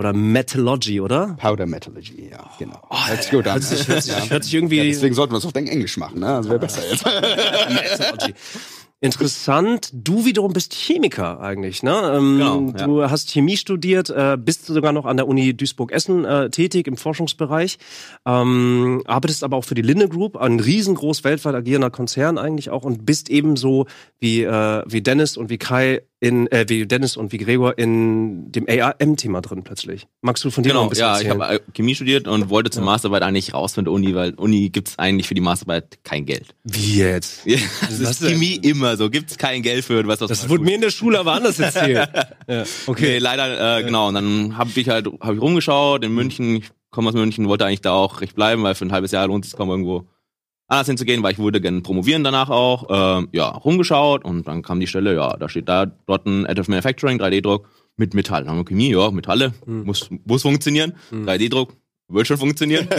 Oder 0.01 0.15
Metallurgy, 0.15 0.99
oder? 0.99 1.37
Powder 1.39 1.67
Metallurgy, 1.67 2.31
ja, 2.31 2.51
genau. 2.59 2.81
Oh, 2.89 2.97
hört 3.07 3.23
sich 3.23 3.31
gut 3.31 3.47
an. 3.47 3.53
Hört 3.53 3.65
sich, 3.65 3.87
hört 3.87 4.03
sich, 4.03 4.31
hört 4.31 4.45
sich 4.45 4.55
irgendwie... 4.55 4.79
Ja, 4.79 4.85
deswegen 4.85 5.15
sollten 5.15 5.35
wir 5.35 5.37
es 5.37 5.45
auf 5.45 5.55
Englisch 5.55 5.99
machen, 5.99 6.21
ne? 6.21 6.27
Das 6.27 6.49
wäre 6.49 6.59
besser 6.59 6.81
jetzt. 6.91 7.05
Metallurgy. 7.69 8.33
Interessant. 9.03 9.91
Du 9.93 10.25
wiederum 10.25 10.55
bist 10.55 10.73
Chemiker 10.73 11.41
eigentlich, 11.41 11.83
ne? 11.83 12.13
Ähm, 12.15 12.39
genau, 12.39 12.73
ja. 12.79 12.87
Du 12.87 13.11
hast 13.11 13.31
Chemie 13.31 13.59
studiert, 13.59 14.09
äh, 14.09 14.39
bist 14.39 14.67
sogar 14.67 14.93
noch 14.93 15.05
an 15.05 15.19
der 15.19 15.29
Uni 15.29 15.55
Duisburg-Essen 15.55 16.25
äh, 16.25 16.49
tätig 16.49 16.87
im 16.87 16.97
Forschungsbereich, 16.97 17.79
ähm, 18.25 19.03
arbeitest 19.07 19.45
aber 19.45 19.59
auch 19.59 19.65
für 19.65 19.75
die 19.75 19.83
Linde 19.83 20.09
Group, 20.09 20.39
ein 20.39 20.61
riesengroß 20.61 21.25
weltweit 21.25 21.55
agierender 21.55 21.91
Konzern 21.91 22.39
eigentlich 22.39 22.71
auch 22.71 22.85
und 22.85 23.05
bist 23.05 23.29
ebenso 23.29 23.87
wie, 24.19 24.45
äh, 24.45 24.83
wie 24.87 25.03
Dennis 25.03 25.37
und 25.37 25.51
wie 25.51 25.59
Kai 25.59 26.03
in, 26.21 26.47
äh, 26.53 26.67
wie 26.69 26.87
Dennis 26.87 27.17
und 27.17 27.33
wie 27.33 27.39
Gregor 27.39 27.79
in 27.79 28.53
dem 28.53 28.67
ARM-Thema 28.69 29.41
drin 29.41 29.65
plötzlich. 29.65 30.07
Magst 30.21 30.45
du 30.45 30.51
von 30.51 30.63
dir 30.63 30.71
genau, 30.71 30.81
noch 30.81 30.89
ein 30.89 30.91
bisschen 30.91 31.07
ja, 31.07 31.13
erzählen? 31.13 31.37
ich 31.37 31.43
habe 31.43 31.55
äh, 31.55 31.61
Chemie 31.73 31.95
studiert 31.95 32.29
und 32.29 32.51
wollte 32.51 32.71
zur 32.71 32.83
ja. 32.83 32.87
Masterarbeit 32.87 33.23
eigentlich 33.23 33.55
raus 33.55 33.75
von 33.75 33.85
der 33.85 33.93
Uni, 33.93 34.15
weil 34.15 34.35
Uni 34.35 34.69
gibt's 34.69 34.99
eigentlich 34.99 35.27
für 35.27 35.35
die 35.35 35.41
Masterarbeit 35.41 35.99
kein 36.05 36.27
Geld. 36.27 36.55
Wie 36.63 36.99
jetzt? 36.99 37.47
Ja, 37.47 37.59
das 37.81 37.99
ist 37.99 38.21
Chemie 38.23 38.57
immer 38.57 38.99
so, 38.99 39.09
gibt's 39.09 39.39
kein 39.39 39.63
Geld 39.63 39.85
für 39.85 40.07
was. 40.07 40.19
Das 40.19 40.49
wurde 40.49 40.63
mir 40.63 40.75
in 40.75 40.83
der 40.83 40.91
Schule 40.91 41.19
aber 41.19 41.33
anders 41.33 41.59
erzählt. 41.59 42.11
ja. 42.47 42.65
Okay, 42.87 43.15
nee, 43.15 43.19
leider 43.19 43.79
äh, 43.79 43.83
genau. 43.83 44.09
Und 44.09 44.15
dann 44.15 44.59
habe 44.59 44.71
ich 44.75 44.89
halt 44.89 45.09
hab 45.21 45.35
ich 45.35 45.41
rumgeschaut 45.41 46.05
in 46.05 46.13
München. 46.15 46.57
Ich 46.57 46.71
komme 46.91 47.09
aus 47.09 47.15
München, 47.15 47.49
wollte 47.49 47.65
eigentlich 47.65 47.81
da 47.81 47.93
auch 47.93 48.21
recht 48.21 48.35
bleiben, 48.35 48.63
weil 48.63 48.75
für 48.75 48.85
ein 48.85 48.93
halbes 48.93 49.13
Jahr 49.13 49.27
lohnt 49.27 49.47
es 49.47 49.57
kaum 49.57 49.71
irgendwo 49.71 50.07
anders 50.71 50.87
hinzugehen, 50.87 51.23
weil 51.23 51.33
ich 51.33 51.39
würde 51.39 51.61
gerne 51.61 51.81
promovieren 51.81 52.25
danach 52.25 52.49
auch. 52.49 53.23
Äh, 53.23 53.27
ja, 53.33 53.49
rumgeschaut 53.49 54.25
und 54.25 54.49
dann 54.49 54.63
kam 54.63 54.81
die 54.81 54.87
Stelle, 54.87 55.15
ja, 55.15 55.37
da 55.37 55.49
steht 55.49 55.69
da 55.69 55.87
dort 55.87 56.27
ein 56.27 56.47
Additive 56.47 56.71
Manufacturing, 56.71 57.21
3D-Druck 57.21 57.69
mit 57.97 58.15
Metall. 58.15 58.45
Dann 58.45 58.51
haben 58.51 58.59
wir 58.59 58.65
Chemie, 58.65 58.93
ja, 58.93 59.11
Metalle, 59.11 59.53
hm. 59.65 59.85
muss, 59.85 60.09
muss 60.25 60.43
funktionieren. 60.43 60.95
Hm. 61.11 61.29
3D-Druck, 61.29 61.77
wird 62.09 62.27
schon 62.27 62.39
funktionieren. 62.39 62.89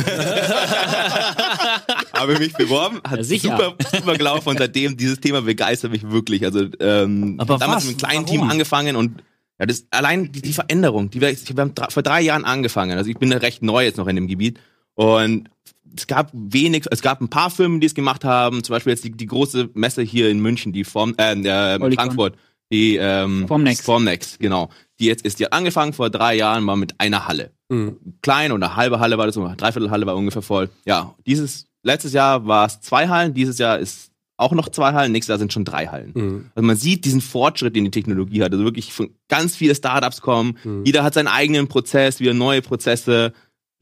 habe 2.13 2.37
mich 2.39 2.53
beworben, 2.53 3.01
hat 3.03 3.19
ja, 3.19 3.23
super, 3.23 3.75
super 3.93 4.17
gelaufen 4.17 4.49
und 4.49 4.59
seitdem 4.59 4.95
dieses 4.97 5.19
Thema 5.19 5.41
begeistert 5.41 5.91
mich 5.91 6.09
wirklich. 6.09 6.43
Also 6.45 6.67
ähm, 6.79 7.35
Aber 7.39 7.57
damals 7.57 7.83
was? 7.83 7.85
mit 7.85 8.03
einem 8.03 8.09
kleinen 8.09 8.25
Warum? 8.27 8.39
Team 8.39 8.49
angefangen 8.49 8.95
und 8.95 9.23
ja, 9.59 9.65
das 9.65 9.85
allein 9.91 10.31
die, 10.31 10.41
die 10.41 10.53
Veränderung, 10.53 11.09
die 11.09 11.21
wir, 11.21 11.29
wir 11.29 11.61
haben 11.61 11.73
vor 11.89 12.03
drei 12.03 12.21
Jahren 12.21 12.45
angefangen. 12.45 12.97
Also 12.97 13.09
ich 13.09 13.17
bin 13.17 13.31
recht 13.31 13.61
neu 13.63 13.83
jetzt 13.83 13.97
noch 13.97 14.07
in 14.07 14.15
dem 14.15 14.27
Gebiet 14.27 14.59
und 14.95 15.49
es 15.95 16.07
gab 16.07 16.31
wenig, 16.33 16.85
es 16.91 17.01
gab 17.01 17.21
ein 17.21 17.29
paar 17.29 17.49
Firmen, 17.49 17.79
die 17.79 17.87
es 17.87 17.95
gemacht 17.95 18.23
haben, 18.23 18.63
zum 18.63 18.73
Beispiel 18.73 18.91
jetzt 18.91 19.03
die, 19.03 19.11
die 19.11 19.25
große 19.25 19.69
Messe 19.73 20.01
hier 20.01 20.29
in 20.29 20.39
München, 20.39 20.73
die 20.73 20.83
Form, 20.83 21.13
äh, 21.17 21.33
äh 21.33 21.95
Frankfurt, 21.95 22.35
Die 22.71 22.95
ähm, 22.95 23.47
Formnext. 23.47 23.83
Formnext, 23.83 24.39
genau. 24.39 24.69
Die 24.99 25.05
jetzt 25.05 25.25
ist, 25.25 25.39
die 25.39 25.45
hat 25.45 25.53
angefangen 25.53 25.93
vor 25.93 26.09
drei 26.09 26.35
Jahren 26.35 26.63
mal 26.63 26.75
mit 26.75 26.99
einer 26.99 27.27
Halle. 27.27 27.51
Mhm. 27.69 27.97
Klein 28.21 28.51
oder 28.51 28.75
halbe 28.75 28.99
Halle 28.99 29.17
war 29.17 29.25
das, 29.25 29.35
dreiviertel 29.35 29.91
Halle 29.91 30.05
war 30.05 30.15
ungefähr 30.15 30.41
voll. 30.41 30.69
Ja, 30.85 31.15
dieses 31.25 31.67
letztes 31.83 32.13
Jahr 32.13 32.45
war 32.45 32.65
es 32.65 32.81
zwei 32.81 33.07
Hallen, 33.07 33.33
dieses 33.33 33.57
Jahr 33.57 33.79
ist 33.79 34.11
auch 34.37 34.53
noch 34.53 34.69
zwei 34.69 34.93
Hallen, 34.93 35.11
nächstes 35.11 35.29
Jahr 35.29 35.39
sind 35.39 35.53
schon 35.53 35.65
drei 35.65 35.87
Hallen. 35.87 36.11
Mhm. 36.15 36.51
Also 36.55 36.65
man 36.65 36.75
sieht 36.75 37.05
diesen 37.05 37.21
Fortschritt, 37.21 37.75
den 37.75 37.85
die 37.85 37.91
Technologie 37.91 38.41
hat. 38.41 38.51
Also 38.51 38.63
wirklich 38.63 38.91
von 38.91 39.11
ganz 39.27 39.55
viele 39.55 39.75
Startups 39.75 40.21
kommen, 40.21 40.57
mhm. 40.63 40.83
jeder 40.85 41.03
hat 41.03 41.13
seinen 41.13 41.27
eigenen 41.27 41.67
Prozess, 41.67 42.19
wieder 42.19 42.33
neue 42.33 42.61
Prozesse. 42.61 43.33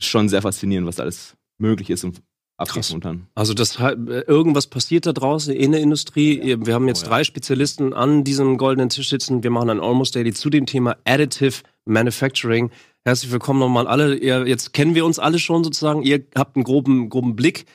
Schon 0.01 0.29
sehr 0.29 0.41
faszinierend, 0.41 0.87
was 0.87 0.99
alles 0.99 1.35
möglich 1.59 1.89
ist 1.89 2.03
und 2.03 2.21
Krass. 2.67 2.89
Momentan. 2.89 3.27
Also 3.35 3.53
das 3.53 3.79
irgendwas 3.79 4.67
passiert 4.67 5.05
da 5.05 5.13
draußen 5.13 5.53
in 5.53 5.71
der 5.71 5.79
Industrie. 5.79 6.57
Wir 6.59 6.73
haben 6.73 6.89
jetzt 6.89 7.03
oh, 7.03 7.05
ja. 7.05 7.09
drei 7.09 7.23
Spezialisten 7.23 7.93
an 7.93 8.25
diesem 8.25 8.57
goldenen 8.57 8.89
Tisch 8.89 9.09
sitzen. 9.09 9.43
Wir 9.43 9.49
machen 9.49 9.69
ein 9.69 9.79
Almost 9.79 10.15
Daily 10.15 10.33
zu 10.33 10.49
dem 10.49 10.65
Thema 10.65 10.97
Additive 11.05 11.61
Manufacturing. 11.85 12.69
Herzlich 13.05 13.31
willkommen 13.31 13.61
nochmal 13.61 13.87
alle. 13.87 14.15
Ihr, 14.15 14.45
jetzt 14.45 14.73
kennen 14.73 14.93
wir 14.93 15.05
uns 15.05 15.19
alle 15.19 15.39
schon 15.39 15.63
sozusagen. 15.63 16.03
Ihr 16.03 16.25
habt 16.35 16.57
einen 16.57 16.65
groben, 16.65 17.07
groben 17.07 17.37
Blick. 17.37 17.65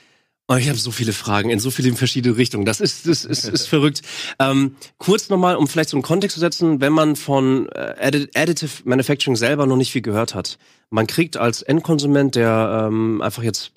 Oh, 0.47 0.57
ich 0.57 0.69
habe 0.69 0.79
so 0.79 0.91
viele 0.91 1.15
Fragen 1.15 1.49
in 1.49 1.59
so 1.59 1.71
viele 1.71 1.95
verschiedene 1.95 2.37
Richtungen. 2.37 2.67
Das 2.67 2.81
ist, 2.81 3.07
das 3.09 3.25
ist, 3.25 3.47
ist 3.49 3.67
verrückt. 3.67 4.03
Ähm, 4.39 4.77
kurz 4.99 5.31
nochmal, 5.31 5.57
um 5.57 5.67
vielleicht 5.67 5.89
so 5.89 5.97
einen 5.97 6.03
Kontext 6.03 6.35
zu 6.35 6.41
setzen, 6.41 6.83
wenn 6.83 6.93
man 6.93 7.17
von 7.17 7.67
äh, 7.71 8.27
Additive 8.35 8.83
Manufacturing 8.85 9.37
selber 9.37 9.67
noch 9.67 9.77
nicht 9.77 9.91
viel 9.91 10.03
gehört 10.03 10.35
hat. 10.35 10.59
Man 10.91 11.07
kriegt 11.07 11.39
als 11.39 11.63
Endkonsument, 11.63 12.35
der 12.35 12.89
ähm, 12.91 13.23
einfach 13.23 13.43
jetzt 13.43 13.73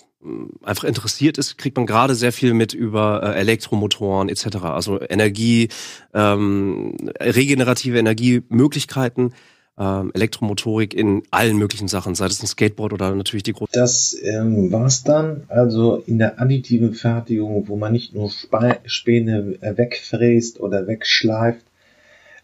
einfach 0.64 0.84
interessiert 0.84 1.38
ist, 1.38 1.58
kriegt 1.58 1.78
man 1.78 1.86
gerade 1.86 2.16
sehr 2.16 2.34
viel 2.34 2.54
mit 2.54 2.74
über 2.74 3.22
äh, 3.24 3.40
Elektromotoren 3.40 4.30
etc. 4.30 4.58
Also 4.64 5.00
Energie, 5.00 5.70
ähm, 6.14 6.98
regenerative 7.22 7.98
Energiemöglichkeiten, 7.98 9.34
ähm, 9.78 10.12
Elektromotorik 10.14 10.94
in 10.94 11.24
allen 11.32 11.58
möglichen 11.58 11.88
Sachen, 11.88 12.16
sei 12.16 12.26
es 12.26 12.42
ein 12.42 12.48
Skateboard 12.48 12.94
oder 12.94 13.14
natürlich 13.14 13.44
die 13.44 13.54
große. 13.54 13.72
Das 13.74 14.18
ähm, 14.24 14.72
war's 14.72 15.04
dann. 15.04 15.44
Also 15.48 15.98
in 16.06 16.18
der 16.18 16.42
additiven 16.42 16.94
Fertigung, 16.94 17.68
wo 17.68 17.76
man 17.76 17.92
nicht 17.92 18.14
nur 18.14 18.28
Sp 18.34 18.82
Späne 18.86 19.56
äh, 19.62 19.78
wegfräst 19.78 20.60
oder 20.60 20.88
wegschleift 20.88 21.66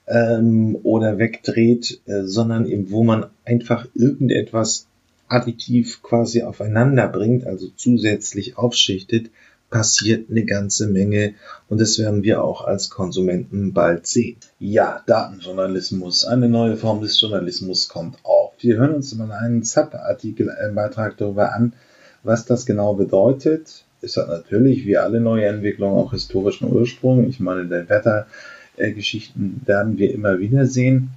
ähm, 0.07 0.77
oder 0.83 1.17
wegdreht, 1.17 2.01
äh, 2.05 2.23
sondern 2.23 2.67
eben 2.67 2.91
wo 2.91 3.03
man 3.03 3.27
einfach 3.45 3.87
irgendetwas 3.95 4.87
additiv 5.27 6.03
quasi 6.03 6.43
aufeinander 6.43 7.07
bringt, 7.07 7.47
also 7.47 7.67
zusätzlich 7.75 8.57
aufschichtet, 8.57 9.31
passiert 9.73 10.29
eine 10.29 10.45
ganze 10.45 10.87
Menge 10.87 11.33
und 11.67 11.81
das 11.81 11.97
werden 11.97 12.21
wir 12.21 12.43
auch 12.43 12.63
als 12.63 12.91
Konsumenten 12.91 13.73
bald 13.73 14.05
sehen. 14.05 14.37
Ja, 14.59 15.01
Datenjournalismus, 15.07 16.25
eine 16.25 16.47
neue 16.47 16.77
Form 16.77 17.01
des 17.01 17.19
Journalismus 17.19 17.89
kommt 17.89 18.17
auf. 18.23 18.53
Wir 18.59 18.77
hören 18.77 18.93
uns 18.93 19.15
mal 19.15 19.31
einen 19.31 19.63
ZAP-Artikel, 19.63 20.51
einen 20.51 20.75
Beitrag 20.75 21.17
darüber 21.17 21.55
an, 21.55 21.73
was 22.21 22.45
das 22.45 22.67
genau 22.67 22.93
bedeutet. 22.93 23.83
Es 24.03 24.15
hat 24.15 24.27
natürlich, 24.27 24.85
wie 24.85 24.97
alle 24.97 25.19
neue 25.19 25.47
Entwicklungen, 25.47 25.97
auch 25.97 26.11
historischen 26.11 26.71
Ursprung. 26.71 27.27
Ich 27.27 27.39
meine, 27.39 27.65
der 27.65 27.89
Wettergeschichten 27.89 29.63
werden 29.65 29.97
wir 29.97 30.13
immer 30.13 30.37
wieder 30.37 30.67
sehen. 30.67 31.09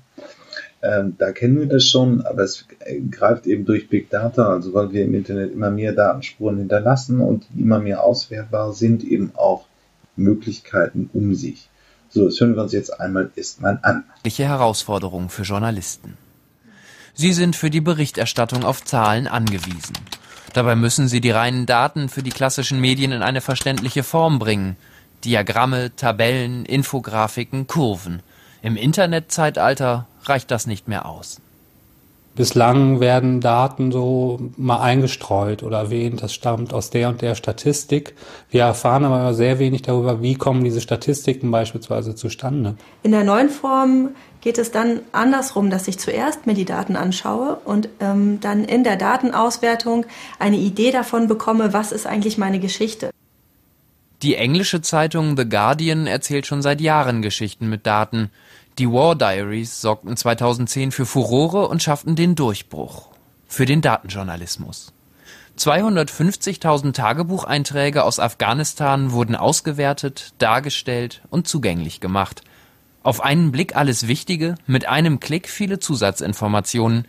Ähm, 0.87 1.17
da 1.19 1.33
kennen 1.33 1.59
wir 1.59 1.67
das 1.67 1.85
schon, 1.85 2.25
aber 2.27 2.43
es 2.43 2.67
greift 3.11 3.47
eben 3.47 3.65
durch 3.65 3.89
Big 3.89 4.11
Data, 4.11 4.53
also 4.53 4.73
weil 4.73 4.93
wir 4.93 5.05
im 5.05 5.15
Internet 5.15 5.53
immer 5.53 5.71
mehr 5.71 5.93
Datenspuren 5.93 6.59
hinterlassen 6.59 7.21
und 7.21 7.47
immer 7.57 7.81
mehr 7.81 8.05
auswertbar 8.05 8.73
sind, 8.73 9.03
eben 9.03 9.33
auch 9.35 9.67
Möglichkeiten 10.17 11.11
um 11.13 11.35
sich. 11.35 11.69
So, 12.09 12.27
das 12.27 12.41
hören 12.41 12.55
wir 12.55 12.63
uns 12.63 12.73
jetzt 12.73 13.01
einmal 13.01 13.31
erstmal 13.35 13.79
an. 13.83 14.05
Herausforderung 14.47 15.29
für 15.29 15.43
Journalisten. 15.43 16.17
Sie 17.15 17.33
sind 17.33 17.57
für 17.57 17.71
die 17.71 17.81
Berichterstattung 17.81 18.65
auf 18.65 18.85
Zahlen 18.85 19.27
angewiesen. 19.27 19.97
Dabei 20.53 20.77
müssen 20.77 21.09
sie 21.09 21.21
die 21.21 21.31
reinen 21.31 21.67
Daten 21.67 22.09
für 22.09 22.23
die 22.23 22.31
klassischen 22.31 22.81
Medien 22.81 23.13
in 23.13 23.23
eine 23.23 23.41
verständliche 23.41 24.03
Form 24.03 24.39
bringen. 24.39 24.77
Diagramme, 25.25 25.97
Tabellen, 25.97 26.65
Infografiken, 26.65 27.67
Kurven. 27.67 28.23
Im 28.67 28.75
Internetzeitalter 28.77 30.09
reicht 30.25 30.51
das 30.51 30.67
nicht 30.67 30.89
mehr 30.89 31.07
aus. 31.07 31.41
Bislang 32.35 32.99
werden 32.99 33.41
Daten 33.41 33.93
so 33.93 34.41
mal 34.57 34.81
eingestreut 34.81 35.63
oder 35.63 35.79
erwähnt, 35.79 36.21
das 36.21 36.35
stammt 36.35 36.75
aus 36.75 36.91
der 36.91 37.09
und 37.09 37.23
der 37.23 37.37
Statistik. 37.37 38.17
Wir 38.51 38.63
erfahren 38.63 39.05
aber 39.05 39.35
sehr 39.35 39.61
wenig 39.61 39.83
darüber, 39.83 40.21
wie 40.21 40.35
kommen 40.35 40.65
diese 40.65 40.81
Statistiken 40.81 41.53
beispielsweise 41.53 42.17
zustande. 42.17 42.75
In 43.05 43.13
der 43.13 43.23
neuen 43.23 43.51
Form 43.51 44.09
geht 44.41 44.59
es 44.59 44.73
dann 44.73 44.99
andersrum, 45.13 45.71
dass 45.71 45.87
ich 45.87 46.01
zuerst 46.01 46.47
mir 46.47 46.55
die 46.55 46.65
Daten 46.65 46.97
anschaue 46.97 47.61
und 47.65 47.89
ähm, 48.01 48.41
dann 48.41 48.65
in 48.65 48.83
der 48.83 48.97
Datenauswertung 48.97 50.07
eine 50.41 50.57
Idee 50.57 50.91
davon 50.91 51.29
bekomme, 51.29 51.73
was 51.73 51.93
ist 51.93 52.09
eigentlich 52.09 52.37
meine 52.37 52.59
Geschichte. 52.59 53.11
Die 54.23 54.35
englische 54.35 54.81
Zeitung 54.81 55.37
The 55.37 55.49
Guardian 55.49 56.09
erzählt 56.09 56.47
schon 56.47 56.63
seit 56.63 56.81
Jahren 56.81 57.23
Geschichten 57.23 57.69
mit 57.69 57.87
Daten. 57.87 58.33
Die 58.79 58.93
War 58.93 59.17
Diaries 59.17 59.81
sorgten 59.81 60.15
2010 60.19 60.93
für 60.93 61.07
Furore 61.07 61.69
und 61.69 61.83
schafften 61.83 62.15
den 62.15 62.35
Durchbruch 62.35 63.09
für 63.47 63.65
den 63.65 63.81
Datenjournalismus. 63.81 64.93
250.000 65.59 66.93
Tagebucheinträge 66.93 68.05
aus 68.05 68.21
Afghanistan 68.21 69.13
wurden 69.13 69.35
ausgewertet, 69.35 70.35
dargestellt 70.37 71.23
und 71.31 71.49
zugänglich 71.49 72.01
gemacht. 72.01 72.43
Auf 73.03 73.23
einen 73.23 73.51
Blick 73.51 73.75
alles 73.77 74.09
Wichtige, 74.09 74.57
mit 74.67 74.87
einem 74.87 75.21
Klick 75.21 75.49
viele 75.49 75.79
Zusatzinformationen. 75.79 77.09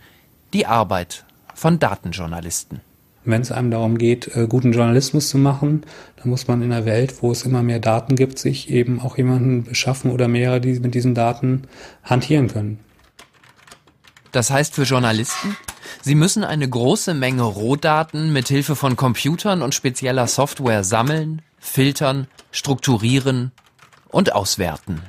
Die 0.54 0.64
Arbeit 0.64 1.26
von 1.54 1.78
Datenjournalisten. 1.78 2.80
Wenn 3.24 3.42
es 3.42 3.52
einem 3.52 3.70
darum 3.70 3.98
geht, 3.98 4.34
äh, 4.36 4.46
guten 4.48 4.72
Journalismus 4.72 5.28
zu 5.28 5.38
machen, 5.38 5.82
dann 6.16 6.30
muss 6.30 6.48
man 6.48 6.62
in 6.62 6.72
einer 6.72 6.86
Welt, 6.86 7.22
wo 7.22 7.30
es 7.30 7.42
immer 7.42 7.62
mehr 7.62 7.78
Daten 7.78 8.16
gibt, 8.16 8.38
sich 8.38 8.70
eben 8.70 9.00
auch 9.00 9.18
jemanden 9.18 9.64
beschaffen 9.64 10.10
oder 10.10 10.28
mehrere, 10.28 10.60
die 10.60 10.78
mit 10.80 10.94
diesen 10.94 11.14
Daten 11.14 11.62
hantieren 12.02 12.48
können. 12.48 12.78
Das 14.32 14.50
heißt 14.50 14.74
für 14.74 14.82
Journalisten, 14.82 15.56
sie 16.02 16.14
müssen 16.14 16.44
eine 16.44 16.68
große 16.68 17.14
Menge 17.14 17.42
Rohdaten 17.42 18.32
mit 18.32 18.48
Hilfe 18.48 18.76
von 18.76 18.96
Computern 18.96 19.62
und 19.62 19.74
spezieller 19.74 20.26
Software 20.26 20.84
sammeln, 20.84 21.42
filtern, 21.58 22.28
strukturieren 22.50 23.52
und 24.08 24.34
auswerten. 24.34 25.02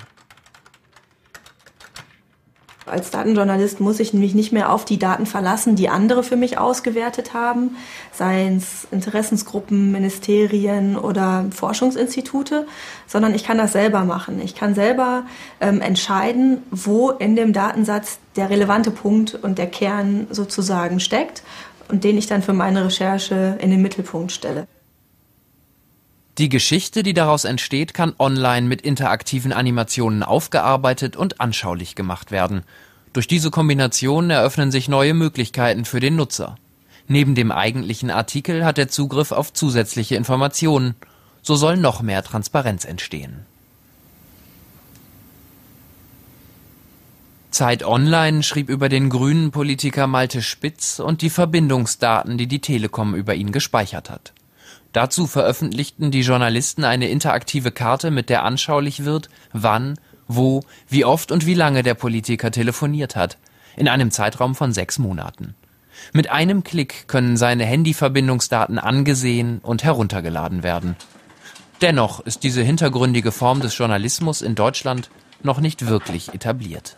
Als 2.90 3.12
Datenjournalist 3.12 3.80
muss 3.80 4.00
ich 4.00 4.14
nämlich 4.14 4.36
nicht 4.36 4.52
mehr 4.52 4.72
auf 4.72 4.86
die 4.86 5.00
Daten 5.00 5.26
verlassen, 5.26 5.76
die 5.76 5.90
andere 5.90 6.24
für 6.24 6.36
mich 6.36 6.58
ausgewertet 6.58 7.34
haben, 7.34 7.78
seien 8.12 8.58
es 8.58 8.88
Interessensgruppen, 8.92 9.92
Ministerien 9.92 10.98
oder 10.98 11.46
Forschungsinstitute, 11.56 12.68
sondern 13.08 13.34
ich 13.34 13.44
kann 13.44 13.58
das 13.58 13.74
selber 13.74 14.04
machen. 14.04 14.42
Ich 14.42 14.56
kann 14.56 14.76
selber 14.76 15.24
ähm, 15.62 15.82
entscheiden, 15.82 16.64
wo 16.72 17.12
in 17.12 17.36
dem 17.36 17.54
Datensatz 17.54 18.20
der 18.36 18.50
relevante 18.50 18.92
Punkt 18.92 19.36
und 19.36 19.58
der 19.58 19.68
Kern 19.68 20.28
sozusagen 20.32 21.00
steckt 21.00 21.44
und 21.90 22.04
den 22.04 22.18
ich 22.18 22.28
dann 22.28 22.42
für 22.42 22.54
meine 22.54 22.86
Recherche 22.86 23.58
in 23.60 23.72
den 23.72 23.82
Mittelpunkt 23.82 24.32
stelle. 24.32 24.68
Die 26.40 26.48
Geschichte, 26.48 27.04
die 27.04 27.14
daraus 27.14 27.44
entsteht, 27.44 27.94
kann 27.94 28.14
online 28.18 28.66
mit 28.66 28.82
interaktiven 28.82 29.52
Animationen 29.52 30.24
aufgearbeitet 30.24 31.18
und 31.18 31.42
anschaulich 31.42 31.96
gemacht 31.96 32.32
werden. 32.32 32.64
Durch 33.12 33.28
diese 33.28 33.52
Kombination 33.52 34.30
eröffnen 34.30 34.72
sich 34.72 34.88
neue 34.88 35.14
Möglichkeiten 35.14 35.84
für 35.84 36.00
den 36.00 36.16
Nutzer. 36.16 36.56
Neben 37.10 37.36
dem 37.36 37.52
eigentlichen 37.52 38.10
Artikel 38.10 38.64
hat 38.64 38.78
er 38.78 38.88
Zugriff 38.88 39.34
auf 39.34 39.52
zusätzliche 39.52 40.16
Informationen. 40.16 40.96
So 41.42 41.58
soll 41.58 41.76
noch 41.76 42.02
mehr 42.02 42.24
Transparenz 42.24 42.86
entstehen. 42.86 43.46
Zeit 47.52 47.84
Online 47.84 48.44
schrieb 48.44 48.70
über 48.70 48.88
den 48.88 49.10
grünen 49.10 49.52
Politiker 49.52 50.08
Malte 50.08 50.42
Spitz 50.42 51.00
und 51.00 51.22
die 51.22 51.30
Verbindungsdaten, 51.30 52.38
die 52.38 52.48
die 52.48 52.62
Telekom 52.62 53.14
über 53.14 53.36
ihn 53.36 53.52
gespeichert 53.52 54.10
hat. 54.10 54.32
Dazu 54.92 55.28
veröffentlichten 55.28 56.12
die 56.12 56.22
Journalisten 56.22 56.84
eine 56.84 57.10
interaktive 57.10 57.72
Karte, 57.72 58.10
mit 58.10 58.30
der 58.30 58.44
anschaulich 58.44 59.06
wird, 59.06 59.30
wann, 59.54 60.00
wo, 60.28 60.62
wie 60.88 61.06
oft 61.06 61.32
und 61.32 61.46
wie 61.46 61.54
lange 61.54 61.84
der 61.84 61.94
Politiker 61.94 62.52
telefoniert 62.52 63.16
hat, 63.16 63.38
in 63.76 63.88
einem 63.88 64.12
Zeitraum 64.12 64.56
von 64.56 64.74
sechs 64.74 64.98
Monaten. 64.98 65.56
Mit 66.14 66.30
einem 66.30 66.64
Klick 66.64 67.08
können 67.08 67.38
seine 67.38 67.66
Handyverbindungsdaten 67.66 68.80
angesehen 68.80 69.60
und 69.60 69.84
heruntergeladen 69.84 70.64
werden. 70.64 70.96
Dennoch 71.82 72.20
ist 72.22 72.44
diese 72.44 72.62
hintergründige 72.62 73.32
Form 73.32 73.62
des 73.62 73.78
Journalismus 73.78 74.42
in 74.42 74.56
Deutschland 74.56 75.10
noch 75.44 75.62
nicht 75.62 75.88
wirklich 75.88 76.34
etabliert. 76.34 76.98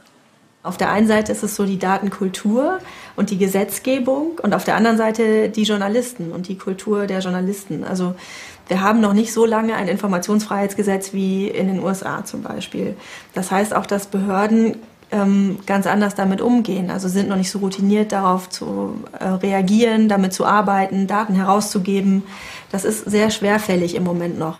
Auf 0.64 0.78
der 0.78 0.92
einen 0.92 1.08
Seite 1.08 1.32
ist 1.32 1.42
es 1.42 1.56
so 1.56 1.66
die 1.66 1.80
Datenkultur 1.80 2.80
und 3.16 3.32
die 3.32 3.38
Gesetzgebung 3.38 4.40
und 4.44 4.54
auf 4.54 4.64
der 4.64 4.76
anderen 4.76 4.98
Seite 4.98 5.50
die 5.50 5.64
Journalisten 5.64 6.32
und 6.32 6.48
die 6.48 6.58
Kultur 6.58 7.08
der 7.08 7.20
Journalisten. 7.20 7.84
Also 7.84 8.16
Wir 8.68 8.82
haben 8.82 9.02
noch 9.02 9.12
nicht 9.12 9.34
so 9.34 9.46
lange 9.46 9.76
ein 9.76 9.90
Informationsfreiheitsgesetz 9.90 11.12
wie 11.12 11.50
in 11.50 11.68
den 11.68 11.84
USA 11.84 12.24
zum 12.24 12.42
Beispiel. 12.42 12.96
Das 13.34 13.52
heißt 13.52 13.76
auch, 13.76 13.86
dass 13.86 14.08
Behörden 14.08 14.78
ähm, 15.12 15.60
ganz 15.66 15.88
anders 15.88 16.16
damit 16.16 16.40
umgehen. 16.40 16.90
Also 16.90 17.10
sind 17.10 17.28
noch 17.28 17.36
nicht 17.36 17.52
so 17.52 17.60
routiniert 17.60 18.14
darauf 18.14 18.50
zu 18.50 19.04
äh, 19.20 19.26
reagieren, 19.26 20.08
damit 20.08 20.32
zu 20.32 20.46
arbeiten, 20.46 21.06
Daten 21.06 21.36
herauszugeben. 21.36 22.24
Das 22.72 22.86
ist 22.86 23.04
sehr 23.10 23.30
schwerfällig 23.30 23.94
im 23.94 24.04
Moment 24.04 24.40
noch. 24.40 24.60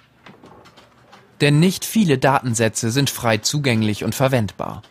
Denn 1.40 1.60
nicht 1.60 1.86
viele 1.86 2.18
Datensätze 2.18 2.92
sind 2.92 3.10
frei 3.10 3.38
zugänglich 3.38 4.04
und 4.04 4.14
verwendbar. 4.14 4.82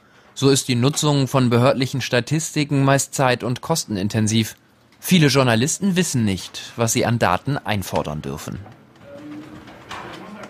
So 0.41 0.49
ist 0.49 0.69
die 0.69 0.75
Nutzung 0.75 1.29
von 1.29 1.51
behördlichen 1.51 2.01
Statistiken 2.01 2.83
meist 2.83 3.13
zeit- 3.13 3.45
und 3.45 3.61
kostenintensiv. 3.61 4.57
Viele 4.99 5.27
Journalisten 5.27 5.97
wissen 5.97 6.25
nicht, 6.25 6.73
was 6.77 6.95
sie 6.95 7.05
an 7.05 7.19
Daten 7.19 7.59
einfordern 7.59 8.23
dürfen. 8.23 8.59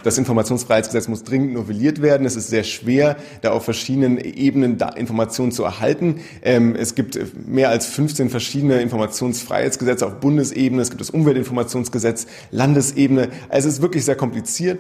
Das 0.05 0.17
Informationsfreiheitsgesetz 0.17 1.09
muss 1.09 1.25
dringend 1.25 1.55
novelliert 1.55 2.03
werden. 2.03 2.25
Es 2.25 2.37
ist 2.37 2.51
sehr 2.51 2.62
schwer, 2.62 3.17
da 3.43 3.51
auf 3.51 3.65
verschiedenen 3.65 4.19
Ebenen 4.19 4.79
Informationen 4.95 5.51
zu 5.51 5.65
erhalten. 5.65 6.21
Ähm, 6.43 6.77
es 6.77 6.95
gibt 6.95 7.19
mehr 7.49 7.71
als 7.71 7.87
15 7.87 8.31
verschiedene 8.31 8.81
Informationsfreiheitsgesetze 8.83 10.07
auf 10.07 10.21
Bundesebene. 10.21 10.83
Es 10.83 10.91
gibt 10.91 11.01
das 11.01 11.11
Umweltinformationsgesetz, 11.11 12.29
Landesebene. 12.53 13.31
Also 13.49 13.67
es 13.67 13.75
ist 13.75 13.83
wirklich 13.83 14.05
sehr 14.05 14.15
kompliziert. 14.15 14.79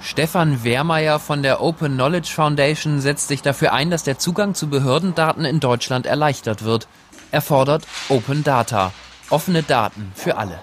Stefan 0.00 0.62
Wehrmeier 0.62 1.18
von 1.18 1.42
der 1.42 1.60
Open 1.60 1.94
Knowledge 1.94 2.30
Foundation 2.32 3.00
setzt 3.00 3.28
sich 3.28 3.42
dafür 3.42 3.72
ein, 3.72 3.90
dass 3.90 4.04
der 4.04 4.18
Zugang 4.18 4.54
zu 4.54 4.68
Behördendaten 4.68 5.44
in 5.44 5.60
Deutschland 5.60 6.06
erleichtert 6.06 6.64
wird. 6.64 6.86
Er 7.32 7.40
fordert 7.40 7.84
Open 8.08 8.44
Data, 8.44 8.92
offene 9.28 9.62
Daten 9.62 10.12
für 10.14 10.36
alle. 10.36 10.60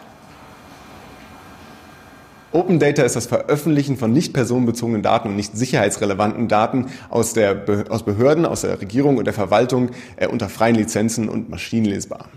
Open 2.54 2.80
Data 2.80 3.04
ist 3.04 3.18
das 3.18 3.26
Veröffentlichen 3.26 3.98
von 3.98 4.14
nicht 4.14 4.34
personenbezogenen 4.34 5.04
Daten 5.04 5.28
und 5.28 5.36
nicht 5.36 5.58
sicherheitsrelevanten 5.58 6.48
Daten 6.48 6.88
aus, 7.10 7.34
der, 7.34 7.66
aus 7.90 8.04
Behörden, 8.04 8.46
aus 8.46 8.62
der 8.62 8.80
Regierung 8.80 9.18
und 9.18 9.26
der 9.26 9.34
Verwaltung 9.34 9.90
äh, 10.16 10.28
unter 10.28 10.48
freien 10.48 10.76
Lizenzen 10.76 11.28
und 11.28 11.50
maschinenlesbar. 11.50 12.30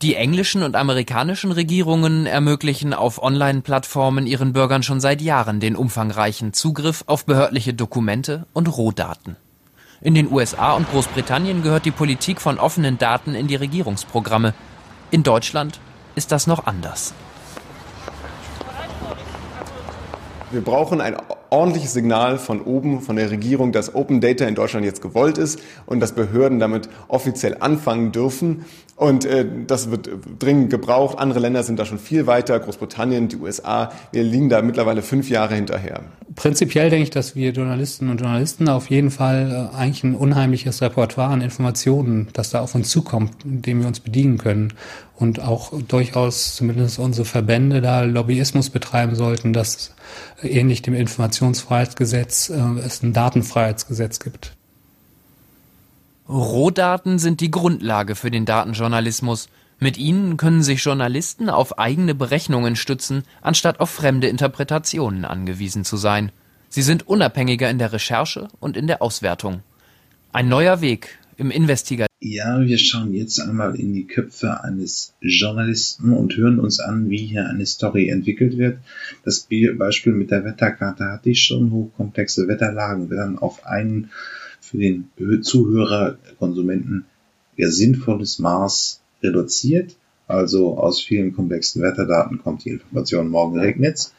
Die 0.00 0.14
englischen 0.14 0.62
und 0.62 0.76
amerikanischen 0.76 1.50
Regierungen 1.50 2.26
ermöglichen 2.26 2.94
auf 2.94 3.20
Online-Plattformen 3.20 4.28
ihren 4.28 4.52
Bürgern 4.52 4.84
schon 4.84 5.00
seit 5.00 5.20
Jahren 5.20 5.58
den 5.58 5.74
umfangreichen 5.74 6.52
Zugriff 6.52 7.02
auf 7.08 7.26
behördliche 7.26 7.74
Dokumente 7.74 8.46
und 8.52 8.68
Rohdaten. 8.68 9.34
In 10.00 10.14
den 10.14 10.30
USA 10.30 10.74
und 10.74 10.88
Großbritannien 10.88 11.64
gehört 11.64 11.84
die 11.84 11.90
Politik 11.90 12.40
von 12.40 12.60
offenen 12.60 12.98
Daten 12.98 13.34
in 13.34 13.48
die 13.48 13.56
Regierungsprogramme. 13.56 14.54
In 15.10 15.24
Deutschland 15.24 15.80
ist 16.14 16.30
das 16.30 16.46
noch 16.46 16.66
anders. 16.66 17.12
Wir 20.50 20.62
brauchen 20.62 21.02
ein 21.02 21.14
ordentliches 21.50 21.92
Signal 21.92 22.38
von 22.38 22.62
oben, 22.62 23.02
von 23.02 23.16
der 23.16 23.30
Regierung, 23.30 23.70
dass 23.72 23.94
Open 23.94 24.20
Data 24.20 24.46
in 24.46 24.54
Deutschland 24.54 24.86
jetzt 24.86 25.02
gewollt 25.02 25.36
ist 25.36 25.60
und 25.84 26.00
dass 26.00 26.12
Behörden 26.12 26.58
damit 26.58 26.88
offiziell 27.08 27.58
anfangen 27.60 28.12
dürfen. 28.12 28.64
Und 28.96 29.26
äh, 29.26 29.46
das 29.66 29.90
wird 29.90 30.08
dringend 30.38 30.70
gebraucht. 30.70 31.18
Andere 31.18 31.38
Länder 31.38 31.62
sind 31.62 31.78
da 31.78 31.84
schon 31.84 31.98
viel 31.98 32.26
weiter, 32.26 32.58
Großbritannien, 32.58 33.28
die 33.28 33.36
USA. 33.36 33.92
Wir 34.10 34.24
liegen 34.24 34.48
da 34.48 34.60
mittlerweile 34.62 35.02
fünf 35.02 35.28
Jahre 35.30 35.54
hinterher. 35.54 36.00
Prinzipiell 36.34 36.90
denke 36.90 37.04
ich, 37.04 37.10
dass 37.10 37.36
wir 37.36 37.52
Journalistinnen 37.52 38.10
und 38.10 38.20
Journalisten 38.20 38.68
auf 38.68 38.90
jeden 38.90 39.10
Fall 39.10 39.70
äh, 39.72 39.76
eigentlich 39.76 40.02
ein 40.02 40.14
unheimliches 40.14 40.80
Repertoire 40.80 41.28
an 41.28 41.42
Informationen, 41.42 42.28
das 42.32 42.50
da 42.50 42.60
auf 42.60 42.74
uns 42.74 42.88
zukommt, 42.88 43.32
dem 43.44 43.80
wir 43.80 43.86
uns 43.86 44.00
bedienen 44.00 44.38
können. 44.38 44.72
Und 45.14 45.40
auch 45.40 45.72
durchaus 45.86 46.56
zumindest 46.56 46.98
unsere 46.98 47.24
Verbände 47.24 47.80
da 47.80 48.02
Lobbyismus 48.02 48.70
betreiben 48.70 49.14
sollten, 49.14 49.52
dass 49.52 49.94
ähnlich 50.42 50.82
dem 50.82 50.94
Informationsfreiheitsgesetz 50.94 52.50
äh, 52.50 52.60
es 52.84 53.02
ein 53.02 53.12
Datenfreiheitsgesetz 53.12 54.20
gibt. 54.20 54.52
Rohdaten 56.28 57.18
sind 57.18 57.40
die 57.40 57.50
Grundlage 57.50 58.14
für 58.14 58.30
den 58.30 58.44
Datenjournalismus. 58.44 59.48
Mit 59.78 59.96
ihnen 59.96 60.36
können 60.36 60.62
sich 60.62 60.84
Journalisten 60.84 61.48
auf 61.48 61.78
eigene 61.78 62.14
Berechnungen 62.14 62.76
stützen, 62.76 63.22
anstatt 63.40 63.80
auf 63.80 63.90
fremde 63.90 64.28
Interpretationen 64.28 65.24
angewiesen 65.24 65.84
zu 65.84 65.96
sein. 65.96 66.32
Sie 66.68 66.82
sind 66.82 67.06
unabhängiger 67.06 67.70
in 67.70 67.78
der 67.78 67.92
Recherche 67.92 68.48
und 68.60 68.76
in 68.76 68.86
der 68.86 69.00
Auswertung. 69.00 69.62
Ein 70.32 70.48
neuer 70.48 70.82
Weg 70.82 71.18
im 71.38 71.50
Investigativ. 71.50 72.08
Ja, 72.20 72.60
wir 72.60 72.78
schauen 72.78 73.14
jetzt 73.14 73.38
einmal 73.38 73.78
in 73.78 73.94
die 73.94 74.06
Köpfe 74.06 74.62
eines 74.64 75.14
Journalisten 75.20 76.12
und 76.12 76.36
hören 76.36 76.58
uns 76.58 76.80
an, 76.80 77.10
wie 77.10 77.18
hier 77.24 77.48
eine 77.48 77.64
Story 77.64 78.08
entwickelt 78.08 78.58
wird. 78.58 78.78
Das 79.24 79.46
Beispiel 79.78 80.12
mit 80.12 80.32
der 80.32 80.44
Wetterkarte 80.44 81.04
hatte 81.04 81.30
ich 81.30 81.40
schon. 81.40 81.70
Hochkomplexe 81.70 82.48
Wetterlagen 82.48 83.08
werden 83.08 83.38
auf 83.38 83.64
einen 83.64 84.10
für 84.60 84.78
den 84.78 85.10
Zuhörer, 85.42 86.18
Konsumenten 86.40 87.04
ja 87.56 87.70
sinnvolles 87.70 88.40
Maß 88.40 89.00
reduziert. 89.22 89.94
Also 90.26 90.76
aus 90.76 91.00
vielen 91.00 91.32
komplexen 91.32 91.82
Wetterdaten 91.82 92.42
kommt 92.42 92.64
die 92.64 92.70
Information, 92.70 93.28
morgen 93.28 93.58
regnet's. 93.60 94.12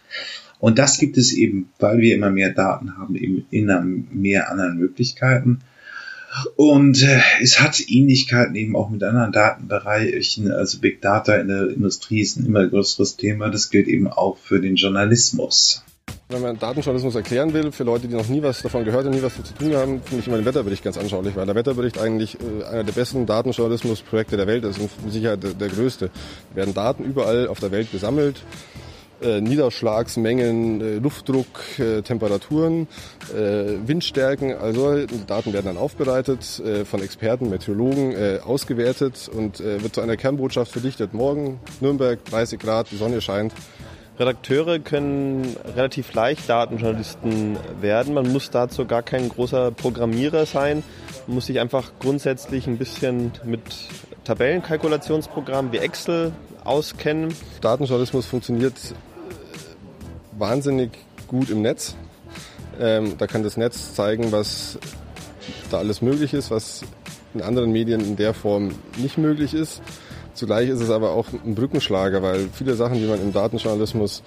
Und 0.59 0.79
das 0.79 0.97
gibt 0.97 1.17
es 1.17 1.33
eben, 1.33 1.69
weil 1.79 1.99
wir 1.99 2.15
immer 2.15 2.31
mehr 2.31 2.53
Daten 2.53 2.97
haben, 2.97 3.15
eben 3.15 3.45
in 3.51 4.07
mehr 4.11 4.51
anderen 4.51 4.77
Möglichkeiten. 4.77 5.59
Und 6.55 7.01
äh, 7.01 7.19
es 7.41 7.59
hat 7.59 7.79
Ähnlichkeiten 7.87 8.55
eben 8.55 8.75
auch 8.75 8.89
mit 8.89 9.03
anderen 9.03 9.31
Datenbereichen. 9.31 10.51
Also 10.51 10.79
Big 10.79 11.01
Data 11.01 11.35
in 11.35 11.47
der 11.47 11.69
Industrie 11.69 12.21
ist 12.21 12.37
ein 12.37 12.45
immer 12.45 12.67
größeres 12.67 13.17
Thema. 13.17 13.49
Das 13.49 13.69
gilt 13.69 13.87
eben 13.87 14.07
auch 14.07 14.37
für 14.37 14.59
den 14.59 14.75
Journalismus. 14.75 15.83
Wenn 16.31 16.43
man 16.43 16.59
Datenjournalismus 16.59 17.15
erklären 17.15 17.53
will, 17.53 17.71
für 17.71 17.83
Leute, 17.83 18.07
die 18.07 18.13
noch 18.13 18.27
nie 18.27 18.43
was 18.43 18.61
davon 18.61 18.85
gehört 18.85 19.05
und 19.05 19.13
nie 19.13 19.21
was 19.23 19.35
zu 19.35 19.41
tun 19.41 19.75
haben, 19.75 20.01
finde 20.03 20.21
ich 20.21 20.27
immer 20.27 20.37
den 20.37 20.45
Wetterbericht 20.45 20.83
ganz 20.83 20.97
anschaulich, 20.97 21.35
weil 21.35 21.47
der 21.47 21.55
Wetterbericht 21.55 21.97
eigentlich 21.97 22.37
äh, 22.39 22.65
einer 22.65 22.83
der 22.83 22.93
besten 22.93 23.25
Datenjournalismusprojekte 23.25 24.37
der 24.37 24.45
Welt 24.45 24.63
ist 24.63 24.77
und 24.77 24.91
mit 25.03 25.11
Sicherheit 25.11 25.39
der, 25.41 25.69
größte. 25.69 26.11
Es 26.51 26.55
werden 26.55 26.75
Daten 26.75 27.03
überall 27.03 27.47
auf 27.47 27.59
der 27.59 27.71
Welt 27.71 27.91
gesammelt, 27.91 28.43
äh, 29.21 29.41
Niederschlagsmengen, 29.41 30.81
äh, 30.81 30.95
Luftdruck, 30.95 31.79
äh, 31.79 32.01
Temperaturen, 32.01 32.87
Windstärken, 33.31 34.55
also 34.55 35.05
Daten 35.27 35.53
werden 35.53 35.65
dann 35.65 35.77
aufbereitet, 35.77 36.61
von 36.85 37.01
Experten, 37.01 37.49
Meteorologen 37.49 38.41
ausgewertet 38.41 39.29
und 39.31 39.59
wird 39.59 39.93
zu 39.93 40.01
einer 40.01 40.17
Kernbotschaft 40.17 40.71
verdichtet. 40.71 41.13
Morgen 41.13 41.59
Nürnberg 41.79 42.23
30 42.25 42.59
Grad, 42.59 42.91
die 42.91 42.97
Sonne 42.97 43.21
scheint. 43.21 43.53
Redakteure 44.19 44.79
können 44.79 45.55
relativ 45.75 46.13
leicht 46.13 46.49
Datenjournalisten 46.49 47.57
werden. 47.79 48.13
Man 48.13 48.31
muss 48.31 48.49
dazu 48.49 48.85
gar 48.85 49.03
kein 49.03 49.29
großer 49.29 49.71
Programmierer 49.71 50.45
sein. 50.45 50.83
Man 51.27 51.35
muss 51.35 51.45
sich 51.45 51.59
einfach 51.59 51.91
grundsätzlich 51.99 52.67
ein 52.67 52.77
bisschen 52.77 53.31
mit 53.45 53.61
Tabellenkalkulationsprogrammen 54.25 55.71
wie 55.71 55.77
Excel 55.77 56.33
auskennen. 56.63 57.33
Datenjournalismus 57.61 58.25
funktioniert 58.25 58.75
wahnsinnig 60.39 60.91
gut 61.27 61.49
im 61.49 61.61
Netz. 61.61 61.95
Ähm, 62.79 63.15
da 63.17 63.27
kann 63.27 63.43
das 63.43 63.57
Netz 63.57 63.93
zeigen, 63.93 64.31
was 64.31 64.79
da 65.69 65.77
alles 65.77 66.01
möglich 66.01 66.33
ist, 66.33 66.49
was 66.49 66.83
in 67.33 67.41
anderen 67.41 67.71
Medien 67.71 68.01
in 68.01 68.15
der 68.15 68.33
Form 68.33 68.71
nicht 68.97 69.17
möglich 69.17 69.53
ist. 69.53 69.81
Zugleich 70.33 70.69
ist 70.69 70.79
es 70.79 70.89
aber 70.89 71.11
auch 71.11 71.25
ein 71.45 71.53
Brückenschlager, 71.53 72.21
weil 72.21 72.47
viele 72.53 72.73
Sachen, 72.75 72.95
die 72.95 73.05
man 73.05 73.21
im 73.21 73.33
Datenjournalismus 73.33 74.23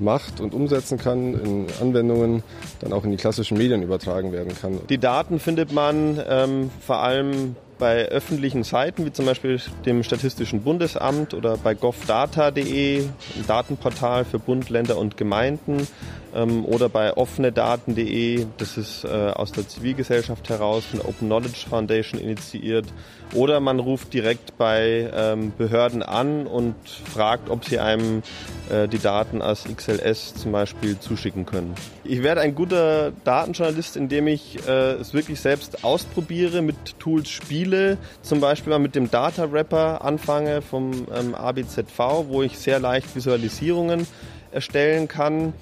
macht 0.00 0.40
und 0.40 0.54
umsetzen 0.54 0.98
kann, 0.98 1.34
in 1.34 1.66
Anwendungen, 1.80 2.42
dann 2.80 2.92
auch 2.92 3.04
in 3.04 3.12
die 3.12 3.16
klassischen 3.16 3.58
Medien 3.58 3.82
übertragen 3.82 4.32
werden 4.32 4.54
kann. 4.60 4.80
Die 4.88 4.98
Daten 4.98 5.38
findet 5.38 5.72
man 5.72 6.20
ähm, 6.28 6.70
vor 6.80 6.98
allem 6.98 7.54
bei 7.82 8.06
öffentlichen 8.06 8.62
Seiten, 8.62 9.04
wie 9.04 9.12
zum 9.12 9.26
Beispiel 9.26 9.60
dem 9.84 10.04
Statistischen 10.04 10.62
Bundesamt 10.62 11.34
oder 11.34 11.56
bei 11.56 11.74
govdata.de, 11.74 13.00
ein 13.00 13.46
Datenportal 13.48 14.24
für 14.24 14.38
Bund, 14.38 14.70
Länder 14.70 14.98
und 14.98 15.16
Gemeinden 15.16 15.88
ähm, 16.34 16.64
oder 16.64 16.88
bei 16.88 17.16
offenedaten.de, 17.16 18.46
das 18.58 18.76
ist 18.76 19.04
äh, 19.04 19.08
aus 19.08 19.52
der 19.52 19.68
Zivilgesellschaft 19.68 20.48
heraus 20.48 20.84
von 20.84 21.00
Open 21.00 21.28
Knowledge 21.28 21.66
Foundation 21.68 22.20
initiiert. 22.20 22.86
Oder 23.34 23.60
man 23.60 23.78
ruft 23.78 24.12
direkt 24.12 24.58
bei 24.58 25.10
ähm, 25.14 25.52
Behörden 25.56 26.02
an 26.02 26.46
und 26.46 26.74
fragt, 26.86 27.48
ob 27.48 27.64
sie 27.64 27.78
einem 27.78 28.22
äh, 28.70 28.88
die 28.88 28.98
Daten 28.98 29.40
als 29.40 29.64
XLS 29.64 30.34
zum 30.34 30.52
Beispiel 30.52 30.98
zuschicken 30.98 31.46
können. 31.46 31.74
Ich 32.04 32.22
werde 32.22 32.42
ein 32.42 32.54
guter 32.54 33.12
Datenjournalist, 33.24 33.96
indem 33.96 34.26
ich 34.26 34.58
äh, 34.68 34.92
es 34.92 35.14
wirklich 35.14 35.40
selbst 35.40 35.82
ausprobiere, 35.82 36.60
mit 36.60 36.98
Tools 36.98 37.30
spiele, 37.30 37.96
zum 38.20 38.40
Beispiel 38.40 38.70
mal 38.70 38.78
mit 38.78 38.94
dem 38.94 39.10
Data 39.10 39.50
Wrapper 39.50 40.04
anfange 40.04 40.60
vom 40.60 41.06
ähm, 41.14 41.34
ABZV, 41.34 42.26
wo 42.28 42.42
ich 42.42 42.58
sehr 42.58 42.80
leicht 42.80 43.16
Visualisierungen 43.16 44.06
erstellen 44.50 45.08
kann. 45.08 45.54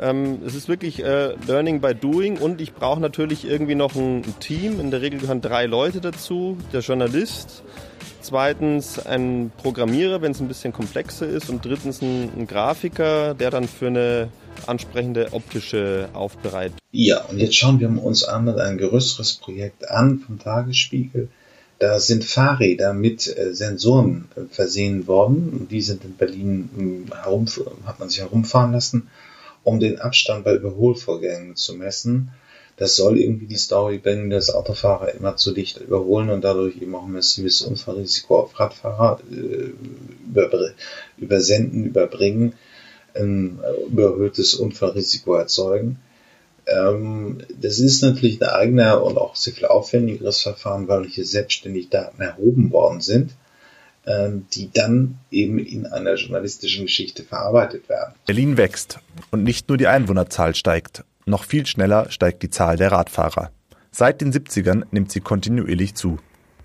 Ähm, 0.00 0.38
es 0.46 0.54
ist 0.54 0.68
wirklich 0.68 1.04
äh, 1.04 1.34
Learning 1.46 1.80
by 1.80 1.94
Doing 1.94 2.38
und 2.38 2.60
ich 2.62 2.72
brauche 2.72 3.00
natürlich 3.00 3.46
irgendwie 3.46 3.74
noch 3.74 3.94
ein, 3.94 4.24
Team. 4.40 4.80
In 4.80 4.90
der 4.90 5.02
Regel 5.02 5.20
gehören 5.20 5.42
drei 5.42 5.66
Leute 5.66 6.00
dazu. 6.00 6.56
Der 6.72 6.80
Journalist, 6.80 7.62
zweitens 8.22 8.98
ein 8.98 9.52
Programmierer, 9.58 10.22
wenn 10.22 10.32
es 10.32 10.40
ein 10.40 10.48
bisschen 10.48 10.72
komplexer 10.72 11.28
ist 11.28 11.50
und 11.50 11.64
drittens 11.64 12.00
ein, 12.00 12.30
ein 12.34 12.46
Grafiker, 12.46 13.34
der 13.34 13.50
dann 13.50 13.68
für 13.68 13.88
eine 13.88 14.28
ansprechende 14.66 15.28
optische 15.32 16.08
Aufbereitung. 16.14 16.78
Ja, 16.92 17.24
und 17.24 17.38
jetzt 17.38 17.56
schauen 17.56 17.78
wir 17.78 17.88
uns 18.02 18.24
einmal 18.24 18.58
ein 18.60 18.78
größeres 18.78 19.34
Projekt 19.34 19.90
an 19.90 20.20
vom 20.20 20.38
Tagesspiegel. 20.38 21.28
Da 21.78 21.98
sind 21.98 22.24
Fahrräder 22.24 22.94
mit 22.94 23.26
äh, 23.26 23.54
Sensoren 23.54 24.28
äh, 24.36 24.42
versehen 24.50 25.06
worden. 25.06 25.66
Die 25.70 25.80
sind 25.82 26.04
in 26.04 26.14
Berlin 26.14 26.70
hm, 26.74 27.22
herum, 27.22 27.46
hat 27.84 28.00
man 28.00 28.08
sich 28.08 28.20
herumfahren 28.20 28.72
lassen, 28.72 29.08
um 29.64 29.80
den 29.80 30.00
Abstand 30.00 30.44
bei 30.44 30.54
Überholvorgängen 30.54 31.56
zu 31.56 31.74
messen. 31.74 32.30
Das 32.76 32.96
soll 32.96 33.18
irgendwie 33.18 33.46
die 33.46 33.56
Story 33.56 33.98
bringen, 33.98 34.30
dass 34.30 34.54
Autofahrer 34.54 35.14
immer 35.14 35.36
zu 35.36 35.52
dicht 35.52 35.78
überholen 35.78 36.30
und 36.30 36.42
dadurch 36.44 36.80
eben 36.80 36.94
auch 36.94 37.04
ein 37.04 37.12
massives 37.12 37.60
Unfallrisiko 37.60 38.38
auf 38.38 38.58
Radfahrer 38.58 39.20
äh, 39.30 39.72
über, 40.26 40.70
übersenden, 41.18 41.84
überbringen, 41.84 42.54
ein 43.14 43.60
überhöhtes 43.86 44.54
Unfallrisiko 44.54 45.34
erzeugen. 45.34 45.98
Ähm, 46.66 47.38
das 47.60 47.80
ist 47.80 48.02
natürlich 48.02 48.40
ein 48.40 48.48
eigener 48.48 49.02
und 49.02 49.18
auch 49.18 49.36
sehr 49.36 49.52
viel 49.52 49.66
aufwendigeres 49.66 50.40
Verfahren, 50.40 50.88
weil 50.88 51.04
hier 51.04 51.26
selbstständig 51.26 51.90
Daten 51.90 52.22
erhoben 52.22 52.70
worden 52.70 53.00
sind, 53.00 53.32
die 54.06 54.70
dann 54.72 55.18
eben 55.30 55.58
in 55.58 55.86
einer 55.86 56.14
journalistischen 56.14 56.86
Geschichte 56.86 57.22
verarbeitet 57.22 57.88
werden. 57.88 58.14
Berlin 58.26 58.56
wächst 58.56 58.98
und 59.30 59.42
nicht 59.42 59.68
nur 59.68 59.76
die 59.76 59.86
Einwohnerzahl 59.86 60.54
steigt, 60.54 61.04
noch 61.26 61.44
viel 61.44 61.66
schneller 61.66 62.10
steigt 62.10 62.42
die 62.42 62.50
Zahl 62.50 62.76
der 62.76 62.92
Radfahrer. 62.92 63.50
Seit 63.92 64.20
den 64.20 64.32
70ern 64.32 64.84
nimmt 64.90 65.12
sie 65.12 65.20
kontinuierlich 65.20 65.94
zu. 65.94 66.18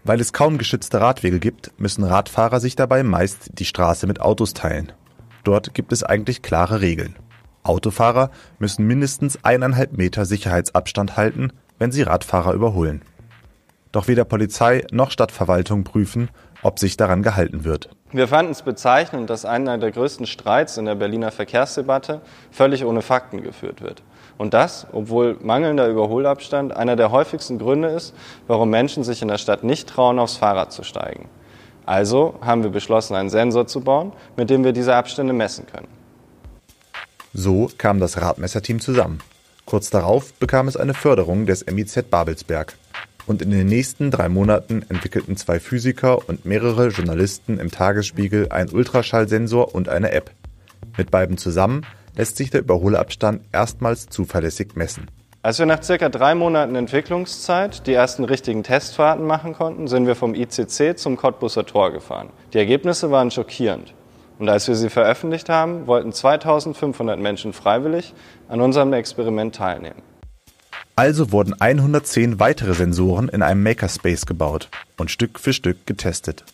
Weil 0.03 0.21
es 0.21 0.33
kaum 0.33 0.57
geschützte 0.57 1.01
Radwege 1.01 1.39
gibt, 1.39 1.71
müssen 1.79 2.03
Radfahrer 2.03 2.59
sich 2.59 2.75
dabei 2.75 3.03
meist 3.03 3.49
die 3.59 3.65
Straße 3.65 4.05
mit 4.07 4.21
Autos 4.21 4.53
teilen. 4.53 4.91
Dort 5.43 5.73
gibt 5.73 5.91
es 5.91 6.03
eigentlich 6.03 6.41
klare 6.41 6.81
Regeln. 6.81 7.15
Autofahrer 7.63 8.29
müssen 8.59 8.85
mindestens 8.85 9.43
eineinhalb 9.43 9.97
Meter 9.97 10.25
Sicherheitsabstand 10.25 11.17
halten, 11.17 11.51
wenn 11.79 11.91
sie 11.91 12.03
Radfahrer 12.03 12.53
überholen. 12.53 13.01
Doch 13.91 14.07
weder 14.07 14.25
Polizei 14.25 14.85
noch 14.91 15.09
Stadtverwaltung 15.09 15.83
prüfen, 15.83 16.29
ob 16.65 16.79
sich 16.79 16.97
daran 16.97 17.21
gehalten 17.21 17.63
wird. 17.63 17.89
Wir 18.11 18.27
fanden 18.27 18.51
es 18.51 18.63
bezeichnend, 18.63 19.29
dass 19.29 19.45
einer 19.45 19.77
der 19.77 19.91
größten 19.91 20.25
Streits 20.25 20.77
in 20.77 20.85
der 20.85 20.95
Berliner 20.95 21.29
Verkehrsdebatte 21.31 22.21
völlig 22.49 22.83
ohne 22.85 23.03
Fakten 23.03 23.43
geführt 23.43 23.81
wird. 23.81 24.01
Und 24.39 24.55
das, 24.55 24.87
obwohl 24.91 25.37
mangelnder 25.41 25.87
Überholabstand 25.87 26.75
einer 26.75 26.95
der 26.95 27.11
häufigsten 27.11 27.59
Gründe 27.59 27.89
ist, 27.89 28.15
warum 28.47 28.71
Menschen 28.71 29.03
sich 29.03 29.21
in 29.21 29.27
der 29.27 29.37
Stadt 29.37 29.63
nicht 29.63 29.87
trauen, 29.87 30.17
aufs 30.17 30.37
Fahrrad 30.37 30.73
zu 30.73 30.83
steigen. 30.83 31.29
Also 31.85 32.33
haben 32.41 32.63
wir 32.63 32.71
beschlossen, 32.71 33.13
einen 33.13 33.29
Sensor 33.29 33.67
zu 33.67 33.81
bauen, 33.81 34.11
mit 34.35 34.49
dem 34.49 34.63
wir 34.63 34.73
diese 34.73 34.95
Abstände 34.95 35.33
messen 35.33 35.67
können. 35.67 35.87
So 37.31 37.69
kam 37.77 37.99
das 37.99 38.19
Radmesserteam 38.19 38.79
zusammen. 38.79 39.19
Kurz 39.65 39.91
darauf 39.91 40.33
bekam 40.33 40.67
es 40.67 40.77
eine 40.77 40.95
Förderung 40.95 41.45
des 41.45 41.63
MIZ 41.67 42.05
Babelsberg. 42.09 42.75
Und 43.27 43.41
in 43.41 43.49
den 43.49 43.67
nächsten 43.67 44.11
drei 44.11 44.29
Monaten 44.29 44.85
entwickelten 44.89 45.35
zwei 45.35 45.59
Physiker 45.59 46.29
und 46.29 46.45
mehrere 46.45 46.89
Journalisten 46.89 47.59
im 47.59 47.71
Tagesspiegel 47.71 48.49
einen 48.49 48.69
Ultraschallsensor 48.69 49.73
und 49.73 49.89
eine 49.89 50.11
App. 50.11 50.31
Mit 50.97 51.11
beiden 51.11 51.37
zusammen 51.37 51.85
lässt 52.15 52.37
sich 52.37 52.51
der 52.51 52.61
Überholabstand 52.61 53.41
erstmals 53.51 54.07
zuverlässig 54.07 54.75
messen. 54.75 55.07
Als 55.41 55.59
wir 55.59 55.65
nach 55.65 55.83
circa 55.83 56.09
drei 56.09 56.33
Monaten 56.33 56.75
Entwicklungszeit 56.75 57.85
die 57.85 57.93
ersten 57.93 58.23
richtigen 58.23 58.63
Testfahrten 58.63 59.25
machen 59.25 59.53
konnten, 59.53 59.87
sind 59.87 60.07
wir 60.07 60.15
vom 60.15 60.33
ICC 60.33 60.97
zum 60.97 61.17
Cottbusser 61.17 61.65
Tor 61.65 61.91
gefahren. 61.91 62.29
Die 62.53 62.57
Ergebnisse 62.57 63.11
waren 63.11 63.29
schockierend. 63.29 63.93
Und 64.39 64.49
als 64.49 64.67
wir 64.67 64.75
sie 64.75 64.89
veröffentlicht 64.89 65.47
haben, 65.47 65.87
wollten 65.87 66.11
2500 66.11 67.19
Menschen 67.19 67.53
freiwillig 67.53 68.13
an 68.49 68.59
unserem 68.59 68.91
Experiment 68.93 69.55
teilnehmen. 69.55 70.01
Also 70.97 71.33
wurden 71.33 71.53
110 71.59 72.39
weitere 72.39 72.73
Sensoren 72.73 73.27
in 73.27 73.41
einem 73.41 73.61
Makerspace 73.63 74.25
gebaut 74.25 74.69
und 74.97 75.11
Stück 75.11 75.39
für 75.39 75.51
Stück 75.51 75.85
getestet. 75.85 76.45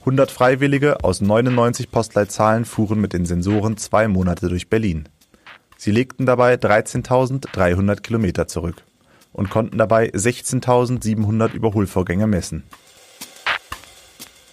100 0.00 0.30
Freiwillige 0.30 1.02
aus 1.02 1.22
99 1.22 1.90
Postleitzahlen 1.90 2.66
fuhren 2.66 3.00
mit 3.00 3.14
den 3.14 3.24
Sensoren 3.24 3.78
zwei 3.78 4.08
Monate 4.08 4.48
durch 4.48 4.68
Berlin. 4.68 5.08
Sie 5.78 5.90
legten 5.90 6.26
dabei 6.26 6.56
13.300 6.56 8.00
Kilometer 8.02 8.46
zurück 8.46 8.84
und 9.32 9.48
konnten 9.48 9.78
dabei 9.78 10.10
16.700 10.10 11.54
Überholvorgänge 11.54 12.26
messen. 12.26 12.64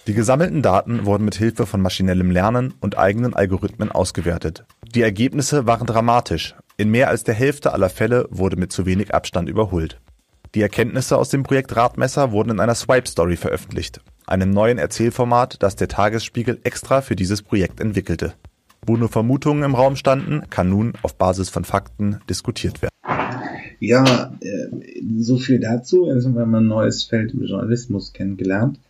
Die 0.06 0.14
gesammelten 0.14 0.62
Daten 0.62 1.04
wurden 1.04 1.26
mit 1.26 1.34
Hilfe 1.34 1.66
von 1.66 1.82
maschinellem 1.82 2.30
Lernen 2.30 2.72
und 2.80 2.96
eigenen 2.96 3.34
Algorithmen 3.34 3.92
ausgewertet. 3.92 4.64
Die 4.94 5.02
Ergebnisse 5.02 5.66
waren 5.66 5.86
dramatisch. 5.86 6.54
In 6.80 6.90
mehr 6.90 7.10
als 7.10 7.24
der 7.24 7.34
Hälfte 7.34 7.74
aller 7.74 7.90
Fälle 7.90 8.26
wurde 8.30 8.56
mit 8.56 8.72
zu 8.72 8.86
wenig 8.86 9.12
Abstand 9.14 9.50
überholt. 9.50 10.00
Die 10.54 10.62
Erkenntnisse 10.62 11.18
aus 11.18 11.28
dem 11.28 11.42
Projekt 11.42 11.76
Radmesser 11.76 12.32
wurden 12.32 12.52
in 12.52 12.58
einer 12.58 12.74
Swipe 12.74 13.06
Story 13.06 13.36
veröffentlicht, 13.36 14.00
einem 14.26 14.48
neuen 14.48 14.78
Erzählformat, 14.78 15.62
das 15.62 15.76
der 15.76 15.88
Tagesspiegel 15.88 16.58
extra 16.64 17.02
für 17.02 17.16
dieses 17.16 17.42
Projekt 17.42 17.80
entwickelte. 17.80 18.32
Wo 18.86 18.96
nur 18.96 19.10
Vermutungen 19.10 19.62
im 19.62 19.74
Raum 19.74 19.94
standen, 19.94 20.48
kann 20.48 20.70
nun 20.70 20.94
auf 21.02 21.16
Basis 21.16 21.50
von 21.50 21.64
Fakten 21.64 22.20
diskutiert 22.30 22.80
werden. 22.80 22.94
Ja, 23.78 24.32
äh, 24.40 25.02
so 25.18 25.36
viel 25.36 25.60
dazu. 25.60 26.06
Jetzt 26.06 26.24
haben 26.24 26.34
wir 26.34 26.46
ein 26.46 26.66
neues 26.66 27.04
Feld 27.04 27.34
im 27.34 27.44
Journalismus 27.44 28.14
kennengelernt. 28.14 28.80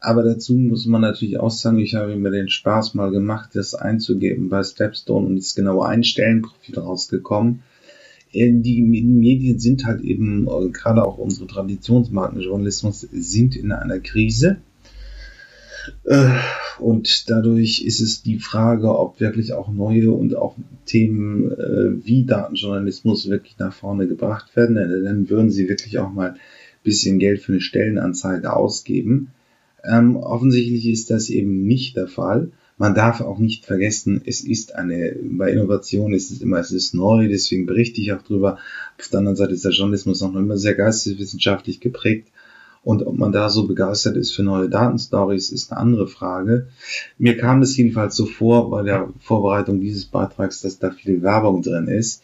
Aber 0.00 0.22
dazu 0.22 0.54
muss 0.54 0.86
man 0.86 1.00
natürlich 1.00 1.40
auch 1.40 1.50
sagen, 1.50 1.78
ich 1.78 1.94
habe 1.94 2.14
mir 2.16 2.30
den 2.30 2.48
Spaß 2.48 2.94
mal 2.94 3.10
gemacht, 3.10 3.50
das 3.54 3.74
einzugeben 3.74 4.48
bei 4.48 4.62
Stepstone 4.62 5.26
und 5.26 5.36
ist 5.36 5.56
genau 5.56 5.82
ein 5.82 6.04
Stellenprofil 6.04 6.78
rausgekommen. 6.78 7.62
Äh, 8.32 8.52
die 8.52 8.82
Medien 8.82 9.58
sind 9.58 9.84
halt 9.86 10.02
eben, 10.02 10.46
äh, 10.46 10.68
gerade 10.70 11.04
auch 11.04 11.18
unsere 11.18 11.46
Traditionsmarken 11.46 12.40
Journalismus, 12.40 13.00
sind 13.12 13.56
in 13.56 13.72
einer 13.72 13.98
Krise. 13.98 14.58
Äh, 16.04 16.28
und 16.78 17.28
dadurch 17.28 17.82
ist 17.82 18.00
es 18.00 18.22
die 18.22 18.38
Frage, 18.38 18.96
ob 18.96 19.18
wirklich 19.20 19.52
auch 19.52 19.68
neue 19.68 20.12
und 20.12 20.36
auch 20.36 20.54
Themen 20.86 21.50
wie 22.04 22.24
Datenjournalismus 22.24 23.28
wirklich 23.28 23.58
nach 23.58 23.72
vorne 23.72 24.06
gebracht 24.06 24.54
werden. 24.54 24.76
Dann 24.76 25.28
würden 25.28 25.50
sie 25.50 25.68
wirklich 25.68 25.98
auch 25.98 26.12
mal 26.12 26.30
ein 26.30 26.38
bisschen 26.84 27.18
Geld 27.18 27.42
für 27.42 27.52
eine 27.52 27.60
Stellenanzeige 27.60 28.54
ausgeben. 28.54 29.32
Ähm, 29.84 30.16
offensichtlich 30.16 30.86
ist 30.86 31.10
das 31.10 31.30
eben 31.30 31.66
nicht 31.66 31.96
der 31.96 32.08
Fall. 32.08 32.50
Man 32.76 32.94
darf 32.94 33.20
auch 33.20 33.38
nicht 33.38 33.64
vergessen, 33.64 34.22
es 34.24 34.40
ist 34.40 34.76
eine, 34.76 35.16
bei 35.20 35.50
Innovation 35.50 36.12
ist 36.12 36.30
es 36.30 36.40
immer, 36.40 36.58
es 36.58 36.70
ist 36.70 36.94
neu, 36.94 37.28
deswegen 37.28 37.66
berichte 37.66 38.00
ich 38.00 38.12
auch 38.12 38.22
drüber. 38.22 38.58
Auf 38.98 39.08
der 39.08 39.18
anderen 39.18 39.36
Seite 39.36 39.54
ist 39.54 39.64
der 39.64 39.72
Journalismus 39.72 40.22
auch 40.22 40.32
noch 40.32 40.40
immer 40.40 40.56
sehr 40.56 40.74
geisteswissenschaftlich 40.74 41.80
geprägt. 41.80 42.28
Und 42.84 43.04
ob 43.04 43.18
man 43.18 43.32
da 43.32 43.48
so 43.48 43.66
begeistert 43.66 44.16
ist 44.16 44.30
für 44.30 44.44
neue 44.44 44.68
Datenstories, 44.68 45.50
ist 45.50 45.72
eine 45.72 45.80
andere 45.80 46.06
Frage. 46.06 46.68
Mir 47.18 47.36
kam 47.36 47.60
es 47.62 47.76
jedenfalls 47.76 48.14
so 48.14 48.26
vor 48.26 48.70
bei 48.70 48.82
der 48.82 49.12
Vorbereitung 49.18 49.80
dieses 49.80 50.06
Beitrags, 50.06 50.60
dass 50.60 50.78
da 50.78 50.92
viel 50.92 51.22
Werbung 51.22 51.62
drin 51.62 51.88
ist 51.88 52.22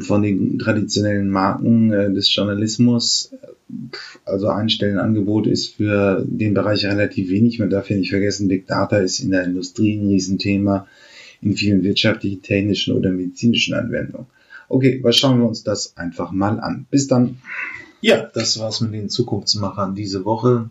von 0.00 0.22
den 0.22 0.58
traditionellen 0.58 1.28
Marken 1.28 1.92
äh, 1.92 2.12
des 2.12 2.34
Journalismus. 2.34 3.32
Also 4.24 4.48
ein 4.48 4.68
Stellenangebot 4.68 5.46
ist 5.46 5.74
für 5.74 6.24
den 6.26 6.54
Bereich 6.54 6.84
relativ 6.84 7.30
wenig. 7.30 7.58
Man 7.58 7.70
darf 7.70 7.90
ja 7.90 7.96
nicht 7.96 8.10
vergessen, 8.10 8.48
Big 8.48 8.66
Data 8.66 8.98
ist 8.98 9.20
in 9.20 9.30
der 9.30 9.44
Industrie 9.44 9.96
ein 9.96 10.08
Riesenthema, 10.08 10.86
in 11.42 11.56
vielen 11.56 11.82
wirtschaftlichen, 11.82 12.42
technischen 12.42 12.94
oder 12.94 13.10
medizinischen 13.10 13.74
Anwendungen. 13.74 14.26
Okay, 14.68 15.00
was 15.02 15.16
schauen 15.16 15.40
wir 15.40 15.48
uns 15.48 15.64
das 15.64 15.96
einfach 15.96 16.30
mal 16.30 16.60
an. 16.60 16.86
Bis 16.90 17.06
dann. 17.06 17.38
Ja, 18.00 18.28
das 18.34 18.58
war's 18.58 18.80
mit 18.80 18.92
den 18.92 19.08
Zukunftsmachern 19.08 19.94
diese 19.94 20.24
Woche. 20.24 20.70